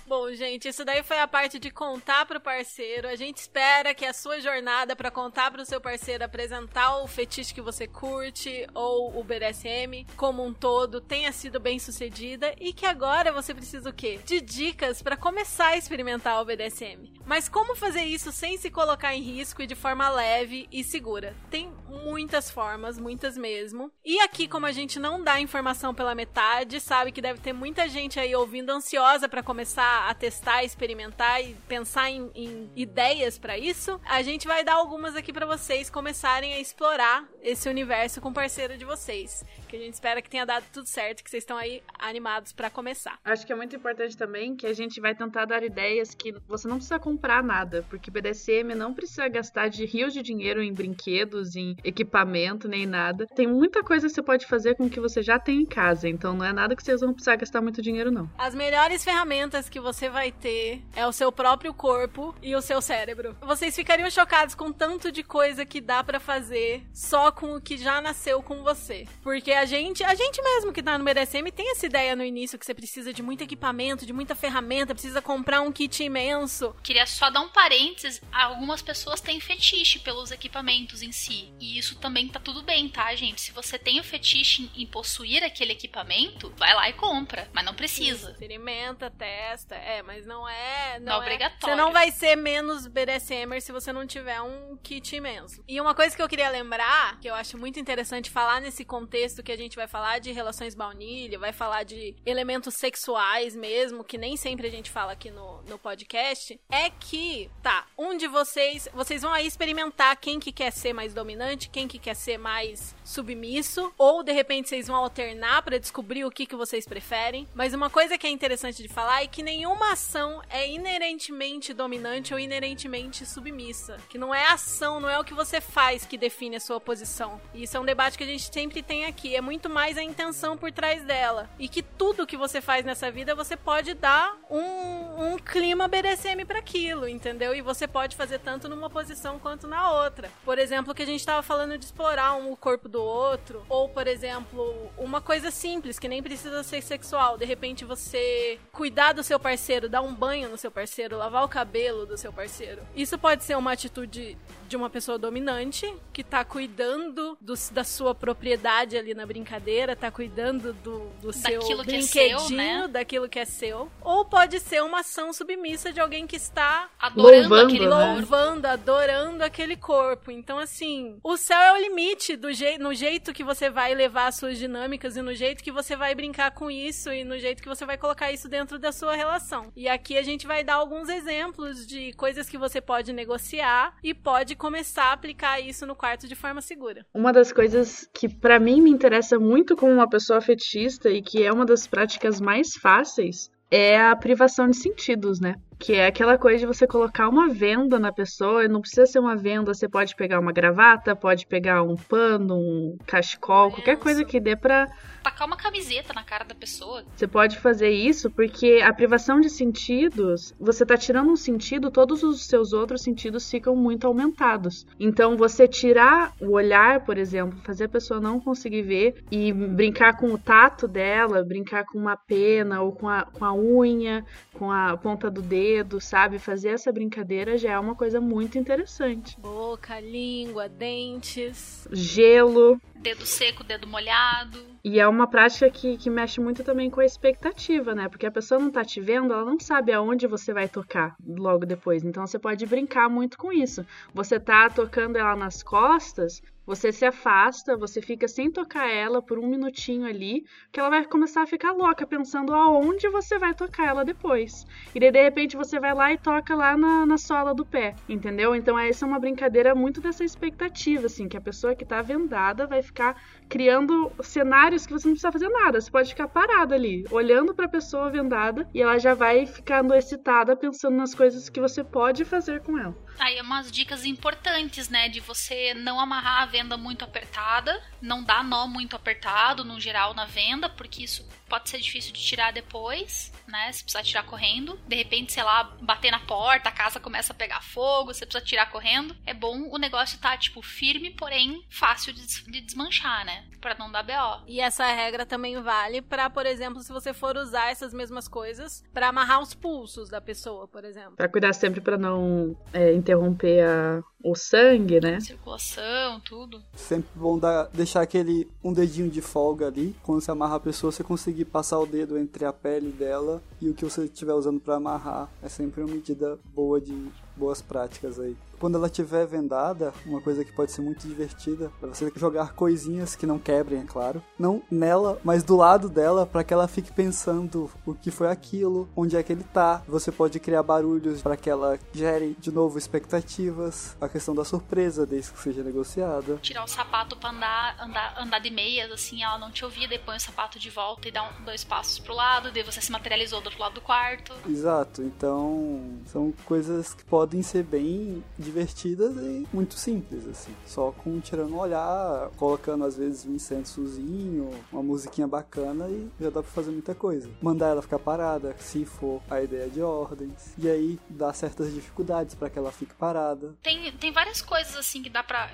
Bom, 0.10 0.34
gente, 0.34 0.68
isso 0.68 0.84
daí 0.84 1.04
foi 1.04 1.20
a 1.20 1.28
parte 1.28 1.60
de 1.60 1.70
contar 1.70 2.26
pro 2.26 2.40
parceiro. 2.40 3.08
A 3.08 3.16
gente 3.16 3.38
espera 3.38 3.94
que 3.94 4.04
a 4.04 4.12
sua 4.12 4.40
jornada 4.40 4.96
para 4.96 5.12
contar 5.12 5.52
pro 5.52 5.64
seu 5.64 5.80
parceiro 5.80 6.26
apresentar 6.26 6.98
o 6.98 7.08
fetiche 7.08 7.54
que 7.54 7.62
você 7.62 7.86
curte 7.86 8.66
ou 8.74 9.20
o 9.20 9.24
BDSM 9.24 10.08
como 10.18 10.44
um 10.44 10.52
todo 10.52 11.00
tenha 11.00 11.32
sido 11.32 11.60
bem 11.60 11.78
sucedida 11.78 12.56
e 12.60 12.74
que 12.74 12.88
agora 12.88 13.32
você 13.32 13.54
precisa 13.54 13.92
o 13.92 13.94
quê? 13.94 14.20
De 14.26 14.42
dicas 14.42 15.00
para 15.00 15.16
começar 15.16 15.68
a 15.68 15.78
experimentar 15.78 16.42
o 16.42 16.46
BDSM. 16.46 17.14
Mas 17.24 17.48
como 17.48 17.76
fazer 17.76 18.02
isso 18.02 18.32
sem 18.32 18.58
se 18.58 18.72
colocar 18.72 19.14
em 19.14 19.22
risco 19.22 19.62
e 19.62 19.68
de 19.68 19.76
forma 19.76 20.10
leve 20.10 20.68
e 20.72 20.84
segura? 20.84 21.36
Tem 21.52 21.72
muitas 21.88 22.50
formas, 22.50 22.98
muitas 22.98 23.38
mesmo. 23.38 23.92
E 24.04 24.20
aqui, 24.22 24.48
como 24.48 24.66
a 24.66 24.72
gente 24.72 24.98
não 24.98 25.24
dá 25.24 25.40
informação 25.40 25.94
pela 25.94 26.16
metade, 26.16 26.80
sabe 26.80 27.12
que 27.12 27.22
deve 27.22 27.40
ter 27.40 27.54
muita 27.54 27.88
gente 27.88 28.20
aí 28.20 28.36
ouvindo 28.36 28.72
ansiosa 28.72 29.30
para 29.30 29.44
começar 29.44 29.99
a 30.08 30.14
testar, 30.14 30.64
experimentar 30.64 31.44
e 31.44 31.54
pensar 31.68 32.10
em, 32.10 32.32
em 32.34 32.70
ideias 32.76 33.38
para 33.38 33.58
isso, 33.58 34.00
a 34.06 34.22
gente 34.22 34.48
vai 34.48 34.64
dar 34.64 34.76
algumas 34.76 35.16
aqui 35.16 35.34
para 35.34 35.46
vocês 35.46 35.90
começarem 35.90 36.54
a 36.54 36.60
explorar 36.60 37.28
esse 37.42 37.68
universo 37.68 38.22
com 38.22 38.30
o 38.30 38.34
parceiro 38.34 38.78
de 38.78 38.86
vocês. 38.86 39.44
Que 39.68 39.76
a 39.76 39.80
gente 39.80 39.94
espera 39.94 40.22
que 40.22 40.30
tenha 40.30 40.46
dado 40.46 40.66
tudo 40.72 40.88
certo, 40.88 41.24
que 41.24 41.30
vocês 41.30 41.44
estão 41.44 41.58
aí 41.58 41.84
animados 41.98 42.54
para 42.54 42.70
começar. 42.70 43.20
Acho 43.24 43.46
que 43.46 43.52
é 43.52 43.56
muito 43.56 43.76
importante 43.76 44.16
também 44.18 44.56
que 44.56 44.66
a 44.66 44.74
gente 44.74 45.02
vai 45.02 45.14
tentar 45.14 45.46
dar 45.46 45.64
ideias 45.64 46.16
que 46.16 46.34
você 46.48 46.68
não 46.68 46.78
precisa 46.78 47.00
comprar 47.00 47.44
nada, 47.44 47.86
porque 47.90 48.10
BDSM 48.10 48.74
não 48.76 48.94
precisa 48.94 49.28
gastar 49.28 49.68
de 49.68 49.86
rios 49.86 50.14
de 50.14 50.22
dinheiro 50.22 50.62
em 50.62 50.74
brinquedos, 50.74 51.56
em 51.56 51.76
equipamento, 51.84 52.68
nem 52.68 52.86
nada. 52.86 53.28
Tem 53.36 53.48
muita 53.48 53.84
coisa 53.84 54.08
que 54.08 54.14
você 54.14 54.24
pode 54.24 54.46
fazer 54.46 54.76
com 54.76 54.86
o 54.86 54.90
que 54.90 55.00
você 55.00 55.22
já 55.22 55.40
tem 55.40 55.62
em 55.62 55.66
casa, 55.66 56.08
então 56.08 56.34
não 56.34 56.46
é 56.46 56.54
nada 56.54 56.76
que 56.76 56.84
vocês 56.84 57.02
vão 57.02 57.14
precisar 57.14 57.36
gastar 57.36 57.62
muito 57.62 57.82
dinheiro, 57.82 58.12
não. 58.12 58.30
As 58.38 58.56
melhores 58.56 59.04
ferramentas 59.04 59.70
que 59.70 59.80
você 59.80 59.89
vai 60.10 60.32
ter 60.32 60.84
é 60.96 61.08
o 61.08 61.12
seu 61.12 61.32
próprio 61.32 61.74
corpo 61.74 62.36
e 62.42 62.56
o 62.56 62.62
seu 62.62 62.82
cérebro. 62.82 63.36
Vocês 63.42 63.76
ficariam 63.76 64.10
chocados 64.10 64.54
com 64.54 64.72
tanto 64.72 65.12
de 65.12 65.24
coisa 65.24 65.66
que 65.66 65.82
dá 65.82 66.04
para 66.04 66.20
fazer 66.20 66.84
só 66.94 67.32
com 67.32 67.56
o 67.56 67.62
que 67.62 67.78
já 67.78 68.02
nasceu 68.02 68.44
com 68.44 68.62
você. 68.64 69.08
Porque 69.24 69.52
a 69.52 69.66
gente, 69.66 70.04
a 70.04 70.14
gente 70.14 70.42
mesmo 70.42 70.72
que 70.72 70.84
tá 70.84 70.98
no 70.98 71.06
BDSM 71.06 71.52
tem 71.52 71.72
essa 71.72 71.86
ideia 71.86 72.16
no 72.16 72.24
início 72.24 72.60
que 72.60 72.66
você 72.66 72.74
precisa 72.74 73.14
de 73.14 73.24
muito 73.24 73.44
equipamento, 73.44 74.06
de 74.06 74.14
muita 74.14 74.36
ferramenta, 74.36 74.94
precisa 74.94 75.22
comprar 75.22 75.62
um 75.62 75.72
kit 75.72 76.04
imenso. 76.04 76.76
Queria 76.84 77.06
só 77.06 77.30
dar 77.30 77.42
um 77.42 77.50
parênteses, 77.50 78.22
algumas 78.32 78.82
pessoas 78.82 79.22
têm 79.22 79.40
fetiche 79.40 80.00
pelos 80.00 80.32
equipamentos 80.32 81.02
em 81.02 81.12
si. 81.12 81.52
E 81.60 81.78
isso 81.78 81.96
também 81.98 82.28
tá 82.28 82.40
tudo 82.40 82.62
bem, 82.62 82.88
tá, 82.90 83.14
gente? 83.16 83.42
Se 83.42 83.52
você 83.52 83.78
tem 83.78 84.00
o 84.00 84.04
fetiche 84.04 84.70
em 84.76 84.86
possuir 84.86 85.44
aquele 85.44 85.74
equipamento, 85.74 86.54
vai 86.58 86.74
lá 86.74 86.90
e 86.90 86.94
compra, 86.94 87.50
mas 87.54 87.66
não 87.66 87.74
precisa. 87.74 88.32
Experimenta, 88.32 89.10
testa, 89.10 89.76
é, 89.86 90.02
mas 90.04 90.26
não 90.26 90.48
é. 90.48 91.00
Não, 91.00 91.06
Não 91.06 91.14
é 91.14 91.18
obrigatório. 91.18 91.60
Você 91.62 91.76
não 91.76 91.92
vai 91.92 92.12
ser 92.12 92.36
menos 92.36 92.88
BDSMer 92.88 93.62
se 93.62 93.72
você 93.72 93.92
não 93.92 94.06
tiver 94.06 94.42
um 94.42 94.78
kit 94.82 95.16
imenso. 95.16 95.64
E 95.68 95.80
uma 95.80 95.94
coisa 95.96 96.16
que 96.16 96.22
eu 96.22 96.28
queria 96.28 96.50
lembrar, 96.50 97.20
que 97.20 97.30
eu 97.30 97.36
acho 97.36 97.58
muito 97.58 97.80
interessante 97.80 98.30
falar 98.30 98.62
nesse 98.62 98.86
contexto 98.86 99.44
que 99.44 99.52
a 99.52 99.58
gente 99.58 99.76
vai 99.76 99.88
falar 99.88 100.20
de 100.20 100.32
relações 100.32 100.76
baunilha, 100.76 101.40
vai 101.40 101.54
falar 101.54 101.84
de 101.84 102.16
elementos 102.26 102.76
sexuais 102.76 103.56
mesmo, 103.56 104.04
que 104.04 104.18
nem 104.18 104.38
sempre 104.38 104.68
a 104.68 104.72
gente 104.72 104.90
fala 104.90 105.14
aqui 105.14 105.32
no, 105.32 105.62
no 105.64 105.78
podcast, 105.78 106.60
é 106.70 106.90
que, 106.90 107.50
tá, 107.62 107.86
um 107.98 108.18
de 108.18 108.28
vocês, 108.28 108.88
vocês 108.94 109.22
vão 109.22 109.32
aí 109.32 109.46
experimentar 109.46 110.16
quem 110.18 110.40
que 110.40 110.52
quer 110.52 110.72
ser 110.72 110.94
mais 110.94 111.14
dominante, 111.14 111.70
quem 111.70 111.88
que 111.88 112.00
quer 112.00 112.16
ser 112.16 112.38
mais 112.38 112.96
submisso, 113.10 113.92
ou 113.98 114.22
de 114.22 114.32
repente 114.32 114.70
vocês 114.70 114.88
vão 114.88 114.96
alternar 114.96 115.64
pra 115.64 115.80
descobrir 115.80 116.24
o 116.26 116.32
que 116.32 116.46
que 116.46 116.56
vocês 116.56 116.86
preferem. 116.86 117.48
Mas 117.56 117.74
uma 117.74 117.90
coisa 117.90 118.18
que 118.18 118.28
é 118.28 118.30
interessante 118.30 118.84
de 118.84 118.88
falar 118.88 119.24
é 119.24 119.28
que 119.28 119.42
nenhuma 119.42 119.94
ação 119.94 120.42
é 120.50 120.70
inerentemente 120.70 121.74
dominante 121.74 122.34
ou 122.34 122.40
inerentemente 122.40 123.26
submissa. 123.26 123.98
Que 124.10 124.18
não 124.18 124.34
é 124.34 124.46
ação, 124.48 125.00
não 125.00 125.10
é 125.10 125.20
o 125.20 125.24
que 125.24 125.34
você 125.34 125.60
faz 125.60 126.06
que 126.06 126.18
define 126.18 126.58
a 126.58 126.60
sua 126.60 126.80
posição. 126.80 127.42
E 127.54 127.64
isso 127.64 127.76
é 127.76 127.80
um 127.80 127.86
debate 127.86 128.18
que 128.18 128.24
a 128.24 128.28
gente 128.28 128.54
sempre 128.54 128.84
tem 128.84 129.06
aqui. 129.06 129.36
É 129.36 129.42
muito 129.42 129.70
mais 129.70 129.98
a 129.98 130.04
intenção 130.04 130.56
por 130.56 130.72
trás 130.72 131.04
dela. 131.04 131.50
E 131.58 131.68
que 131.68 131.82
tudo 131.82 132.28
que 132.28 132.38
você 132.38 132.62
faz 132.62 132.86
nessa 132.86 133.10
vida 133.10 133.34
você 133.34 133.58
pode 133.58 133.96
dar 133.96 134.38
um, 134.50 135.34
um 135.34 135.38
clima 135.38 135.88
BDSM 135.88 136.46
para 136.46 136.60
aquilo, 136.60 137.08
entendeu? 137.08 137.56
E 137.56 137.62
você 137.62 137.88
pode 137.88 138.16
fazer 138.16 138.40
tanto 138.40 138.70
numa 138.70 138.90
posição 138.90 139.40
quanto 139.40 139.68
na 139.68 139.92
outra. 139.92 140.30
Por 140.46 140.60
exemplo, 140.60 140.94
que 140.94 141.04
a 141.04 141.08
gente 141.08 141.26
tava 141.26 141.42
falando 141.42 141.78
de 141.78 141.86
explorar 141.86 142.36
um, 142.36 142.52
o 142.52 142.58
corpo 142.58 142.88
do 142.88 142.99
outro. 143.02 143.64
Ou, 143.70 143.90
por 143.90 144.08
exemplo, 144.08 144.90
uma 144.98 145.22
coisa 145.22 145.52
simples 145.52 145.98
que 146.00 146.08
nem 146.08 146.22
precisa 146.24 146.64
ser 146.64 146.82
sexual. 146.82 147.38
De 147.38 147.46
repente 147.46 147.86
você 147.86 148.60
cuidar 148.72 149.14
do 149.14 149.24
seu 149.24 149.40
parceiro, 149.40 149.90
dar 149.90 150.02
um 150.02 150.14
banho 150.14 150.50
no 150.50 150.58
seu 150.58 150.72
parceiro, 150.72 151.18
lavar 151.18 151.44
o 151.44 151.50
cabelo 151.50 152.06
do 152.06 152.18
seu 152.18 152.32
parceiro. 152.32 152.82
Isso 152.96 153.18
pode 153.18 153.44
ser 153.44 153.58
uma 153.58 153.72
atitude 153.72 154.38
de 154.68 154.76
uma 154.76 154.90
pessoa 154.90 155.18
dominante 155.18 155.92
que 156.14 156.24
tá 156.24 156.44
cuidando 156.46 157.38
do- 157.42 157.54
da 157.72 157.84
sua 157.84 158.14
propriedade 158.14 158.98
ali 158.98 159.14
na 159.14 159.26
brincadeira, 159.26 159.96
tá 159.96 160.12
cuidando 160.12 160.74
do, 160.74 161.10
do 161.22 161.34
seu 161.34 161.60
Daquilo 161.60 161.84
que 161.84 161.90
é 161.92 161.98
brinquedinho, 161.98 162.40
seu, 162.40 162.56
né? 162.58 162.88
daquilo 162.88 163.28
que 163.30 163.40
é 163.40 163.46
seu. 163.46 163.90
Ou 164.02 164.26
pode 164.26 164.60
ser 164.60 164.84
uma 164.84 165.00
ação 165.00 165.34
submissa 165.34 165.92
de 165.92 166.00
alguém 166.00 166.28
que 166.28 166.36
está 166.36 166.90
Adorando 167.00 167.50
Louvando, 167.50 167.66
aquele 167.68 167.86
né? 167.88 167.96
corpo. 167.96 168.14
louvando, 168.20 168.68
adorando 168.68 169.44
aquele 169.44 169.76
corpo. 169.76 170.32
Então, 170.32 170.60
assim, 170.60 171.20
o 171.24 171.36
céu 171.38 171.60
é 171.60 171.74
o 171.74 171.78
limite 171.78 172.36
do 172.36 172.54
je 172.54 172.78
no 172.90 172.96
jeito 172.96 173.32
que 173.32 173.44
você 173.44 173.70
vai 173.70 173.94
levar 173.94 174.26
as 174.26 174.38
suas 174.38 174.58
dinâmicas 174.58 175.16
e 175.16 175.22
no 175.22 175.36
jeito 175.36 175.64
que 175.64 175.72
você 175.72 175.96
vai 175.96 176.16
brincar 176.16 176.50
com 176.50 176.72
isso 176.72 177.14
e 177.14 177.24
no 177.24 177.38
jeito 177.38 177.62
que 177.62 177.70
você 177.70 177.86
vai 177.86 178.00
colocar 178.00 178.32
isso 178.32 178.50
dentro 178.50 178.80
da 178.80 178.92
sua 178.92 179.16
relação. 179.16 179.72
E 179.76 179.88
aqui 179.88 180.18
a 180.18 180.24
gente 180.24 180.48
vai 180.48 180.64
dar 180.64 180.74
alguns 180.74 181.08
exemplos 181.08 181.86
de 181.86 182.14
coisas 182.14 182.50
que 182.50 182.58
você 182.58 182.82
pode 182.82 183.14
negociar 183.14 183.96
e 184.04 184.12
pode 184.12 184.56
começar 184.56 185.04
a 185.04 185.14
aplicar 185.14 185.60
isso 185.60 185.86
no 185.86 185.96
quarto 185.96 186.28
de 186.28 186.34
forma 186.34 186.62
segura. 186.62 187.06
Uma 187.14 187.32
das 187.32 187.54
coisas 187.54 188.10
que 188.12 188.28
pra 188.28 188.60
mim 188.60 188.82
me 188.82 188.90
interessa 188.90 189.38
muito 189.38 189.76
como 189.76 189.94
uma 189.94 190.10
pessoa 190.10 190.42
fetichista 190.42 191.12
e 191.12 191.22
que 191.22 191.44
é 191.44 191.54
uma 191.54 191.68
das 191.68 191.86
práticas 191.86 192.42
mais 192.42 192.74
fáceis 192.74 193.52
é 193.70 194.02
a 194.02 194.16
privação 194.16 194.68
de 194.68 194.78
sentidos, 194.78 195.40
né? 195.40 195.54
Que 195.80 195.94
é 195.96 196.08
aquela 196.08 196.38
coisa 196.38 196.60
de 196.60 196.66
você 196.66 196.86
colocar 196.86 197.30
uma 197.30 197.48
venda 197.48 197.98
na 197.98 198.12
pessoa, 198.12 198.66
e 198.66 198.68
não 198.68 198.82
precisa 198.82 199.06
ser 199.06 199.20
uma 199.20 199.36
venda, 199.36 199.74
você 199.74 199.88
pode 199.88 200.16
pegar 200.16 200.40
uma 200.40 200.52
gravata, 200.52 201.16
pode 201.16 201.48
pegar 201.48 201.82
um 201.84 201.96
pano, 201.96 202.56
um 202.56 202.98
cachecol, 203.08 203.72
qualquer 203.72 203.98
coisa 203.98 204.26
que 204.26 204.40
dê 204.40 204.56
pra 204.56 204.90
Tacar 205.24 205.48
uma 205.48 205.58
camiseta 205.58 206.14
na 206.14 206.24
cara 206.24 206.46
da 206.46 206.56
pessoa. 206.56 207.04
Você 207.16 207.28
pode 207.28 207.58
fazer 207.60 207.90
isso 207.90 208.30
porque 208.32 208.82
a 208.84 208.94
privação 208.94 209.40
de 209.40 209.50
sentidos, 209.50 210.54
você 210.60 210.86
tá 210.86 210.98
tirando 210.98 211.30
um 211.30 211.36
sentido, 211.36 211.92
todos 211.92 212.24
os 212.24 212.46
seus 212.46 212.72
outros 212.72 213.02
sentidos 213.02 213.50
ficam 213.50 213.76
muito 213.76 214.08
aumentados. 214.08 214.88
Então, 215.00 215.36
você 215.36 215.68
tirar 215.68 216.34
o 216.40 216.52
olhar, 216.52 217.04
por 217.04 217.18
exemplo, 217.18 217.60
fazer 217.64 217.86
a 217.86 217.90
pessoa 217.90 218.20
não 218.20 218.40
conseguir 218.40 218.82
ver 218.84 219.24
e 219.30 219.52
brincar 219.52 220.16
com 220.18 220.28
o 220.34 220.38
tato 220.38 220.88
dela, 220.88 221.44
brincar 221.44 221.86
com 221.86 222.00
uma 222.00 222.16
pena 222.16 222.82
ou 222.82 222.94
com 222.94 223.08
a, 223.08 223.24
com 223.26 223.44
a 223.44 223.54
unha, 223.54 224.26
com 224.54 224.72
a 224.72 224.96
ponta 224.96 225.30
do 225.30 225.42
dedo, 225.42 225.69
sabe? 226.00 226.40
Fazer 226.40 226.70
essa 226.70 226.92
brincadeira 226.92 227.58
já 227.58 227.72
é 227.72 227.80
uma 227.80 227.96
coisa 227.96 228.20
muito 228.22 228.58
interessante. 228.58 229.40
Boca, 229.40 230.00
língua, 230.00 230.68
dentes. 230.68 231.88
Gelo. 231.92 232.80
Dedo 232.96 233.26
seco, 233.26 233.64
dedo 233.64 233.88
molhado. 233.88 234.60
E 234.84 235.00
é 235.00 235.08
uma 235.08 235.28
prática 235.28 235.70
que, 235.70 235.98
que 235.98 236.10
mexe 236.10 236.40
muito 236.40 236.64
também 236.64 236.90
com 236.90 237.00
a 237.02 237.06
expectativa, 237.06 237.94
né? 237.94 238.08
Porque 238.10 238.26
a 238.26 238.32
pessoa 238.32 238.60
não 238.60 238.72
tá 238.72 238.84
te 238.84 239.00
vendo, 239.00 239.34
ela 239.34 239.46
não 239.46 239.60
sabe 239.60 239.92
aonde 239.92 240.28
você 240.28 240.54
vai 240.54 240.68
tocar 240.68 241.16
logo 241.26 241.66
depois. 241.66 242.04
Então 242.04 242.26
você 242.26 242.40
pode 242.40 242.66
brincar 242.66 243.10
muito 243.10 243.38
com 243.38 243.52
isso. 243.52 243.86
Você 244.14 244.40
tá 244.40 244.70
tocando 244.70 245.18
ela 245.18 245.36
nas 245.36 245.62
costas, 245.64 246.42
você 246.70 246.92
se 246.92 247.04
afasta, 247.04 247.76
você 247.76 248.00
fica 248.00 248.28
sem 248.28 248.52
tocar 248.52 248.88
ela 248.88 249.24
por 249.24 249.40
um 249.40 249.48
minutinho 249.48 250.06
ali, 250.06 250.46
que 250.72 250.80
ela 250.80 250.92
vai 250.92 251.04
começar 251.04 251.42
a 251.42 251.48
ficar 251.48 251.72
louca, 251.72 252.06
pensando 252.06 252.54
aonde 252.54 253.10
você 253.10 253.40
vai 253.40 253.56
tocar 253.56 253.88
ela 253.88 254.06
depois. 254.06 254.68
E 254.94 255.00
daí, 255.00 255.12
de 255.12 255.24
repente, 255.24 255.58
você 255.58 255.80
vai 255.80 255.96
lá 255.96 256.14
e 256.14 256.18
toca 256.20 256.54
lá 256.54 256.78
na, 256.78 257.08
na 257.08 257.18
sola 257.18 257.56
do 257.56 257.66
pé, 257.66 257.96
entendeu? 258.08 258.54
Então, 258.54 258.78
essa 258.78 259.04
é 259.04 259.08
uma 259.08 259.20
brincadeira 259.20 259.74
muito 259.74 260.00
dessa 260.00 260.24
expectativa, 260.24 261.08
assim, 261.08 261.28
que 261.28 261.36
a 261.36 261.42
pessoa 261.42 261.74
que 261.74 261.84
tá 261.84 262.04
vendada 262.04 262.68
vai 262.68 262.84
ficar 262.84 263.20
criando 263.50 264.12
cenários 264.22 264.86
que 264.86 264.94
você 264.94 265.08
não 265.08 265.16
precisa 265.16 265.32
fazer 265.32 265.50
nada. 265.50 265.82
Você 265.82 265.90
pode 265.90 266.10
ficar 266.10 266.28
parado 266.28 266.76
ali, 266.76 267.04
olhando 267.10 267.52
pra 267.52 267.68
pessoa 267.68 268.12
vendada, 268.12 268.70
e 268.76 268.84
ela 268.84 269.00
já 269.00 269.16
vai 269.16 269.48
ficando 269.48 269.96
excitada 269.96 270.56
pensando 270.56 270.98
nas 270.98 271.16
coisas 271.16 271.50
que 271.50 271.60
você 271.60 271.84
pode 271.84 272.24
fazer 272.24 272.62
com 272.62 272.78
ela. 272.78 272.96
Aí 273.18 273.42
umas 273.42 273.72
dicas 273.72 274.06
importantes, 274.06 274.88
né? 274.88 275.10
De 275.10 275.20
você 275.20 275.74
não 275.74 276.00
amarrar 276.00 276.44
a 276.44 276.59
muito 276.78 277.04
apertada, 277.04 277.82
não 278.02 278.24
dá 278.24 278.44
nó 278.44 278.68
muito 278.68 278.96
apertado 278.96 279.64
no 279.64 279.80
geral 279.80 280.14
na 280.14 280.26
venda, 280.26 280.70
porque 280.70 281.04
isso 281.04 281.28
pode 281.50 281.70
ser 281.70 281.80
difícil 281.80 282.14
de 282.14 282.22
tirar 282.22 282.54
depois, 282.54 283.32
né? 283.48 283.72
Se 283.72 283.84
precisar 283.84 284.04
tirar 284.04 284.24
correndo. 284.24 284.80
De 284.88 284.96
repente, 284.96 285.34
sei 285.34 285.44
lá, 285.44 285.76
bater 285.82 286.12
na 286.12 286.20
porta, 286.20 286.70
a 286.70 286.72
casa 286.72 287.00
começa 287.00 287.34
a 287.34 287.36
pegar 287.36 287.62
fogo, 287.62 288.14
você 288.14 288.26
precisa 288.26 288.46
tirar 288.46 288.70
correndo. 288.70 289.16
É 289.26 289.34
bom 289.34 289.70
o 289.70 289.78
negócio 289.78 290.20
tá, 290.20 290.38
tipo, 290.38 290.62
firme, 290.62 291.12
porém 291.12 291.66
fácil 291.70 292.14
de, 292.14 292.26
de 292.46 292.62
desmanchar, 292.62 293.26
né? 293.26 293.46
Pra 293.60 293.76
não 293.76 293.92
dar 293.92 294.04
BO. 294.04 294.44
E 294.48 294.62
essa 294.62 294.86
regra 294.86 295.26
também 295.26 295.62
vale 295.62 296.02
para, 296.02 296.30
por 296.30 296.46
exemplo, 296.46 296.82
se 296.82 296.92
você 296.92 297.14
for 297.14 297.36
usar 297.36 297.72
essas 297.72 297.94
mesmas 297.94 298.28
coisas 298.28 298.84
para 298.94 299.10
amarrar 299.10 299.42
os 299.42 299.54
pulsos 299.54 300.10
da 300.10 300.22
pessoa, 300.22 300.68
por 300.68 300.86
exemplo. 300.86 301.16
Pra 301.16 301.28
cuidar 301.28 301.54
sempre 301.54 301.82
pra 301.82 301.98
não 301.98 302.56
é, 302.72 302.94
interromper 302.94 303.64
a, 303.66 304.04
o 304.24 304.36
sangue, 304.36 305.00
né? 305.00 305.20
Circulação, 305.20 306.20
tudo. 306.22 306.62
Sempre 306.74 307.10
bom 307.16 307.38
dar, 307.38 307.68
deixar 307.74 308.02
aquele 308.02 308.50
um 308.64 308.74
dedinho 308.74 309.10
de 309.10 309.22
folga 309.22 309.68
ali. 309.68 309.96
Quando 310.04 310.22
você 310.22 310.32
amarra 310.32 310.56
a 310.58 310.60
pessoa, 310.60 310.92
você 310.92 311.04
conseguir 311.04 311.39
passar 311.46 311.80
o 311.80 311.86
dedo 311.86 312.18
entre 312.18 312.46
a 312.46 312.54
pele 312.54 312.92
dela 312.92 313.42
e 313.62 313.70
o 313.70 313.74
que 313.74 313.86
você 313.86 314.06
estiver 314.06 314.34
usando 314.34 314.60
para 314.60 314.76
amarrar. 314.76 315.30
É 315.42 315.50
sempre 315.50 315.82
uma 315.82 315.94
medida 315.94 316.40
boa 316.54 316.80
de 316.80 317.10
boas 317.36 317.62
práticas 317.62 318.20
aí. 318.20 318.36
Quando 318.60 318.76
ela 318.76 318.88
estiver 318.88 319.26
vendada, 319.26 319.94
uma 320.06 320.22
coisa 320.22 320.44
que 320.44 320.52
pode 320.52 320.72
ser 320.72 320.82
muito 320.82 321.08
divertida 321.08 321.72
é 321.82 321.88
você 321.88 322.12
jogar 322.16 322.54
coisinhas 322.54 323.16
que 323.16 323.26
não 323.26 323.40
quebrem, 323.40 323.82
é 323.82 323.86
claro. 323.86 324.22
Não 324.38 324.62
nela, 324.70 325.20
mas 325.24 325.44
do 325.44 325.56
lado 325.56 325.90
dela, 325.90 326.26
para 326.26 326.44
que 326.44 326.54
ela 326.54 326.68
fique 326.68 326.92
pensando 326.92 327.72
o 327.86 327.94
que 327.94 328.12
foi 328.12 328.30
aquilo, 328.30 328.90
onde 328.96 329.16
é 329.16 329.24
que 329.24 329.32
ele 329.32 329.44
tá. 329.44 329.82
Você 329.88 330.12
pode 330.12 330.40
criar 330.40 330.64
barulhos 330.64 331.22
para 331.22 331.38
que 331.38 331.50
ela 331.50 331.80
gere 331.94 332.36
de 332.40 332.52
novo 332.52 332.78
expectativas. 332.78 333.96
A 334.00 334.10
questão 334.10 334.36
da 334.36 334.44
surpresa, 334.44 335.06
desde 335.06 335.32
que 335.32 335.40
seja 335.40 335.64
negociada. 335.64 336.38
Tirar 336.38 336.64
o 336.64 336.68
sapato 336.68 337.16
pra 337.16 337.30
andar, 337.30 337.76
andar, 337.80 338.16
andar 338.20 338.40
de 338.40 338.50
meias, 338.50 338.92
assim, 338.92 339.24
ela 339.24 339.38
não 339.38 339.52
te 339.52 339.64
ouvia, 339.64 339.88
depois 339.88 340.22
o 340.22 340.26
sapato 340.26 340.60
de 340.60 340.70
volta 340.70 341.08
e 341.08 341.12
dá 341.12 341.24
um, 341.24 341.44
dois 341.46 341.64
passos 341.64 342.00
pro 342.00 342.14
lado, 342.14 342.52
daí 342.52 342.64
você 342.64 342.82
se 342.82 342.92
materializou 342.92 343.42
do 343.42 343.46
outro 343.46 343.60
lado 343.60 343.76
do 343.76 343.82
quarto. 343.82 344.34
Exato, 344.48 345.02
então 345.02 346.00
são 346.08 346.34
coisas 346.46 346.94
que 346.94 347.04
podem 347.04 347.42
ser 347.42 347.64
bem 347.64 348.24
divertidas 348.50 349.16
e 349.18 349.48
muito 349.54 349.76
simples, 349.76 350.28
assim. 350.28 350.56
Só 350.66 350.92
com 350.92 351.20
tirando 351.20 351.54
um 351.54 351.60
olhar, 351.60 352.30
colocando 352.38 352.86
às 352.86 352.98
vezes 352.98 353.26
um 353.26 353.36
incensozinho, 353.36 354.52
uma 354.72 354.84
musiquinha 354.84 355.28
bacana 355.28 355.88
e 355.88 356.10
já 356.20 356.30
dá 356.30 356.42
pra 356.42 356.52
fazer 356.52 356.72
muita 356.72 356.96
coisa. 356.96 357.30
Mandar 357.42 357.70
ela 357.70 357.82
ficar 357.82 358.00
parada, 358.00 358.56
se 358.60 358.86
for 358.86 359.22
a 359.30 359.42
ideia 359.42 359.70
de 359.70 359.82
ordens. 359.82 360.54
E 360.58 360.70
aí 360.70 361.00
dá 361.10 361.32
certas 361.34 361.74
dificuldades 361.74 362.36
para 362.36 362.50
que 362.50 362.58
ela 362.58 362.72
fique 362.72 362.94
parada. 362.96 363.56
Tem, 363.62 363.92
tem 363.94 364.12
várias 364.12 364.42
coisas 364.42 364.76
assim 364.76 365.02
que 365.02 365.10
dá 365.10 365.24
pra, 365.24 365.50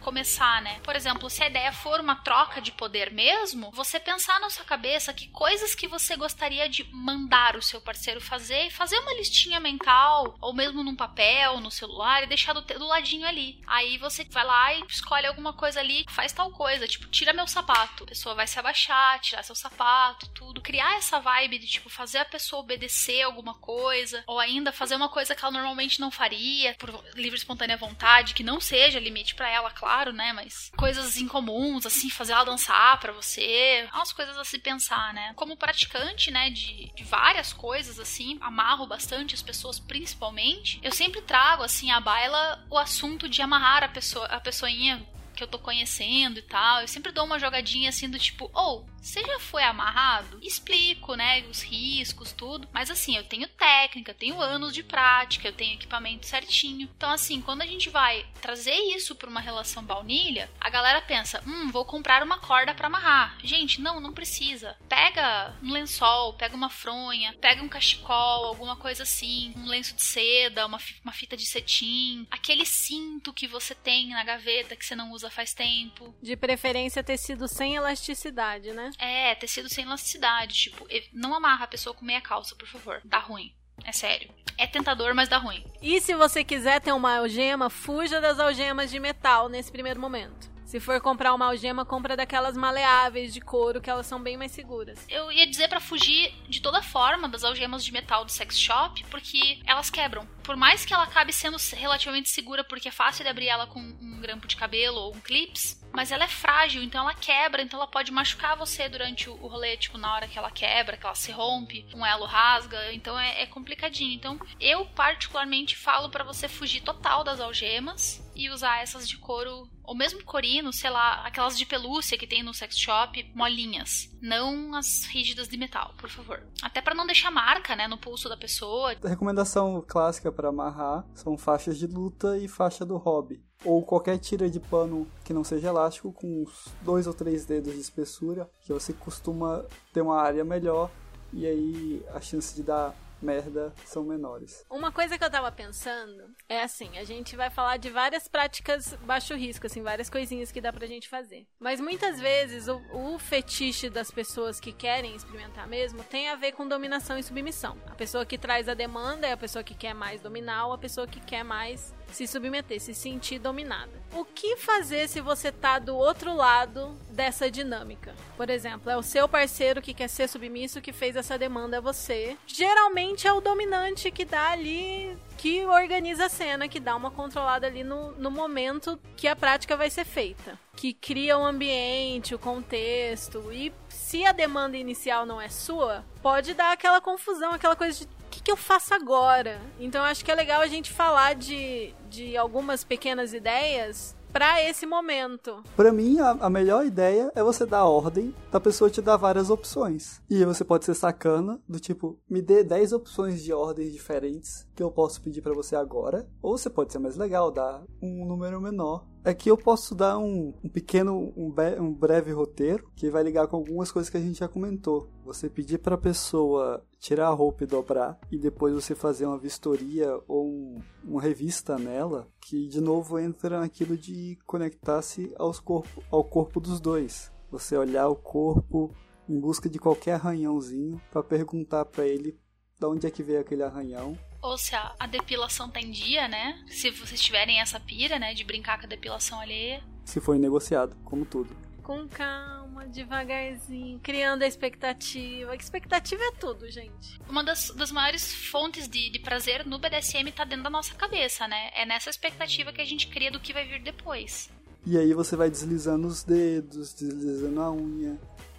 começar, 0.00 0.62
né? 0.62 0.78
Por 0.82 0.94
exemplo, 0.94 1.28
se 1.28 1.42
a 1.42 1.48
ideia 1.48 1.72
for 1.72 2.00
uma 2.00 2.16
troca 2.16 2.60
de 2.60 2.72
poder 2.72 3.12
mesmo, 3.12 3.70
você 3.72 3.98
pensar 3.98 4.38
na 4.40 4.50
sua 4.50 4.64
cabeça 4.64 5.12
que 5.12 5.28
coisas 5.28 5.74
que 5.74 5.88
você 5.88 6.16
gostaria 6.16 6.68
de 6.68 6.84
mandar 6.92 7.56
o 7.56 7.62
seu 7.62 7.80
parceiro 7.80 8.20
fazer 8.20 8.66
e 8.66 8.70
fazer 8.70 8.98
uma 8.98 9.14
listinha 9.14 9.60
mental, 9.60 10.36
ou 10.40 10.54
mesmo 10.54 10.82
num 10.82 10.94
papel, 10.94 11.60
no 11.60 11.70
celular, 11.70 12.22
e 12.22 12.26
deixar 12.36 12.52
do, 12.52 12.60
do 12.60 12.86
ladinho 12.86 13.26
ali. 13.26 13.58
Aí 13.66 13.98
você 13.98 14.24
vai 14.24 14.44
lá 14.44 14.74
e 14.74 14.84
escolhe 14.88 15.26
alguma 15.26 15.52
coisa 15.52 15.80
ali, 15.80 16.04
faz 16.08 16.32
tal 16.32 16.50
coisa, 16.52 16.86
tipo, 16.86 17.06
tira 17.08 17.32
meu 17.32 17.46
sapato. 17.46 18.04
A 18.04 18.06
pessoa 18.06 18.34
vai 18.34 18.46
se 18.46 18.58
abaixar, 18.58 19.18
tirar 19.20 19.42
seu 19.42 19.54
sapato, 19.54 20.28
tudo. 20.28 20.60
Criar 20.60 20.96
essa 20.96 21.18
vibe 21.18 21.58
de, 21.58 21.66
tipo, 21.66 21.88
fazer 21.88 22.18
a 22.18 22.24
pessoa 22.24 22.60
obedecer 22.60 23.22
alguma 23.22 23.54
coisa, 23.54 24.22
ou 24.26 24.38
ainda 24.38 24.72
fazer 24.72 24.94
uma 24.94 25.08
coisa 25.08 25.34
que 25.34 25.42
ela 25.42 25.52
normalmente 25.52 26.00
não 26.00 26.10
faria, 26.10 26.74
por 26.74 26.90
livre 27.14 27.36
e 27.36 27.40
espontânea 27.40 27.76
vontade, 27.76 28.34
que 28.34 28.42
não 28.42 28.60
seja 28.60 29.00
limite 29.00 29.34
para 29.34 29.48
ela, 29.48 29.70
claro, 29.70 30.12
né? 30.12 30.32
Mas 30.32 30.70
coisas 30.76 31.16
incomuns, 31.16 31.86
assim, 31.86 32.10
fazer 32.10 32.34
ela 32.34 32.44
dançar 32.44 33.00
para 33.00 33.12
você, 33.12 33.88
umas 33.94 34.12
coisas 34.12 34.36
a 34.36 34.44
se 34.44 34.58
pensar, 34.58 35.14
né? 35.14 35.32
Como 35.34 35.56
praticante, 35.56 36.30
né, 36.30 36.50
de, 36.50 36.92
de 36.94 37.04
várias 37.04 37.52
coisas, 37.52 37.98
assim, 37.98 38.36
amarro 38.40 38.86
bastante 38.86 39.34
as 39.34 39.42
pessoas, 39.42 39.78
principalmente, 39.78 40.78
eu 40.82 40.92
sempre 40.92 41.22
trago, 41.22 41.62
assim, 41.62 41.90
à 41.90 42.00
baila 42.26 42.64
o 42.68 42.78
assunto 42.78 43.28
de 43.28 43.40
amarrar 43.40 43.84
a 43.84 43.88
pessoa, 43.88 44.26
a 44.26 44.40
pessoinha 44.40 45.06
que 45.34 45.42
eu 45.42 45.46
tô 45.46 45.58
conhecendo 45.58 46.38
e 46.38 46.42
tal. 46.42 46.80
Eu 46.80 46.88
sempre 46.88 47.12
dou 47.12 47.24
uma 47.24 47.38
jogadinha 47.38 47.88
assim 47.88 48.08
do 48.08 48.18
tipo, 48.18 48.50
ou, 48.52 48.80
oh, 48.80 48.95
você 49.06 49.24
já 49.24 49.38
foi 49.38 49.62
amarrado? 49.62 50.38
Explico, 50.42 51.14
né, 51.14 51.42
os 51.48 51.62
riscos, 51.62 52.32
tudo. 52.32 52.68
Mas 52.72 52.90
assim, 52.90 53.16
eu 53.16 53.24
tenho 53.24 53.46
técnica, 53.48 54.12
tenho 54.12 54.40
anos 54.40 54.74
de 54.74 54.82
prática, 54.82 55.46
eu 55.46 55.52
tenho 55.52 55.74
equipamento 55.74 56.26
certinho. 56.26 56.90
Então 56.96 57.10
assim, 57.10 57.40
quando 57.40 57.62
a 57.62 57.66
gente 57.66 57.88
vai 57.88 58.26
trazer 58.42 58.74
isso 58.74 59.14
para 59.14 59.30
uma 59.30 59.40
relação 59.40 59.84
baunilha, 59.84 60.50
a 60.60 60.68
galera 60.68 61.00
pensa, 61.00 61.40
hum, 61.46 61.70
vou 61.70 61.84
comprar 61.84 62.22
uma 62.22 62.38
corda 62.38 62.74
para 62.74 62.88
amarrar. 62.88 63.38
Gente, 63.44 63.80
não, 63.80 64.00
não 64.00 64.12
precisa. 64.12 64.76
Pega 64.88 65.54
um 65.62 65.70
lençol, 65.70 66.34
pega 66.34 66.56
uma 66.56 66.68
fronha, 66.68 67.32
pega 67.40 67.62
um 67.62 67.68
cachecol, 67.68 68.46
alguma 68.46 68.74
coisa 68.76 69.04
assim, 69.04 69.52
um 69.56 69.66
lenço 69.66 69.94
de 69.94 70.02
seda, 70.02 70.66
uma, 70.66 70.80
uma 71.04 71.12
fita 71.12 71.36
de 71.36 71.46
cetim, 71.46 72.26
aquele 72.28 72.66
cinto 72.66 73.32
que 73.32 73.46
você 73.46 73.74
tem 73.74 74.08
na 74.08 74.24
gaveta 74.24 74.74
que 74.74 74.84
você 74.84 74.96
não 74.96 75.12
usa 75.12 75.30
faz 75.30 75.54
tempo. 75.54 76.12
De 76.20 76.36
preferência 76.36 77.04
tecido 77.04 77.46
sem 77.46 77.76
elasticidade, 77.76 78.72
né? 78.72 78.90
É, 78.98 79.34
tecido 79.34 79.68
sem 79.68 79.84
elasticidade. 79.84 80.54
Tipo, 80.54 80.86
não 81.12 81.34
amarra 81.34 81.64
a 81.64 81.68
pessoa 81.68 81.94
com 81.94 82.04
meia 82.04 82.20
calça, 82.20 82.54
por 82.54 82.68
favor. 82.68 83.00
Dá 83.04 83.18
ruim. 83.18 83.52
É 83.84 83.92
sério. 83.92 84.32
É 84.58 84.66
tentador, 84.66 85.14
mas 85.14 85.28
dá 85.28 85.36
ruim. 85.36 85.64
E 85.82 86.00
se 86.00 86.14
você 86.14 86.42
quiser 86.42 86.80
ter 86.80 86.92
uma 86.92 87.18
algema, 87.18 87.68
fuja 87.68 88.20
das 88.20 88.40
algemas 88.40 88.90
de 88.90 88.98
metal 88.98 89.48
nesse 89.48 89.70
primeiro 89.70 90.00
momento. 90.00 90.56
Se 90.66 90.80
for 90.80 91.00
comprar 91.00 91.32
uma 91.32 91.46
algema, 91.46 91.84
compra 91.84 92.16
daquelas 92.16 92.56
maleáveis 92.56 93.32
de 93.32 93.40
couro, 93.40 93.80
que 93.80 93.88
elas 93.88 94.04
são 94.04 94.20
bem 94.20 94.36
mais 94.36 94.50
seguras. 94.50 94.98
Eu 95.08 95.30
ia 95.30 95.46
dizer 95.46 95.68
para 95.68 95.78
fugir 95.78 96.34
de 96.48 96.60
toda 96.60 96.82
forma 96.82 97.28
das 97.28 97.44
algemas 97.44 97.84
de 97.84 97.92
metal 97.92 98.24
do 98.24 98.32
sex 98.32 98.58
shop, 98.58 99.04
porque 99.08 99.60
elas 99.64 99.90
quebram. 99.90 100.26
Por 100.42 100.56
mais 100.56 100.84
que 100.84 100.92
ela 100.92 101.04
acabe 101.04 101.32
sendo 101.32 101.56
relativamente 101.76 102.28
segura, 102.28 102.64
porque 102.64 102.88
é 102.88 102.92
fácil 102.92 103.22
de 103.22 103.30
abrir 103.30 103.46
ela 103.46 103.68
com 103.68 103.78
um 103.78 104.18
grampo 104.20 104.48
de 104.48 104.56
cabelo 104.56 104.98
ou 104.98 105.14
um 105.14 105.20
clips, 105.20 105.80
mas 105.96 106.12
ela 106.12 106.24
é 106.24 106.28
frágil, 106.28 106.82
então 106.82 107.00
ela 107.00 107.14
quebra, 107.14 107.62
então 107.62 107.78
ela 107.80 107.86
pode 107.86 108.12
machucar 108.12 108.54
você 108.54 108.86
durante 108.86 109.30
o 109.30 109.46
rolê, 109.46 109.78
tipo, 109.78 109.96
na 109.96 110.12
hora 110.12 110.28
que 110.28 110.38
ela 110.38 110.50
quebra, 110.50 110.94
que 110.94 111.06
ela 111.06 111.14
se 111.14 111.32
rompe, 111.32 111.86
um 111.94 112.04
elo 112.04 112.26
rasga, 112.26 112.92
então 112.92 113.18
é, 113.18 113.40
é 113.40 113.46
complicadinho. 113.46 114.12
Então, 114.12 114.38
eu 114.60 114.84
particularmente 114.94 115.74
falo 115.74 116.10
para 116.10 116.22
você 116.22 116.48
fugir 116.48 116.82
total 116.82 117.24
das 117.24 117.40
algemas 117.40 118.22
e 118.34 118.50
usar 118.50 118.82
essas 118.82 119.08
de 119.08 119.16
couro, 119.16 119.66
ou 119.82 119.96
mesmo 119.96 120.22
corino, 120.22 120.70
sei 120.70 120.90
lá, 120.90 121.22
aquelas 121.24 121.56
de 121.56 121.64
pelúcia 121.64 122.18
que 122.18 122.26
tem 122.26 122.42
no 122.42 122.52
sex 122.52 122.78
shop, 122.78 123.32
molinhas. 123.34 124.14
Não 124.20 124.74
as 124.74 125.06
rígidas 125.06 125.48
de 125.48 125.56
metal, 125.56 125.94
por 125.96 126.10
favor. 126.10 126.46
Até 126.60 126.82
para 126.82 126.94
não 126.94 127.06
deixar 127.06 127.30
marca, 127.30 127.74
né, 127.74 127.88
no 127.88 127.96
pulso 127.96 128.28
da 128.28 128.36
pessoa. 128.36 128.94
A 129.02 129.08
recomendação 129.08 129.82
clássica 129.88 130.30
para 130.30 130.50
amarrar 130.50 131.06
são 131.14 131.38
faixas 131.38 131.78
de 131.78 131.86
luta 131.86 132.36
e 132.36 132.46
faixa 132.46 132.84
do 132.84 132.98
hobby 132.98 133.45
ou 133.64 133.82
qualquer 133.82 134.18
tira 134.18 134.48
de 134.48 134.60
pano 134.60 135.06
que 135.24 135.32
não 135.32 135.44
seja 135.44 135.68
elástico 135.68 136.12
com 136.12 136.42
uns 136.42 136.68
dois 136.82 137.06
ou 137.06 137.14
três 137.14 137.44
dedos 137.44 137.74
de 137.74 137.80
espessura, 137.80 138.48
que 138.62 138.72
você 138.72 138.92
costuma 138.92 139.64
ter 139.92 140.00
uma 140.00 140.20
área 140.20 140.44
melhor 140.44 140.90
e 141.32 141.46
aí 141.46 142.04
a 142.14 142.20
chance 142.20 142.54
de 142.54 142.62
dar 142.62 142.94
merda 143.20 143.72
são 143.84 144.04
menores. 144.04 144.64
Uma 144.70 144.92
coisa 144.92 145.16
que 145.16 145.24
eu 145.24 145.30
tava 145.30 145.50
pensando 145.50 146.34
é 146.48 146.62
assim, 146.62 146.98
a 146.98 147.04
gente 147.04 147.36
vai 147.36 147.50
falar 147.50 147.76
de 147.76 147.90
várias 147.90 148.28
práticas 148.28 148.94
baixo 149.04 149.34
risco, 149.34 149.66
assim, 149.66 149.82
várias 149.82 150.10
coisinhas 150.10 150.52
que 150.52 150.60
dá 150.60 150.72
pra 150.72 150.86
gente 150.86 151.08
fazer. 151.08 151.46
Mas 151.58 151.80
muitas 151.80 152.20
vezes 152.20 152.68
o, 152.68 152.80
o 152.92 153.18
fetiche 153.18 153.88
das 153.88 154.10
pessoas 154.10 154.60
que 154.60 154.72
querem 154.72 155.14
experimentar 155.14 155.66
mesmo 155.66 156.02
tem 156.04 156.28
a 156.28 156.36
ver 156.36 156.52
com 156.52 156.68
dominação 156.68 157.18
e 157.18 157.22
submissão. 157.22 157.76
A 157.86 157.94
pessoa 157.94 158.26
que 158.26 158.38
traz 158.38 158.68
a 158.68 158.74
demanda 158.74 159.26
é 159.26 159.32
a 159.32 159.36
pessoa 159.36 159.64
que 159.64 159.74
quer 159.74 159.94
mais 159.94 160.20
dominar 160.20 160.66
ou 160.66 160.72
a 160.72 160.78
pessoa 160.78 161.06
que 161.06 161.20
quer 161.20 161.42
mais 161.42 161.94
se 162.12 162.26
submeter, 162.26 162.80
se 162.80 162.94
sentir 162.94 163.38
dominada. 163.38 163.92
O 164.14 164.24
que 164.24 164.56
fazer 164.56 165.08
se 165.08 165.20
você 165.20 165.52
tá 165.52 165.78
do 165.78 165.96
outro 165.96 166.34
lado 166.34 166.96
dessa 167.10 167.50
dinâmica? 167.50 168.14
Por 168.36 168.48
exemplo, 168.50 168.90
é 168.90 168.96
o 168.96 169.02
seu 169.02 169.28
parceiro 169.28 169.82
que 169.82 169.94
quer 169.94 170.08
ser 170.08 170.28
submisso 170.28 170.80
que 170.80 170.92
fez 170.92 171.16
essa 171.16 171.38
demanda 171.38 171.78
a 171.78 171.80
você. 171.80 172.36
Geralmente 172.46 173.26
é 173.26 173.32
o 173.32 173.40
dominante 173.40 174.10
que 174.10 174.24
dá 174.24 174.50
ali 174.50 175.16
que 175.36 175.64
organiza 175.66 176.26
a 176.26 176.28
cena, 176.28 176.68
que 176.68 176.80
dá 176.80 176.96
uma 176.96 177.10
controlada 177.10 177.66
ali 177.66 177.84
no, 177.84 178.12
no 178.12 178.30
momento 178.30 178.98
que 179.16 179.28
a 179.28 179.36
prática 179.36 179.76
vai 179.76 179.90
ser 179.90 180.04
feita. 180.04 180.58
Que 180.74 180.92
cria 180.92 181.38
o 181.38 181.44
ambiente, 181.44 182.34
o 182.34 182.38
contexto. 182.38 183.52
E 183.52 183.72
se 183.88 184.24
a 184.24 184.32
demanda 184.32 184.76
inicial 184.76 185.26
não 185.26 185.40
é 185.40 185.48
sua, 185.48 186.04
pode 186.22 186.54
dar 186.54 186.72
aquela 186.72 187.00
confusão, 187.00 187.52
aquela 187.52 187.76
coisa 187.76 187.98
de 188.00 188.15
que, 188.36 188.42
que 188.42 188.52
eu 188.52 188.56
faço 188.56 188.92
agora? 188.92 189.60
Então 189.80 190.04
acho 190.04 190.24
que 190.24 190.30
é 190.30 190.34
legal 190.34 190.60
a 190.60 190.66
gente 190.66 190.92
falar 190.92 191.34
de, 191.34 191.94
de 192.10 192.36
algumas 192.36 192.84
pequenas 192.84 193.32
ideias 193.32 194.14
para 194.32 194.62
esse 194.62 194.84
momento. 194.84 195.62
Para 195.74 195.92
mim, 195.92 196.20
a, 196.20 196.30
a, 196.32 196.50
melhor 196.50 196.84
ideia 196.84 197.32
é 197.34 197.42
você 197.42 197.64
dar 197.64 197.86
ordem 197.86 198.34
da 198.52 198.60
pessoa 198.60 198.90
te 198.90 199.00
dar 199.00 199.16
várias 199.16 199.48
opções. 199.48 200.20
E 200.28 200.44
você 200.44 200.62
pode 200.62 200.84
ser 200.84 200.94
sacana, 200.94 201.58
do 201.66 201.80
tipo, 201.80 202.18
me 202.28 202.42
dê 202.42 202.62
10 202.62 202.92
opções 202.92 203.42
de 203.42 203.52
ordens 203.54 203.92
diferentes 203.92 204.65
que 204.76 204.82
eu 204.82 204.90
posso 204.90 205.20
pedir 205.22 205.40
para 205.42 205.54
você 205.54 205.74
agora. 205.74 206.28
Ou 206.42 206.56
você 206.56 206.70
pode 206.70 206.92
ser 206.92 206.98
mais 206.98 207.16
legal, 207.16 207.50
dar 207.50 207.82
um 208.00 208.24
número 208.24 208.60
menor 208.60 209.04
Aqui 209.24 209.48
eu 209.50 209.56
posso 209.56 209.92
dar 209.92 210.18
um, 210.18 210.54
um 210.62 210.68
pequeno, 210.68 211.32
um, 211.36 211.52
um 211.80 211.92
breve 211.92 212.30
roteiro 212.30 212.88
que 212.94 213.10
vai 213.10 213.24
ligar 213.24 213.48
com 213.48 213.56
algumas 213.56 213.90
coisas 213.90 214.08
que 214.08 214.16
a 214.16 214.20
gente 214.20 214.38
já 214.38 214.46
comentou. 214.46 215.08
Você 215.24 215.50
pedir 215.50 215.78
pra 215.78 215.98
pessoa 215.98 216.84
tirar 217.00 217.26
a 217.26 217.32
roupa 217.32 217.64
e 217.64 217.66
dobrar, 217.66 218.20
e 218.30 218.38
depois 218.38 218.72
você 218.72 218.94
fazer 218.94 219.26
uma 219.26 219.36
vistoria 219.36 220.16
ou 220.28 220.46
um- 220.46 220.78
uma 221.02 221.20
revista 221.20 221.76
nela, 221.76 222.28
que 222.40 222.68
de 222.68 222.80
novo 222.80 223.18
entra 223.18 223.58
naquilo 223.58 223.96
de 223.96 224.38
conectar-se 224.46 225.34
corpo, 225.64 226.00
ao 226.08 226.22
corpo 226.22 226.60
dos 226.60 226.78
dois. 226.78 227.32
Você 227.50 227.76
olhar 227.76 228.08
o 228.08 228.14
corpo 228.14 228.92
em 229.28 229.40
busca 229.40 229.68
de 229.68 229.80
qualquer 229.80 230.12
arranhãozinho 230.12 231.00
pra 231.10 231.20
perguntar 231.20 231.84
pra 231.86 232.06
ele 232.06 232.38
de 232.78 232.86
onde 232.86 233.08
é 233.08 233.10
que 233.10 233.24
veio 233.24 233.40
aquele 233.40 233.64
arranhão 233.64 234.16
Ou 234.42 234.56
se 234.56 234.74
a, 234.74 234.94
a 234.98 235.06
depilação 235.06 235.70
tá 235.70 235.80
em 235.80 235.90
dia, 235.90 236.28
né? 236.28 236.62
Se 236.68 236.90
vocês 236.90 237.20
tiverem 237.20 237.60
essa 237.60 237.80
pira, 237.80 238.18
né, 238.18 238.34
de 238.34 238.44
brincar 238.44 238.78
com 238.78 238.86
a 238.86 238.88
depilação 238.88 239.40
alheia. 239.40 239.82
se 240.04 240.20
foi 240.20 240.38
negociado, 240.38 240.96
como 241.04 241.24
tudo. 241.24 241.56
Com 241.82 242.08
calma, 242.08 242.86
devagarzinho, 242.86 244.00
criando 244.00 244.42
a 244.42 244.46
expectativa. 244.46 245.52
A 245.52 245.54
expectativa 245.54 246.22
é 246.22 246.32
tudo, 246.32 246.68
gente. 246.70 247.20
Uma 247.28 247.44
das, 247.44 247.70
das 247.70 247.92
maiores 247.92 248.32
fontes 248.50 248.88
de, 248.88 249.10
de 249.10 249.18
prazer 249.20 249.64
no 249.64 249.78
BDSM 249.78 250.32
tá 250.32 250.44
dentro 250.44 250.64
da 250.64 250.70
nossa 250.70 250.94
cabeça, 250.94 251.46
né? 251.46 251.70
É 251.74 251.86
nessa 251.86 252.10
expectativa 252.10 252.72
que 252.72 252.80
a 252.80 252.84
gente 252.84 253.06
cria 253.08 253.30
do 253.30 253.38
que 253.38 253.52
vai 253.52 253.66
vir 253.66 253.82
depois. 253.82 254.50
E 254.84 254.96
aí 254.98 255.12
você 255.14 255.36
vai 255.36 255.50
deslizando 255.50 256.06
os 256.06 256.22
dedos, 256.22 256.94
deslizando 256.94 257.60
a 257.60 257.72
unha. 257.72 258.18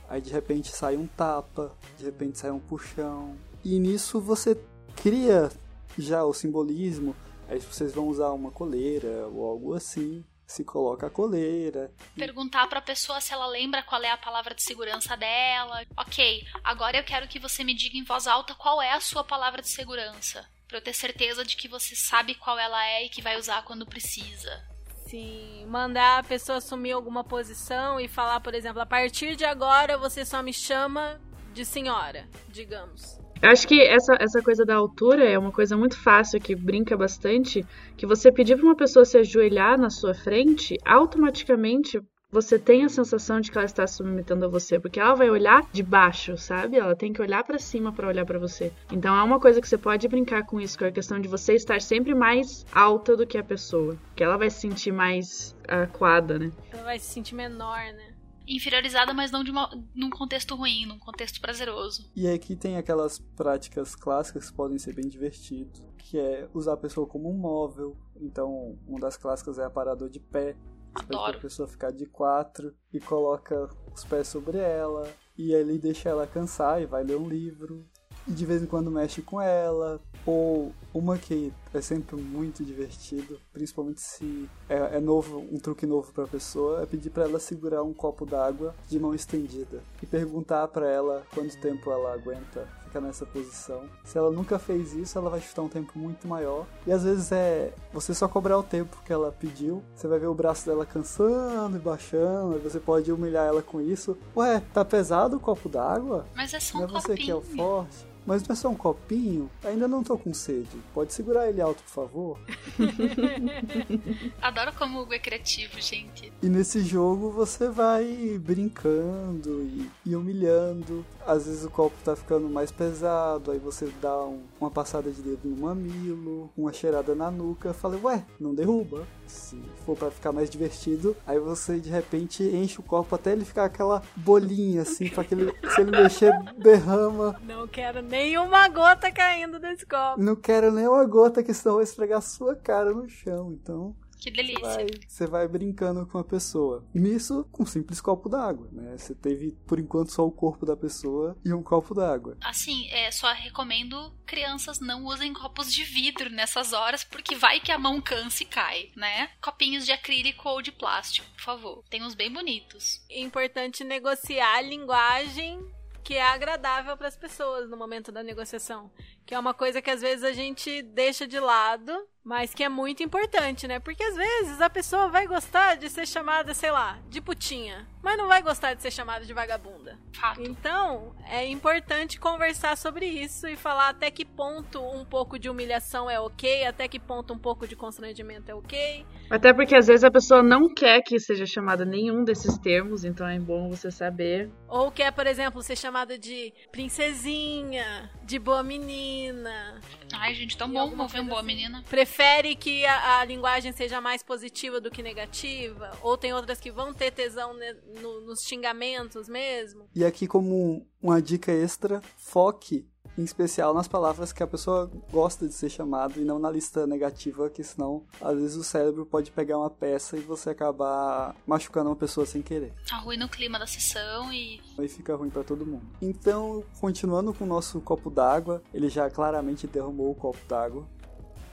Aí 0.10 0.22
de 0.22 0.32
repente 0.32 0.70
sai 0.70 0.95
um 0.95 1.08
tapa, 1.08 1.76
de 1.98 2.06
repente 2.06 2.38
sai 2.38 2.52
um 2.52 2.60
puxão. 2.60 3.36
E 3.64 3.78
nisso 3.80 4.22
você 4.22 4.58
cria 4.95 5.49
já 5.98 6.24
o 6.24 6.34
simbolismo. 6.34 7.15
Aí 7.49 7.60
vocês 7.60 7.94
vão 7.94 8.07
usar 8.07 8.30
uma 8.32 8.52
coleira 8.52 9.28
ou 9.28 9.45
algo 9.45 9.74
assim. 9.74 10.24
Se 10.45 10.64
coloca 10.64 11.07
a 11.07 11.10
coleira. 11.10 11.91
Perguntar 12.15 12.68
pra 12.68 12.82
pessoa 12.82 13.19
se 13.19 13.34
ela 13.34 13.45
lembra 13.48 13.84
qual 13.84 14.02
é 14.02 14.10
a 14.10 14.18
palavra 14.18 14.56
de 14.56 14.64
segurança 14.64 15.18
dela. 15.18 15.86
Ok, 15.98 16.45
agora 16.64 16.98
eu 16.98 17.03
quero 17.03 17.28
que 17.28 17.38
você 17.38 17.65
me 17.65 17.74
diga 17.74 17.98
em 17.98 18.03
voz 18.03 18.28
alta 18.28 18.56
qual 18.56 18.82
é 18.82 18.94
a 18.94 19.02
sua 19.02 19.26
palavra 19.26 19.61
de 19.61 19.68
segurança. 19.68 20.45
Pra 20.65 20.78
eu 20.78 20.82
ter 20.82 20.94
certeza 20.94 21.44
de 21.44 21.57
que 21.57 21.68
você 21.68 21.95
sabe 21.95 22.34
qual 22.34 22.57
ela 22.57 22.82
é 22.86 23.06
e 23.06 23.10
que 23.10 23.22
vai 23.22 23.38
usar 23.38 23.64
quando 23.64 23.86
precisa. 23.86 24.65
Sim, 25.06 25.65
mandar 25.68 26.19
a 26.19 26.24
pessoa 26.24 26.57
assumir 26.57 26.91
alguma 26.91 27.24
posição 27.24 27.99
e 27.99 28.07
falar, 28.07 28.40
por 28.41 28.53
exemplo, 28.53 28.82
a 28.82 28.86
partir 28.86 29.36
de 29.36 29.45
agora 29.45 29.98
você 29.98 30.26
só 30.26 30.41
me 30.41 30.53
chama 30.53 31.22
de 31.53 31.65
senhora, 31.65 32.28
digamos. 32.49 33.18
Eu 33.41 33.49
acho 33.49 33.68
que 33.68 33.81
essa, 33.81 34.15
essa 34.19 34.41
coisa 34.41 34.65
da 34.65 34.76
altura 34.76 35.23
é 35.23 35.38
uma 35.38 35.51
coisa 35.51 35.77
muito 35.77 35.97
fácil 35.97 36.39
que 36.39 36.55
brinca 36.55 36.97
bastante. 36.97 37.65
Que 37.95 38.05
você 38.05 38.31
pedir 38.31 38.55
pra 38.55 38.65
uma 38.65 38.76
pessoa 38.76 39.05
se 39.05 39.18
ajoelhar 39.18 39.80
na 39.80 39.89
sua 39.89 40.14
frente, 40.14 40.77
automaticamente 40.85 42.01
você 42.30 42.59
tem 42.59 42.84
a 42.84 42.89
sensação 42.89 43.39
de 43.39 43.49
que 43.49 43.57
ela 43.57 43.65
está 43.65 43.88
submetendo 43.88 44.45
a 44.45 44.49
você, 44.49 44.77
porque 44.77 44.99
ela 44.99 45.14
vai 45.14 45.30
olhar 45.30 45.61
de 45.72 45.81
baixo, 45.81 46.35
sabe? 46.38 46.77
Ela 46.77 46.93
tem 46.93 47.14
que 47.14 47.22
olhar 47.22 47.41
pra 47.43 47.57
cima 47.57 47.93
pra 47.93 48.07
olhar 48.07 48.26
pra 48.26 48.38
você. 48.38 48.73
Então 48.91 49.15
é 49.15 49.23
uma 49.23 49.39
coisa 49.39 49.61
que 49.61 49.68
você 49.68 49.77
pode 49.77 50.07
brincar 50.09 50.45
com 50.45 50.59
isso, 50.59 50.77
com 50.77 50.85
a 50.85 50.91
questão 50.91 51.22
de 51.22 51.27
você 51.30 51.53
estar 51.53 51.80
sempre 51.81 52.14
mais 52.14 52.65
alta 52.73 53.15
do 53.15 53.26
que 53.26 53.38
a 53.38 53.43
pessoa, 53.43 53.95
que 54.14 54.23
ela 54.23 54.35
vai 54.35 54.49
se 54.49 54.59
sentir 54.59 54.91
mais 54.91 55.55
aquada, 55.68 56.38
né? 56.38 56.51
Ela 56.73 56.84
vai 56.84 56.99
se 56.99 57.14
sentir 57.14 57.34
menor, 57.34 57.80
né? 57.93 58.16
Inferiorizada, 58.48 59.14
mas 59.14 59.32
não 59.32 59.44
de 59.44 59.52
uma, 59.52 59.69
num 59.94 60.10
contexto 60.10 60.56
ruim, 60.56 60.86
num 60.86 60.98
contexto 60.98 61.41
prazeroso. 61.41 62.10
E 62.15 62.28
aqui 62.28 62.56
tem 62.56 62.78
aquelas 62.78 63.19
práticas 63.19 63.95
clássicas 63.95 64.49
que 64.49 64.56
podem 64.56 64.80
ser 64.80 64.94
bem 64.94 65.07
divertidas. 65.07 65.82
Que 65.98 66.18
é 66.18 66.49
usar 66.53 66.74
a 66.74 66.78
pessoa 66.78 67.06
como 67.06 67.30
um 67.30 67.38
móvel. 67.38 67.98
Então, 68.22 68.78
uma 68.88 68.99
das 68.99 69.18
clássicas 69.18 69.60
é 69.60 69.65
aparador 69.65 70.10
de 70.10 70.19
pé. 70.19 70.56
Adoro. 70.95 71.40
pessoa 71.40 71.68
ficar 71.68 71.91
de 71.91 72.07
quatro 72.07 72.74
e 72.91 72.99
coloca 72.99 73.69
os 73.94 74.03
pés 74.03 74.28
sobre 74.28 74.57
ela. 74.57 75.07
E 75.38 75.53
ali 75.53 75.78
deixa 75.78 76.10
ela 76.10 76.26
cansar 76.26 76.82
e 76.82 76.86
vai 76.86 77.03
ler 77.03 77.18
um 77.18 77.28
livro. 77.28 77.86
E 78.28 78.32
de 78.32 78.45
vez 78.45 78.62
em 78.62 78.66
quando 78.66 78.91
mexe 78.91 79.22
com 79.22 79.40
ela. 79.41 79.99
Ou 80.26 80.74
uma 80.94 81.18
que 81.18 81.54
é 81.74 81.80
sempre 81.80 82.18
muito 82.18 82.62
divertido, 82.64 83.40
principalmente 83.54 84.02
se 84.02 84.49
é, 84.68 84.98
é 84.98 84.99
novo, 84.99 85.40
um 85.49 85.58
truque 85.58 85.86
novo 85.86 86.12
pra 86.12 86.28
pessoa, 86.28 86.82
é 86.84 86.86
pedir 86.86 87.10
pra 87.12 87.24
ela 87.24 87.40
segurar 87.40 87.82
um 87.84 87.94
copo 87.94 88.26
d'água 88.26 88.76
de 88.90 88.99
mão 88.99 89.16
estendida. 89.16 89.82
E 90.04 90.06
perguntar 90.06 90.68
pra 90.68 90.86
ela 90.86 91.24
quanto 91.34 91.58
tempo 91.62 91.90
ela 91.90 92.14
aguenta 92.14 92.68
ficar 92.84 92.99
nessa 92.99 93.26
posição. 93.26 93.84
Se 94.04 94.18
ela 94.18 94.30
nunca 94.30 94.60
fez 94.60 94.94
isso, 94.94 95.18
ela 95.18 95.30
vai 95.30 95.40
chutar 95.40 95.62
um 95.62 95.70
tempo 95.70 95.98
muito 95.98 96.28
maior. 96.28 96.66
E 96.86 96.91
às 96.91 97.04
vezes 97.04 97.32
é 97.32 97.74
você 97.94 98.14
só 98.14 98.28
cobrar 98.28 98.58
o 98.58 98.64
tempo 98.64 98.98
que 99.06 99.14
ela 99.14 99.32
pediu. 99.32 99.82
Você 99.95 100.10
vai 100.10 100.20
ver 100.20 100.28
o 100.28 100.34
braço 100.34 100.66
dela 100.66 100.86
cansando 100.86 101.78
e 101.78 101.80
baixando. 101.80 102.60
Você 102.60 102.82
pode 102.82 103.10
humilhar 103.14 103.45
ela 103.48 103.62
com 103.62 103.80
isso. 103.80 104.18
Ué, 104.36 104.62
tá 104.74 104.84
pesado 104.84 105.38
o 105.38 105.40
copo 105.40 105.70
d'água? 105.70 106.26
Mas 106.36 106.54
é 106.54 106.60
só 106.60 106.80
Não 106.80 106.88
um 106.88 106.90
é 106.90 107.02
você 107.02 107.16
que 107.16 107.32
é 107.32 107.36
o 107.36 107.40
copinho. 107.41 107.58
forte. 107.58 108.16
Mas 108.28 108.45
não 108.45 108.54
é 108.54 108.56
só 108.58 108.68
um 108.70 108.76
copinho? 108.76 109.49
Ainda 109.64 109.88
não 109.88 110.04
tô 110.04 110.18
com 110.18 110.34
sede. 110.34 110.68
Pode 110.94 111.14
segurar 111.14 111.48
ele 111.48 111.62
alto, 111.62 111.82
por 111.84 111.90
favor? 111.90 112.38
Adoro 114.41 114.74
como 114.74 114.99
o 114.99 115.02
Hugo 115.04 115.14
é 115.14 115.20
criativo, 115.20 115.80
gente. 115.80 116.32
E 116.44 116.49
nesse 116.49 116.82
jogo 116.82 117.32
você 117.32 117.70
vai 117.70 118.38
brincando 118.40 119.62
e, 119.64 119.90
e 120.06 120.16
humilhando. 120.16 121.06
Às 121.26 121.45
vezes 121.45 121.64
o 121.64 121.70
copo 121.70 121.95
tá 122.04 122.16
ficando 122.16 122.49
mais 122.49 122.70
pesado, 122.72 123.52
aí 123.52 123.60
você 123.60 123.90
dá 124.02 124.16
um- 124.26 124.44
uma 124.60 124.70
passada 124.70 125.10
de 125.10 125.22
dedo 125.22 125.40
no 125.48 125.56
mamilo, 125.58 126.49
uma 126.58 126.74
cheirada 126.74 127.16
na 127.16 127.32
nuca. 127.32 127.74
Fala, 127.74 127.98
ué, 128.04 128.26
não 128.40 128.54
derruba. 128.54 129.08
Se 129.28 129.62
for 129.86 129.95
pra 129.98 130.10
ficar 130.10 130.32
mais 130.32 130.49
divertido, 130.49 131.16
aí 131.26 131.40
você 131.40 131.80
de 131.80 131.90
repente 131.90 132.44
enche 132.44 132.80
o 132.80 132.84
copo 132.84 133.14
até 133.16 133.34
ele 133.34 133.45
ficar 133.45 133.66
aquela 133.66 134.02
bolinha 134.16 134.82
assim, 134.82 135.10
pra 135.10 135.24
que 135.24 135.34
ele, 135.34 135.54
se 135.74 135.82
ele 135.82 135.91
mexer, 135.91 136.32
derrama. 136.58 137.40
Não 137.44 137.68
quero 137.68 138.02
nenhuma 138.02 138.68
gota 138.70 139.12
caindo 139.12 139.60
desse 139.60 139.86
copo. 139.86 140.22
Não 140.22 140.36
quero 140.36 140.72
nem 140.72 140.88
uma 140.88 141.06
gota 141.06 141.44
que 141.44 141.54
senão 141.54 141.76
vai 141.76 141.84
esfregar 141.84 142.22
sua 142.22 142.56
cara 142.56 142.91
no 142.91 143.08
chão. 143.10 143.52
Então 143.52 143.95
Que 144.18 144.31
delícia. 144.31 144.61
vai, 144.61 144.88
você 145.07 145.27
vai 145.27 145.48
brincando 145.48 146.06
com 146.06 146.18
a 146.18 146.23
pessoa. 146.23 146.85
Nisso, 146.94 147.48
com 147.52 147.64
um 147.64 147.65
simples 147.65 148.02
copo 148.02 148.27
d'água, 148.27 148.68
né? 148.72 148.98
Você 148.98 149.14
teve, 149.14 149.52
por 149.65 149.80
enquanto, 149.80 150.11
só 150.11 150.26
o 150.26 150.31
corpo 150.31 150.65
da 150.65 150.76
pessoa 150.76 151.38
e 151.45 151.53
um 151.53 151.64
copo 151.64 151.94
d'água. 151.94 152.38
Assim, 152.41 152.88
é, 152.89 153.11
só 153.11 153.31
recomendo 153.31 154.14
crianças 154.26 154.80
não 154.80 155.06
usem 155.06 155.34
copos 155.34 155.72
de 155.72 155.84
vidro 155.84 156.30
nessas 156.30 156.73
horas, 156.73 157.03
porque 157.03 157.35
vai 157.35 157.60
que 157.60 157.72
a 157.72 157.77
mão 157.77 158.02
cansa 158.02 158.44
e 158.44 158.45
cai, 158.45 158.89
né? 158.95 159.30
Copinhos 159.41 159.85
de 159.85 159.91
acrílico 159.91 160.49
ou 160.49 160.61
de 160.61 160.72
plástico, 160.72 161.27
por 161.31 161.41
favor. 161.41 161.84
Tem 161.89 162.03
uns 162.03 162.15
bem 162.15 162.31
bonitos. 162.31 163.02
É 163.10 163.22
importante 163.22 163.84
negociar 163.84 164.57
a 164.57 164.61
linguagem 164.61 165.60
que 166.07 166.14
é 166.14 166.23
agradável 166.23 166.95
para 166.95 167.10
as 167.10 167.18
pessoas 167.18 167.69
no 167.69 167.76
momento 167.76 168.14
da 168.14 168.23
negociação. 168.23 168.89
Que 169.28 169.36
é 169.36 169.40
uma 169.40 169.54
coisa 169.54 169.82
que 169.82 169.90
às 169.90 169.99
vezes 169.99 170.24
a 170.24 170.32
gente 170.32 170.82
deixa 170.82 171.28
de 171.28 171.38
lado, 171.38 171.91
mas 172.24 172.54
que 172.54 172.64
é 172.64 172.70
muito 172.70 173.04
importante, 173.04 173.68
né? 173.68 173.78
Porque 173.78 174.02
às 174.02 174.16
vezes 174.16 174.62
a 174.62 174.70
pessoa 174.70 175.10
vai 175.10 175.28
gostar 175.28 175.76
de 175.76 175.90
ser 175.90 176.08
chamada, 176.08 176.54
sei 176.54 176.72
lá, 176.72 176.98
de 177.10 177.20
putinha, 177.20 177.86
mas 178.02 178.18
não 178.18 178.30
vai 178.30 178.41
gostar 178.41 178.74
de 178.74 178.82
ser 178.82 178.90
chamada 178.90 179.26
de 179.26 179.34
vagabunda. 179.34 179.99
Fato. 180.14 180.41
Então, 180.41 181.14
é 181.30 181.45
importante 181.45 182.18
conversar 182.18 182.78
sobre 182.78 183.06
isso 183.06 183.49
e 183.49 183.58
falar 183.58 183.90
até 183.90 184.10
que 184.10 184.24
ponto 184.24 184.82
um 184.82 185.04
pouco 185.04 185.38
de 185.38 185.49
humilhação 185.49 186.10
é 186.10 186.18
ok, 186.18 186.66
até 186.66 186.88
que 186.88 186.98
ponto 186.98 187.34
um 187.34 187.38
pouco 187.38 187.68
de 187.68 187.76
constrangimento 187.76 188.49
é 188.49 188.56
ok. 188.56 189.06
Até 189.30 189.54
porque 189.54 189.76
às 189.76 189.88
vezes 189.88 190.06
a 190.06 190.12
pessoa 190.12 190.41
não 190.41 190.74
quer 190.74 191.02
que 191.02 191.20
seja 191.20 191.45
chamada 191.45 191.84
nenhum 191.84 192.24
desses 192.24 192.58
termos, 192.58 193.04
então 193.04 193.28
é 193.28 193.38
bom 193.38 193.70
você 193.70 193.91
saber. 193.91 194.49
Ou 194.70 194.90
quer, 194.90 195.12
por 195.12 195.28
exemplo, 195.28 195.62
ser 195.62 195.76
chamada 195.76 196.18
de 196.18 196.54
princesinha, 196.72 198.10
de 198.28 198.38
boa 198.38 198.62
menina. 198.62 199.82
Ai, 200.14 200.34
gente, 200.36 200.58
tão 200.58 200.68
E 200.70 200.74
bom 200.74 200.80
alguma 200.80 201.04
ouvir 201.04 201.16
um 201.22 201.28
coisa 201.28 201.30
boa 201.30 201.40
assim. 201.40 201.48
menina. 201.48 201.84
Prefere 201.90 202.56
que 202.56 202.86
a, 202.86 203.20
a 203.20 203.26
linguagem 203.26 203.72
seja 203.72 204.02
mais 204.02 204.22
positiva 204.22 204.82
do 204.82 204.91
que 204.91 205.02
negativa. 205.02 205.98
Ou 206.02 206.18
tem 206.18 206.34
outras 206.34 206.60
que 206.60 206.70
vão 206.72 206.94
ter 206.94 207.12
tesão 207.12 207.54
ne- 207.54 207.74
no- 208.02 208.22
nos 208.22 208.40
xingamentos 208.48 209.28
mesmo. 209.30 209.88
E 209.95 210.04
aqui, 210.04 210.28
como 210.28 210.54
um- 210.56 210.86
uma 211.02 211.22
dica 211.22 211.52
extra, 211.52 212.02
foque 212.18 212.86
em 213.18 213.23
especial 213.23 213.73
nas 213.73 213.88
palavras 213.88 214.31
que 214.31 214.44
a 214.44 214.48
pessoa 214.48 214.89
gosta 215.11 215.48
de 215.48 215.53
ser 215.53 215.69
chamada 215.69 216.19
e 216.19 216.23
não 216.23 216.38
na 216.38 216.52
lista 216.52 216.85
negativa, 216.85 217.49
que 217.49 217.64
senão 217.64 218.03
às 218.22 218.35
vezes 218.35 218.56
o 218.56 218.64
cérebro 218.64 219.06
pode 219.06 219.31
pegar 219.31 219.57
uma 219.57 219.69
peça 219.69 220.18
e 220.18 220.22
você 220.22 220.52
acabar 220.52 221.35
machucando 221.45 221.89
uma 221.89 221.95
pessoa 221.95 222.26
sem 222.26 222.41
querer. 222.41 222.73
Arruina 222.91 223.26
o 223.26 223.30
clima 223.30 223.57
da 223.57 223.65
sessão 223.65 224.31
e. 224.31 224.61
Aí 224.77 224.88
fica 224.88 225.15
ruim 225.15 225.30
pra 225.30 225.44
todo 225.44 225.65
mundo. 225.65 225.85
Então, 226.02 226.64
continuando 226.80 227.34
com 227.34 227.44
o 227.44 227.48
nosso 227.48 227.81
copo 227.81 228.10
d'água, 228.10 228.61
ele 228.73 228.89
já 228.89 229.10
claramente 229.10 229.65
derramou 229.65 230.11
o 230.11 230.15
copo 230.15 230.39
d'água. 230.48 230.88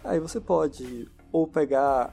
Aí 0.02 0.20
você 0.20 0.38
pode 0.38 1.08
ou 1.32 1.46
pegar 1.46 2.12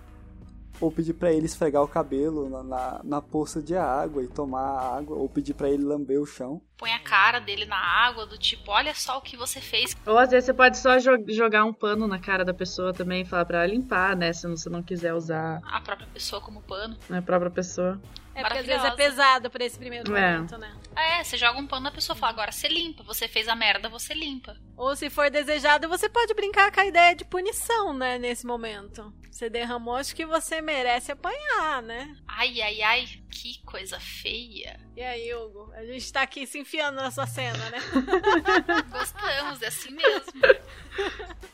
ou 0.80 0.92
pedir 0.92 1.14
pra 1.14 1.32
ele 1.32 1.46
esfregar 1.46 1.84
o 1.84 1.88
cabelo 1.88 2.50
na, 2.50 2.64
na, 2.64 3.02
na 3.04 3.22
poça 3.22 3.62
de 3.62 3.76
água 3.76 4.24
e 4.24 4.28
tomar 4.28 4.62
a 4.62 4.98
água, 4.98 5.16
ou 5.16 5.30
pedir 5.30 5.54
pra 5.54 5.70
ele 5.70 5.84
lamber 5.84 6.20
o 6.20 6.26
chão. 6.26 6.60
Põe 6.82 6.92
a 6.94 7.00
cara 7.00 7.38
dele 7.40 7.66
na 7.66 7.78
água, 7.78 8.26
do 8.26 8.40
tipo, 8.40 8.72
olha 8.72 8.96
só 8.96 9.20
o 9.20 9.22
que 9.22 9.38
você 9.38 9.62
fez. 9.62 9.96
Ou 10.04 10.18
às 10.18 10.32
vezes 10.32 10.46
você 10.48 10.54
pode 10.54 10.80
só 10.80 10.98
jo 10.98 11.12
jogar 11.30 11.64
um 11.64 11.72
pano 11.72 12.08
na 12.08 12.18
cara 12.18 12.44
da 12.44 12.56
pessoa 12.56 12.92
também 12.92 13.22
e 13.22 13.26
falar 13.26 13.46
pra 13.46 13.60
ela 13.64 13.72
limpar, 13.72 14.16
né? 14.16 14.34
Se 14.34 14.48
você 14.48 14.68
não 14.68 14.82
quiser 14.82 15.14
usar 15.14 15.62
A 15.64 15.80
própria 15.80 16.08
pessoa 16.08 16.42
como 16.42 16.60
pano. 16.64 16.98
a 17.08 17.22
própria 17.22 17.52
pessoa. 17.52 18.02
É 18.34 18.42
porque 18.44 18.60
às 18.60 18.66
vezes 18.66 18.84
é 18.86 18.92
pesado 18.92 19.50
pra 19.52 19.64
esse 19.64 19.78
primeiro 19.78 20.16
É. 20.16 20.34
momento, 20.38 20.58
né? 20.58 20.74
É, 20.96 21.24
você 21.24 21.38
joga 21.38 21.60
um 21.60 21.68
pano 21.68 21.84
na 21.84 21.92
pessoa 21.92 22.16
fala, 22.16 22.32
agora 22.32 22.52
você 22.52 22.68
limpa. 22.68 23.04
Você 23.04 23.28
fez 23.28 23.48
a 23.48 23.56
merda, 23.56 23.88
você 23.90 24.14
limpa. 24.16 24.56
Ou 24.76 24.96
se 24.96 25.10
for 25.10 25.30
desejado, 25.30 25.88
você 25.88 26.10
pode 26.10 26.34
brincar 26.34 26.72
com 26.72 26.80
a 26.80 26.86
ideia 26.86 27.14
de 27.14 27.26
punição, 27.26 27.94
né? 27.94 28.18
Nesse 28.18 28.46
momento. 28.48 29.14
Você 29.30 29.50
derramou, 29.50 29.96
acho 29.98 30.16
que 30.16 30.26
você 30.26 30.62
merece 30.62 31.12
apanhar, 31.12 31.82
né? 31.84 32.16
Ai, 32.28 32.60
ai, 32.62 32.82
ai, 32.82 33.06
que 33.32 33.64
coisa 33.66 34.00
feia. 34.00 34.80
E 34.96 35.02
aí, 35.02 35.34
Hugo? 35.34 35.72
A 35.74 35.86
gente 35.86 36.12
tá 36.12 36.22
aqui 36.22 36.46
se 36.46 36.60
enfiando 36.60 36.98
na 36.98 37.10
sua 37.10 37.26
cena, 37.26 37.70
né? 37.70 37.80
Gostamos, 38.92 39.62
é 39.62 39.68
assim 39.68 39.92
mesmo. 39.92 40.42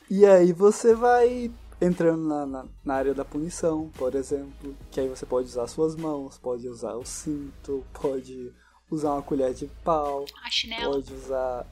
E 0.10 0.26
aí 0.26 0.52
você 0.52 0.94
vai 0.96 1.52
entrando 1.80 2.28
na, 2.28 2.46
na, 2.46 2.66
na 2.84 2.94
área 2.96 3.14
da 3.14 3.24
punição, 3.24 3.90
por 3.98 4.16
exemplo. 4.16 4.76
Que 4.92 5.00
aí 5.02 5.08
você 5.08 5.26
pode 5.26 5.48
usar 5.48 5.68
suas 5.68 5.96
mãos, 5.96 6.38
pode 6.38 6.68
usar 6.68 6.96
o 6.96 7.06
cinto, 7.06 7.86
pode 7.94 8.52
usar 8.90 9.14
uma 9.14 9.22
colher 9.22 9.54
de 9.54 9.68
pau, 9.84 10.26
A 10.44 10.50
chinela. 10.50 10.94
pode 10.94 11.14
usar 11.14 11.66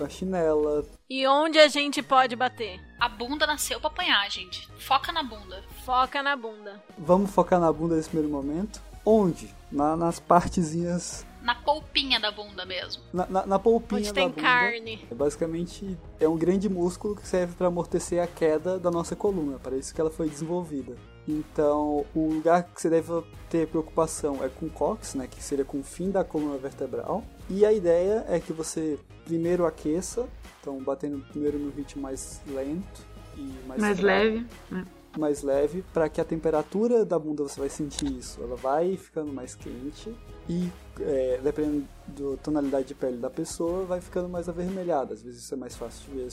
uma 0.00 0.08
chinela. 0.08 0.84
E 1.08 1.26
onde 1.26 1.58
a 1.58 1.68
gente 1.68 2.02
pode 2.02 2.34
bater? 2.34 2.80
A 2.98 3.08
bunda 3.08 3.46
nasceu 3.46 3.78
pra 3.78 3.90
apanhar, 3.90 4.28
gente. 4.30 4.66
Foca 4.78 5.12
na 5.12 5.22
bunda. 5.22 5.62
Foca 5.84 6.22
na 6.22 6.34
bunda. 6.34 6.82
Vamos 6.98 7.30
focar 7.30 7.60
na 7.60 7.72
bunda 7.72 7.94
nesse 7.96 8.08
primeiro 8.08 8.32
momento. 8.32 8.80
Onde? 9.04 9.52
Na- 9.70 9.96
nas 9.96 10.20
partezinhas. 10.20 11.24
Na 11.42 11.54
polpinha 11.56 12.20
da 12.20 12.30
bunda 12.30 12.64
mesmo. 12.64 13.02
Na, 13.12 13.26
na, 13.26 13.46
na 13.46 13.58
polpinha 13.58 14.00
Onde 14.00 14.08
da 14.10 14.14
tem 14.14 14.28
bunda. 14.28 14.42
carne. 14.42 15.04
É 15.10 15.14
basicamente 15.14 15.98
é 16.20 16.28
um 16.28 16.36
grande 16.36 16.68
músculo 16.68 17.16
que 17.16 17.26
serve 17.26 17.54
para 17.56 17.66
amortecer 17.66 18.22
a 18.22 18.26
queda 18.28 18.78
da 18.78 18.90
nossa 18.92 19.16
coluna, 19.16 19.58
para 19.58 19.76
isso 19.76 19.92
que 19.92 20.00
ela 20.00 20.10
foi 20.10 20.28
desenvolvida. 20.28 20.94
Então, 21.26 22.04
o 22.14 22.28
lugar 22.34 22.62
que 22.64 22.80
você 22.80 22.88
deve 22.90 23.08
ter 23.50 23.66
preocupação 23.68 24.42
é 24.44 24.48
com 24.48 24.66
o 24.66 24.70
cox, 24.70 25.14
né, 25.14 25.26
que 25.28 25.42
seria 25.42 25.64
com 25.64 25.80
o 25.80 25.82
fim 25.82 26.10
da 26.10 26.22
coluna 26.22 26.58
vertebral. 26.58 27.24
E 27.50 27.64
a 27.66 27.72
ideia 27.72 28.24
é 28.28 28.38
que 28.38 28.52
você 28.52 28.98
primeiro 29.24 29.64
aqueça, 29.66 30.28
então 30.60 30.78
batendo 30.82 31.18
primeiro 31.30 31.58
no 31.58 31.70
ritmo 31.70 32.02
mais 32.02 32.40
lento 32.46 33.00
e 33.36 33.42
mais, 33.66 33.80
Mais 33.80 33.98
fraco 34.00 34.24
leve. 34.24 34.46
né? 34.70 34.84
Mais 35.18 35.42
leve 35.42 35.84
para 35.92 36.08
que 36.08 36.20
a 36.20 36.24
temperatura 36.24 37.04
da 37.04 37.18
bunda 37.18 37.42
você 37.42 37.60
vai 37.60 37.68
sentir 37.68 38.10
isso. 38.12 38.42
Ela 38.42 38.56
vai 38.56 38.96
ficando 38.96 39.32
mais 39.32 39.54
quente 39.54 40.14
e 40.48 40.70
é, 41.00 41.40
dependendo 41.42 41.86
da 42.08 42.36
tonalidade 42.42 42.88
de 42.88 42.94
pele 42.94 43.16
da 43.16 43.30
pessoa 43.30 43.84
vai 43.84 44.00
ficando 44.00 44.28
mais 44.28 44.48
avermelhada. 44.48 45.14
Às 45.14 45.22
vezes 45.22 45.42
isso 45.42 45.54
é 45.54 45.56
mais 45.56 45.76
fácil 45.76 46.10
de 46.10 46.18
ver, 46.18 46.26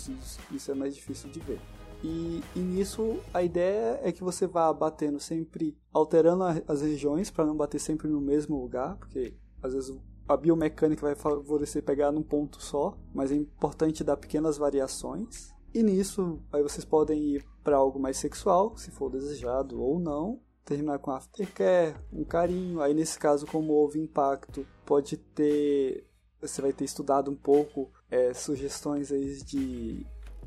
isso 0.52 0.72
é 0.72 0.74
mais 0.76 0.96
difícil 0.96 1.30
de 1.30 1.40
ver. 1.40 1.60
E, 2.04 2.42
e 2.56 2.60
nisso 2.60 3.18
a 3.34 3.44
ideia 3.44 4.00
é 4.04 4.12
que 4.12 4.24
você 4.24 4.48
vá 4.48 4.72
batendo 4.72 5.20
sempre, 5.20 5.78
alterando 5.94 6.44
a- 6.46 6.62
as 6.68 6.82
regiões 6.82 7.30
para 7.30 7.46
não 7.46 7.56
bater 7.56 7.80
sempre 7.80 8.08
no 8.08 8.22
mesmo 8.22 8.62
lugar, 8.62 8.96
porque 8.96 9.34
às 9.62 9.74
vezes 9.74 10.00
a 10.28 10.38
biomecânica 10.38 11.02
vai 11.02 11.16
favorecer 11.16 11.84
pegar 11.84 12.12
num 12.12 12.24
ponto 12.24 12.62
só, 12.64 12.98
mas 13.14 13.32
é 13.32 13.36
importante 13.36 14.04
dar 14.04 14.16
pequenas 14.16 14.58
variações. 14.58 15.54
E 15.74 15.84
nisso, 15.84 16.40
aí 16.52 16.64
vocês 16.64 16.84
podem 16.84 17.22
ir 17.36 17.46
para 17.64 17.78
algo 17.78 18.00
mais 18.00 18.18
sexual, 18.18 18.76
se 18.76 18.90
for 18.92 19.12
desejado 19.12 19.82
ou 19.82 20.00
não. 20.00 20.40
Terminar 20.66 21.00
com 21.00 21.12
aftercare, 21.12 21.96
um 22.12 22.24
carinho. 22.24 22.82
Aí 22.82 22.94
nesse 22.94 23.18
caso, 23.18 23.46
como 23.48 23.74
houve 23.74 24.00
impacto, 24.00 24.66
pode 24.86 25.18
ter. 25.18 26.06
Você 26.42 26.62
vai 26.62 26.72
ter 26.72 26.86
estudado 26.86 27.30
um 27.30 27.36
pouco 27.36 27.92
é, 28.10 28.34
sugestões 28.34 29.12
aí 29.12 29.44
de, 29.44 30.06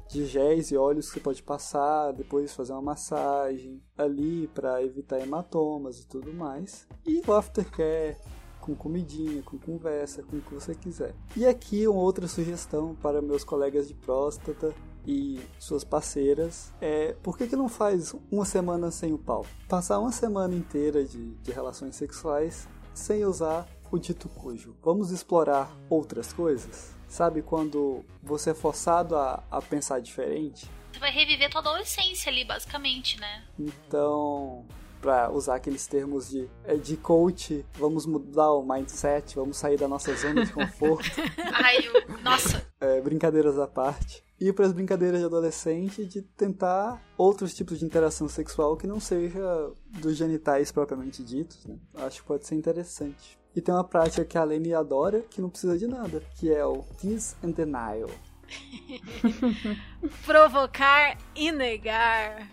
de 0.08 0.26
géis 0.26 0.70
e 0.70 0.76
óleos 0.76 1.08
que 1.08 1.14
você 1.14 1.20
pode 1.20 1.42
passar, 1.42 2.12
depois 2.12 2.54
fazer 2.54 2.72
uma 2.72 2.82
massagem 2.82 3.82
ali 3.96 4.48
para 4.48 4.82
evitar 4.82 5.20
hematomas 5.20 6.00
e 6.00 6.06
tudo 6.06 6.32
mais. 6.32 6.86
E 7.06 7.20
o 7.26 7.32
aftercare 7.32 8.16
com 8.60 8.74
comidinha, 8.76 9.42
com 9.42 9.58
conversa, 9.58 10.22
com 10.22 10.36
o 10.36 10.40
que 10.40 10.54
você 10.54 10.74
quiser. 10.74 11.14
E 11.36 11.44
aqui 11.44 11.86
uma 11.86 12.00
outra 12.00 12.28
sugestão 12.28 12.94
para 12.94 13.20
meus 13.20 13.44
colegas 13.44 13.88
de 13.88 13.94
próstata 13.94 14.72
e 15.06 15.40
suas 15.58 15.84
parceiras 15.84 16.72
é 16.80 17.14
por 17.22 17.36
que, 17.36 17.46
que 17.46 17.56
não 17.56 17.68
faz 17.68 18.14
uma 18.30 18.44
semana 18.44 18.90
sem 18.90 19.12
o 19.12 19.18
pau? 19.18 19.44
Passar 19.68 19.98
uma 19.98 20.12
semana 20.12 20.54
inteira 20.54 21.04
de, 21.04 21.34
de 21.34 21.52
relações 21.52 21.96
sexuais 21.96 22.68
sem 22.94 23.24
usar 23.24 23.66
o 23.90 23.98
dito 23.98 24.28
cujo. 24.28 24.76
Vamos 24.82 25.10
explorar 25.10 25.70
outras 25.90 26.32
coisas? 26.32 26.94
Sabe 27.08 27.42
quando 27.42 28.04
você 28.22 28.50
é 28.50 28.54
forçado 28.54 29.16
a, 29.16 29.42
a 29.50 29.60
pensar 29.60 30.00
diferente? 30.00 30.68
Você 30.92 30.98
vai 30.98 31.10
reviver 31.10 31.50
tua 31.50 31.60
adolescência 31.60 32.30
ali, 32.30 32.44
basicamente, 32.44 33.20
né? 33.20 33.44
Então, 33.58 34.64
para 35.00 35.30
usar 35.30 35.56
aqueles 35.56 35.86
termos 35.86 36.30
de, 36.30 36.48
é, 36.64 36.76
de 36.76 36.96
coach, 36.96 37.66
vamos 37.74 38.06
mudar 38.06 38.52
o 38.52 38.62
mindset, 38.62 39.34
vamos 39.34 39.56
sair 39.56 39.76
da 39.76 39.88
nossa 39.88 40.14
zona 40.14 40.44
de 40.44 40.52
conforto, 40.52 41.10
Ai, 41.52 41.78
eu... 41.86 42.18
nossa. 42.22 42.64
é, 42.80 43.00
brincadeiras 43.00 43.58
à 43.58 43.66
parte. 43.66 44.22
Ir 44.42 44.52
para 44.52 44.66
as 44.66 44.72
brincadeiras 44.72 45.20
de 45.20 45.26
adolescente 45.26 46.04
de 46.04 46.20
tentar 46.20 47.00
outros 47.16 47.54
tipos 47.54 47.78
de 47.78 47.84
interação 47.84 48.28
sexual 48.28 48.76
que 48.76 48.88
não 48.88 48.98
seja 48.98 49.70
dos 50.00 50.16
genitais 50.16 50.72
propriamente 50.72 51.22
ditos. 51.22 51.64
Né? 51.64 51.76
Acho 51.94 52.22
que 52.22 52.26
pode 52.26 52.44
ser 52.44 52.56
interessante. 52.56 53.38
E 53.54 53.60
tem 53.60 53.72
uma 53.72 53.84
prática 53.84 54.24
que 54.24 54.36
a 54.36 54.42
Lene 54.42 54.74
adora, 54.74 55.20
que 55.30 55.40
não 55.40 55.48
precisa 55.48 55.78
de 55.78 55.86
nada, 55.86 56.20
que 56.34 56.52
é 56.52 56.66
o 56.66 56.82
Tease 57.00 57.36
and 57.44 57.50
Denial. 57.52 58.10
Provocar 60.24 61.16
e 61.34 61.50
negar. 61.50 62.48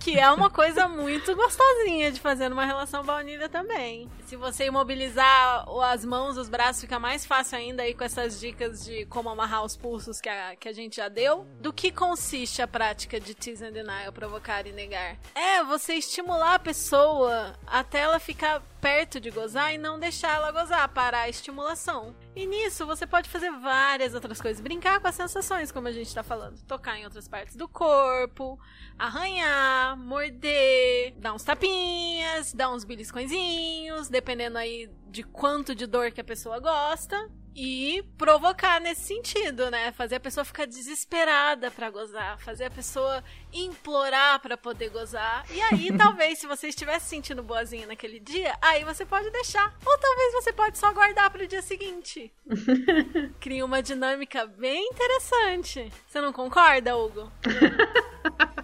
Que 0.00 0.18
é 0.18 0.30
uma 0.30 0.50
coisa 0.50 0.86
muito 0.86 1.34
gostosinha 1.34 2.12
de 2.12 2.20
fazer 2.20 2.48
numa 2.48 2.64
relação 2.64 3.02
baunilha 3.02 3.48
também. 3.48 4.08
Se 4.26 4.36
você 4.36 4.66
imobilizar 4.66 5.66
as 5.84 6.04
mãos, 6.04 6.36
os 6.36 6.48
braços, 6.48 6.82
fica 6.82 6.98
mais 6.98 7.24
fácil 7.24 7.58
ainda 7.58 7.82
aí 7.82 7.94
com 7.94 8.04
essas 8.04 8.38
dicas 8.38 8.84
de 8.84 9.06
como 9.06 9.28
amarrar 9.28 9.64
os 9.64 9.76
pulsos 9.76 10.20
que 10.20 10.28
a, 10.28 10.54
que 10.56 10.68
a 10.68 10.72
gente 10.72 10.96
já 10.96 11.08
deu. 11.08 11.46
Do 11.60 11.72
que 11.72 11.90
consiste 11.90 12.60
a 12.60 12.68
prática 12.68 13.18
de 13.18 13.34
tease 13.34 13.64
and 13.64 13.72
denial, 13.72 14.12
provocar 14.12 14.66
e 14.66 14.72
negar? 14.72 15.16
É 15.34 15.62
você 15.64 15.94
estimular 15.94 16.54
a 16.54 16.58
pessoa 16.58 17.54
até 17.66 18.00
ela 18.00 18.18
ficar 18.18 18.62
perto 18.80 19.18
de 19.18 19.30
gozar 19.30 19.72
e 19.72 19.78
não 19.78 19.98
deixar 19.98 20.34
ela 20.36 20.52
gozar, 20.52 20.86
parar 20.90 21.22
a 21.22 21.28
estimulação. 21.28 22.14
E 22.36 22.44
nisso 22.44 22.84
você 22.84 23.06
pode 23.06 23.30
fazer 23.30 23.50
várias 23.50 24.12
outras 24.12 24.42
coisas, 24.42 24.60
brincar 24.60 25.00
com 25.00 25.08
as 25.08 25.14
sensações, 25.14 25.72
como 25.72 25.88
a 25.88 25.92
gente 25.92 26.14
tá 26.14 26.22
falando, 26.22 26.60
tocar 26.74 26.98
em 26.98 27.04
outras 27.04 27.28
partes 27.28 27.54
do 27.54 27.68
corpo, 27.68 28.58
arranhar, 28.98 29.96
morder, 29.96 31.14
dar 31.18 31.32
uns 31.32 31.44
tapinhas, 31.44 32.52
dar 32.52 32.72
uns 32.72 32.84
beliscõezinhos, 32.84 34.08
dependendo 34.08 34.58
aí 34.58 34.90
de 35.08 35.22
quanto 35.22 35.74
de 35.74 35.86
dor 35.86 36.10
que 36.10 36.20
a 36.20 36.24
pessoa 36.24 36.58
gosta. 36.58 37.30
E 37.54 38.02
provocar 38.18 38.80
nesse 38.80 39.02
sentido, 39.02 39.70
né? 39.70 39.92
Fazer 39.92 40.16
a 40.16 40.20
pessoa 40.20 40.44
ficar 40.44 40.66
desesperada 40.66 41.70
pra 41.70 41.88
gozar, 41.88 42.38
fazer 42.40 42.64
a 42.64 42.70
pessoa 42.70 43.22
implorar 43.52 44.40
pra 44.40 44.56
poder 44.56 44.90
gozar. 44.90 45.44
E 45.50 45.60
aí, 45.60 45.92
talvez, 45.96 46.38
se 46.38 46.46
você 46.46 46.68
estivesse 46.68 47.06
sentindo 47.06 47.42
boazinha 47.42 47.86
naquele 47.86 48.18
dia, 48.18 48.56
aí 48.60 48.82
você 48.84 49.04
pode 49.06 49.30
deixar. 49.30 49.72
Ou 49.86 49.98
talvez 49.98 50.32
você 50.32 50.52
pode 50.52 50.78
só 50.78 50.92
guardar 50.92 51.30
pro 51.30 51.46
dia 51.46 51.62
seguinte. 51.62 52.32
Cria 53.38 53.64
uma 53.64 53.82
dinâmica 53.82 54.46
bem 54.46 54.88
interessante. 54.88 55.92
Você 56.08 56.20
não 56.20 56.32
concorda, 56.32 56.96
Hugo? 56.96 57.30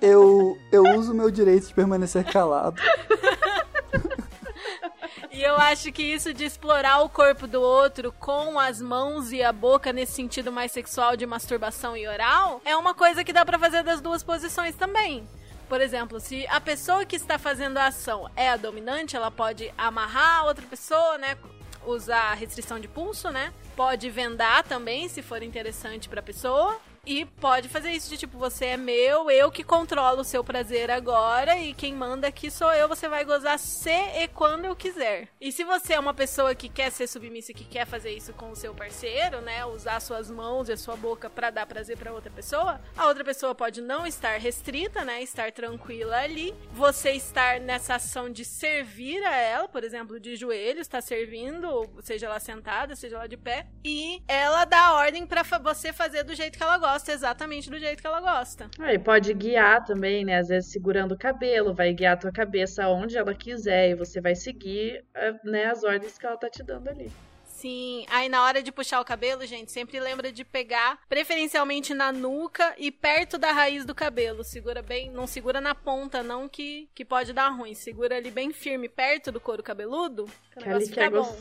Eu, 0.00 0.58
eu 0.72 0.82
uso 0.96 1.12
o 1.12 1.14
meu 1.14 1.30
direito 1.30 1.68
de 1.68 1.74
permanecer 1.74 2.24
calado. 2.24 2.80
E 5.30 5.42
eu 5.42 5.56
acho 5.56 5.92
que 5.92 6.02
isso 6.02 6.32
de 6.32 6.44
explorar 6.44 7.00
o 7.00 7.08
corpo 7.08 7.46
do 7.46 7.60
outro 7.60 8.12
com 8.12 8.58
as 8.58 8.80
mãos 8.80 9.32
e 9.32 9.42
a 9.42 9.52
boca 9.52 9.92
nesse 9.92 10.12
sentido 10.12 10.50
mais 10.52 10.72
sexual 10.72 11.16
de 11.16 11.26
masturbação 11.26 11.96
e 11.96 12.06
oral 12.06 12.60
é 12.64 12.76
uma 12.76 12.94
coisa 12.94 13.24
que 13.24 13.32
dá 13.32 13.44
pra 13.44 13.58
fazer 13.58 13.82
das 13.82 14.00
duas 14.00 14.22
posições 14.22 14.74
também. 14.74 15.26
Por 15.68 15.80
exemplo, 15.80 16.18
se 16.18 16.46
a 16.48 16.60
pessoa 16.60 17.04
que 17.04 17.14
está 17.14 17.38
fazendo 17.38 17.78
a 17.78 17.86
ação 17.86 18.28
é 18.34 18.50
a 18.50 18.56
dominante, 18.56 19.14
ela 19.14 19.30
pode 19.30 19.72
amarrar 19.78 20.40
a 20.40 20.44
outra 20.44 20.66
pessoa, 20.66 21.16
né? 21.16 21.36
Usar 21.86 22.34
restrição 22.34 22.80
de 22.80 22.88
pulso, 22.88 23.30
né? 23.30 23.52
Pode 23.76 24.10
vendar 24.10 24.64
também, 24.64 25.08
se 25.08 25.22
for 25.22 25.42
interessante 25.42 26.08
pra 26.08 26.20
pessoa. 26.20 26.76
E 27.06 27.24
pode 27.24 27.68
fazer 27.68 27.90
isso 27.92 28.10
de 28.10 28.18
tipo, 28.18 28.38
você 28.38 28.66
é 28.66 28.76
meu, 28.76 29.30
eu 29.30 29.50
que 29.50 29.64
controlo 29.64 30.20
o 30.20 30.24
seu 30.24 30.44
prazer 30.44 30.90
agora 30.90 31.58
e 31.58 31.72
quem 31.72 31.94
manda 31.94 32.28
aqui 32.28 32.50
sou 32.50 32.70
eu, 32.72 32.88
você 32.88 33.08
vai 33.08 33.24
gozar 33.24 33.58
se 33.58 33.90
e 33.90 34.28
quando 34.28 34.66
eu 34.66 34.76
quiser. 34.76 35.28
E 35.40 35.50
se 35.50 35.64
você 35.64 35.94
é 35.94 35.98
uma 35.98 36.12
pessoa 36.12 36.54
que 36.54 36.68
quer 36.68 36.90
ser 36.90 37.06
submissa 37.06 37.54
que 37.54 37.64
quer 37.64 37.86
fazer 37.86 38.10
isso 38.10 38.32
com 38.34 38.50
o 38.50 38.56
seu 38.56 38.74
parceiro, 38.74 39.40
né, 39.40 39.64
usar 39.64 39.98
suas 40.00 40.30
mãos 40.30 40.68
e 40.68 40.72
a 40.72 40.76
sua 40.76 40.94
boca 40.94 41.30
para 41.30 41.50
dar 41.50 41.66
prazer 41.66 41.96
para 41.96 42.12
outra 42.12 42.30
pessoa, 42.30 42.80
a 42.96 43.06
outra 43.06 43.24
pessoa 43.24 43.54
pode 43.54 43.80
não 43.80 44.06
estar 44.06 44.38
restrita, 44.38 45.04
né, 45.04 45.22
estar 45.22 45.50
tranquila 45.52 46.18
ali, 46.18 46.54
você 46.72 47.12
estar 47.12 47.60
nessa 47.60 47.94
ação 47.94 48.30
de 48.30 48.44
servir 48.44 49.24
a 49.24 49.34
ela, 49.36 49.68
por 49.68 49.84
exemplo, 49.84 50.20
de 50.20 50.36
joelhos, 50.36 50.82
está 50.82 51.00
servindo, 51.00 51.88
seja 52.02 52.26
ela 52.26 52.38
sentada, 52.40 52.94
seja 52.94 53.16
ela 53.16 53.26
de 53.26 53.36
pé, 53.36 53.66
e 53.82 54.22
ela 54.28 54.64
dá 54.64 54.94
ordem 54.94 55.26
para 55.26 55.42
você 55.58 55.92
fazer 55.92 56.24
do 56.24 56.34
jeito 56.34 56.58
que 56.58 56.62
ela 56.62 56.76
gosta, 56.76 56.89
exatamente 57.10 57.70
do 57.70 57.78
jeito 57.78 58.00
que 58.00 58.06
ela 58.06 58.20
gosta. 58.20 58.70
Aí 58.78 58.98
pode 58.98 59.32
guiar 59.34 59.84
também, 59.84 60.24
né? 60.24 60.38
Às 60.38 60.48
vezes 60.48 60.72
segurando 60.72 61.12
o 61.12 61.18
cabelo, 61.18 61.74
vai 61.74 61.92
guiar 61.92 62.14
a 62.14 62.16
tua 62.16 62.32
cabeça 62.32 62.88
onde 62.88 63.16
ela 63.16 63.34
quiser 63.34 63.90
e 63.90 63.94
você 63.94 64.20
vai 64.20 64.34
seguir, 64.34 65.04
eh, 65.14 65.34
né, 65.44 65.66
as 65.66 65.84
ordens 65.84 66.18
que 66.18 66.26
ela 66.26 66.36
tá 66.36 66.48
te 66.48 66.62
dando 66.62 66.88
ali. 66.88 67.10
Sim, 67.60 68.06
aí 68.08 68.26
na 68.26 68.42
hora 68.42 68.62
de 68.62 68.72
puxar 68.72 69.02
o 69.02 69.04
cabelo, 69.04 69.44
gente, 69.44 69.70
sempre 69.70 70.00
lembra 70.00 70.32
de 70.32 70.46
pegar, 70.46 70.98
preferencialmente 71.10 71.92
na 71.92 72.10
nuca 72.10 72.74
e 72.78 72.90
perto 72.90 73.36
da 73.36 73.52
raiz 73.52 73.84
do 73.84 73.94
cabelo. 73.94 74.42
Segura 74.42 74.80
bem, 74.80 75.10
não 75.10 75.26
segura 75.26 75.60
na 75.60 75.74
ponta, 75.74 76.22
não 76.22 76.48
que, 76.48 76.88
que 76.94 77.04
pode 77.04 77.34
dar 77.34 77.50
ruim. 77.50 77.74
Segura 77.74 78.16
ali 78.16 78.30
bem 78.30 78.50
firme, 78.50 78.88
perto 78.88 79.30
do 79.30 79.38
couro 79.38 79.62
cabeludo, 79.62 80.26
que 80.50 80.58
o 80.58 80.66
negócio 80.66 80.88
fica 80.88 81.10
bom. 81.10 81.38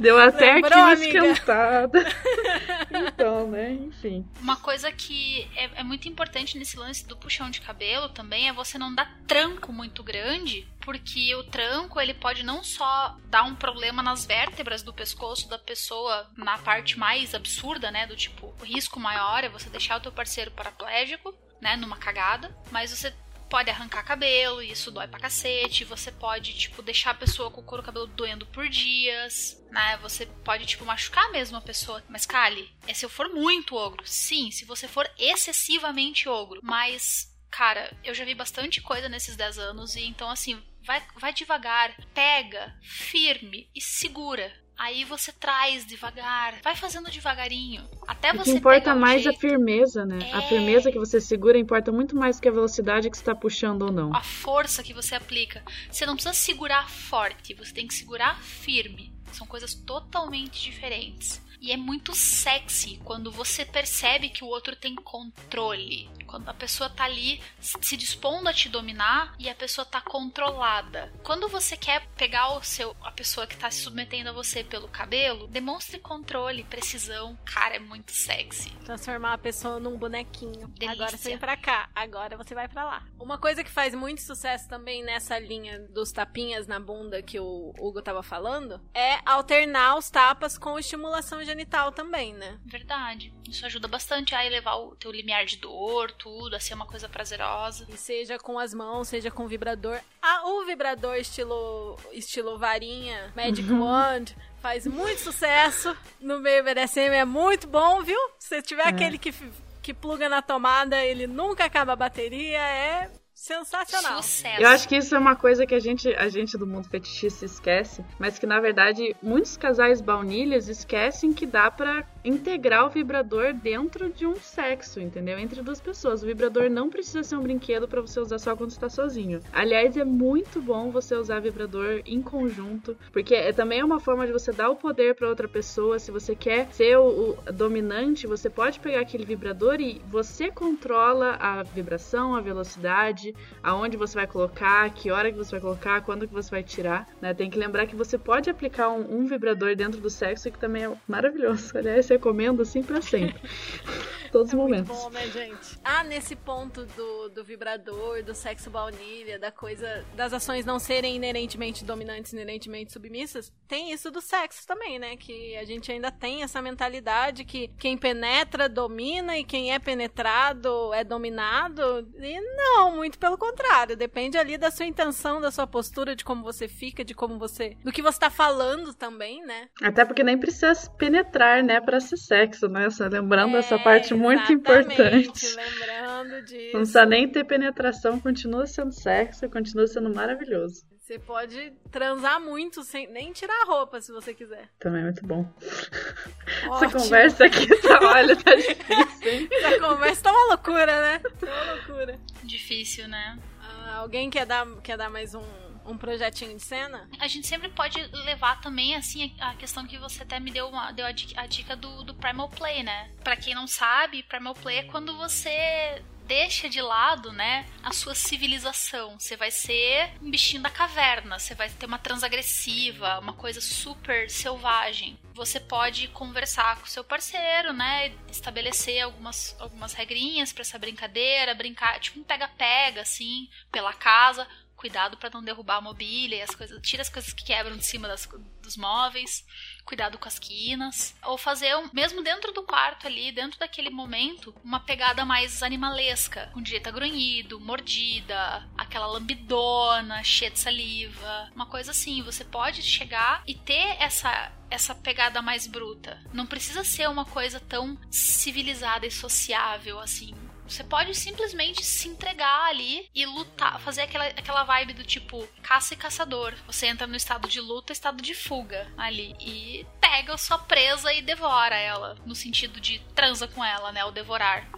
Deu 0.00 0.18
até 0.20 0.54
Lembrou, 0.54 0.72
aqui 0.72 0.78
uma 0.78 0.94
esquentada. 0.94 2.04
então, 3.08 3.50
né, 3.50 3.72
enfim. 3.72 4.26
Uma 4.40 4.56
coisa 4.56 4.92
que 4.92 5.48
é, 5.56 5.80
é 5.80 5.82
muito 5.82 6.08
importante 6.08 6.58
nesse 6.58 6.76
lance 6.76 7.06
do 7.06 7.16
puxão 7.16 7.50
de 7.50 7.60
cabelo 7.60 8.08
também 8.08 8.48
é 8.48 8.52
você 8.52 8.76
não 8.78 8.94
dar 8.94 9.18
tranco 9.26 9.72
muito 9.72 10.02
grande 10.02 10.66
porque 10.84 11.34
o 11.34 11.44
tranco 11.44 11.98
ele 11.98 12.12
pode 12.12 12.42
não 12.42 12.62
só 12.62 13.16
dar 13.30 13.44
um 13.44 13.54
problema 13.54 14.02
nas 14.02 14.26
vértebras 14.26 14.82
do 14.82 14.92
pescoço 14.92 15.48
da 15.48 15.58
pessoa 15.58 16.28
na 16.36 16.58
parte 16.58 16.98
mais 16.98 17.34
absurda, 17.34 17.90
né, 17.90 18.06
do 18.06 18.14
tipo, 18.14 18.54
o 18.60 18.64
risco 18.64 19.00
maior 19.00 19.42
é 19.42 19.48
você 19.48 19.70
deixar 19.70 19.96
o 19.96 20.00
teu 20.00 20.12
parceiro 20.12 20.50
paraplégico, 20.50 21.34
né, 21.58 21.74
numa 21.76 21.96
cagada, 21.96 22.54
mas 22.70 22.90
você 22.90 23.14
pode 23.54 23.70
arrancar 23.70 24.02
cabelo, 24.02 24.60
e 24.60 24.72
isso 24.72 24.90
dói 24.90 25.06
pra 25.06 25.20
cacete. 25.20 25.84
Você 25.84 26.10
pode, 26.10 26.52
tipo, 26.54 26.82
deixar 26.82 27.12
a 27.12 27.14
pessoa 27.14 27.52
com 27.52 27.60
o 27.60 27.64
couro 27.64 27.84
cabelo 27.84 28.08
doendo 28.08 28.44
por 28.46 28.68
dias, 28.68 29.64
né? 29.70 29.96
Você 29.98 30.26
pode, 30.26 30.66
tipo, 30.66 30.84
machucar 30.84 31.30
mesmo 31.30 31.56
a 31.56 31.60
pessoa. 31.60 32.02
Mas, 32.08 32.26
Kali, 32.26 32.68
é 32.88 32.92
se 32.92 33.04
eu 33.04 33.08
for 33.08 33.28
muito 33.28 33.76
ogro. 33.76 34.04
Sim, 34.04 34.50
se 34.50 34.64
você 34.64 34.88
for 34.88 35.08
excessivamente 35.16 36.28
ogro. 36.28 36.58
Mas, 36.64 37.32
cara, 37.48 37.96
eu 38.02 38.12
já 38.12 38.24
vi 38.24 38.34
bastante 38.34 38.80
coisa 38.80 39.08
nesses 39.08 39.36
10 39.36 39.56
anos, 39.60 39.94
e 39.94 40.04
então, 40.04 40.28
assim, 40.28 40.60
vai, 40.84 41.00
vai 41.14 41.32
devagar, 41.32 41.94
pega, 42.12 42.76
firme 42.82 43.70
e 43.72 43.80
segura. 43.80 44.52
Aí 44.76 45.04
você 45.04 45.32
traz 45.32 45.86
devagar, 45.86 46.60
vai 46.62 46.74
fazendo 46.74 47.10
devagarinho, 47.10 47.88
até 48.08 48.32
o 48.32 48.38
você 48.38 48.52
que 48.52 48.58
importa 48.58 48.92
o 48.94 48.98
mais 48.98 49.20
a 49.20 49.30
jeito. 49.30 49.38
firmeza, 49.40 50.04
né? 50.04 50.18
A 50.32 50.38
É. 50.42 50.48
firmeza 50.48 50.90
que 50.90 50.98
você 50.98 51.20
segura 51.20 51.56
importa 51.56 51.92
muito 51.92 52.16
mais 52.16 52.40
que 52.40 52.48
a 52.48 52.52
velocidade 52.52 53.08
que 53.08 53.16
você 53.16 53.24
tá 53.24 53.34
puxando 53.34 53.82
ou 53.82 53.92
não. 53.92 54.14
a 54.14 54.22
força 54.22 54.82
que 54.82 54.92
você 54.92 55.14
aplica. 55.14 55.62
Você 55.90 56.04
não 56.04 56.14
precisa 56.14 56.34
segurar 56.34 56.88
forte, 56.90 57.54
você 57.54 57.72
tem 57.72 57.86
que 57.86 57.94
segurar 57.94 58.40
firme. 58.42 59.12
São 59.32 59.46
coisas 59.46 59.74
totalmente 59.74 60.60
diferentes. 60.62 61.42
E 61.60 61.72
é 61.72 61.76
muito 61.76 62.14
sexy 62.14 63.00
quando 63.04 63.32
você 63.32 63.64
percebe 63.64 64.28
que 64.28 64.44
o 64.44 64.48
outro 64.48 64.76
tem 64.76 64.94
controle. 64.94 66.08
Quando 66.34 66.48
a 66.48 66.54
pessoa 66.54 66.90
tá 66.90 67.04
ali 67.04 67.40
se 67.60 67.96
dispondo 67.96 68.48
a 68.48 68.52
te 68.52 68.68
dominar 68.68 69.36
e 69.38 69.48
a 69.48 69.54
pessoa 69.54 69.84
tá 69.84 70.00
controlada. 70.00 71.12
Quando 71.22 71.48
você 71.48 71.76
quer 71.76 72.04
pegar 72.16 72.56
o 72.56 72.62
seu 72.64 72.96
a 73.02 73.12
pessoa 73.12 73.46
que 73.46 73.56
tá 73.56 73.70
se 73.70 73.82
submetendo 73.82 74.30
a 74.30 74.32
você 74.32 74.64
pelo 74.64 74.88
cabelo, 74.88 75.46
demonstre 75.46 76.00
controle, 76.00 76.64
precisão. 76.64 77.38
Cara, 77.44 77.76
é 77.76 77.78
muito 77.78 78.10
sexy. 78.10 78.70
Transformar 78.84 79.34
a 79.34 79.38
pessoa 79.38 79.78
num 79.78 79.96
bonequinho. 79.96 80.66
Delícia. 80.66 80.90
Agora 80.90 81.16
você 81.16 81.28
vem 81.28 81.38
pra 81.38 81.56
cá, 81.56 81.88
agora 81.94 82.36
você 82.36 82.52
vai 82.52 82.66
pra 82.66 82.84
lá. 82.84 83.06
Uma 83.16 83.38
coisa 83.38 83.62
que 83.62 83.70
faz 83.70 83.94
muito 83.94 84.20
sucesso 84.20 84.68
também 84.68 85.04
nessa 85.04 85.38
linha 85.38 85.86
dos 85.90 86.10
tapinhas 86.10 86.66
na 86.66 86.80
bunda 86.80 87.22
que 87.22 87.38
o 87.38 87.72
Hugo 87.78 88.02
tava 88.02 88.24
falando 88.24 88.80
é 88.92 89.20
alternar 89.24 89.96
os 89.96 90.10
tapas 90.10 90.58
com 90.58 90.80
estimulação 90.80 91.44
genital 91.44 91.92
também, 91.92 92.34
né? 92.34 92.58
Verdade. 92.64 93.32
Isso 93.48 93.64
ajuda 93.64 93.86
bastante 93.86 94.34
a 94.34 94.44
elevar 94.44 94.80
o 94.80 94.96
teu 94.96 95.12
limiar 95.12 95.44
de 95.44 95.58
dor, 95.58 96.10
tudo, 96.24 96.56
a 96.56 96.60
ser 96.60 96.72
uma 96.72 96.86
coisa 96.86 97.06
prazerosa. 97.06 97.84
E 97.90 97.98
seja 97.98 98.38
com 98.38 98.58
as 98.58 98.72
mãos, 98.72 99.08
seja 99.08 99.30
com 99.30 99.46
vibrador. 99.46 100.00
Ah, 100.22 100.48
o 100.48 100.64
vibrador 100.64 101.16
estilo, 101.16 101.98
estilo 102.12 102.58
varinha, 102.58 103.30
Magic 103.36 103.70
Wand, 103.70 104.34
faz 104.62 104.86
muito 104.86 105.20
sucesso 105.20 105.94
no 106.18 106.40
meio 106.40 106.64
BDSM, 106.64 107.14
é 107.14 107.26
muito 107.26 107.68
bom, 107.68 108.02
viu? 108.02 108.18
Se 108.38 108.62
tiver 108.62 108.88
aquele 108.88 109.18
que, 109.18 109.34
que 109.82 109.92
pluga 109.92 110.26
na 110.26 110.40
tomada, 110.40 111.04
ele 111.04 111.26
nunca 111.26 111.66
acaba 111.66 111.92
a 111.92 111.96
bateria, 111.96 112.58
é 112.58 113.10
sensacional. 113.34 114.22
Sucesso. 114.22 114.62
Eu 114.62 114.68
acho 114.68 114.88
que 114.88 114.96
isso 114.96 115.14
é 115.14 115.18
uma 115.18 115.36
coisa 115.36 115.66
que 115.66 115.74
a 115.74 115.80
gente, 115.80 116.08
a 116.14 116.30
gente 116.30 116.56
do 116.56 116.66
mundo 116.66 116.88
fetichista 116.88 117.44
esquece, 117.44 118.02
mas 118.18 118.38
que 118.38 118.46
na 118.46 118.60
verdade 118.60 119.14
muitos 119.22 119.58
casais 119.58 120.00
baunilhas 120.00 120.68
esquecem 120.68 121.34
que 121.34 121.44
dá 121.44 121.70
pra 121.70 122.06
integrar 122.24 122.86
o 122.86 122.90
vibrador 122.90 123.52
dentro 123.52 124.10
de 124.10 124.26
um 124.26 124.36
sexo, 124.36 125.00
entendeu? 125.00 125.38
Entre 125.38 125.62
duas 125.62 125.80
pessoas. 125.80 126.22
O 126.22 126.26
vibrador 126.26 126.70
não 126.70 126.88
precisa 126.88 127.22
ser 127.22 127.36
um 127.36 127.42
brinquedo 127.42 127.86
pra 127.86 128.00
você 128.00 128.18
usar 128.18 128.38
só 128.38 128.56
quando 128.56 128.70
está 128.70 128.88
sozinho. 128.88 129.40
Aliás, 129.52 129.96
é 129.96 130.04
muito 130.04 130.60
bom 130.60 130.90
você 130.90 131.14
usar 131.14 131.40
vibrador 131.40 132.00
em 132.06 132.22
conjunto, 132.22 132.96
porque 133.12 133.34
é 133.34 133.52
também 133.52 133.80
é 133.80 133.84
uma 133.84 134.00
forma 134.00 134.26
de 134.26 134.32
você 134.32 134.52
dar 134.52 134.70
o 134.70 134.76
poder 134.76 135.14
pra 135.14 135.28
outra 135.28 135.46
pessoa. 135.46 135.98
Se 135.98 136.10
você 136.10 136.34
quer 136.34 136.68
ser 136.72 136.96
o, 136.98 137.36
o 137.46 137.52
dominante, 137.52 138.26
você 138.26 138.48
pode 138.48 138.80
pegar 138.80 139.00
aquele 139.00 139.24
vibrador 139.24 139.80
e 139.80 140.00
você 140.08 140.50
controla 140.50 141.36
a 141.38 141.62
vibração, 141.62 142.34
a 142.34 142.40
velocidade, 142.40 143.34
aonde 143.62 143.96
você 143.96 144.14
vai 144.14 144.26
colocar, 144.26 144.88
que 144.90 145.10
hora 145.10 145.30
que 145.30 145.36
você 145.36 145.52
vai 145.52 145.60
colocar, 145.60 146.00
quando 146.02 146.26
que 146.26 146.32
você 146.32 146.50
vai 146.50 146.62
tirar, 146.62 147.08
né? 147.20 147.34
Tem 147.34 147.50
que 147.50 147.58
lembrar 147.58 147.86
que 147.86 147.96
você 147.96 148.16
pode 148.16 148.48
aplicar 148.48 148.88
um, 148.88 149.18
um 149.18 149.26
vibrador 149.26 149.76
dentro 149.76 150.00
do 150.00 150.08
sexo 150.08 150.50
que 150.50 150.58
também 150.58 150.84
é 150.84 150.92
maravilhoso. 151.06 151.76
Aliás, 151.76 152.06
recomendo 152.14 152.62
assim 152.62 152.82
pra 152.82 153.02
sempre. 153.02 153.40
Todos 154.34 154.48
os 154.48 154.54
É 154.54 154.56
muito 154.56 154.84
momentos. 154.84 154.88
bom, 154.88 155.10
né, 155.10 155.28
gente? 155.28 155.78
Ah, 155.84 156.02
nesse 156.02 156.34
ponto 156.34 156.84
do, 156.86 157.28
do 157.28 157.44
vibrador, 157.44 158.22
do 158.24 158.34
sexo 158.34 158.68
baunilha, 158.68 159.38
da 159.38 159.52
coisa 159.52 160.04
das 160.16 160.32
ações 160.32 160.64
não 160.64 160.78
serem 160.80 161.14
inerentemente 161.14 161.84
dominantes, 161.84 162.32
inerentemente 162.32 162.92
submissas, 162.92 163.52
tem 163.68 163.92
isso 163.92 164.10
do 164.10 164.20
sexo 164.20 164.66
também, 164.66 164.98
né? 164.98 165.16
Que 165.16 165.56
a 165.56 165.64
gente 165.64 165.92
ainda 165.92 166.10
tem 166.10 166.42
essa 166.42 166.60
mentalidade 166.60 167.44
que 167.44 167.68
quem 167.78 167.96
penetra 167.96 168.68
domina 168.68 169.38
e 169.38 169.44
quem 169.44 169.72
é 169.72 169.78
penetrado 169.78 170.92
é 170.92 171.04
dominado. 171.04 172.08
E 172.18 172.40
não, 172.56 172.96
muito 172.96 173.18
pelo 173.18 173.38
contrário. 173.38 173.96
Depende 173.96 174.36
ali 174.36 174.58
da 174.58 174.70
sua 174.70 174.86
intenção, 174.86 175.40
da 175.40 175.50
sua 175.52 175.66
postura, 175.66 176.16
de 176.16 176.24
como 176.24 176.42
você 176.42 176.66
fica, 176.66 177.04
de 177.04 177.14
como 177.14 177.38
você. 177.38 177.76
do 177.84 177.92
que 177.92 178.02
você 178.02 178.18
tá 178.18 178.30
falando 178.30 178.92
também, 178.94 179.44
né? 179.44 179.68
Até 179.82 180.04
porque 180.04 180.24
nem 180.24 180.36
precisa 180.38 180.74
penetrar, 180.98 181.62
né, 181.62 181.80
pra 181.80 182.00
ser 182.00 182.16
sexo, 182.16 182.68
né? 182.68 182.90
Só 182.90 183.06
lembrando 183.06 183.56
essa 183.56 183.76
É, 183.76 183.78
parte 183.78 184.14
muito 184.24 184.52
importante. 184.52 185.54
Lembrando 185.54 186.42
disso. 186.44 186.72
Não 186.72 186.80
precisa 186.80 187.06
nem 187.06 187.28
ter 187.28 187.44
penetração, 187.44 188.20
continua 188.20 188.66
sendo 188.66 188.92
sexo, 188.92 189.48
continua 189.48 189.86
sendo 189.86 190.12
maravilhoso. 190.14 190.84
Você 191.04 191.18
pode 191.18 191.70
transar 191.90 192.40
muito 192.40 192.82
sem 192.82 193.06
nem 193.06 193.30
tirar 193.30 193.62
a 193.62 193.66
roupa 193.66 194.00
se 194.00 194.10
você 194.10 194.32
quiser. 194.32 194.70
Também 194.78 195.02
é 195.02 195.04
muito 195.04 195.26
bom. 195.26 195.46
Essa 195.60 196.70
Ótimo. 196.70 196.92
conversa 196.92 197.44
aqui 197.44 197.66
tá, 197.82 197.98
olha, 198.00 198.34
tá 198.42 198.54
difícil, 198.54 199.30
hein? 199.30 199.48
Essa 199.52 199.80
conversa 199.80 200.22
tá 200.22 200.32
uma 200.32 200.46
loucura, 200.46 201.00
né? 201.02 201.18
Tá 201.18 201.46
uma 201.46 201.74
loucura. 201.74 202.18
Difícil, 202.42 203.06
né? 203.06 203.38
Ah, 203.60 203.96
alguém 203.96 204.30
quer 204.30 204.46
dar, 204.46 204.66
quer 204.82 204.96
dar 204.96 205.10
mais 205.10 205.34
um, 205.34 205.42
um 205.86 205.96
projetinho 205.96 206.56
de 206.56 206.62
cena? 206.62 207.08
A 207.18 207.28
gente 207.28 207.46
sempre 207.46 207.68
pode 207.68 208.00
levar 208.24 208.60
também, 208.60 208.94
assim, 208.94 209.34
a 209.38 209.54
questão 209.54 209.86
que 209.86 209.98
você 209.98 210.22
até 210.22 210.40
me 210.40 210.50
deu, 210.50 210.68
uma, 210.68 210.92
deu 210.92 211.06
a 211.06 211.12
dica, 211.12 211.40
a 211.40 211.46
dica 211.46 211.76
do, 211.76 212.02
do 212.04 212.14
Primal 212.14 212.48
Play, 212.48 212.82
né? 212.82 213.10
Pra 213.22 213.36
quem 213.36 213.54
não 213.54 213.66
sabe, 213.66 214.22
Primal 214.22 214.54
Play 214.54 214.78
é 214.78 214.82
quando 214.84 215.16
você 215.16 216.02
deixa 216.26 216.68
de 216.68 216.80
lado, 216.80 217.32
né, 217.32 217.66
a 217.82 217.92
sua 217.92 218.14
civilização. 218.14 219.18
Você 219.18 219.36
vai 219.36 219.50
ser 219.50 220.12
um 220.22 220.30
bichinho 220.30 220.62
da 220.62 220.70
caverna, 220.70 221.38
você 221.38 221.54
vai 221.54 221.68
ter 221.68 221.86
uma 221.86 221.98
transagressiva, 221.98 223.18
uma 223.18 223.32
coisa 223.32 223.60
super 223.60 224.30
selvagem. 224.30 225.18
Você 225.34 225.60
pode 225.60 226.08
conversar 226.08 226.80
com 226.80 226.86
seu 226.86 227.04
parceiro, 227.04 227.72
né, 227.72 228.12
estabelecer 228.30 229.02
algumas, 229.02 229.56
algumas 229.60 229.92
regrinhas 229.92 230.52
pra 230.52 230.62
essa 230.62 230.78
brincadeira, 230.78 231.54
brincar, 231.54 231.98
tipo 232.00 232.18
um 232.20 232.24
pega-pega, 232.24 233.02
assim, 233.02 233.48
pela 233.70 233.92
casa. 233.92 234.46
Cuidado 234.84 235.16
pra 235.16 235.30
não 235.30 235.42
derrubar 235.42 235.76
a 235.76 235.80
mobília 235.80 236.36
e 236.36 236.42
as 236.42 236.54
coisas. 236.54 236.78
Tira 236.82 237.00
as 237.00 237.08
coisas 237.08 237.32
que 237.32 237.42
quebram 237.42 237.74
de 237.74 237.86
cima 237.86 238.06
das, 238.06 238.28
dos 238.60 238.76
móveis, 238.76 239.42
cuidado 239.82 240.18
com 240.18 240.28
as 240.28 240.38
quinas, 240.38 241.16
ou 241.22 241.38
fazer, 241.38 241.74
mesmo 241.90 242.22
dentro 242.22 242.52
do 242.52 242.64
quarto 242.64 243.06
ali, 243.06 243.32
dentro 243.32 243.58
daquele 243.58 243.88
momento, 243.88 244.54
uma 244.62 244.78
pegada 244.78 245.24
mais 245.24 245.62
animalesca, 245.62 246.50
com 246.52 246.60
dieta 246.60 246.90
grunhido, 246.90 247.58
mordida, 247.58 248.68
aquela 248.76 249.06
lambidona, 249.06 250.22
cheia 250.22 250.50
de 250.50 250.58
saliva, 250.58 251.50
uma 251.54 251.64
coisa 251.64 251.92
assim. 251.92 252.22
Você 252.22 252.44
pode 252.44 252.82
chegar 252.82 253.42
e 253.46 253.54
ter 253.54 253.96
essa 253.98 254.52
essa 254.70 254.94
pegada 254.94 255.40
mais 255.40 255.66
bruta. 255.66 256.20
Não 256.32 256.46
precisa 256.46 256.82
ser 256.82 257.08
uma 257.08 257.24
coisa 257.24 257.60
tão 257.60 257.96
civilizada 258.10 259.06
e 259.06 259.10
sociável 259.10 260.00
assim. 260.00 260.34
Você 260.66 260.82
pode 260.82 261.14
simplesmente 261.14 261.84
se 261.84 262.08
entregar 262.08 262.68
ali 262.68 263.08
e 263.14 263.26
lutar, 263.26 263.80
fazer 263.80 264.02
aquela, 264.02 264.26
aquela 264.26 264.64
vibe 264.64 264.94
do 264.94 265.04
tipo 265.04 265.46
caça 265.62 265.94
e 265.94 265.96
caçador. 265.96 266.54
Você 266.66 266.86
entra 266.86 267.06
no 267.06 267.16
estado 267.16 267.48
de 267.48 267.60
luta, 267.60 267.92
estado 267.92 268.22
de 268.22 268.34
fuga 268.34 268.90
ali 268.96 269.34
e 269.40 269.86
pega 270.00 270.34
a 270.34 270.38
sua 270.38 270.58
presa 270.58 271.12
e 271.12 271.22
devora 271.22 271.76
ela, 271.76 272.16
no 272.24 272.34
sentido 272.34 272.80
de 272.80 272.98
transa 273.14 273.46
com 273.46 273.64
ela, 273.64 273.92
né, 273.92 274.04
o 274.04 274.10
devorar. 274.10 274.68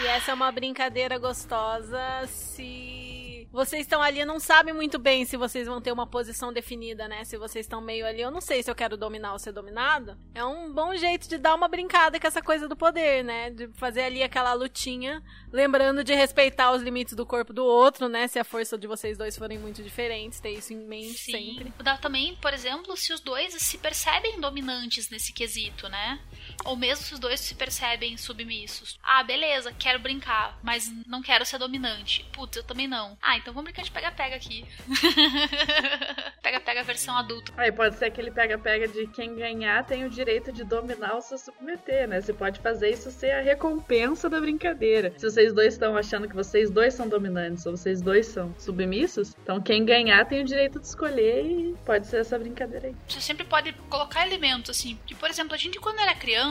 E 0.00 0.06
essa 0.06 0.30
é 0.30 0.34
uma 0.34 0.52
brincadeira 0.52 1.18
gostosa 1.18 2.26
se 2.26 3.07
vocês 3.58 3.82
estão 3.82 4.00
ali, 4.00 4.24
não 4.24 4.38
sabem 4.38 4.72
muito 4.72 5.00
bem 5.00 5.24
se 5.24 5.36
vocês 5.36 5.66
vão 5.66 5.80
ter 5.80 5.90
uma 5.90 6.06
posição 6.06 6.52
definida, 6.52 7.08
né? 7.08 7.24
Se 7.24 7.36
vocês 7.36 7.66
estão 7.66 7.80
meio 7.80 8.06
ali, 8.06 8.20
eu 8.20 8.30
não 8.30 8.40
sei 8.40 8.62
se 8.62 8.70
eu 8.70 8.74
quero 8.74 8.96
dominar 8.96 9.32
ou 9.32 9.38
ser 9.38 9.50
dominado. 9.50 10.16
É 10.32 10.44
um 10.44 10.72
bom 10.72 10.94
jeito 10.94 11.28
de 11.28 11.36
dar 11.38 11.56
uma 11.56 11.66
brincada 11.66 12.20
com 12.20 12.26
essa 12.28 12.40
coisa 12.40 12.68
do 12.68 12.76
poder, 12.76 13.24
né? 13.24 13.50
De 13.50 13.66
fazer 13.74 14.02
ali 14.02 14.22
aquela 14.22 14.52
lutinha, 14.52 15.20
lembrando 15.52 16.04
de 16.04 16.14
respeitar 16.14 16.70
os 16.70 16.82
limites 16.82 17.14
do 17.14 17.26
corpo 17.26 17.52
do 17.52 17.64
outro, 17.64 18.08
né? 18.08 18.28
Se 18.28 18.38
a 18.38 18.44
força 18.44 18.78
de 18.78 18.86
vocês 18.86 19.18
dois 19.18 19.36
forem 19.36 19.58
muito 19.58 19.82
diferentes, 19.82 20.38
ter 20.38 20.52
isso 20.52 20.72
em 20.72 20.76
mente 20.76 21.18
Sim. 21.18 21.32
sempre. 21.32 21.72
Dá 21.82 21.98
também, 21.98 22.36
por 22.36 22.54
exemplo, 22.54 22.96
se 22.96 23.12
os 23.12 23.18
dois 23.18 23.54
se 23.54 23.76
percebem 23.76 24.40
dominantes 24.40 25.10
nesse 25.10 25.32
quesito, 25.32 25.88
né? 25.88 26.20
Ou 26.64 26.76
mesmo 26.76 27.04
se 27.04 27.14
os 27.14 27.20
dois 27.20 27.40
se 27.40 27.54
percebem 27.54 28.16
submissos. 28.16 28.98
Ah, 29.02 29.22
beleza, 29.22 29.72
quero 29.78 29.98
brincar, 29.98 30.58
mas 30.62 30.92
não 31.06 31.22
quero 31.22 31.44
ser 31.46 31.58
dominante. 31.58 32.26
Putz, 32.32 32.56
eu 32.56 32.64
também 32.64 32.86
não. 32.86 33.16
Ah, 33.22 33.36
então 33.36 33.52
vamos 33.54 33.64
brincar 33.70 33.82
de 33.82 33.90
pega-pega 33.90 34.36
aqui. 34.36 34.64
Pega-pega 36.42 36.82
versão 36.82 37.16
adulta. 37.16 37.52
Aí 37.56 37.70
pode 37.70 37.96
ser 37.96 38.06
aquele 38.06 38.30
pega-pega 38.30 38.88
de 38.88 39.06
quem 39.08 39.34
ganhar 39.34 39.84
tem 39.84 40.04
o 40.04 40.10
direito 40.10 40.52
de 40.52 40.64
dominar 40.64 41.14
ou 41.14 41.20
se 41.20 41.36
submeter, 41.38 42.08
né? 42.08 42.20
Você 42.20 42.32
pode 42.32 42.60
fazer 42.60 42.90
isso 42.90 43.10
ser 43.10 43.32
a 43.32 43.40
recompensa 43.40 44.28
da 44.28 44.40
brincadeira. 44.40 45.12
Se 45.16 45.30
vocês 45.30 45.52
dois 45.52 45.74
estão 45.74 45.96
achando 45.96 46.28
que 46.28 46.34
vocês 46.34 46.70
dois 46.70 46.94
são 46.94 47.08
dominantes 47.08 47.66
ou 47.66 47.76
vocês 47.76 48.00
dois 48.00 48.26
são 48.26 48.54
submissos, 48.58 49.34
então 49.42 49.60
quem 49.60 49.84
ganhar 49.84 50.24
tem 50.26 50.42
o 50.42 50.44
direito 50.44 50.78
de 50.80 50.86
escolher 50.86 51.44
e 51.44 51.76
pode 51.84 52.06
ser 52.06 52.20
essa 52.20 52.38
brincadeira 52.38 52.88
aí. 52.88 52.96
Você 53.06 53.20
sempre 53.20 53.44
pode 53.44 53.72
colocar 53.90 54.26
elementos, 54.26 54.70
assim. 54.70 54.98
Que, 55.06 55.14
por 55.14 55.28
exemplo, 55.28 55.54
a 55.54 55.58
gente, 55.58 55.78
quando 55.78 56.00
era 56.00 56.14
criança, 56.14 56.47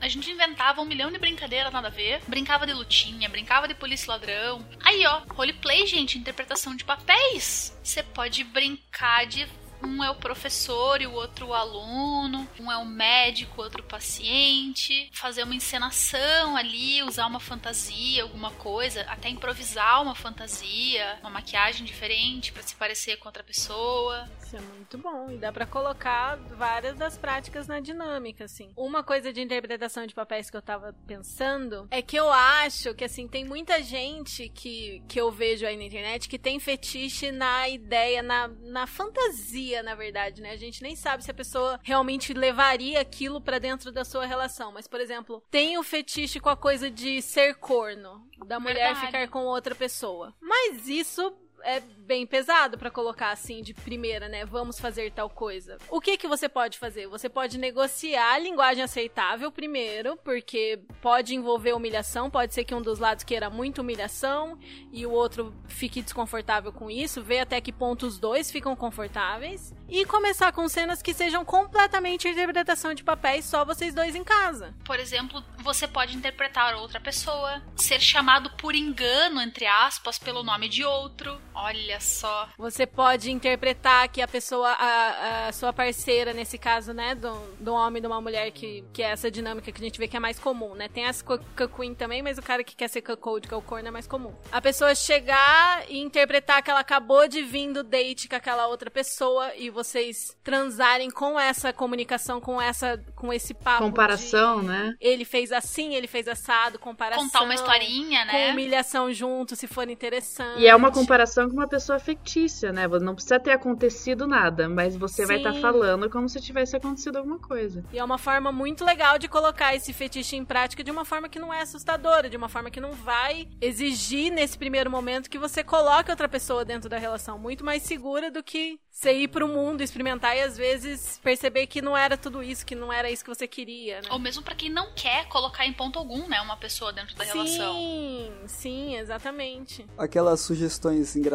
a 0.00 0.08
gente 0.08 0.30
inventava 0.30 0.80
um 0.80 0.84
milhão 0.84 1.10
de 1.10 1.18
brincadeiras 1.18 1.72
nada 1.72 1.88
a 1.88 1.90
ver. 1.90 2.20
Brincava 2.26 2.66
de 2.66 2.72
lutinha, 2.72 3.28
brincava 3.28 3.68
de 3.68 3.74
polícia 3.74 4.10
ladrão. 4.10 4.66
Aí, 4.82 5.04
ó, 5.06 5.22
roleplay, 5.28 5.86
gente, 5.86 6.18
interpretação 6.18 6.74
de 6.74 6.84
papéis. 6.84 7.76
Você 7.82 8.02
pode 8.02 8.42
brincar 8.44 9.26
de 9.26 9.46
um 9.82 10.02
é 10.02 10.10
o 10.10 10.14
professor 10.14 11.00
e 11.00 11.06
o 11.06 11.12
outro 11.12 11.48
o 11.48 11.54
aluno, 11.54 12.46
um 12.58 12.70
é 12.70 12.76
o 12.76 12.84
médico, 12.84 13.62
outro 13.62 13.82
o 13.82 13.86
paciente, 13.86 15.10
fazer 15.12 15.42
uma 15.42 15.54
encenação 15.54 16.56
ali, 16.56 17.02
usar 17.02 17.26
uma 17.26 17.40
fantasia, 17.40 18.22
alguma 18.22 18.50
coisa, 18.52 19.02
até 19.02 19.28
improvisar 19.28 20.02
uma 20.02 20.14
fantasia, 20.14 21.18
uma 21.20 21.30
maquiagem 21.30 21.84
diferente 21.84 22.52
para 22.52 22.62
se 22.62 22.74
parecer 22.74 23.16
com 23.16 23.28
outra 23.28 23.42
pessoa. 23.42 24.28
Isso 24.40 24.56
é 24.56 24.60
muito 24.60 24.98
bom. 24.98 25.30
E 25.30 25.36
dá 25.36 25.52
pra 25.52 25.66
colocar 25.66 26.36
várias 26.36 26.96
das 26.96 27.16
práticas 27.16 27.66
na 27.66 27.80
dinâmica, 27.80 28.44
assim. 28.44 28.70
Uma 28.76 29.02
coisa 29.02 29.32
de 29.32 29.40
interpretação 29.40 30.06
de 30.06 30.14
papéis 30.14 30.50
que 30.50 30.56
eu 30.56 30.62
tava 30.62 30.92
pensando 31.06 31.86
é 31.90 32.02
que 32.02 32.16
eu 32.16 32.30
acho 32.30 32.94
que, 32.94 33.04
assim, 33.04 33.28
tem 33.28 33.44
muita 33.44 33.82
gente 33.82 34.48
que, 34.48 35.02
que 35.08 35.20
eu 35.20 35.30
vejo 35.30 35.66
aí 35.66 35.76
na 35.76 35.84
internet 35.84 36.28
que 36.28 36.38
tem 36.38 36.58
fetiche 36.58 37.30
na 37.30 37.68
ideia, 37.68 38.22
na, 38.22 38.48
na 38.48 38.86
fantasia, 38.86 39.69
na 39.82 39.94
verdade, 39.94 40.42
né? 40.42 40.50
A 40.52 40.56
gente 40.56 40.82
nem 40.82 40.96
sabe 40.96 41.24
se 41.24 41.30
a 41.30 41.34
pessoa 41.34 41.78
realmente 41.82 42.32
levaria 42.34 43.00
aquilo 43.00 43.40
pra 43.40 43.58
dentro 43.58 43.92
da 43.92 44.04
sua 44.04 44.26
relação. 44.26 44.72
Mas, 44.72 44.86
por 44.86 45.00
exemplo, 45.00 45.42
tem 45.50 45.78
o 45.78 45.82
fetiche 45.82 46.40
com 46.40 46.48
a 46.48 46.56
coisa 46.56 46.90
de 46.90 47.22
ser 47.22 47.54
corno, 47.54 48.26
da 48.46 48.58
mulher 48.58 48.94
Verdade. 48.94 49.06
ficar 49.06 49.28
com 49.28 49.44
outra 49.44 49.74
pessoa. 49.74 50.34
Mas 50.40 50.88
isso 50.88 51.32
é 51.62 51.80
bem 51.80 52.26
pesado 52.26 52.76
pra 52.76 52.90
colocar 52.90 53.30
assim 53.30 53.62
de 53.62 53.72
primeira, 53.72 54.28
né? 54.28 54.44
Vamos 54.44 54.80
fazer 54.80 55.12
tal 55.12 55.30
coisa. 55.30 55.78
O 55.88 56.00
que 56.00 56.16
que 56.16 56.26
você 56.26 56.48
pode 56.48 56.78
fazer? 56.78 57.06
Você 57.06 57.28
pode 57.28 57.56
negociar 57.56 58.34
a 58.34 58.38
linguagem 58.38 58.82
aceitável 58.82 59.52
primeiro, 59.52 60.16
porque 60.16 60.80
pode 61.00 61.34
envolver 61.34 61.72
humilhação, 61.72 62.28
pode 62.28 62.52
ser 62.52 62.64
que 62.64 62.74
um 62.74 62.82
dos 62.82 62.98
lados 62.98 63.22
queira 63.24 63.48
muito 63.48 63.80
humilhação 63.80 64.58
e 64.92 65.06
o 65.06 65.12
outro 65.12 65.54
fique 65.68 66.02
desconfortável 66.02 66.72
com 66.72 66.90
isso, 66.90 67.22
ver 67.22 67.40
até 67.40 67.60
que 67.60 67.72
ponto 67.72 68.06
os 68.06 68.18
dois 68.18 68.50
ficam 68.50 68.74
confortáveis 68.74 69.72
e 69.88 70.04
começar 70.04 70.52
com 70.52 70.68
cenas 70.68 71.02
que 71.02 71.14
sejam 71.14 71.44
completamente 71.44 72.28
interpretação 72.28 72.94
de 72.94 73.04
papéis 73.04 73.44
só 73.44 73.64
vocês 73.64 73.94
dois 73.94 74.14
em 74.14 74.24
casa. 74.24 74.74
Por 74.84 74.98
exemplo, 74.98 75.42
você 75.58 75.86
pode 75.86 76.16
interpretar 76.16 76.74
outra 76.76 77.00
pessoa, 77.00 77.62
ser 77.76 78.00
chamado 78.00 78.50
por 78.56 78.74
engano, 78.74 79.40
entre 79.40 79.66
aspas, 79.66 80.18
pelo 80.18 80.42
nome 80.42 80.68
de 80.68 80.84
outro. 80.84 81.40
Olha 81.62 82.00
só. 82.00 82.48
Você 82.56 82.86
pode 82.86 83.30
interpretar 83.30 84.08
que 84.08 84.22
a 84.22 84.28
pessoa, 84.28 84.70
a, 84.70 85.48
a 85.48 85.52
sua 85.52 85.72
parceira, 85.72 86.32
nesse 86.32 86.56
caso, 86.56 86.92
né, 86.92 87.14
do, 87.14 87.32
do 87.58 87.74
homem 87.74 87.98
e 87.98 88.00
de 88.00 88.06
uma 88.06 88.20
mulher, 88.20 88.50
que, 88.50 88.84
que 88.92 89.02
é 89.02 89.10
essa 89.10 89.30
dinâmica 89.30 89.70
que 89.70 89.80
a 89.80 89.84
gente 89.84 89.98
vê 89.98 90.08
que 90.08 90.16
é 90.16 90.20
mais 90.20 90.38
comum, 90.38 90.74
né? 90.74 90.88
Tem 90.88 91.06
as 91.06 91.22
cucqueen 91.22 91.94
também, 91.94 92.22
mas 92.22 92.38
o 92.38 92.42
cara 92.42 92.64
que 92.64 92.74
quer 92.74 92.88
ser 92.88 93.02
cuckold, 93.02 93.46
que 93.46 93.52
é 93.52 93.56
o 93.56 93.62
corno, 93.62 93.88
é 93.88 93.90
mais 93.90 94.06
comum. 94.06 94.34
A 94.50 94.60
pessoa 94.60 94.94
chegar 94.94 95.84
e 95.88 95.98
interpretar 95.98 96.62
que 96.62 96.70
ela 96.70 96.80
acabou 96.80 97.28
de 97.28 97.42
vir 97.42 97.60
do 97.72 97.82
date 97.82 98.26
com 98.26 98.36
aquela 98.36 98.66
outra 98.66 98.90
pessoa 98.90 99.54
e 99.54 99.68
vocês 99.68 100.34
transarem 100.42 101.10
com 101.10 101.38
essa 101.38 101.72
comunicação, 101.72 102.40
com 102.40 102.60
essa, 102.60 102.98
com 103.14 103.30
esse 103.32 103.52
papo. 103.52 103.84
Comparação, 103.84 104.60
de, 104.60 104.66
né? 104.66 104.94
Ele 104.98 105.26
fez 105.26 105.52
assim, 105.52 105.94
ele 105.94 106.06
fez 106.06 106.26
assado, 106.26 106.78
comparação. 106.78 107.24
Contar 107.24 107.42
uma 107.42 107.54
historinha, 107.54 108.24
Com 108.24 108.32
né? 108.32 108.50
humilhação 108.52 109.12
junto, 109.12 109.54
se 109.54 109.66
for 109.66 109.88
interessante. 109.90 110.60
E 110.60 110.66
é 110.66 110.74
uma 110.74 110.90
comparação 110.90 111.49
com 111.50 111.56
uma 111.56 111.68
pessoa 111.68 111.98
fictícia, 111.98 112.72
né? 112.72 112.86
Não 112.86 113.14
precisa 113.14 113.38
ter 113.40 113.50
acontecido 113.50 114.26
nada, 114.26 114.68
mas 114.68 114.96
você 114.96 115.26
vai 115.26 115.38
estar 115.38 115.52
Sim. 115.52 115.60
falando 115.60 116.08
como 116.08 116.28
se 116.28 116.40
tivesse 116.40 116.76
acontecido 116.76 117.16
alguma 117.16 117.38
coisa. 117.38 117.84
E 117.92 117.98
é 117.98 118.04
uma 118.04 118.18
forma 118.18 118.52
muito 118.52 118.84
legal 118.84 119.18
de 119.18 119.28
colocar 119.28 119.74
esse 119.74 119.92
fetiche 119.92 120.36
em 120.36 120.44
prática 120.44 120.84
de 120.84 120.90
uma 120.90 121.04
forma 121.04 121.28
que 121.28 121.38
não 121.38 121.52
é 121.52 121.62
assustadora, 121.62 122.30
de 122.30 122.36
uma 122.36 122.48
forma 122.48 122.70
que 122.70 122.80
não 122.80 122.92
vai 122.92 123.48
exigir 123.60 124.32
nesse 124.32 124.56
primeiro 124.56 124.90
momento 124.90 125.28
que 125.28 125.38
você 125.38 125.64
coloque 125.64 126.10
outra 126.10 126.28
pessoa 126.28 126.64
dentro 126.64 126.88
da 126.88 126.98
relação, 126.98 127.38
muito 127.38 127.64
mais 127.64 127.82
segura 127.82 128.30
do 128.30 128.42
que 128.42 128.78
você 128.90 129.12
ir 129.12 129.28
pro 129.28 129.48
mundo, 129.48 129.82
experimentar 129.82 130.36
e 130.36 130.42
às 130.42 130.56
vezes 130.56 131.18
perceber 131.22 131.66
que 131.66 131.80
não 131.80 131.96
era 131.96 132.16
tudo 132.16 132.42
isso, 132.42 132.66
que 132.66 132.74
não 132.74 132.92
era 132.92 133.10
isso 133.10 133.24
que 133.24 133.30
você 133.30 133.46
queria, 133.46 134.02
né? 134.02 134.08
Ou 134.10 134.18
mesmo 134.18 134.42
pra 134.42 134.54
quem 134.54 134.70
não 134.70 134.92
quer 134.94 135.26
colocar 135.28 135.66
em 135.66 135.72
ponto 135.72 135.98
algum, 135.98 136.28
né, 136.28 136.40
uma 136.40 136.56
pessoa 136.56 136.92
dentro 136.92 137.16
da 137.16 137.24
relação. 137.24 137.74
Sim, 137.74 138.32
sim, 138.46 138.96
exatamente. 138.96 139.86
Aquelas 139.96 140.40
sugestões 140.40 141.16
engraçadas. 141.16 141.29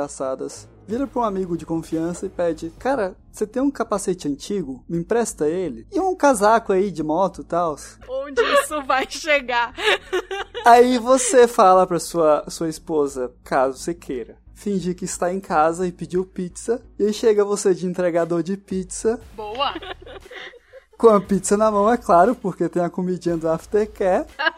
Vira 0.88 1.08
pra 1.08 1.22
um 1.22 1.24
amigo 1.24 1.58
de 1.58 1.66
confiança 1.66 2.26
e 2.26 2.30
pede: 2.30 2.72
Cara, 2.78 3.16
você 3.32 3.48
tem 3.48 3.62
um 3.62 3.72
capacete 3.72 4.28
antigo? 4.28 4.84
Me 4.88 5.00
empresta 5.00 5.48
ele? 5.48 5.88
E 5.92 6.00
um 6.00 6.16
casaco 6.16 6.72
aí 6.72 6.92
de 6.92 7.02
moto 7.02 7.42
e 7.42 7.44
tal? 7.44 7.76
Onde 8.08 8.42
isso 8.42 8.84
vai 8.84 9.06
chegar? 9.10 9.74
Aí 10.66 10.98
você 10.98 11.48
fala 11.48 11.86
pra 11.86 12.00
sua, 12.00 12.44
sua 12.50 12.68
esposa, 12.68 13.32
caso 13.44 13.78
você 13.78 13.94
queira, 13.94 14.36
fingir 14.56 14.96
que 14.96 15.06
está 15.06 15.32
em 15.32 15.40
casa 15.40 15.86
e 15.86 15.92
pediu 15.92 16.26
pizza. 16.26 16.82
E 16.98 17.06
aí 17.06 17.14
chega 17.14 17.46
você 17.46 17.72
de 17.76 17.86
entregador 17.86 18.42
de 18.42 18.58
pizza, 18.58 19.22
Boa! 19.36 19.76
com 20.98 21.10
a 21.10 21.22
pizza 21.22 21.56
na 21.56 21.70
mão, 21.70 21.88
é 21.92 21.98
claro, 21.98 22.34
porque 22.34 22.68
tem 22.68 22.84
a 22.84 22.90
comidinha 22.90 23.38
do 23.38 23.48
aftercare. 23.48 24.26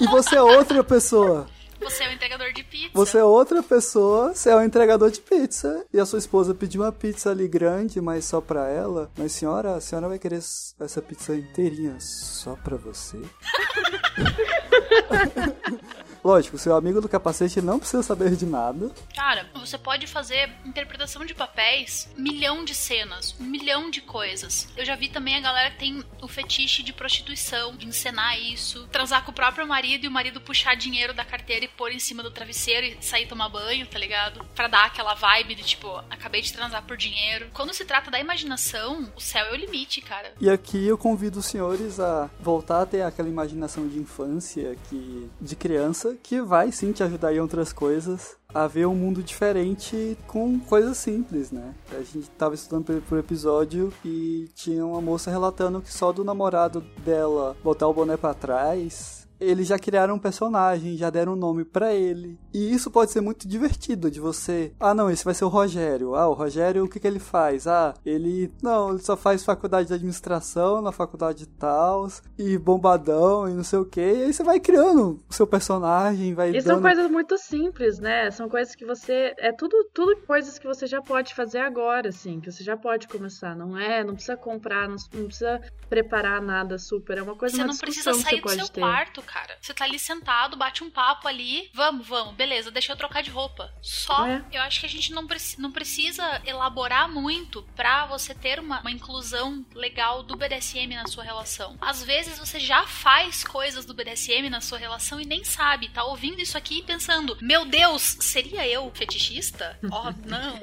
E 0.00 0.06
você 0.08 0.36
é 0.36 0.42
outra 0.42 0.82
pessoa. 0.82 1.46
Você 1.80 2.04
é 2.04 2.08
o 2.08 2.12
entregador 2.12 2.52
de 2.52 2.64
pizza. 2.64 2.90
Você 2.92 3.18
é 3.18 3.24
outra 3.24 3.62
pessoa, 3.62 4.34
você 4.34 4.50
é 4.50 4.56
o 4.56 4.62
entregador 4.62 5.10
de 5.10 5.20
pizza. 5.20 5.84
E 5.92 6.00
a 6.00 6.06
sua 6.06 6.18
esposa 6.18 6.54
pediu 6.54 6.82
uma 6.82 6.92
pizza 6.92 7.30
ali 7.30 7.48
grande, 7.48 8.00
mas 8.00 8.24
só 8.24 8.40
pra 8.40 8.68
ela. 8.68 9.10
Mas 9.16 9.32
senhora, 9.32 9.76
a 9.76 9.80
senhora 9.80 10.08
vai 10.08 10.18
querer 10.18 10.36
essa 10.36 11.02
pizza 11.02 11.34
inteirinha 11.34 11.96
só 12.00 12.56
pra 12.56 12.76
você? 12.76 13.18
Lógico, 16.26 16.58
seu 16.58 16.74
amigo 16.74 17.00
do 17.00 17.08
capacete 17.08 17.62
não 17.62 17.78
precisa 17.78 18.02
saber 18.02 18.34
de 18.34 18.44
nada. 18.44 18.90
Cara, 19.14 19.46
você 19.54 19.78
pode 19.78 20.08
fazer 20.08 20.50
interpretação 20.64 21.24
de 21.24 21.32
papéis, 21.32 22.08
milhão 22.16 22.64
de 22.64 22.74
cenas, 22.74 23.36
milhão 23.38 23.88
de 23.88 24.00
coisas. 24.00 24.66
Eu 24.76 24.84
já 24.84 24.96
vi 24.96 25.08
também 25.08 25.36
a 25.36 25.40
galera 25.40 25.70
que 25.70 25.78
tem 25.78 26.04
o 26.20 26.26
fetiche 26.26 26.82
de 26.82 26.92
prostituição, 26.92 27.76
de 27.76 27.86
encenar 27.86 28.40
isso, 28.40 28.88
transar 28.88 29.24
com 29.24 29.30
o 29.30 29.34
próprio 29.34 29.68
marido 29.68 30.04
e 30.04 30.08
o 30.08 30.10
marido 30.10 30.40
puxar 30.40 30.74
dinheiro 30.74 31.14
da 31.14 31.24
carteira 31.24 31.64
e 31.64 31.68
pôr 31.68 31.92
em 31.92 32.00
cima 32.00 32.24
do 32.24 32.30
travesseiro 32.32 32.84
e 32.84 32.96
sair 33.00 33.28
tomar 33.28 33.48
banho, 33.48 33.86
tá 33.86 33.96
ligado? 33.96 34.44
Pra 34.52 34.66
dar 34.66 34.86
aquela 34.86 35.14
vibe 35.14 35.54
de 35.54 35.62
tipo, 35.62 35.88
acabei 36.10 36.42
de 36.42 36.52
transar 36.52 36.82
por 36.82 36.96
dinheiro. 36.96 37.50
Quando 37.54 37.72
se 37.72 37.84
trata 37.84 38.10
da 38.10 38.18
imaginação, 38.18 39.12
o 39.14 39.20
céu 39.20 39.46
é 39.46 39.52
o 39.52 39.56
limite, 39.56 40.00
cara. 40.00 40.32
E 40.40 40.50
aqui 40.50 40.88
eu 40.88 40.98
convido 40.98 41.38
os 41.38 41.46
senhores 41.46 42.00
a 42.00 42.28
voltar 42.40 42.82
a 42.82 42.86
ter 42.86 43.02
aquela 43.02 43.28
imaginação 43.28 43.86
de 43.86 44.00
infância, 44.00 44.76
que 44.88 45.30
de 45.40 45.54
criança, 45.54 46.15
que 46.16 46.40
vai 46.40 46.72
sim 46.72 46.92
te 46.92 47.02
ajudar 47.02 47.34
em 47.34 47.40
outras 47.40 47.72
coisas 47.72 48.36
a 48.54 48.66
ver 48.66 48.86
um 48.86 48.94
mundo 48.94 49.22
diferente 49.22 50.16
com 50.26 50.58
coisas 50.58 50.96
simples, 50.96 51.50
né? 51.50 51.74
A 51.92 52.02
gente 52.02 52.30
tava 52.38 52.54
estudando 52.54 53.02
por, 53.02 53.18
episódio 53.18 53.92
e 54.04 54.48
tinha 54.54 54.84
uma 54.84 55.00
moça 55.00 55.30
relatando 55.30 55.82
que 55.82 55.92
só 55.92 56.12
do 56.12 56.24
namorado 56.24 56.80
dela 57.04 57.56
botar 57.62 57.86
o 57.86 57.92
boné 57.92 58.16
para 58.16 58.32
trás 58.32 59.25
eles 59.40 59.66
já 59.66 59.78
criaram 59.78 60.14
um 60.14 60.18
personagem, 60.18 60.96
já 60.96 61.10
deram 61.10 61.32
um 61.32 61.36
nome 61.36 61.64
para 61.64 61.94
ele. 61.94 62.38
E 62.52 62.72
isso 62.72 62.90
pode 62.90 63.10
ser 63.10 63.20
muito 63.20 63.46
divertido 63.46 64.10
de 64.10 64.20
você. 64.20 64.72
Ah, 64.80 64.94
não, 64.94 65.10
esse 65.10 65.24
vai 65.24 65.34
ser 65.34 65.44
o 65.44 65.48
Rogério. 65.48 66.14
Ah, 66.14 66.28
o 66.28 66.32
Rogério, 66.32 66.84
o 66.84 66.88
que, 66.88 66.98
que 66.98 67.06
ele 67.06 67.18
faz? 67.18 67.66
Ah, 67.66 67.94
ele. 68.04 68.52
Não, 68.62 68.90
ele 68.90 69.00
só 69.00 69.16
faz 69.16 69.44
faculdade 69.44 69.88
de 69.88 69.94
administração 69.94 70.80
na 70.80 70.92
faculdade 70.92 71.46
tal, 71.46 72.08
e 72.38 72.56
bombadão 72.58 73.48
e 73.48 73.52
não 73.52 73.64
sei 73.64 73.78
o 73.78 73.84
que. 73.84 74.00
E 74.00 74.24
aí 74.24 74.32
você 74.32 74.42
vai 74.42 74.60
criando 74.60 75.22
o 75.28 75.34
seu 75.34 75.46
personagem, 75.46 76.34
vai. 76.34 76.50
E 76.50 76.52
dando... 76.52 76.64
são 76.64 76.82
coisas 76.82 77.10
muito 77.10 77.36
simples, 77.38 77.98
né? 77.98 78.30
São 78.30 78.48
coisas 78.48 78.74
que 78.74 78.84
você. 78.84 79.34
É 79.38 79.52
tudo, 79.52 79.88
tudo 79.92 80.16
coisas 80.26 80.58
que 80.58 80.66
você 80.66 80.86
já 80.86 81.02
pode 81.02 81.34
fazer 81.34 81.58
agora, 81.58 82.08
assim, 82.08 82.40
que 82.40 82.50
você 82.50 82.64
já 82.64 82.76
pode 82.76 83.08
começar. 83.08 83.54
Não 83.54 83.78
é? 83.78 84.02
Não 84.02 84.14
precisa 84.14 84.36
comprar, 84.36 84.88
não, 84.88 84.96
não 85.14 85.26
precisa 85.26 85.60
preparar 85.88 86.40
nada 86.40 86.78
super. 86.78 87.18
É 87.18 87.22
uma 87.22 87.36
coisa 87.36 87.56
Você 87.56 87.62
uma 87.62 87.68
não 87.68 87.76
precisa 87.76 88.14
sair 88.14 88.40
do 88.40 88.48
seu 88.50 88.68
ter. 88.68 88.80
quarto, 88.80 89.22
cara. 89.26 89.56
Você 89.60 89.74
tá 89.74 89.84
ali 89.84 89.98
sentado, 89.98 90.56
bate 90.56 90.82
um 90.82 90.90
papo 90.90 91.28
ali. 91.28 91.70
Vamos, 91.74 92.06
vamos, 92.06 92.34
beleza, 92.34 92.70
deixa 92.70 92.92
eu 92.92 92.96
trocar 92.96 93.22
de 93.22 93.30
roupa. 93.30 93.70
Só, 93.82 94.26
É. 94.26 94.44
eu 94.52 94.62
acho 94.62 94.80
que 94.80 94.86
a 94.86 94.88
gente 94.88 95.12
não, 95.12 95.26
preci- 95.26 95.60
não 95.60 95.70
precisa 95.72 96.40
elaborar 96.46 97.08
muito 97.10 97.62
pra 97.74 98.06
você 98.06 98.34
ter 98.34 98.58
uma, 98.58 98.80
uma 98.80 98.90
inclusão 98.90 99.64
legal 99.74 100.22
do 100.22 100.36
BDSM 100.36 100.94
na 100.94 101.06
sua 101.06 101.24
relação. 101.24 101.76
Às 101.80 102.02
vezes 102.02 102.38
você 102.38 102.58
já 102.60 102.86
faz 102.86 103.42
coisas 103.44 103.84
do 103.84 103.94
BDSM 103.94 104.48
na 104.50 104.60
sua 104.60 104.78
relação 104.78 105.20
e 105.20 105.26
nem 105.26 105.44
sabe. 105.44 105.88
Tá 105.90 106.04
ouvindo 106.04 106.40
isso 106.40 106.56
aqui 106.56 106.78
e 106.78 106.82
pensando: 106.82 107.36
Meu 107.42 107.64
Deus, 107.64 108.16
seria 108.20 108.66
eu 108.66 108.90
fetichista? 108.94 109.78
Ó, 109.90 110.12
não. 110.24 110.60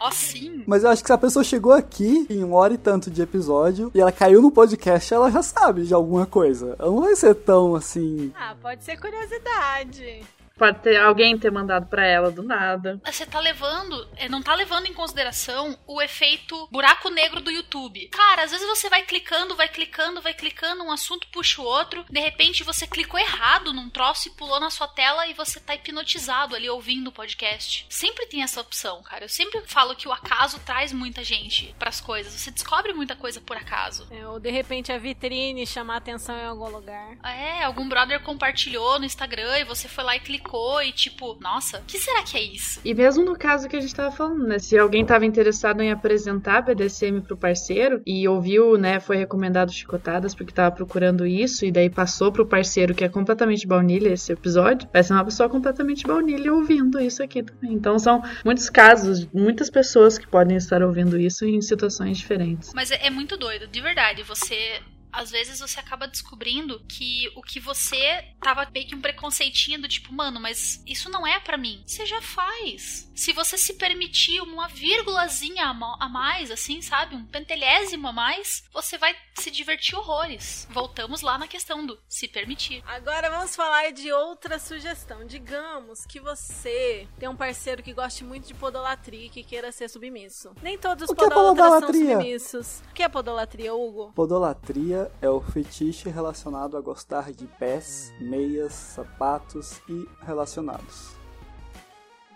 Ó, 0.00 0.10
sim. 0.10 0.62
Mas 0.66 0.84
eu 0.84 0.90
acho 0.90 1.02
que 1.02 1.06
se 1.08 1.12
a 1.12 1.18
pessoa 1.18 1.44
chegou 1.44 1.72
aqui 1.72 2.26
em 2.30 2.42
uma 2.44 2.56
hora 2.56 2.74
e 2.74 2.78
tanto 2.78 3.10
de 3.10 3.22
episódio 3.22 3.90
e 3.94 4.00
ela 4.00 4.12
caiu 4.12 4.40
no 4.42 4.50
podcast, 4.50 5.12
ela 5.12 5.30
já 5.30 5.42
sabe 5.42 5.84
de 5.84 5.94
alguma 5.94 6.26
coisa. 6.26 6.76
Ela 6.78 6.90
não 6.90 7.00
vai 7.02 7.16
ser 7.16 7.34
tão 7.34 7.63
assim. 7.74 8.32
Ah, 8.36 8.54
pode 8.60 8.84
ser 8.84 8.98
curiosidade. 8.98 10.22
Pode 10.56 10.80
ter 10.80 10.96
alguém 10.96 11.36
ter 11.36 11.50
mandado 11.50 11.86
pra 11.86 12.06
ela 12.06 12.30
do 12.30 12.42
nada. 12.42 13.00
você 13.04 13.26
tá 13.26 13.40
levando, 13.40 14.08
é, 14.16 14.28
não 14.28 14.40
tá 14.40 14.54
levando 14.54 14.86
em 14.86 14.94
consideração 14.94 15.76
o 15.84 16.00
efeito 16.00 16.68
buraco 16.70 17.10
negro 17.10 17.40
do 17.40 17.50
YouTube. 17.50 18.08
Cara, 18.08 18.44
às 18.44 18.52
vezes 18.52 18.66
você 18.66 18.88
vai 18.88 19.02
clicando, 19.02 19.56
vai 19.56 19.68
clicando, 19.68 20.22
vai 20.22 20.32
clicando, 20.32 20.84
um 20.84 20.92
assunto 20.92 21.26
puxa 21.32 21.60
o 21.60 21.64
outro, 21.64 22.04
de 22.08 22.20
repente 22.20 22.62
você 22.62 22.86
clicou 22.86 23.18
errado 23.18 23.72
num 23.72 23.90
troço 23.90 24.28
e 24.28 24.30
pulou 24.30 24.60
na 24.60 24.70
sua 24.70 24.86
tela 24.86 25.26
e 25.26 25.34
você 25.34 25.58
tá 25.58 25.74
hipnotizado 25.74 26.54
ali 26.54 26.70
ouvindo 26.70 27.08
o 27.08 27.12
podcast. 27.12 27.86
Sempre 27.90 28.26
tem 28.26 28.42
essa 28.42 28.60
opção, 28.60 29.02
cara. 29.02 29.24
Eu 29.24 29.28
sempre 29.28 29.60
falo 29.66 29.96
que 29.96 30.06
o 30.06 30.12
acaso 30.12 30.60
traz 30.60 30.92
muita 30.92 31.24
gente 31.24 31.74
pras 31.80 32.00
coisas. 32.00 32.32
Você 32.32 32.52
descobre 32.52 32.92
muita 32.92 33.16
coisa 33.16 33.40
por 33.40 33.56
acaso. 33.56 34.06
É, 34.08 34.26
ou 34.28 34.38
de 34.38 34.50
repente 34.50 34.92
a 34.92 34.98
vitrine 34.98 35.66
chamar 35.66 35.96
atenção 35.96 36.38
em 36.38 36.46
algum 36.46 36.68
lugar. 36.68 37.16
É, 37.24 37.64
algum 37.64 37.88
brother 37.88 38.22
compartilhou 38.22 39.00
no 39.00 39.04
Instagram 39.04 39.58
e 39.58 39.64
você 39.64 39.88
foi 39.88 40.04
lá 40.04 40.14
e 40.14 40.20
clicou 40.20 40.43
e 40.82 40.92
tipo, 40.92 41.36
nossa, 41.40 41.78
o 41.78 41.82
que 41.84 41.98
será 41.98 42.22
que 42.22 42.36
é 42.36 42.42
isso? 42.42 42.80
E 42.84 42.94
mesmo 42.94 43.24
no 43.24 43.36
caso 43.36 43.68
que 43.68 43.76
a 43.76 43.80
gente 43.80 43.94
tava 43.94 44.14
falando, 44.14 44.46
né? 44.46 44.58
Se 44.58 44.78
alguém 44.78 45.04
tava 45.04 45.26
interessado 45.26 45.80
em 45.80 45.90
apresentar 45.90 46.62
BDSM 46.62 47.20
pro 47.20 47.36
parceiro 47.36 48.00
e 48.06 48.26
ouviu, 48.28 48.76
né, 48.76 49.00
foi 49.00 49.16
recomendado 49.16 49.72
Chicotadas 49.72 50.34
porque 50.34 50.52
tava 50.52 50.74
procurando 50.74 51.26
isso 51.26 51.64
e 51.64 51.72
daí 51.72 51.90
passou 51.90 52.30
pro 52.30 52.46
parceiro 52.46 52.94
que 52.94 53.04
é 53.04 53.08
completamente 53.08 53.66
baunilha 53.66 54.10
esse 54.10 54.32
episódio, 54.32 54.88
vai 54.92 55.02
ser 55.02 55.12
uma 55.12 55.24
pessoa 55.24 55.48
completamente 55.48 56.06
baunilha 56.06 56.52
ouvindo 56.52 57.00
isso 57.00 57.22
aqui 57.22 57.42
também. 57.42 57.72
Então 57.72 57.98
são 57.98 58.22
muitos 58.44 58.70
casos, 58.70 59.26
muitas 59.32 59.70
pessoas 59.70 60.18
que 60.18 60.26
podem 60.26 60.56
estar 60.56 60.82
ouvindo 60.82 61.18
isso 61.18 61.44
em 61.44 61.60
situações 61.60 62.18
diferentes. 62.18 62.72
Mas 62.74 62.90
é, 62.90 63.06
é 63.06 63.10
muito 63.10 63.36
doido, 63.36 63.66
de 63.66 63.80
verdade. 63.80 64.22
Você. 64.22 64.80
Às 65.14 65.30
vezes 65.30 65.60
você 65.60 65.78
acaba 65.80 66.06
descobrindo 66.08 66.80
que 66.88 67.30
o 67.36 67.42
que 67.42 67.60
você 67.60 68.24
tava 68.40 68.68
meio 68.72 68.86
que 68.86 68.94
um 68.94 69.00
preconceitinho 69.00 69.80
do 69.80 69.88
tipo, 69.88 70.12
mano, 70.12 70.40
mas 70.40 70.82
isso 70.86 71.08
não 71.10 71.26
é 71.26 71.38
pra 71.40 71.56
mim. 71.56 71.82
Você 71.86 72.04
já 72.04 72.20
faz. 72.20 73.10
Se 73.14 73.32
você 73.32 73.56
se 73.56 73.74
permitir 73.74 74.40
uma 74.40 74.68
vírgulazinha 74.68 75.66
a 75.66 76.08
mais, 76.08 76.50
assim, 76.50 76.82
sabe? 76.82 77.14
Um 77.14 77.24
pentelésimo 77.24 78.08
a 78.08 78.12
mais, 78.12 78.64
você 78.72 78.98
vai 78.98 79.14
se 79.38 79.50
divertir 79.50 79.96
horrores. 79.96 80.66
Voltamos 80.70 81.20
lá 81.20 81.38
na 81.38 81.46
questão 81.46 81.84
do 81.86 81.98
se 82.08 82.26
permitir. 82.28 82.82
Agora 82.86 83.30
vamos 83.30 83.54
falar 83.54 83.92
de 83.92 84.12
outra 84.12 84.58
sugestão. 84.58 85.24
Digamos 85.26 86.04
que 86.06 86.18
você 86.20 87.06
tem 87.18 87.28
um 87.28 87.36
parceiro 87.36 87.82
que 87.82 87.92
goste 87.92 88.24
muito 88.24 88.46
de 88.48 88.54
podolatria 88.54 89.26
e 89.26 89.30
que 89.30 89.44
queira 89.44 89.70
ser 89.72 89.88
submisso. 89.88 90.52
Nem 90.62 90.76
todos 90.78 91.04
os 91.04 91.10
O 91.10 91.14
que 91.14 91.24
é 91.24 91.28
podólatras 91.28 91.66
são 91.68 91.80
podolatria? 91.80 92.16
submissos. 92.16 92.82
O 92.90 92.94
que 92.94 93.02
é 93.02 93.08
podolatria, 93.08 93.74
Hugo? 93.74 94.12
Podolatria 94.12 95.03
é 95.20 95.28
o 95.28 95.40
fetiche 95.40 96.08
relacionado 96.08 96.76
a 96.76 96.80
gostar 96.80 97.32
de 97.32 97.46
pés, 97.46 98.12
meias, 98.20 98.72
sapatos 98.72 99.80
e 99.88 100.08
relacionados. 100.24 101.12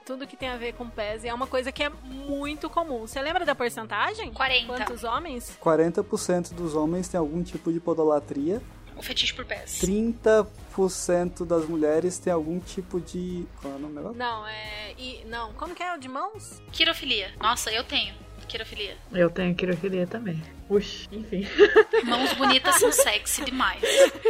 Tudo 0.05 0.27
que 0.27 0.37
tem 0.39 0.49
a 0.49 0.57
ver 0.57 0.73
com 0.73 0.89
pés 0.89 1.23
é 1.25 1.35
uma 1.35 1.47
coisa 1.47 1.71
que 1.71 1.83
é 1.83 1.91
muito 1.91 2.71
comum. 2.71 3.01
Você 3.07 3.21
lembra 3.21 3.45
da 3.45 3.55
porcentagem? 3.55 4.33
40. 4.33 4.67
Quantos 4.67 5.05
homens? 5.05 5.59
40% 5.63 6.55
dos 6.55 6.75
homens 6.75 7.09
têm 7.09 7.19
algum 7.21 7.43
tipo 7.43 7.71
de 7.71 7.79
podolatria, 7.79 8.63
O 8.97 9.03
fetiche 9.03 9.35
por 9.35 9.45
pés. 9.45 9.79
30% 9.81 11.45
das 11.47 11.67
mulheres 11.67 12.19
têm 12.19 12.33
algum 12.33 12.59
tipo 12.59 13.01
de. 13.01 13.47
Qual 13.61 13.75
é 13.75 13.77
o 13.77 13.79
nome? 13.79 14.17
Não, 14.17 14.47
é. 14.47 14.95
E, 14.99 15.25
não, 15.27 15.53
como 15.53 15.75
que 15.75 15.83
é 15.83 15.95
o 15.95 15.99
de 15.99 16.09
mãos? 16.09 16.61
Quirofilia. 16.73 17.31
Nossa, 17.39 17.71
eu 17.71 17.85
tenho. 17.85 18.15
Quirofilia. 18.49 18.97
Eu 19.13 19.29
tenho 19.31 19.55
quirofilia 19.55 20.07
também. 20.07 20.43
Puxa, 20.69 21.09
enfim. 21.11 21.47
Mãos 22.05 22.35
bonitas 22.35 22.75
são 22.77 22.93
sexy 22.93 23.43
demais. 23.45 23.81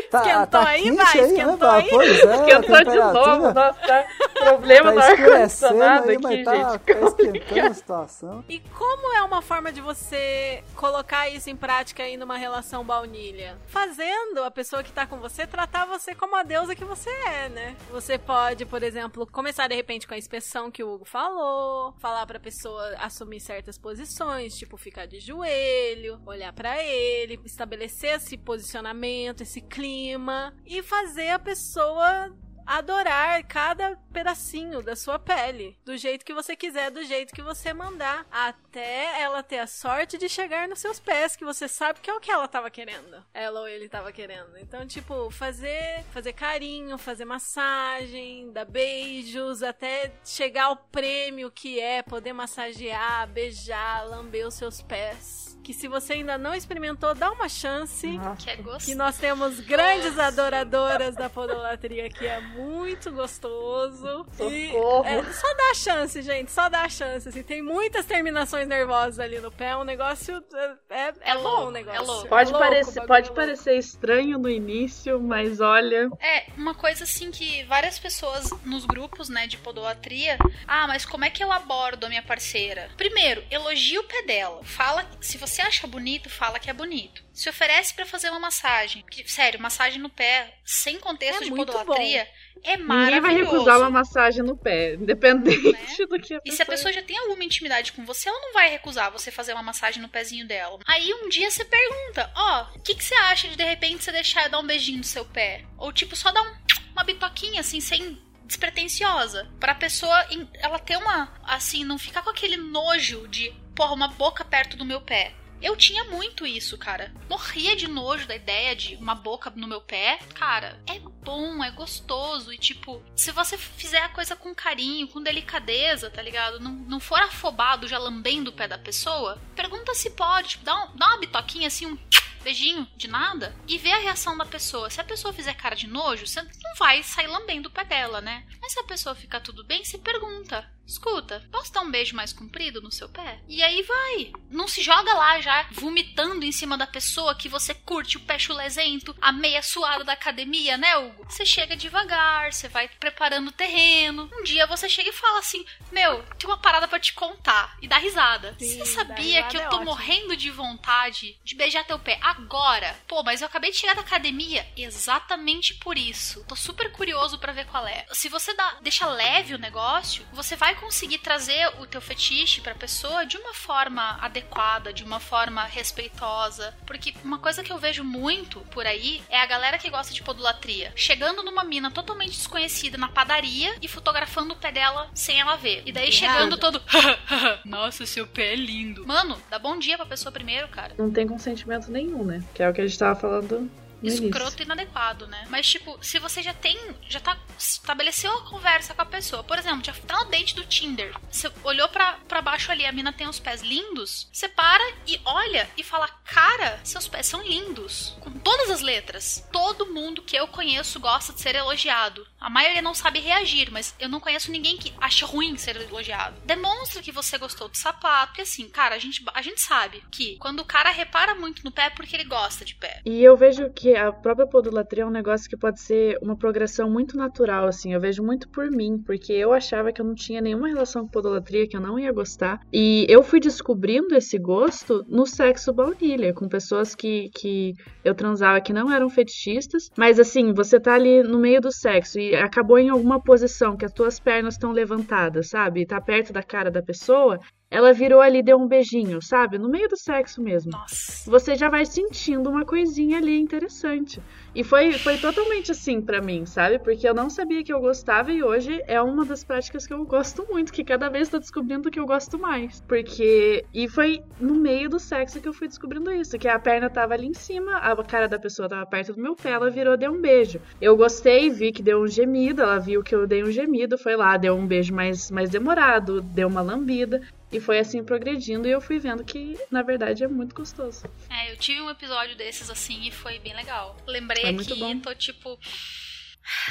Tá, 0.08 0.20
Esquentou 0.20 0.46
tá 0.46 0.68
aí, 0.68 0.90
vai, 0.92 1.06
aí, 1.06 1.20
esquentou 1.20 1.46
né? 1.46 1.56
Bah, 1.56 1.74
aí? 1.74 1.88
Pois 1.90 2.20
é, 2.20 2.32
a 2.32 2.36
Esquentou 2.36 2.78
de 2.78 2.96
novo, 2.96 3.52
nossa, 3.52 3.72
tá 3.74 4.06
problema 4.38 4.92
Tá 4.94 5.12
escurecendo 5.12 5.82
ar-condicionado 5.82 6.10
aqui, 6.10 6.44
tá, 6.44 6.54
gente. 6.54 6.78
tá 6.78 7.06
esquentando 7.06 7.66
a 7.66 7.74
situação. 7.74 8.44
E 8.48 8.60
como 8.60 9.12
é 9.14 9.22
uma 9.22 9.42
forma 9.42 9.72
de 9.72 9.80
você 9.80 10.62
colocar 10.76 11.28
isso 11.28 11.50
em 11.50 11.56
prática 11.56 12.04
aí 12.04 12.16
numa 12.16 12.36
relação 12.36 12.84
baunilha? 12.84 13.58
Fazendo 13.66 14.44
a 14.44 14.50
pessoa 14.50 14.82
que 14.82 14.92
tá 14.92 15.06
com 15.06 15.18
você 15.18 15.46
tratar 15.46 15.86
você 15.86 16.14
como 16.14 16.36
a 16.36 16.42
deusa 16.42 16.74
que 16.74 16.84
você 16.84 17.10
é, 17.10 17.48
né? 17.48 17.76
Você 17.90 18.16
pode, 18.16 18.64
por 18.64 18.82
exemplo, 18.82 19.26
começar 19.26 19.68
de 19.68 19.74
repente 19.74 20.06
com 20.06 20.14
a 20.14 20.18
inspeção 20.18 20.70
que 20.70 20.84
o 20.84 20.94
Hugo 20.94 21.04
falou, 21.04 21.94
falar 21.98 22.24
pra 22.26 22.38
pessoa 22.38 22.94
assumir 22.98 23.40
certas 23.40 23.76
posições, 23.76 24.56
tipo 24.56 24.76
ficar 24.76 25.06
de 25.06 25.18
joelho, 25.18 26.20
olhar 26.28 26.52
pra 26.52 26.82
ele, 26.82 27.40
estabelecer 27.44 28.16
esse 28.16 28.36
posicionamento, 28.36 29.42
esse 29.42 29.60
clima 29.60 30.54
e 30.64 30.82
fazer 30.82 31.30
a 31.30 31.38
pessoa 31.38 32.34
adorar 32.68 33.42
cada 33.44 33.96
pedacinho 34.12 34.82
da 34.82 34.94
sua 34.94 35.18
pele, 35.18 35.78
do 35.86 35.96
jeito 35.96 36.22
que 36.22 36.34
você 36.34 36.54
quiser, 36.54 36.90
do 36.90 37.02
jeito 37.02 37.32
que 37.32 37.40
você 37.40 37.72
mandar, 37.72 38.26
até 38.30 39.22
ela 39.22 39.42
ter 39.42 39.58
a 39.58 39.66
sorte 39.66 40.18
de 40.18 40.28
chegar 40.28 40.68
nos 40.68 40.78
seus 40.78 41.00
pés, 41.00 41.34
que 41.34 41.46
você 41.46 41.66
sabe 41.66 42.00
que 42.00 42.10
é 42.10 42.14
o 42.14 42.20
que 42.20 42.30
ela 42.30 42.46
tava 42.46 42.70
querendo, 42.70 43.24
ela 43.32 43.60
ou 43.60 43.68
ele 43.68 43.88
tava 43.88 44.12
querendo. 44.12 44.58
Então, 44.58 44.86
tipo, 44.86 45.30
fazer, 45.30 46.04
fazer 46.12 46.34
carinho, 46.34 46.98
fazer 46.98 47.24
massagem, 47.24 48.52
dar 48.52 48.66
beijos, 48.66 49.62
até 49.62 50.12
chegar 50.22 50.64
ao 50.64 50.76
prêmio 50.76 51.50
que 51.50 51.80
é 51.80 52.02
poder 52.02 52.34
massagear, 52.34 53.26
beijar, 53.28 54.06
lamber 54.06 54.46
os 54.46 54.54
seus 54.54 54.82
pés. 54.82 55.47
Que 55.62 55.72
se 55.74 55.88
você 55.88 56.14
ainda 56.14 56.38
não 56.38 56.54
experimentou, 56.54 57.14
dá 57.14 57.30
uma 57.30 57.48
chance. 57.48 58.06
Que 58.38 58.50
é 58.50 58.56
gostoso. 58.56 58.86
Que 58.86 58.94
nós 58.94 59.18
temos 59.18 59.60
grandes 59.60 60.18
adoradoras 60.18 61.14
da 61.14 61.28
podolatria, 61.28 62.08
que 62.08 62.26
é 62.26 62.40
muito 62.40 63.10
gostoso. 63.12 64.26
E 64.40 64.70
Socorro. 64.70 65.04
é, 65.06 65.22
só 65.32 65.54
dá 65.54 65.74
chance, 65.74 66.22
gente, 66.22 66.50
só 66.50 66.68
dá 66.68 66.88
chance. 66.88 67.28
Assim, 67.28 67.42
tem 67.42 67.62
muitas 67.62 68.06
terminações 68.06 68.66
nervosas 68.66 69.18
ali 69.18 69.40
no 69.40 69.50
pé, 69.50 69.76
um 69.76 69.84
negócio 69.84 70.42
é, 70.54 70.74
é, 70.90 71.14
É 71.20 71.34
bom 71.34 71.42
louco, 71.42 71.66
o 71.66 71.70
negócio. 71.70 72.00
é 72.00 72.04
louco. 72.04 72.28
Pode, 72.28 72.52
louco, 72.52 72.66
parecer, 72.66 73.06
pode 73.06 73.30
é 73.30 73.32
parecer 73.32 73.76
estranho 73.76 74.38
no 74.38 74.48
início, 74.48 75.20
mas 75.20 75.60
olha. 75.60 76.08
É, 76.20 76.46
uma 76.56 76.74
coisa 76.74 77.04
assim 77.04 77.30
que 77.30 77.64
várias 77.64 77.98
pessoas 77.98 78.50
nos 78.64 78.84
grupos, 78.84 79.28
né, 79.28 79.46
de 79.46 79.56
podolatria, 79.58 80.38
ah, 80.66 80.86
mas 80.86 81.04
como 81.04 81.24
é 81.24 81.30
que 81.30 81.42
eu 81.42 81.52
abordo 81.52 82.06
a 82.06 82.08
minha 82.08 82.22
parceira? 82.22 82.90
Primeiro, 82.96 83.42
elogia 83.50 84.00
o 84.00 84.04
pé 84.04 84.22
dela. 84.22 84.62
Fala, 84.64 85.04
se 85.20 85.36
você 85.38 85.47
acha 85.60 85.86
bonito, 85.86 86.28
fala 86.30 86.58
que 86.58 86.70
é 86.70 86.72
bonito. 86.72 87.22
Se 87.32 87.48
oferece 87.48 87.94
pra 87.94 88.06
fazer 88.06 88.30
uma 88.30 88.40
massagem. 88.40 89.04
Que, 89.10 89.28
sério, 89.30 89.60
massagem 89.60 90.00
no 90.00 90.08
pé, 90.10 90.58
sem 90.64 90.98
contexto 90.98 91.42
É 91.42 91.44
de 91.44 91.50
podolatria, 91.50 92.28
é 92.64 92.76
Ninguém 92.76 92.86
maravilhoso. 92.86 93.22
vai 93.22 93.34
recusar 93.36 93.78
uma 93.78 93.90
massagem 93.90 94.42
no 94.42 94.56
pé, 94.56 94.94
independente 94.94 96.06
do 96.06 96.18
que 96.18 96.34
a 96.34 96.40
E 96.44 96.50
se 96.50 96.62
a 96.62 96.66
pessoa 96.66 96.88
pessoa 96.88 96.92
já 96.92 97.02
tem 97.02 97.18
alguma 97.18 97.44
intimidade 97.44 97.92
com 97.92 98.04
você, 98.04 98.28
ela 98.28 98.40
não 98.40 98.52
vai 98.52 98.70
recusar 98.70 99.10
você 99.10 99.30
fazer 99.30 99.52
uma 99.52 99.62
massagem 99.62 100.00
no 100.00 100.08
pezinho 100.08 100.46
dela. 100.46 100.78
Aí 100.86 101.12
um 101.14 101.28
dia 101.28 101.50
você 101.50 101.64
pergunta, 101.64 102.30
ó, 102.34 102.68
o 102.74 102.80
que, 102.80 102.94
que 102.94 103.04
você 103.04 103.14
acha 103.14 103.48
de 103.48 103.56
de 103.56 103.64
repente 103.64 104.04
você 104.04 104.12
deixar 104.12 104.44
eu 104.44 104.50
dar 104.50 104.60
um 104.60 104.66
beijinho 104.66 104.98
no 104.98 105.04
seu 105.04 105.24
pé? 105.24 105.64
Ou 105.76 105.92
tipo, 105.92 106.16
só 106.16 106.30
dar 106.30 106.42
um, 106.42 106.56
uma 106.92 107.04
bitoquinha 107.04 107.60
assim, 107.60 107.80
sem 107.80 108.18
despretensiosa. 108.44 109.48
Pra 109.60 109.74
pessoa, 109.74 110.26
ela 110.54 110.78
ter 110.78 110.96
uma, 110.96 111.32
assim, 111.44 111.84
não 111.84 111.98
ficar 111.98 112.22
com 112.22 112.30
aquele 112.30 112.56
nojo 112.56 113.28
de, 113.28 113.50
porra, 113.78 113.94
uma 113.94 114.08
boca 114.08 114.44
perto 114.44 114.76
do 114.76 114.84
meu 114.84 115.00
pé. 115.00 115.32
Eu 115.62 115.76
tinha 115.76 116.04
muito 116.04 116.44
isso, 116.46 116.76
cara. 116.78 117.12
Morria 117.28 117.74
de 117.76 117.88
nojo 117.88 118.26
da 118.26 118.34
ideia 118.34 118.74
de 118.76 118.96
uma 118.96 119.14
boca 119.14 119.50
no 119.54 119.66
meu 119.68 119.80
pé. 119.80 120.18
Cara, 120.34 120.80
é 120.88 120.98
bom, 120.98 121.62
é 121.64 121.70
gostoso. 121.70 122.52
E, 122.52 122.58
tipo, 122.58 123.00
se 123.16 123.30
você 123.32 123.56
fizer 123.56 124.02
a 124.02 124.08
coisa 124.08 124.34
com 124.36 124.54
carinho, 124.54 125.06
com 125.08 125.20
delicadeza, 125.22 126.10
tá 126.10 126.20
ligado? 126.22 126.58
Não, 126.60 126.70
não 126.72 127.00
for 127.00 127.20
afobado 127.20 127.86
já 127.88 127.98
lambendo 127.98 128.50
o 128.50 128.52
pé 128.52 128.66
da 128.68 128.78
pessoa, 128.78 129.40
pergunta 129.56 129.94
se 129.94 130.10
pode. 130.10 130.50
Tipo, 130.50 130.64
dá, 130.64 130.74
um- 130.84 130.96
dá 130.96 131.06
uma 131.08 131.18
bitoquinha 131.20 131.66
assim, 131.68 131.86
um 131.86 131.98
beijinho 132.42 132.86
de 132.96 133.08
nada 133.08 133.54
e 133.66 133.78
vê 133.78 133.90
a 133.92 133.98
reação 133.98 134.36
da 134.38 134.44
pessoa. 134.46 134.90
Se 134.90 135.00
a 135.00 135.04
pessoa 135.04 135.34
fizer 135.34 135.54
cara 135.54 135.74
de 135.74 135.88
nojo, 135.88 136.24
você 136.26 136.40
não 136.40 136.74
vai 136.78 137.02
sair 137.02 137.26
lambendo 137.26 137.68
o 137.68 137.72
pé 137.72 137.84
dela, 137.84 138.20
né? 138.20 138.44
Mas 138.60 138.72
se 138.72 138.78
a 138.80 138.84
pessoa 138.84 139.14
ficar 139.14 139.40
tudo 139.40 139.64
bem, 139.64 139.84
você 139.84 139.98
pergunta. 139.98 140.68
Escuta, 140.88 141.46
posso 141.52 141.70
dar 141.70 141.82
um 141.82 141.90
beijo 141.90 142.16
mais 142.16 142.32
comprido 142.32 142.80
no 142.80 142.90
seu 142.90 143.10
pé? 143.10 143.40
E 143.46 143.62
aí 143.62 143.82
vai. 143.82 144.32
Não 144.50 144.66
se 144.66 144.82
joga 144.82 145.12
lá 145.12 145.38
já 145.38 145.68
vomitando 145.72 146.46
em 146.46 146.50
cima 146.50 146.78
da 146.78 146.86
pessoa 146.86 147.34
que 147.34 147.46
você 147.46 147.74
curte 147.74 148.16
o 148.16 148.20
pé 148.20 148.38
chulezento, 148.38 149.14
a 149.20 149.30
meia 149.30 149.62
suada 149.62 150.02
da 150.02 150.14
academia, 150.14 150.78
né, 150.78 150.96
Hugo? 150.96 151.26
Você 151.28 151.44
chega 151.44 151.76
devagar, 151.76 152.50
você 152.50 152.68
vai 152.68 152.88
preparando 152.88 153.48
o 153.48 153.52
terreno. 153.52 154.30
Um 154.32 154.42
dia 154.42 154.66
você 154.66 154.88
chega 154.88 155.10
e 155.10 155.12
fala 155.12 155.40
assim: 155.40 155.62
Meu, 155.92 156.22
tem 156.38 156.48
uma 156.48 156.56
parada 156.56 156.88
pra 156.88 156.98
te 156.98 157.12
contar. 157.12 157.76
E 157.82 157.86
dá 157.86 157.98
risada. 157.98 158.56
Sim, 158.58 158.78
você 158.78 158.86
sabia 158.86 159.44
risada 159.44 159.48
que 159.50 159.56
eu 159.58 159.60
é 159.60 159.68
tô 159.68 159.76
ótimo. 159.76 159.90
morrendo 159.90 160.36
de 160.36 160.50
vontade 160.50 161.38
de 161.44 161.54
beijar 161.54 161.84
teu 161.84 161.98
pé 161.98 162.18
agora? 162.22 162.98
Pô, 163.06 163.22
mas 163.22 163.42
eu 163.42 163.46
acabei 163.46 163.70
de 163.70 163.76
chegar 163.76 163.94
da 163.94 164.00
academia 164.00 164.66
exatamente 164.74 165.74
por 165.74 165.98
isso. 165.98 166.42
Tô 166.48 166.56
super 166.56 166.90
curioso 166.92 167.38
pra 167.38 167.52
ver 167.52 167.66
qual 167.66 167.86
é. 167.86 168.06
Se 168.12 168.30
você 168.30 168.54
dá, 168.54 168.78
deixa 168.80 169.06
leve 169.06 169.54
o 169.54 169.58
negócio, 169.58 170.26
você 170.32 170.56
vai 170.56 170.77
conseguir 170.78 171.18
trazer 171.18 171.68
o 171.80 171.86
teu 171.86 172.00
fetiche 172.00 172.60
pra 172.60 172.74
pessoa 172.74 173.24
de 173.24 173.36
uma 173.36 173.54
forma 173.54 174.18
adequada, 174.20 174.92
de 174.92 175.04
uma 175.04 175.20
forma 175.20 175.64
respeitosa. 175.64 176.74
Porque 176.86 177.14
uma 177.24 177.38
coisa 177.38 177.62
que 177.62 177.72
eu 177.72 177.78
vejo 177.78 178.04
muito 178.04 178.60
por 178.70 178.86
aí 178.86 179.22
é 179.28 179.40
a 179.40 179.46
galera 179.46 179.78
que 179.78 179.90
gosta 179.90 180.14
de 180.14 180.22
podolatria 180.22 180.92
chegando 180.94 181.42
numa 181.42 181.64
mina 181.64 181.90
totalmente 181.90 182.32
desconhecida 182.32 182.98
na 182.98 183.08
padaria 183.08 183.74
e 183.80 183.88
fotografando 183.88 184.52
o 184.52 184.56
pé 184.56 184.72
dela 184.72 185.08
sem 185.14 185.40
ela 185.40 185.56
ver. 185.56 185.82
E 185.86 185.92
daí 185.92 186.12
chegando 186.12 186.56
todo. 186.58 186.82
Nossa, 187.64 188.04
seu 188.06 188.26
pé 188.26 188.52
é 188.52 188.56
lindo. 188.56 189.06
Mano, 189.06 189.40
dá 189.50 189.58
bom 189.58 189.78
dia 189.78 189.96
pra 189.96 190.06
pessoa 190.06 190.32
primeiro, 190.32 190.68
cara. 190.68 190.94
não 190.98 191.10
tem 191.10 191.26
consentimento 191.26 191.90
nenhum, 191.90 192.24
né? 192.24 192.42
Que 192.54 192.62
é 192.62 192.68
o 192.68 192.72
que 192.72 192.80
a 192.80 192.86
gente 192.86 192.98
tava 192.98 193.18
falando. 193.18 193.70
Escroto 194.02 194.62
e 194.62 194.64
inadequado, 194.64 195.26
né? 195.26 195.46
Mas, 195.48 195.68
tipo, 195.68 195.98
se 196.02 196.18
você 196.18 196.42
já 196.42 196.54
tem. 196.54 196.78
Já 197.08 197.20
tá. 197.20 197.36
Estabeleceu 197.58 198.32
a 198.32 198.48
conversa 198.48 198.94
com 198.94 199.02
a 199.02 199.06
pessoa. 199.06 199.42
Por 199.42 199.58
exemplo, 199.58 199.84
já 199.84 199.92
tá 200.06 200.24
no 200.24 200.30
date 200.30 200.54
do 200.54 200.64
Tinder. 200.64 201.14
Você 201.30 201.50
olhou 201.64 201.88
pra, 201.88 202.18
pra 202.28 202.42
baixo 202.42 202.70
ali, 202.70 202.86
a 202.86 202.92
mina 202.92 203.12
tem 203.12 203.28
os 203.28 203.40
pés 203.40 203.62
lindos. 203.62 204.28
Você 204.32 204.48
para 204.48 204.84
e 205.06 205.20
olha 205.24 205.68
e 205.76 205.82
fala: 205.82 206.08
Cara, 206.24 206.80
seus 206.84 207.08
pés 207.08 207.26
são 207.26 207.42
lindos. 207.42 208.16
Com 208.20 208.30
todas 208.30 208.70
as 208.70 208.80
letras. 208.80 209.46
Todo 209.52 209.92
mundo 209.92 210.22
que 210.22 210.36
eu 210.36 210.46
conheço 210.48 211.00
gosta 211.00 211.32
de 211.32 211.40
ser 211.40 211.54
elogiado. 211.54 212.26
A 212.40 212.48
maioria 212.48 212.82
não 212.82 212.94
sabe 212.94 213.18
reagir, 213.18 213.70
mas 213.70 213.94
eu 213.98 214.08
não 214.08 214.20
conheço 214.20 214.50
ninguém 214.50 214.76
que 214.76 214.94
acha 215.00 215.26
ruim 215.26 215.56
ser 215.56 215.76
elogiado. 215.76 216.40
Demonstra 216.44 217.02
que 217.02 217.10
você 217.10 217.36
gostou 217.36 217.68
do 217.68 217.76
sapato. 217.76 218.28
Porque 218.28 218.42
assim, 218.42 218.68
cara, 218.68 218.94
a 218.94 218.98
gente, 218.98 219.24
a 219.34 219.42
gente 219.42 219.60
sabe 219.60 220.02
que 220.10 220.36
quando 220.36 220.60
o 220.60 220.64
cara 220.64 220.90
repara 220.90 221.34
muito 221.34 221.64
no 221.64 221.72
pé 221.72 221.86
é 221.86 221.90
porque 221.90 222.14
ele 222.14 222.24
gosta 222.24 222.64
de 222.64 222.74
pé. 222.74 223.00
E 223.04 223.22
eu 223.22 223.36
vejo 223.36 223.70
que 223.70 223.87
a 223.94 224.12
própria 224.12 224.46
podolatria 224.46 225.02
é 225.02 225.06
um 225.06 225.10
negócio 225.10 225.48
que 225.48 225.56
pode 225.56 225.80
ser 225.80 226.18
uma 226.22 226.36
progressão 226.36 226.90
muito 226.90 227.16
natural, 227.16 227.66
assim. 227.66 227.92
Eu 227.92 228.00
vejo 228.00 228.22
muito 228.22 228.48
por 228.48 228.70
mim, 228.70 228.98
porque 229.04 229.32
eu 229.32 229.52
achava 229.52 229.92
que 229.92 230.00
eu 230.00 230.04
não 230.04 230.14
tinha 230.14 230.40
nenhuma 230.40 230.68
relação 230.68 231.02
com 231.02 231.08
podolatria, 231.08 231.66
que 231.66 231.76
eu 231.76 231.80
não 231.80 231.98
ia 231.98 232.12
gostar. 232.12 232.60
E 232.72 233.06
eu 233.08 233.22
fui 233.22 233.40
descobrindo 233.40 234.14
esse 234.14 234.38
gosto 234.38 235.04
no 235.08 235.26
sexo 235.26 235.72
baunilha, 235.72 236.32
com 236.32 236.48
pessoas 236.48 236.94
que, 236.94 237.30
que 237.34 237.74
eu 238.04 238.14
transava 238.14 238.60
que 238.60 238.72
não 238.72 238.92
eram 238.92 239.08
fetichistas. 239.08 239.90
Mas 239.96 240.18
assim, 240.18 240.52
você 240.52 240.80
tá 240.80 240.94
ali 240.94 241.22
no 241.22 241.38
meio 241.38 241.60
do 241.60 241.72
sexo 241.72 242.18
e 242.18 242.34
acabou 242.34 242.78
em 242.78 242.88
alguma 242.88 243.22
posição 243.22 243.76
que 243.76 243.84
as 243.84 243.92
tuas 243.92 244.18
pernas 244.18 244.54
estão 244.54 244.72
levantadas, 244.72 245.48
sabe? 245.48 245.86
Tá 245.86 246.00
perto 246.00 246.32
da 246.32 246.42
cara 246.42 246.70
da 246.70 246.82
pessoa. 246.82 247.38
Ela 247.70 247.92
virou 247.92 248.20
ali, 248.20 248.42
deu 248.42 248.56
um 248.56 248.66
beijinho, 248.66 249.20
sabe? 249.20 249.58
No 249.58 249.68
meio 249.68 249.88
do 249.88 249.96
sexo 249.96 250.42
mesmo 250.42 250.72
Nossa. 250.72 251.30
você 251.30 251.54
já 251.54 251.68
vai 251.68 251.84
sentindo 251.84 252.48
uma 252.48 252.64
coisinha 252.64 253.18
ali 253.18 253.38
interessante. 253.38 254.22
E 254.54 254.64
foi, 254.64 254.92
foi 254.92 255.18
totalmente 255.18 255.70
assim 255.70 256.00
pra 256.00 256.20
mim, 256.20 256.46
sabe? 256.46 256.78
Porque 256.78 257.06
eu 257.06 257.14
não 257.14 257.28
sabia 257.28 257.62
que 257.62 257.72
eu 257.72 257.80
gostava 257.80 258.32
e 258.32 258.42
hoje 258.42 258.82
é 258.86 259.00
uma 259.00 259.24
das 259.24 259.44
práticas 259.44 259.86
que 259.86 259.92
eu 259.92 260.04
gosto 260.06 260.46
muito, 260.48 260.72
que 260.72 260.82
cada 260.82 261.10
vez 261.10 261.28
tô 261.28 261.38
descobrindo 261.38 261.90
que 261.90 262.00
eu 262.00 262.06
gosto 262.06 262.38
mais. 262.38 262.80
Porque. 262.88 263.64
E 263.74 263.86
foi 263.88 264.20
no 264.40 264.54
meio 264.54 264.88
do 264.88 264.98
sexo 264.98 265.40
que 265.40 265.48
eu 265.48 265.52
fui 265.52 265.68
descobrindo 265.68 266.10
isso, 266.10 266.38
que 266.38 266.48
a 266.48 266.58
perna 266.58 266.88
tava 266.88 267.14
ali 267.14 267.26
em 267.26 267.34
cima, 267.34 267.76
a 267.76 268.04
cara 268.04 268.26
da 268.26 268.38
pessoa 268.38 268.68
tava 268.68 268.86
perto 268.86 269.12
do 269.12 269.20
meu 269.20 269.36
pé, 269.36 269.50
ela 269.50 269.70
virou, 269.70 269.96
deu 269.96 270.12
um 270.12 270.20
beijo. 270.20 270.60
Eu 270.80 270.96
gostei, 270.96 271.50
vi 271.50 271.70
que 271.70 271.82
deu 271.82 272.00
um 272.00 272.08
gemido, 272.08 272.62
ela 272.62 272.78
viu 272.78 273.02
que 273.02 273.14
eu 273.14 273.26
dei 273.26 273.44
um 273.44 273.50
gemido, 273.50 273.98
foi 273.98 274.16
lá, 274.16 274.36
deu 274.36 274.54
um 274.54 274.66
beijo 274.66 274.94
mais, 274.94 275.30
mais 275.30 275.50
demorado, 275.50 276.22
deu 276.22 276.48
uma 276.48 276.62
lambida. 276.62 277.20
E 277.50 277.60
foi 277.60 277.78
assim 277.78 278.04
progredindo 278.04 278.68
e 278.68 278.70
eu 278.70 278.80
fui 278.80 278.98
vendo 278.98 279.24
que, 279.24 279.58
na 279.70 279.82
verdade, 279.82 280.22
é 280.22 280.28
muito 280.28 280.54
gostoso. 280.54 281.06
É, 281.30 281.50
eu 281.50 281.56
tive 281.56 281.80
um 281.80 281.88
episódio 281.88 282.36
desses 282.36 282.68
assim 282.68 283.06
e 283.06 283.10
foi 283.10 283.38
bem 283.38 283.54
legal. 283.54 283.96
Lembrei 284.06 284.44
É 284.44 284.50
aqui 284.50 285.00
tô 285.00 285.14
tipo. 285.14 285.58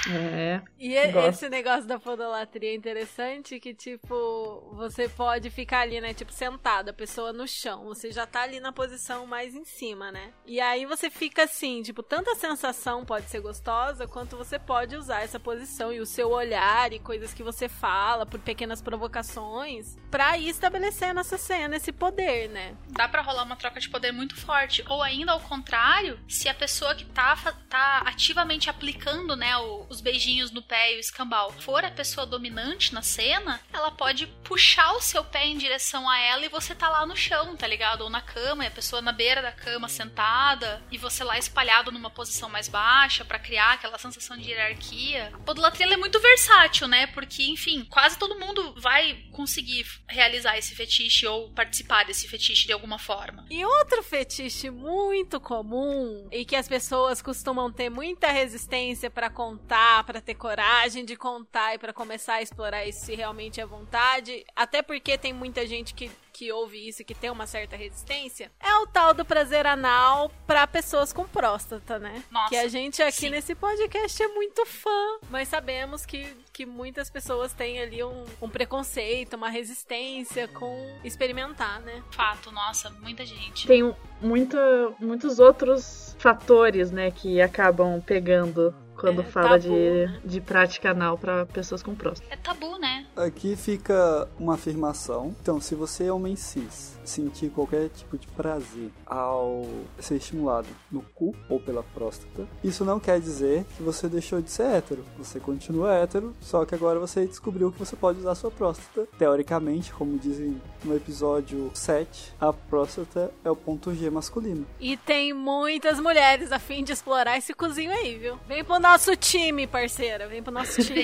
É. 0.09 0.61
E 0.79 0.95
Gosto. 1.11 1.29
esse 1.29 1.49
negócio 1.49 1.85
da 1.85 1.99
podolatria 1.99 2.71
é 2.71 2.75
interessante 2.75 3.59
que, 3.59 3.73
tipo, 3.73 4.71
você 4.73 5.09
pode 5.09 5.49
ficar 5.49 5.81
ali, 5.81 5.99
né? 5.99 6.13
Tipo, 6.13 6.31
sentada, 6.31 6.91
a 6.91 6.93
pessoa 6.93 7.33
no 7.33 7.47
chão. 7.47 7.85
Você 7.85 8.11
já 8.11 8.25
tá 8.25 8.41
ali 8.41 8.59
na 8.59 8.71
posição 8.71 9.25
mais 9.25 9.55
em 9.55 9.65
cima, 9.65 10.11
né? 10.11 10.31
E 10.45 10.59
aí 10.59 10.85
você 10.85 11.09
fica 11.09 11.43
assim, 11.43 11.81
tipo, 11.81 12.01
tanta 12.03 12.35
sensação 12.35 13.05
pode 13.05 13.29
ser 13.29 13.41
gostosa, 13.41 14.07
quanto 14.07 14.37
você 14.37 14.57
pode 14.59 14.95
usar 14.95 15.21
essa 15.21 15.39
posição 15.39 15.91
e 15.91 15.99
o 15.99 16.05
seu 16.05 16.29
olhar 16.29 16.91
e 16.93 16.99
coisas 16.99 17.33
que 17.33 17.43
você 17.43 17.67
fala 17.67 18.25
por 18.25 18.39
pequenas 18.39 18.81
provocações 18.81 19.97
pra 20.09 20.37
ir 20.37 20.49
estabelecendo 20.49 21.19
essa 21.19 21.37
cena, 21.37 21.75
esse 21.75 21.91
poder, 21.91 22.49
né? 22.49 22.75
Dá 22.89 23.07
pra 23.07 23.21
rolar 23.21 23.43
uma 23.43 23.55
troca 23.55 23.79
de 23.79 23.89
poder 23.89 24.11
muito 24.11 24.35
forte. 24.35 24.83
Ou 24.87 25.01
ainda 25.01 25.31
ao 25.31 25.39
contrário, 25.39 26.19
se 26.27 26.47
a 26.49 26.53
pessoa 26.53 26.95
que 26.95 27.05
tá, 27.05 27.35
tá 27.69 28.03
ativamente 28.05 28.69
aplicando, 28.69 29.35
né, 29.35 29.57
os 29.89 30.01
beijinhos 30.01 30.51
no 30.51 30.61
pé 30.61 30.93
e 30.93 30.97
o 30.97 30.99
escambau 30.99 31.51
for 31.51 31.83
a 31.83 31.91
pessoa 31.91 32.25
dominante 32.25 32.93
na 32.93 33.01
cena, 33.01 33.59
ela 33.71 33.91
pode 33.91 34.27
puxar 34.43 34.93
o 34.93 35.01
seu 35.01 35.23
pé 35.23 35.45
em 35.45 35.57
direção 35.57 36.09
a 36.09 36.19
ela 36.19 36.45
e 36.45 36.49
você 36.49 36.73
tá 36.73 36.89
lá 36.89 37.05
no 37.05 37.15
chão, 37.15 37.55
tá 37.55 37.67
ligado? 37.67 38.01
Ou 38.01 38.09
na 38.09 38.21
cama, 38.21 38.63
e 38.63 38.67
a 38.67 38.71
pessoa 38.71 39.01
na 39.01 39.11
beira 39.11 39.41
da 39.41 39.51
cama 39.51 39.87
sentada, 39.87 40.81
e 40.91 40.97
você 40.97 41.23
lá 41.23 41.37
espalhado 41.37 41.91
numa 41.91 42.09
posição 42.09 42.49
mais 42.49 42.67
baixa 42.67 43.25
pra 43.25 43.39
criar 43.39 43.73
aquela 43.73 43.97
sensação 43.97 44.37
de 44.37 44.49
hierarquia. 44.49 45.31
A 45.33 45.37
podolatria 45.39 45.93
é 45.93 45.97
muito 45.97 46.19
versátil, 46.19 46.87
né? 46.87 47.07
Porque, 47.07 47.43
enfim, 47.43 47.85
quase 47.89 48.17
todo 48.17 48.39
mundo 48.39 48.73
vai 48.77 49.25
conseguir 49.31 49.85
realizar 50.07 50.57
esse 50.57 50.75
fetiche 50.75 51.25
ou 51.27 51.49
participar 51.51 52.05
desse 52.05 52.27
fetiche 52.27 52.67
de 52.67 52.73
alguma 52.73 52.99
forma. 52.99 53.45
E 53.49 53.63
outro 53.65 54.03
fetiche 54.03 54.69
muito 54.69 55.39
comum 55.39 56.27
e 56.31 56.45
que 56.45 56.55
as 56.55 56.67
pessoas 56.67 57.21
costumam 57.21 57.71
ter 57.71 57.89
muita 57.89 58.31
resistência 58.31 59.09
pra 59.09 59.29
contar 59.47 60.03
para 60.03 60.19
ter 60.19 60.35
coragem 60.35 61.05
de 61.05 61.15
contar 61.15 61.75
e 61.75 61.77
para 61.77 61.93
começar 61.93 62.35
a 62.35 62.41
explorar 62.41 62.85
isso 62.85 63.05
se 63.05 63.15
realmente 63.15 63.61
é 63.61 63.65
vontade. 63.65 64.45
Até 64.55 64.81
porque 64.81 65.17
tem 65.17 65.33
muita 65.33 65.65
gente 65.65 65.93
que 65.93 66.11
que 66.37 66.51
ouve 66.51 66.87
isso 66.87 67.01
e 67.01 67.05
que 67.05 67.15
tem 67.15 67.31
uma 67.31 67.47
certa 67.47 67.75
resistência, 67.75 68.51
é 68.59 68.71
o 68.75 68.85
tal 68.85 69.11
do 69.11 69.25
prazer 69.25 69.65
anal 69.65 70.31
para 70.45 70.67
pessoas 70.67 71.11
com 71.11 71.23
próstata, 71.27 71.97
né? 71.97 72.23
Nossa, 72.29 72.49
que 72.49 72.55
a 72.55 72.67
gente 72.67 73.01
aqui 73.01 73.21
sim. 73.21 73.29
nesse 73.31 73.55
podcast 73.55 74.21
é 74.21 74.27
muito 74.27 74.63
fã, 74.67 75.17
mas 75.31 75.47
sabemos 75.47 76.05
que, 76.05 76.31
que 76.53 76.63
muitas 76.63 77.09
pessoas 77.09 77.53
têm 77.53 77.81
ali 77.81 78.03
um, 78.03 78.23
um 78.39 78.47
preconceito, 78.47 79.35
uma 79.35 79.49
resistência 79.49 80.47
com 80.47 80.99
experimentar, 81.03 81.81
né? 81.81 82.03
Fato, 82.11 82.51
nossa, 82.51 82.91
muita 82.91 83.25
gente. 83.25 83.65
Tem 83.65 83.91
muita, 84.21 84.59
muitos 84.99 85.39
outros 85.39 86.15
fatores, 86.19 86.91
né, 86.91 87.09
que 87.09 87.41
acabam 87.41 87.99
pegando 87.99 88.75
quando 88.99 89.21
É, 89.21 89.23
fala 89.23 89.49
tabu, 89.49 89.61
de, 89.61 89.69
né? 89.69 90.19
de 90.25 90.41
prática 90.41 90.91
anal 90.91 91.17
para 91.17 91.45
pessoas 91.45 91.83
com 91.83 91.93
próstata. 91.95 92.33
É 92.33 92.37
tabu, 92.37 92.77
né? 92.79 93.05
Aqui 93.15 93.55
fica 93.55 94.27
uma 94.39 94.55
afirmação. 94.55 95.35
Então, 95.41 95.59
se 95.61 95.75
você 95.75 96.05
é 96.05 96.11
homem 96.11 96.35
cis, 96.35 96.96
sentir 97.09 97.49
qualquer 97.49 97.89
tipo 97.89 98.17
de 98.17 98.27
prazer 98.27 98.89
ao 99.05 99.65
ser 99.99 100.17
estimulado 100.17 100.67
no 100.91 101.01
cu 101.01 101.35
ou 101.49 101.59
pela 101.59 101.83
próstata, 101.83 102.47
isso 102.63 102.83
não 102.85 102.99
quer 102.99 103.19
dizer 103.19 103.65
que 103.75 103.83
você 103.83 104.07
deixou 104.07 104.41
de 104.41 104.51
ser 104.51 104.63
hétero. 104.63 105.03
Você 105.17 105.39
continua 105.39 105.93
hétero, 105.93 106.35
só 106.41 106.65
que 106.65 106.75
agora 106.75 106.99
você 106.99 107.25
descobriu 107.25 107.71
que 107.71 107.79
você 107.79 107.95
pode 107.95 108.19
usar 108.19 108.35
sua 108.35 108.51
próstata. 108.51 109.07
Teoricamente, 109.17 109.93
como 109.93 110.17
dizem 110.17 110.61
no 110.83 110.95
episódio 110.95 111.71
7, 111.73 112.33
a 112.39 112.51
próstata 112.53 113.31
é 113.43 113.49
o 113.49 113.55
ponto 113.55 113.93
G 113.93 114.09
masculino. 114.09 114.65
E 114.79 114.97
tem 114.97 115.33
muitas 115.33 115.99
mulheres 115.99 116.51
a 116.51 116.59
fim 116.59 116.83
de 116.83 116.91
explorar 116.91 117.37
esse 117.37 117.53
cozinho 117.53 117.91
aí, 117.91 118.17
viu? 118.17 118.37
Vem 118.47 118.63
pro 118.63 118.79
nosso 118.79 119.15
time, 119.15 119.67
parceira. 119.67 120.27
Vem 120.27 120.41
pro 120.41 120.51
nosso 120.51 120.83
time. 120.83 120.97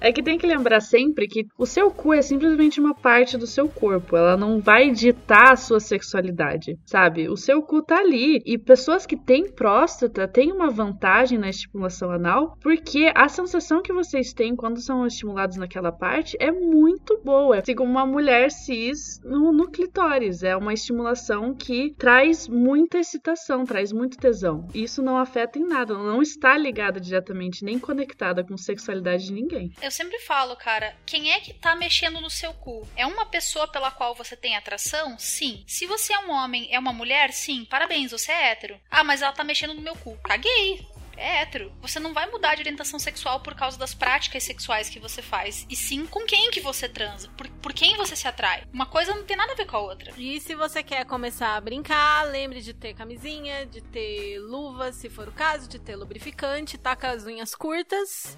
É 0.00 0.12
que 0.12 0.22
tem 0.22 0.38
que 0.38 0.46
lembrar 0.46 0.80
sempre 0.80 1.26
que 1.26 1.46
o 1.56 1.66
seu 1.66 1.90
cu 1.90 2.12
é 2.12 2.22
simplesmente 2.22 2.78
uma 2.78 2.94
parte 2.94 3.36
do 3.38 3.46
seu 3.46 3.68
corpo. 3.68 4.16
Ela 4.16 4.36
não 4.36 4.53
vai 4.60 4.90
ditar 4.90 5.52
a 5.52 5.56
sua 5.56 5.80
sexualidade, 5.80 6.78
sabe? 6.84 7.28
O 7.28 7.36
seu 7.36 7.62
cu 7.62 7.82
tá 7.82 7.98
ali. 7.98 8.42
E 8.44 8.58
pessoas 8.58 9.06
que 9.06 9.16
têm 9.16 9.50
próstata 9.50 10.26
têm 10.28 10.52
uma 10.52 10.70
vantagem 10.70 11.38
na 11.38 11.48
estimulação 11.48 12.10
anal, 12.10 12.56
porque 12.60 13.12
a 13.14 13.28
sensação 13.28 13.82
que 13.82 13.92
vocês 13.92 14.32
têm 14.32 14.56
quando 14.56 14.80
são 14.80 15.06
estimulados 15.06 15.56
naquela 15.56 15.92
parte 15.92 16.36
é 16.40 16.50
muito 16.50 17.20
boa. 17.24 17.58
Assim 17.58 17.74
como 17.74 17.90
uma 17.90 18.06
mulher 18.06 18.50
cis 18.50 19.20
no, 19.24 19.52
no 19.52 19.70
clitóris. 19.70 20.42
É 20.42 20.56
uma 20.56 20.72
estimulação 20.72 21.54
que 21.54 21.94
traz 21.98 22.48
muita 22.48 22.98
excitação, 22.98 23.64
traz 23.64 23.92
muito 23.92 24.16
tesão. 24.18 24.68
E 24.74 24.82
isso 24.84 25.02
não 25.02 25.16
afeta 25.18 25.58
em 25.58 25.66
nada, 25.66 25.94
não 25.94 26.22
está 26.22 26.56
ligada 26.56 27.00
diretamente 27.00 27.64
nem 27.64 27.78
conectada 27.78 28.44
com 28.44 28.56
sexualidade 28.56 29.26
de 29.26 29.32
ninguém. 29.32 29.72
Eu 29.82 29.90
sempre 29.90 30.18
falo, 30.20 30.56
cara, 30.56 30.94
quem 31.06 31.32
é 31.32 31.40
que 31.40 31.54
tá 31.54 31.74
mexendo 31.76 32.20
no 32.20 32.30
seu 32.30 32.52
cu? 32.54 32.86
É 32.96 33.06
uma 33.06 33.26
pessoa 33.26 33.68
pela 33.68 33.90
qual 33.90 34.14
você 34.14 34.36
tem 34.44 34.56
atração? 34.56 35.18
Sim. 35.18 35.64
Se 35.66 35.86
você 35.86 36.12
é 36.12 36.18
um 36.18 36.30
homem, 36.30 36.68
é 36.70 36.78
uma 36.78 36.92
mulher? 36.92 37.32
Sim. 37.32 37.64
Parabéns, 37.64 38.10
você 38.10 38.30
é 38.30 38.50
hétero. 38.50 38.78
Ah, 38.90 39.02
mas 39.02 39.22
ela 39.22 39.32
tá 39.32 39.42
mexendo 39.42 39.72
no 39.72 39.80
meu 39.80 39.96
cu. 39.96 40.18
Caguei. 40.18 40.86
É 41.16 41.40
hétero. 41.40 41.72
Você 41.80 41.98
não 41.98 42.12
vai 42.12 42.30
mudar 42.30 42.54
de 42.54 42.60
orientação 42.60 42.98
sexual 42.98 43.40
por 43.40 43.54
causa 43.54 43.78
das 43.78 43.94
práticas 43.94 44.42
sexuais 44.42 44.90
que 44.90 45.00
você 45.00 45.22
faz. 45.22 45.64
E 45.70 45.74
sim 45.74 46.04
com 46.04 46.26
quem 46.26 46.50
que 46.50 46.60
você 46.60 46.86
transa. 46.86 47.30
Por, 47.38 47.48
por 47.48 47.72
quem 47.72 47.96
você 47.96 48.14
se 48.14 48.28
atrai. 48.28 48.64
Uma 48.70 48.84
coisa 48.84 49.14
não 49.14 49.24
tem 49.24 49.34
nada 49.34 49.52
a 49.52 49.56
ver 49.56 49.64
com 49.64 49.78
a 49.78 49.80
outra. 49.80 50.12
E 50.18 50.38
se 50.42 50.54
você 50.54 50.82
quer 50.82 51.06
começar 51.06 51.56
a 51.56 51.60
brincar, 51.62 52.24
lembre 52.24 52.60
de 52.60 52.74
ter 52.74 52.92
camisinha, 52.92 53.64
de 53.64 53.80
ter 53.80 54.40
luva, 54.40 54.92
se 54.92 55.08
for 55.08 55.26
o 55.26 55.32
caso, 55.32 55.66
de 55.70 55.78
ter 55.78 55.96
lubrificante, 55.96 56.76
tá 56.76 56.94
com 56.94 57.06
as 57.06 57.24
unhas 57.24 57.54
curtas. 57.54 58.36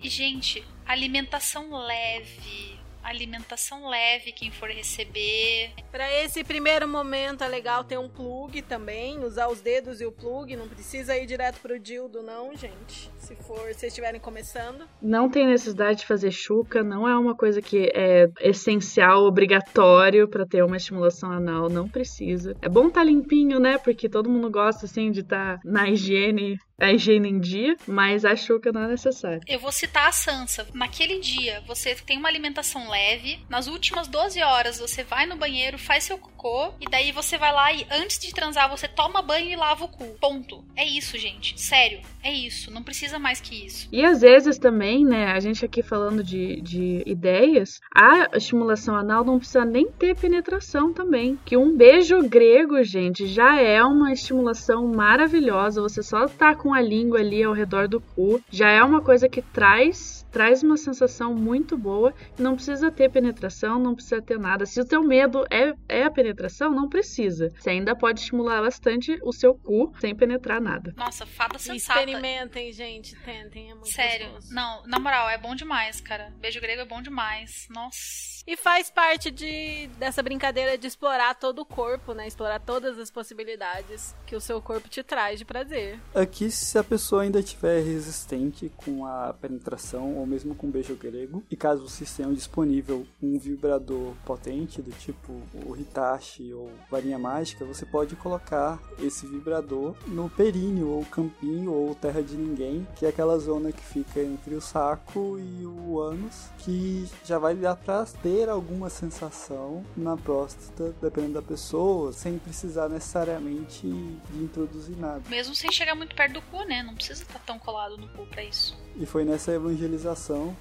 E, 0.00 0.08
gente, 0.08 0.66
alimentação 0.86 1.76
leve. 1.76 2.81
Alimentação 3.02 3.88
leve, 3.88 4.32
quem 4.32 4.50
for 4.50 4.68
receber. 4.70 5.72
Pra 5.90 6.10
esse 6.22 6.44
primeiro 6.44 6.86
momento 6.88 7.44
é 7.44 7.48
legal 7.48 7.84
ter 7.84 7.98
um 7.98 8.08
plug 8.08 8.62
também, 8.62 9.24
usar 9.24 9.48
os 9.48 9.60
dedos 9.60 10.00
e 10.00 10.06
o 10.06 10.12
plug, 10.12 10.56
não 10.56 10.68
precisa 10.68 11.16
ir 11.16 11.26
direto 11.26 11.60
pro 11.60 11.78
dildo 11.78 12.22
não, 12.22 12.56
gente. 12.56 13.10
Se 13.18 13.36
for, 13.36 13.68
se 13.68 13.80
vocês 13.80 13.92
estiverem 13.92 14.20
começando. 14.20 14.86
Não 15.00 15.28
tem 15.28 15.46
necessidade 15.46 16.00
de 16.00 16.06
fazer 16.06 16.30
chuca, 16.30 16.82
não 16.82 17.08
é 17.08 17.16
uma 17.16 17.36
coisa 17.36 17.60
que 17.62 17.90
é 17.94 18.28
essencial, 18.40 19.24
obrigatório 19.24 20.28
pra 20.28 20.46
ter 20.46 20.62
uma 20.62 20.76
estimulação 20.76 21.30
anal, 21.30 21.68
não 21.68 21.88
precisa. 21.88 22.56
É 22.60 22.68
bom 22.68 22.90
tá 22.90 23.02
limpinho, 23.02 23.58
né? 23.58 23.78
Porque 23.78 24.08
todo 24.08 24.30
mundo 24.30 24.50
gosta 24.50 24.86
assim 24.86 25.10
de 25.10 25.20
estar 25.20 25.60
na 25.64 25.88
higiene, 25.88 26.58
a 26.80 26.92
higiene 26.92 27.28
em 27.28 27.38
dia, 27.38 27.76
mas 27.86 28.24
a 28.24 28.34
chuca 28.34 28.72
não 28.72 28.82
é 28.82 28.88
necessária. 28.88 29.40
Eu 29.46 29.60
vou 29.60 29.72
citar 29.72 30.08
a 30.08 30.12
Sansa. 30.12 30.66
Naquele 30.74 31.20
dia, 31.20 31.62
você 31.66 31.94
tem 31.94 32.18
uma 32.18 32.28
alimentação 32.28 32.88
leve. 32.92 33.40
Nas 33.48 33.66
últimas 33.66 34.06
12 34.06 34.42
horas, 34.42 34.78
você 34.78 35.02
vai 35.02 35.24
no 35.24 35.36
banheiro, 35.36 35.78
faz 35.78 36.04
seu 36.04 36.18
cocô. 36.18 36.74
E 36.78 36.84
daí 36.90 37.10
você 37.10 37.38
vai 37.38 37.52
lá 37.52 37.72
e 37.72 37.86
antes 37.90 38.18
de 38.18 38.32
transar, 38.32 38.68
você 38.68 38.86
toma 38.86 39.22
banho 39.22 39.50
e 39.50 39.56
lava 39.56 39.84
o 39.84 39.88
cu. 39.88 40.04
Ponto. 40.20 40.62
É 40.76 40.86
isso, 40.86 41.16
gente. 41.16 41.58
Sério. 41.58 42.00
É 42.22 42.32
isso. 42.32 42.70
Não 42.70 42.82
precisa 42.82 43.18
mais 43.18 43.40
que 43.40 43.66
isso. 43.66 43.88
E 43.90 44.04
às 44.04 44.20
vezes 44.20 44.58
também, 44.58 45.04
né, 45.04 45.32
a 45.32 45.40
gente 45.40 45.64
aqui 45.64 45.82
falando 45.82 46.22
de, 46.22 46.60
de 46.60 47.02
ideias, 47.06 47.80
a 47.94 48.36
estimulação 48.36 48.94
anal 48.94 49.24
não 49.24 49.38
precisa 49.38 49.64
nem 49.64 49.90
ter 49.90 50.16
penetração 50.16 50.92
também. 50.92 51.38
Que 51.44 51.56
um 51.56 51.76
beijo 51.76 52.20
grego, 52.28 52.82
gente, 52.82 53.26
já 53.26 53.58
é 53.60 53.82
uma 53.82 54.12
estimulação 54.12 54.86
maravilhosa. 54.86 55.80
Você 55.80 56.02
só 56.02 56.26
tá 56.26 56.54
com 56.54 56.74
a 56.74 56.80
língua 56.80 57.20
ali 57.20 57.42
ao 57.42 57.52
redor 57.52 57.88
do 57.88 58.00
cu, 58.00 58.40
já 58.50 58.70
é 58.70 58.82
uma 58.82 59.00
coisa 59.00 59.28
que 59.28 59.42
traz 59.42 60.21
traz 60.32 60.62
uma 60.62 60.76
sensação 60.76 61.34
muito 61.34 61.76
boa. 61.76 62.12
Não 62.38 62.56
precisa 62.56 62.90
ter 62.90 63.10
penetração, 63.10 63.78
não 63.78 63.94
precisa 63.94 64.20
ter 64.20 64.38
nada. 64.38 64.66
Se 64.66 64.80
o 64.80 64.84
teu 64.84 65.04
medo 65.04 65.44
é, 65.50 65.74
é 65.88 66.04
a 66.04 66.10
penetração, 66.10 66.70
não 66.70 66.88
precisa. 66.88 67.52
Você 67.58 67.70
ainda 67.70 67.94
pode 67.94 68.20
estimular 68.20 68.62
bastante 68.62 69.18
o 69.22 69.32
seu 69.32 69.54
cu 69.54 69.92
sem 70.00 70.16
penetrar 70.16 70.60
nada. 70.60 70.94
Nossa, 70.96 71.26
fada 71.26 71.58
sensata. 71.58 72.00
Experimentem, 72.00 72.72
gente, 72.72 73.14
tentem, 73.16 73.70
é 73.70 73.74
muito 73.74 73.90
Sério. 73.90 74.30
gostoso. 74.30 74.54
Não, 74.54 74.82
na 74.86 74.98
moral, 74.98 75.28
é 75.28 75.36
bom 75.38 75.54
demais, 75.54 76.00
cara. 76.00 76.32
Beijo 76.40 76.60
grego 76.60 76.82
é 76.82 76.86
bom 76.86 77.02
demais. 77.02 77.68
Nossa. 77.70 78.32
E 78.44 78.56
faz 78.56 78.90
parte 78.90 79.30
de, 79.30 79.86
dessa 79.98 80.22
brincadeira 80.22 80.76
de 80.76 80.86
explorar 80.86 81.34
todo 81.34 81.60
o 81.60 81.64
corpo, 81.64 82.12
né? 82.12 82.26
Explorar 82.26 82.58
todas 82.58 82.98
as 82.98 83.10
possibilidades 83.10 84.14
que 84.26 84.34
o 84.34 84.40
seu 84.40 84.60
corpo 84.60 84.88
te 84.88 85.02
traz 85.02 85.38
de 85.38 85.44
prazer. 85.44 86.00
Aqui, 86.12 86.50
se 86.50 86.76
a 86.76 86.82
pessoa 86.82 87.22
ainda 87.22 87.38
estiver 87.38 87.80
resistente 87.82 88.70
com 88.76 89.06
a 89.06 89.32
penetração 89.34 90.21
ou 90.22 90.26
mesmo 90.26 90.54
com 90.54 90.70
beijo 90.70 90.94
grego, 90.94 91.42
e 91.50 91.56
caso 91.56 91.88
vocês 91.88 92.14
tenham 92.16 92.32
disponível 92.32 93.04
um 93.20 93.38
vibrador 93.38 94.14
potente 94.24 94.80
do 94.80 94.92
tipo 94.92 95.32
o 95.66 95.76
Hitachi 95.76 96.52
ou 96.52 96.70
varinha 96.90 97.18
mágica, 97.18 97.64
você 97.64 97.84
pode 97.84 98.14
colocar 98.16 98.80
esse 99.00 99.26
vibrador 99.26 99.96
no 100.06 100.30
períneo 100.30 100.88
ou 100.88 101.04
campinho 101.04 101.72
ou 101.72 101.94
terra 101.94 102.22
de 102.22 102.36
ninguém, 102.36 102.86
que 102.96 103.04
é 103.04 103.08
aquela 103.08 103.38
zona 103.38 103.72
que 103.72 103.82
fica 103.82 104.20
entre 104.20 104.54
o 104.54 104.60
saco 104.60 105.38
e 105.38 105.66
o 105.66 105.98
ânus, 105.98 106.48
que 106.58 107.08
já 107.24 107.38
vai 107.38 107.54
dar 107.54 107.76
pra 107.76 108.04
ter 108.22 108.48
alguma 108.48 108.88
sensação 108.88 109.84
na 109.96 110.16
próstata, 110.16 110.94
dependendo 111.02 111.34
da 111.34 111.42
pessoa, 111.42 112.12
sem 112.12 112.38
precisar 112.38 112.88
necessariamente 112.88 113.88
de 113.88 114.42
introduzir 114.42 114.96
nada. 114.96 115.22
Mesmo 115.28 115.54
sem 115.54 115.72
chegar 115.72 115.94
muito 115.96 116.14
perto 116.14 116.34
do 116.34 116.42
cu, 116.42 116.62
né? 116.64 116.82
Não 116.82 116.94
precisa 116.94 117.22
estar 117.22 117.40
tão 117.40 117.58
colado 117.58 117.96
no 117.96 118.08
cu 118.08 118.24
pra 118.26 118.44
isso. 118.44 118.76
E 118.96 119.06
foi 119.06 119.24
nessa 119.24 119.52
evangelização 119.52 120.11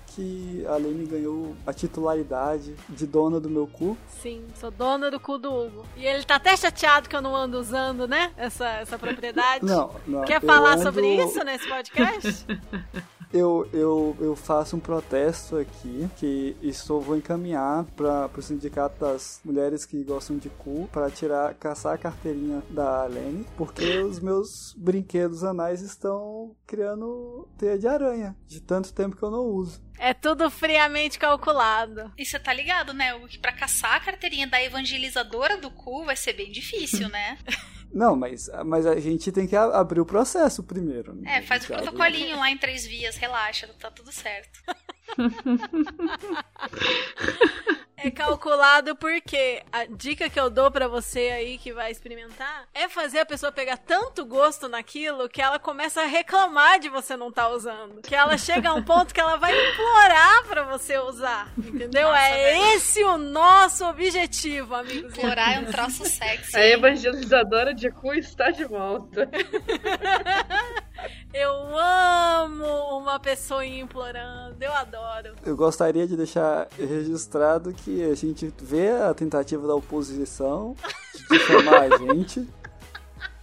que 0.08 0.66
a 0.68 0.76
Lene 0.76 1.06
ganhou 1.06 1.56
a 1.66 1.74
titularidade 1.74 2.76
de 2.90 3.06
dona 3.06 3.40
do 3.40 3.50
meu 3.50 3.68
cu. 3.68 3.98
Sim, 4.22 4.46
sou 4.60 4.72
dona 4.72 5.10
do 5.12 5.20
cu 5.20 5.38
do 5.38 5.52
Hugo. 5.54 5.86
E 5.98 6.06
ele 6.06 6.24
tá 6.24 6.36
até 6.36 6.56
chateado 6.56 7.08
que 7.10 7.16
eu 7.16 7.22
não 7.22 7.36
ando 7.36 7.60
usando, 7.60 8.08
né? 8.08 8.32
Essa, 8.38 8.68
essa 8.80 8.98
propriedade. 8.98 9.66
Não, 9.66 9.96
não. 10.08 10.22
Quer 10.26 10.42
falar 10.42 10.74
ando- 10.74 10.84
sobre 10.84 11.08
isso 11.24 11.44
nesse 11.44 11.68
podcast? 11.68 12.46
Eu, 13.34 13.66
eu, 13.72 14.14
eu 14.20 14.36
faço 14.36 14.76
um 14.76 14.80
protesto 14.82 15.56
aqui, 15.56 16.10
que 16.18 16.54
isso 16.62 16.92
eu 16.92 17.00
vou 17.00 17.16
encaminhar 17.16 17.86
para 17.96 18.30
o 18.38 18.42
sindicato 18.42 19.00
das 19.00 19.40
mulheres 19.46 19.86
que 19.86 20.04
gostam 20.04 20.38
de 20.38 20.50
cu, 20.50 20.90
para 20.92 21.10
tirar, 21.10 21.54
caçar 21.54 21.94
a 21.94 21.98
carteirinha 21.98 22.62
da 22.70 23.06
Lene, 23.06 23.46
porque 23.56 24.00
os 24.00 24.20
meus 24.20 24.76
brinquedos 24.78 25.46
anais 25.46 25.82
estão 25.82 26.52
criando 26.68 27.48
teia 27.58 27.80
de 27.80 27.88
aranha, 27.88 28.36
de 28.46 28.60
tanto 28.60 28.94
tempo 28.94 29.16
que 29.16 29.24
eu 29.24 29.32
não 29.32 29.41
uso. 29.44 29.82
é 30.00 30.14
tudo 30.14 30.50
friamente 30.50 31.20
calculado. 31.20 32.12
E 32.18 32.26
você 32.26 32.40
tá 32.40 32.54
ligado, 32.54 32.94
né? 32.94 33.18
Que 33.28 33.38
pra 33.40 33.52
caçar 33.52 33.96
a 33.96 34.00
carteirinha 34.00 34.48
da 34.48 34.62
evangelizadora 34.64 35.58
do 35.58 35.70
cu 35.72 36.06
vai 36.06 36.16
ser 36.16 36.34
bem 36.34 36.52
difícil, 36.52 37.10
né? 37.10 37.38
Não, 37.94 38.16
mas, 38.16 38.50
mas 38.66 38.86
a 38.86 38.98
gente 39.02 39.34
tem 39.34 39.46
que 39.46 39.54
abrir 39.56 40.00
o 40.00 40.06
processo 40.06 40.64
primeiro. 40.64 41.14
né? 41.14 41.38
É, 41.38 41.42
faz 41.42 41.64
o 41.64 41.66
abre- 41.74 41.84
protocolinho 41.84 42.38
lá 42.38 42.50
em 42.50 42.58
três 42.58 42.86
vias, 42.88 43.18
relaxa, 43.18 43.68
tá 43.80 43.92
tudo 43.92 44.12
certo. 44.14 44.60
É 48.04 48.12
calculado 48.12 48.96
porque 48.96 49.62
a 49.72 49.86
dica 49.86 50.30
que 50.30 50.40
eu 50.40 50.50
dou 50.50 50.72
pra 50.72 50.88
você 50.88 51.20
aí 51.20 51.58
que 51.58 51.72
vai 51.72 51.92
experimentar 51.92 52.68
é 52.74 52.90
fazer 52.90 53.20
a 53.20 53.26
pessoa 53.26 53.52
pegar 53.52 53.78
tanto 53.78 54.26
gosto 54.26 54.68
naquilo 54.68 55.30
que 55.30 55.42
ela 55.42 55.60
começa 55.60 56.02
a 56.02 56.06
reclamar 56.06 56.80
de 56.80 56.90
você 56.90 57.16
não 57.16 57.30
estar 57.30 57.44
tá 57.44 57.50
usando. 57.50 58.02
Que 58.02 58.16
ela 58.16 58.38
chega 58.38 58.70
a 58.70 58.74
um 58.74 58.84
ponto 58.84 59.14
que 59.14 59.20
ela 59.20 59.38
vai 59.38 59.52
implorar 59.54 60.44
pra 60.46 60.64
você 60.64 60.98
usar. 60.98 61.52
Entendeu? 61.58 62.10
Nossa, 62.10 62.20
é 62.20 62.54
velho. 62.54 62.64
esse 62.76 63.04
o 63.04 63.18
nosso 63.18 63.86
objetivo, 63.86 64.76
amigos. 64.76 65.14
Implorar 65.14 65.56
é 65.56 65.60
um 65.60 65.66
troço 65.66 66.06
sexy. 66.06 66.58
A 66.58 66.66
evangelizadora 66.66 67.74
de 67.74 67.92
cu 67.92 68.14
está 68.14 68.50
de 68.50 68.66
volta. 68.66 69.30
Eu 71.34 71.78
amo 71.78 73.00
uma 73.00 73.20
pessoa 73.20 73.66
implorando, 73.66 74.58
eu 74.60 74.74
adoro. 74.74 75.36
Eu 75.46 75.56
gostaria 75.56 76.06
de 76.06 76.18
deixar 76.18 76.68
registrado 76.78 77.74
que 77.74 78.04
a 78.04 78.16
gente 78.16 78.54
vê 78.62 78.90
a 78.92 79.14
tentativa 79.14 79.68
da 79.68 79.76
oposição 79.76 80.76
de 81.16 81.38
difamar 81.38 81.84
a 81.84 81.98
gente, 81.98 82.48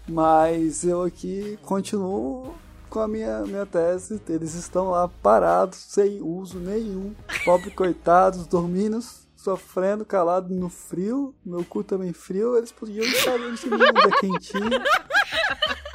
mas 0.06 0.84
eu 0.84 1.02
aqui 1.02 1.58
continuo 1.62 2.54
com 2.88 3.00
a 3.00 3.08
minha, 3.08 3.40
minha 3.42 3.66
tese. 3.66 4.20
Eles 4.28 4.54
estão 4.54 4.90
lá 4.90 5.08
parados, 5.08 5.78
sem 5.78 6.20
uso 6.20 6.58
nenhum. 6.58 7.14
Pobre 7.44 7.70
coitados, 7.70 8.46
dormindo, 8.46 9.00
sofrendo, 9.36 10.04
calado 10.04 10.52
no 10.54 10.68
frio. 10.68 11.34
Meu 11.44 11.64
cu 11.64 11.84
também 11.84 12.12
frio. 12.12 12.56
Eles 12.56 12.72
podiam 12.72 13.04
estar 13.04 13.38
nesse 13.38 13.68
mundo 13.68 14.10
quentinho. 14.20 14.82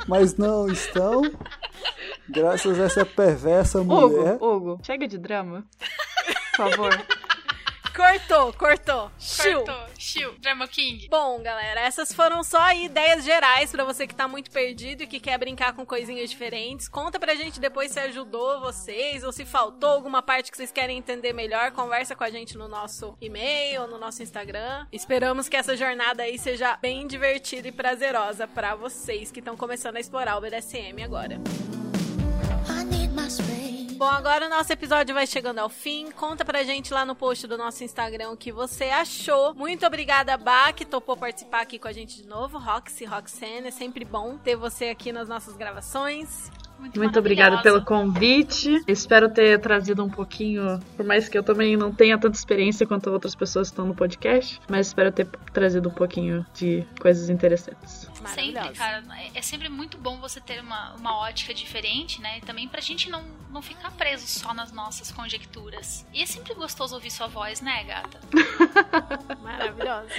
Mas 0.07 0.37
não 0.37 0.67
estão. 0.67 1.21
Graças 2.29 2.79
a 2.79 2.83
essa 2.83 3.05
perversa 3.05 3.83
mulher. 3.83 4.35
Hugo, 4.35 4.55
Hugo, 4.55 4.79
chega 4.83 5.07
de 5.07 5.17
drama. 5.17 5.65
Por 6.55 6.69
favor. 6.71 7.05
Cortou, 7.95 8.51
cortou. 8.53 9.11
Chiu. 9.19 9.63
Cortou. 9.63 9.85
Chiu. 9.99 10.33
Drama 10.39 10.67
King. 10.67 11.07
Bom, 11.09 11.41
galera, 11.43 11.81
essas 11.81 12.11
foram 12.11 12.43
só 12.43 12.73
ideias 12.73 13.23
gerais 13.23 13.71
para 13.71 13.85
você 13.85 14.07
que 14.07 14.15
tá 14.15 14.27
muito 14.27 14.49
perdido 14.49 15.03
e 15.03 15.07
que 15.07 15.19
quer 15.19 15.37
brincar 15.37 15.73
com 15.73 15.85
coisinhas 15.85 16.29
diferentes. 16.29 16.87
Conta 16.87 17.19
pra 17.19 17.35
gente 17.35 17.59
depois 17.59 17.91
se 17.91 17.99
ajudou 17.99 18.59
vocês 18.59 19.23
ou 19.23 19.31
se 19.31 19.45
faltou 19.45 19.89
alguma 19.89 20.23
parte 20.23 20.49
que 20.49 20.57
vocês 20.57 20.71
querem 20.71 20.97
entender 20.97 21.33
melhor. 21.33 21.71
Conversa 21.71 22.15
com 22.15 22.23
a 22.23 22.31
gente 22.31 22.57
no 22.57 22.67
nosso 22.67 23.15
e-mail, 23.21 23.87
no 23.87 23.99
nosso 23.99 24.23
Instagram. 24.23 24.87
Esperamos 24.91 25.47
que 25.47 25.55
essa 25.55 25.77
jornada 25.77 26.23
aí 26.23 26.39
seja 26.39 26.75
bem 26.77 27.05
divertida 27.05 27.67
e 27.67 27.71
prazerosa 27.71 28.47
para 28.47 28.73
vocês 28.73 29.31
que 29.31 29.39
estão 29.39 29.55
começando 29.55 29.97
a 29.97 29.99
explorar 29.99 30.35
o 30.37 30.41
BDSM 30.41 31.03
agora. 31.03 31.39
Bom, 34.03 34.09
agora 34.09 34.47
o 34.47 34.49
nosso 34.49 34.73
episódio 34.73 35.15
vai 35.15 35.25
chegando 35.25 35.59
ao 35.59 35.69
fim. 35.69 36.11
Conta 36.11 36.43
pra 36.43 36.61
gente 36.63 36.93
lá 36.93 37.05
no 37.05 37.15
post 37.15 37.47
do 37.47 37.57
nosso 37.57 37.85
Instagram 37.85 38.31
o 38.31 38.35
que 38.35 38.51
você 38.51 38.89
achou. 38.89 39.55
Muito 39.55 39.85
obrigada, 39.85 40.35
Bá, 40.35 40.73
que 40.73 40.83
topou 40.83 41.15
participar 41.15 41.61
aqui 41.61 41.79
com 41.79 41.87
a 41.87 41.93
gente 41.93 42.21
de 42.21 42.27
novo. 42.27 42.57
Roxy, 42.57 43.05
Roxane, 43.05 43.67
é 43.67 43.71
sempre 43.71 44.03
bom 44.03 44.37
ter 44.37 44.57
você 44.57 44.89
aqui 44.89 45.13
nas 45.13 45.29
nossas 45.29 45.55
gravações. 45.55 46.51
Muito, 46.77 46.99
Muito 46.99 47.17
obrigada 47.17 47.61
pelo 47.61 47.81
convite. 47.85 48.83
Espero 48.89 49.29
ter 49.29 49.57
trazido 49.61 50.03
um 50.03 50.09
pouquinho, 50.09 50.81
por 50.97 51.05
mais 51.05 51.29
que 51.29 51.37
eu 51.37 51.43
também 51.43 51.77
não 51.77 51.89
tenha 51.89 52.17
tanta 52.17 52.37
experiência 52.37 52.85
quanto 52.85 53.09
outras 53.09 53.33
pessoas 53.33 53.69
que 53.69 53.71
estão 53.71 53.85
no 53.85 53.95
podcast, 53.95 54.59
mas 54.69 54.87
espero 54.87 55.13
ter 55.13 55.27
trazido 55.53 55.87
um 55.87 55.93
pouquinho 55.93 56.45
de 56.53 56.85
coisas 56.99 57.29
interessantes. 57.29 58.11
Sempre, 58.29 58.73
cara. 58.73 59.03
É 59.33 59.41
sempre 59.41 59.69
muito 59.69 59.97
bom 59.97 60.19
você 60.19 60.39
ter 60.39 60.61
uma, 60.61 60.93
uma 60.93 61.17
ótica 61.17 61.53
diferente, 61.53 62.21
né? 62.21 62.37
E 62.37 62.41
também 62.41 62.67
pra 62.67 62.81
gente 62.81 63.09
não, 63.09 63.23
não 63.49 63.61
ficar 63.61 63.91
preso 63.91 64.27
só 64.27 64.53
nas 64.53 64.71
nossas 64.71 65.11
conjecturas. 65.11 66.05
E 66.13 66.21
é 66.21 66.25
sempre 66.25 66.53
gostoso 66.53 66.95
ouvir 66.95 67.11
sua 67.11 67.27
voz, 67.27 67.61
né, 67.61 67.83
gata? 67.83 68.19
Maravilhosa. 69.41 70.13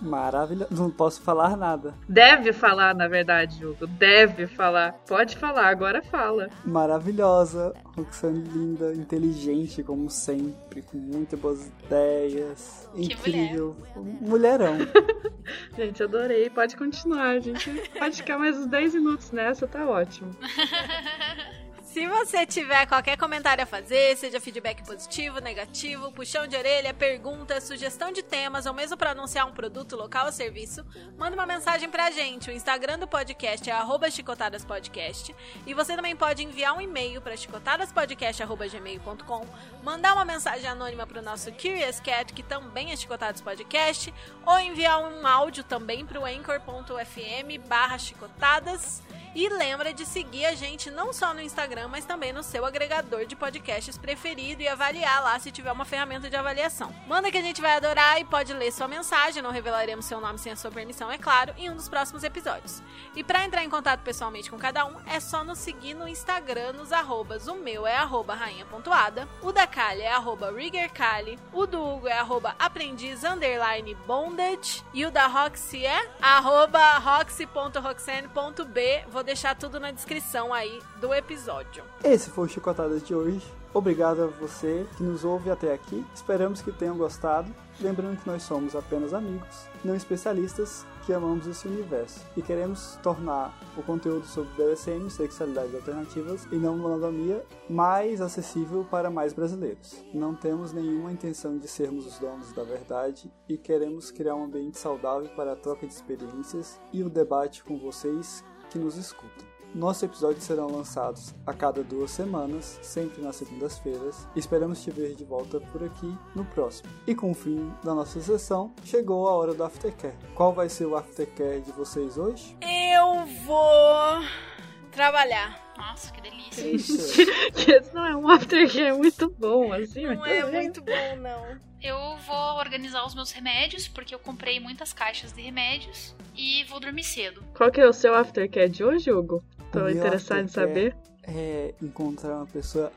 Maravilhoso. 0.00 0.74
Não 0.74 0.90
posso 0.90 1.20
falar 1.20 1.56
nada. 1.56 1.94
Deve 2.08 2.52
falar, 2.52 2.94
na 2.94 3.08
verdade, 3.08 3.64
Hugo. 3.64 3.86
Deve 3.86 4.46
falar. 4.46 4.92
Pode 5.06 5.36
falar, 5.36 5.68
agora 5.68 6.02
fala. 6.02 6.48
Maravilhosa. 6.64 7.72
Roxane 7.96 8.40
linda, 8.40 8.92
inteligente, 8.94 9.82
como 9.82 10.10
sempre, 10.10 10.82
com 10.82 10.96
muitas 10.98 11.38
boas 11.38 11.72
ideias. 11.84 12.88
Que 12.94 13.04
incrível. 13.04 13.76
Mulher. 13.96 14.58
Mulherão. 14.58 14.78
gente, 15.76 16.02
adorei. 16.02 16.50
Pode 16.50 16.76
continuar. 16.76 17.30
A 17.30 17.40
gente 17.40 17.70
pode 17.98 18.16
ficar 18.16 18.38
mais 18.38 18.56
uns 18.56 18.66
10 18.66 18.94
minutos 18.94 19.30
nessa, 19.30 19.66
tá 19.66 19.86
ótimo. 19.86 20.34
Se 21.94 22.06
você 22.08 22.44
tiver 22.44 22.84
qualquer 22.86 23.16
comentário 23.16 23.62
a 23.62 23.66
fazer, 23.66 24.16
seja 24.16 24.40
feedback 24.40 24.84
positivo, 24.84 25.38
negativo, 25.38 26.10
puxão 26.10 26.44
de 26.44 26.56
orelha, 26.56 26.92
pergunta, 26.92 27.60
sugestão 27.60 28.10
de 28.10 28.20
temas 28.20 28.66
ou 28.66 28.74
mesmo 28.74 28.96
para 28.96 29.12
anunciar 29.12 29.46
um 29.46 29.52
produto 29.52 29.94
local 29.94 30.26
ou 30.26 30.32
serviço, 30.32 30.84
manda 31.16 31.36
uma 31.36 31.46
mensagem 31.46 31.88
pra 31.88 32.10
gente. 32.10 32.50
O 32.50 32.52
Instagram 32.52 32.98
do 32.98 33.06
podcast 33.06 33.70
é 33.70 34.10
chicotadaspodcast 34.10 35.32
e 35.64 35.72
você 35.72 35.94
também 35.94 36.16
pode 36.16 36.42
enviar 36.42 36.76
um 36.76 36.80
e-mail 36.80 37.22
para 37.22 37.36
chicotadaspodcast@gmail.com, 37.36 39.46
mandar 39.80 40.14
uma 40.14 40.24
mensagem 40.24 40.68
anônima 40.68 41.06
pro 41.06 41.22
nosso 41.22 41.52
Curious 41.52 42.00
Cat, 42.00 42.32
que 42.32 42.42
também 42.42 42.90
é 42.90 42.96
Chicotadas 42.96 43.40
Podcast, 43.40 44.12
ou 44.44 44.58
enviar 44.58 44.98
um 44.98 45.24
áudio 45.24 45.62
também 45.62 46.04
pro 46.04 46.24
anchor.fm/chicotadas. 46.24 49.00
E 49.34 49.48
lembra 49.48 49.92
de 49.92 50.06
seguir 50.06 50.46
a 50.46 50.54
gente 50.54 50.92
não 50.92 51.12
só 51.12 51.34
no 51.34 51.40
Instagram, 51.40 51.88
mas 51.88 52.04
também 52.04 52.32
no 52.32 52.44
seu 52.44 52.64
agregador 52.64 53.26
de 53.26 53.34
podcasts 53.34 53.98
preferido 53.98 54.62
e 54.62 54.68
avaliar 54.68 55.24
lá 55.24 55.36
se 55.40 55.50
tiver 55.50 55.72
uma 55.72 55.84
ferramenta 55.84 56.30
de 56.30 56.36
avaliação. 56.36 56.94
Manda 57.08 57.32
que 57.32 57.38
a 57.38 57.42
gente 57.42 57.60
vai 57.60 57.72
adorar 57.72 58.20
e 58.20 58.24
pode 58.24 58.52
ler 58.52 58.70
sua 58.70 58.86
mensagem, 58.86 59.42
não 59.42 59.50
revelaremos 59.50 60.04
seu 60.04 60.20
nome 60.20 60.38
sem 60.38 60.52
a 60.52 60.56
sua 60.56 60.70
permissão, 60.70 61.10
é 61.10 61.18
claro, 61.18 61.52
em 61.58 61.68
um 61.68 61.74
dos 61.74 61.88
próximos 61.88 62.22
episódios. 62.22 62.80
E 63.16 63.24
para 63.24 63.44
entrar 63.44 63.64
em 63.64 63.70
contato 63.70 64.02
pessoalmente 64.02 64.48
com 64.48 64.56
cada 64.56 64.86
um, 64.86 64.94
é 65.04 65.18
só 65.18 65.42
nos 65.42 65.58
seguir 65.58 65.94
no 65.94 66.06
Instagram 66.06 66.74
nos 66.74 66.92
arrobas. 66.92 67.48
O 67.48 67.56
meu 67.56 67.88
é 67.88 67.96
arroba 67.96 68.36
rainha.ada, 68.36 69.28
o 69.42 69.50
da 69.50 69.66
Kali 69.66 70.02
é 70.02 70.12
arroba 70.12 70.52
riggerkali, 70.52 71.40
o 71.52 71.66
do 71.66 71.84
Hugo 71.84 72.06
é 72.06 72.12
arroba 72.12 72.54
aprendiz 72.56 73.24
underline 73.24 73.96
bondage 74.06 74.84
e 74.94 75.04
o 75.04 75.10
da 75.10 75.26
Roxy 75.26 75.84
é 75.84 76.08
arroba 76.22 76.98
roxy.roxane.b. 76.98 79.06
Vou 79.08 79.23
deixar 79.24 79.56
tudo 79.56 79.80
na 79.80 79.90
descrição 79.90 80.52
aí 80.52 80.80
do 81.00 81.12
episódio. 81.12 81.82
Esse 82.02 82.30
foi 82.30 82.46
o 82.46 82.48
Chicotadas 82.48 83.02
de 83.02 83.14
hoje. 83.14 83.42
Obrigado 83.72 84.22
a 84.22 84.26
você 84.26 84.86
que 84.96 85.02
nos 85.02 85.24
ouve 85.24 85.50
até 85.50 85.72
aqui. 85.72 86.04
Esperamos 86.14 86.62
que 86.62 86.70
tenham 86.70 86.96
gostado. 86.96 87.52
Lembrando 87.80 88.20
que 88.20 88.26
nós 88.28 88.44
somos 88.44 88.76
apenas 88.76 89.12
amigos, 89.12 89.66
não 89.84 89.96
especialistas 89.96 90.86
que 91.04 91.12
amamos 91.12 91.44
esse 91.48 91.66
universo 91.66 92.24
e 92.36 92.40
queremos 92.40 92.96
tornar 93.02 93.52
o 93.76 93.82
conteúdo 93.82 94.24
sobre 94.26 94.50
BDSM, 94.50 95.10
sexualidades 95.10 95.74
alternativas 95.74 96.46
e 96.52 96.54
não 96.54 96.78
monogamia 96.78 97.44
mais 97.68 98.20
acessível 98.20 98.86
para 98.88 99.10
mais 99.10 99.32
brasileiros. 99.32 100.02
Não 100.14 100.36
temos 100.36 100.72
nenhuma 100.72 101.10
intenção 101.10 101.58
de 101.58 101.66
sermos 101.66 102.06
os 102.06 102.18
donos 102.20 102.52
da 102.52 102.62
verdade 102.62 103.28
e 103.48 103.58
queremos 103.58 104.12
criar 104.12 104.36
um 104.36 104.44
ambiente 104.44 104.78
saudável 104.78 105.28
para 105.34 105.54
a 105.54 105.56
troca 105.56 105.84
de 105.84 105.92
experiências 105.92 106.80
e 106.92 107.02
o 107.02 107.10
debate 107.10 107.64
com 107.64 107.76
vocês 107.76 108.44
que 108.74 108.78
nos 108.80 108.96
escutam. 108.96 109.46
Nossos 109.72 110.02
episódios 110.04 110.44
serão 110.44 110.68
lançados 110.68 111.34
a 111.46 111.52
cada 111.52 111.82
duas 111.82 112.10
semanas, 112.10 112.78
sempre 112.82 113.22
nas 113.22 113.36
segundas-feiras. 113.36 114.26
Esperamos 114.36 114.82
te 114.82 114.90
ver 114.90 115.14
de 115.14 115.24
volta 115.24 115.60
por 115.60 115.82
aqui 115.82 116.16
no 116.34 116.44
próximo. 116.44 116.88
E 117.06 117.14
com 117.14 117.30
o 117.30 117.34
fim 117.34 117.72
da 117.82 117.94
nossa 117.94 118.20
sessão, 118.20 118.72
chegou 118.84 119.28
a 119.28 119.32
hora 119.32 119.54
do 119.54 119.64
aftercare. 119.64 120.16
Qual 120.34 120.52
vai 120.52 120.68
ser 120.68 120.86
o 120.86 120.96
aftercare 120.96 121.60
de 121.60 121.72
vocês 121.72 122.18
hoje? 122.18 122.56
Eu 122.60 123.26
vou 123.44 124.53
trabalhar. 124.94 125.60
Nossa, 125.76 126.12
que 126.12 126.20
delícia. 126.20 126.64
Esse 127.76 127.94
não 127.94 128.06
é 128.06 128.16
um 128.16 128.28
aftercare 128.28 128.92
muito 128.96 129.28
bom, 129.30 129.72
assim. 129.72 130.04
Não 130.04 130.24
é 130.24 130.44
muito 130.50 130.80
bom, 130.80 131.16
não. 131.18 131.58
Eu 131.82 132.16
vou 132.18 132.56
organizar 132.58 133.04
os 133.04 133.14
meus 133.14 133.30
remédios, 133.30 133.86
porque 133.86 134.14
eu 134.14 134.18
comprei 134.18 134.58
muitas 134.58 134.92
caixas 134.92 135.32
de 135.32 135.42
remédios 135.42 136.14
e 136.34 136.64
vou 136.64 136.80
dormir 136.80 137.04
cedo. 137.04 137.44
Qual 137.54 137.70
que 137.70 137.80
é 137.80 137.86
o 137.86 137.92
seu 137.92 138.14
aftercare 138.14 138.70
de 138.70 138.82
hoje, 138.82 139.12
Hugo? 139.12 139.44
Tô 139.70 139.88
interessado 139.88 140.40
em 140.40 140.48
saber. 140.48 140.96
É 141.24 141.74
encontrar 141.82 142.36
uma 142.36 142.46
pessoa 142.46 142.92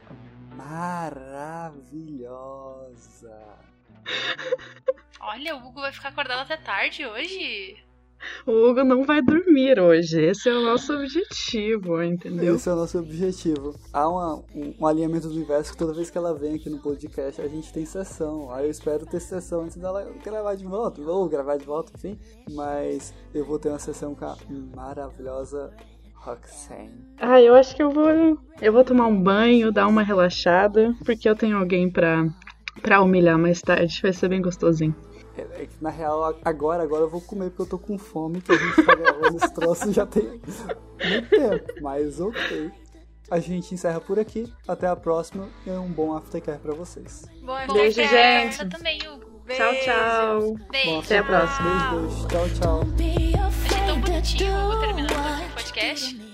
maravilhosa. 0.55 1.97
Olha, 5.19 5.55
o 5.55 5.67
Hugo 5.67 5.81
vai 5.81 5.91
ficar 5.91 6.09
acordado 6.09 6.39
até 6.39 6.55
tarde 6.55 7.05
hoje. 7.05 7.77
O 8.45 8.51
Hugo 8.51 8.83
não 8.83 9.03
vai 9.03 9.21
dormir 9.21 9.79
hoje. 9.79 10.21
Esse 10.21 10.49
é 10.49 10.53
o 10.53 10.61
nosso 10.61 10.93
objetivo, 10.93 12.01
entendeu? 12.01 12.55
Esse 12.55 12.69
é 12.69 12.73
o 12.73 12.75
nosso 12.75 12.99
objetivo. 12.99 13.75
Há 13.93 14.07
uma, 14.09 14.35
um, 14.55 14.73
um, 14.79 14.85
alinhamento 14.85 15.27
do 15.27 15.35
universo 15.35 15.71
que 15.71 15.77
toda 15.77 15.93
vez 15.93 16.09
que 16.09 16.17
ela 16.17 16.33
vem 16.33 16.55
aqui 16.55 16.69
no 16.69 16.79
podcast, 16.79 17.41
a 17.41 17.47
gente 17.47 17.71
tem 17.71 17.85
sessão. 17.85 18.51
Aí 18.51 18.65
eu 18.65 18.71
espero 18.71 19.05
ter 19.05 19.19
sessão 19.19 19.61
antes 19.61 19.77
dela 19.77 20.11
gravar 20.23 20.55
de 20.55 20.65
volta, 20.65 21.01
ou 21.01 21.27
gravar 21.27 21.57
de 21.57 21.65
volta, 21.65 21.91
enfim. 21.95 22.19
Mas 22.51 23.13
eu 23.33 23.45
vou 23.45 23.59
ter 23.59 23.69
uma 23.69 23.79
sessão 23.79 24.15
com 24.15 24.25
a 24.25 24.37
maravilhosa 24.75 25.73
Roxane. 26.13 27.05
Ah, 27.19 27.41
eu 27.41 27.53
acho 27.55 27.75
que 27.75 27.83
eu 27.83 27.91
vou. 27.91 28.37
Eu 28.61 28.73
vou 28.73 28.83
tomar 28.83 29.07
um 29.07 29.21
banho, 29.21 29.71
dar 29.71 29.87
uma 29.87 30.03
relaxada, 30.03 30.95
porque 31.05 31.29
eu 31.29 31.35
tenho 31.35 31.57
alguém 31.57 31.89
pra 31.89 32.27
Pra 32.81 33.01
humilhar 33.01 33.37
mais 33.37 33.61
tarde, 33.61 33.99
vai 34.01 34.13
ser 34.13 34.29
bem 34.29 34.41
gostosinho. 34.41 34.95
É, 35.41 35.65
que, 35.65 35.81
na 35.81 35.89
real, 35.89 36.35
agora, 36.43 36.83
agora 36.83 37.03
eu 37.03 37.09
vou 37.09 37.21
comer 37.21 37.49
porque 37.49 37.61
eu 37.63 37.65
tô 37.67 37.77
com 37.79 37.97
fome, 37.97 38.41
que 38.41 38.51
a 38.51 38.55
gente 38.57 38.85
tá 38.85 38.95
gravando 38.95 39.37
esse 39.37 39.53
troço 39.53 39.91
já 39.93 40.05
tem 40.05 40.23
muito 40.23 41.29
tempo. 41.29 41.73
Mas 41.81 42.19
ok. 42.19 42.71
A 43.29 43.39
gente 43.39 43.73
encerra 43.73 43.99
por 43.99 44.17
aqui. 44.17 44.51
Até 44.67 44.87
a 44.87 44.95
próxima 44.95 45.49
e 45.65 45.69
um 45.71 45.91
bom 45.91 46.15
aftercare 46.15 46.59
pra 46.59 46.73
vocês. 46.73 47.25
Bom, 47.41 47.55
Beijo, 47.73 47.99
aftercare. 48.01 48.51
gente. 48.51 48.69
Também, 48.69 48.99
Hugo. 49.07 49.27
Tchau, 49.47 49.73
tchau. 49.83 50.55
Beijo. 50.71 50.99
Até 50.99 51.17
a 51.19 51.23
próxima. 51.23 51.69
Beijo, 51.69 52.07
beijo. 52.07 52.27
Tchau, 52.27 52.49
tchau. 52.61 52.81
Achei 53.65 53.85
tão 53.85 54.01
bonitinho 54.01 54.53
o 54.53 54.65
Hugo 54.69 54.79
terminando 54.79 55.11
o 55.11 55.53
podcast. 55.53 56.27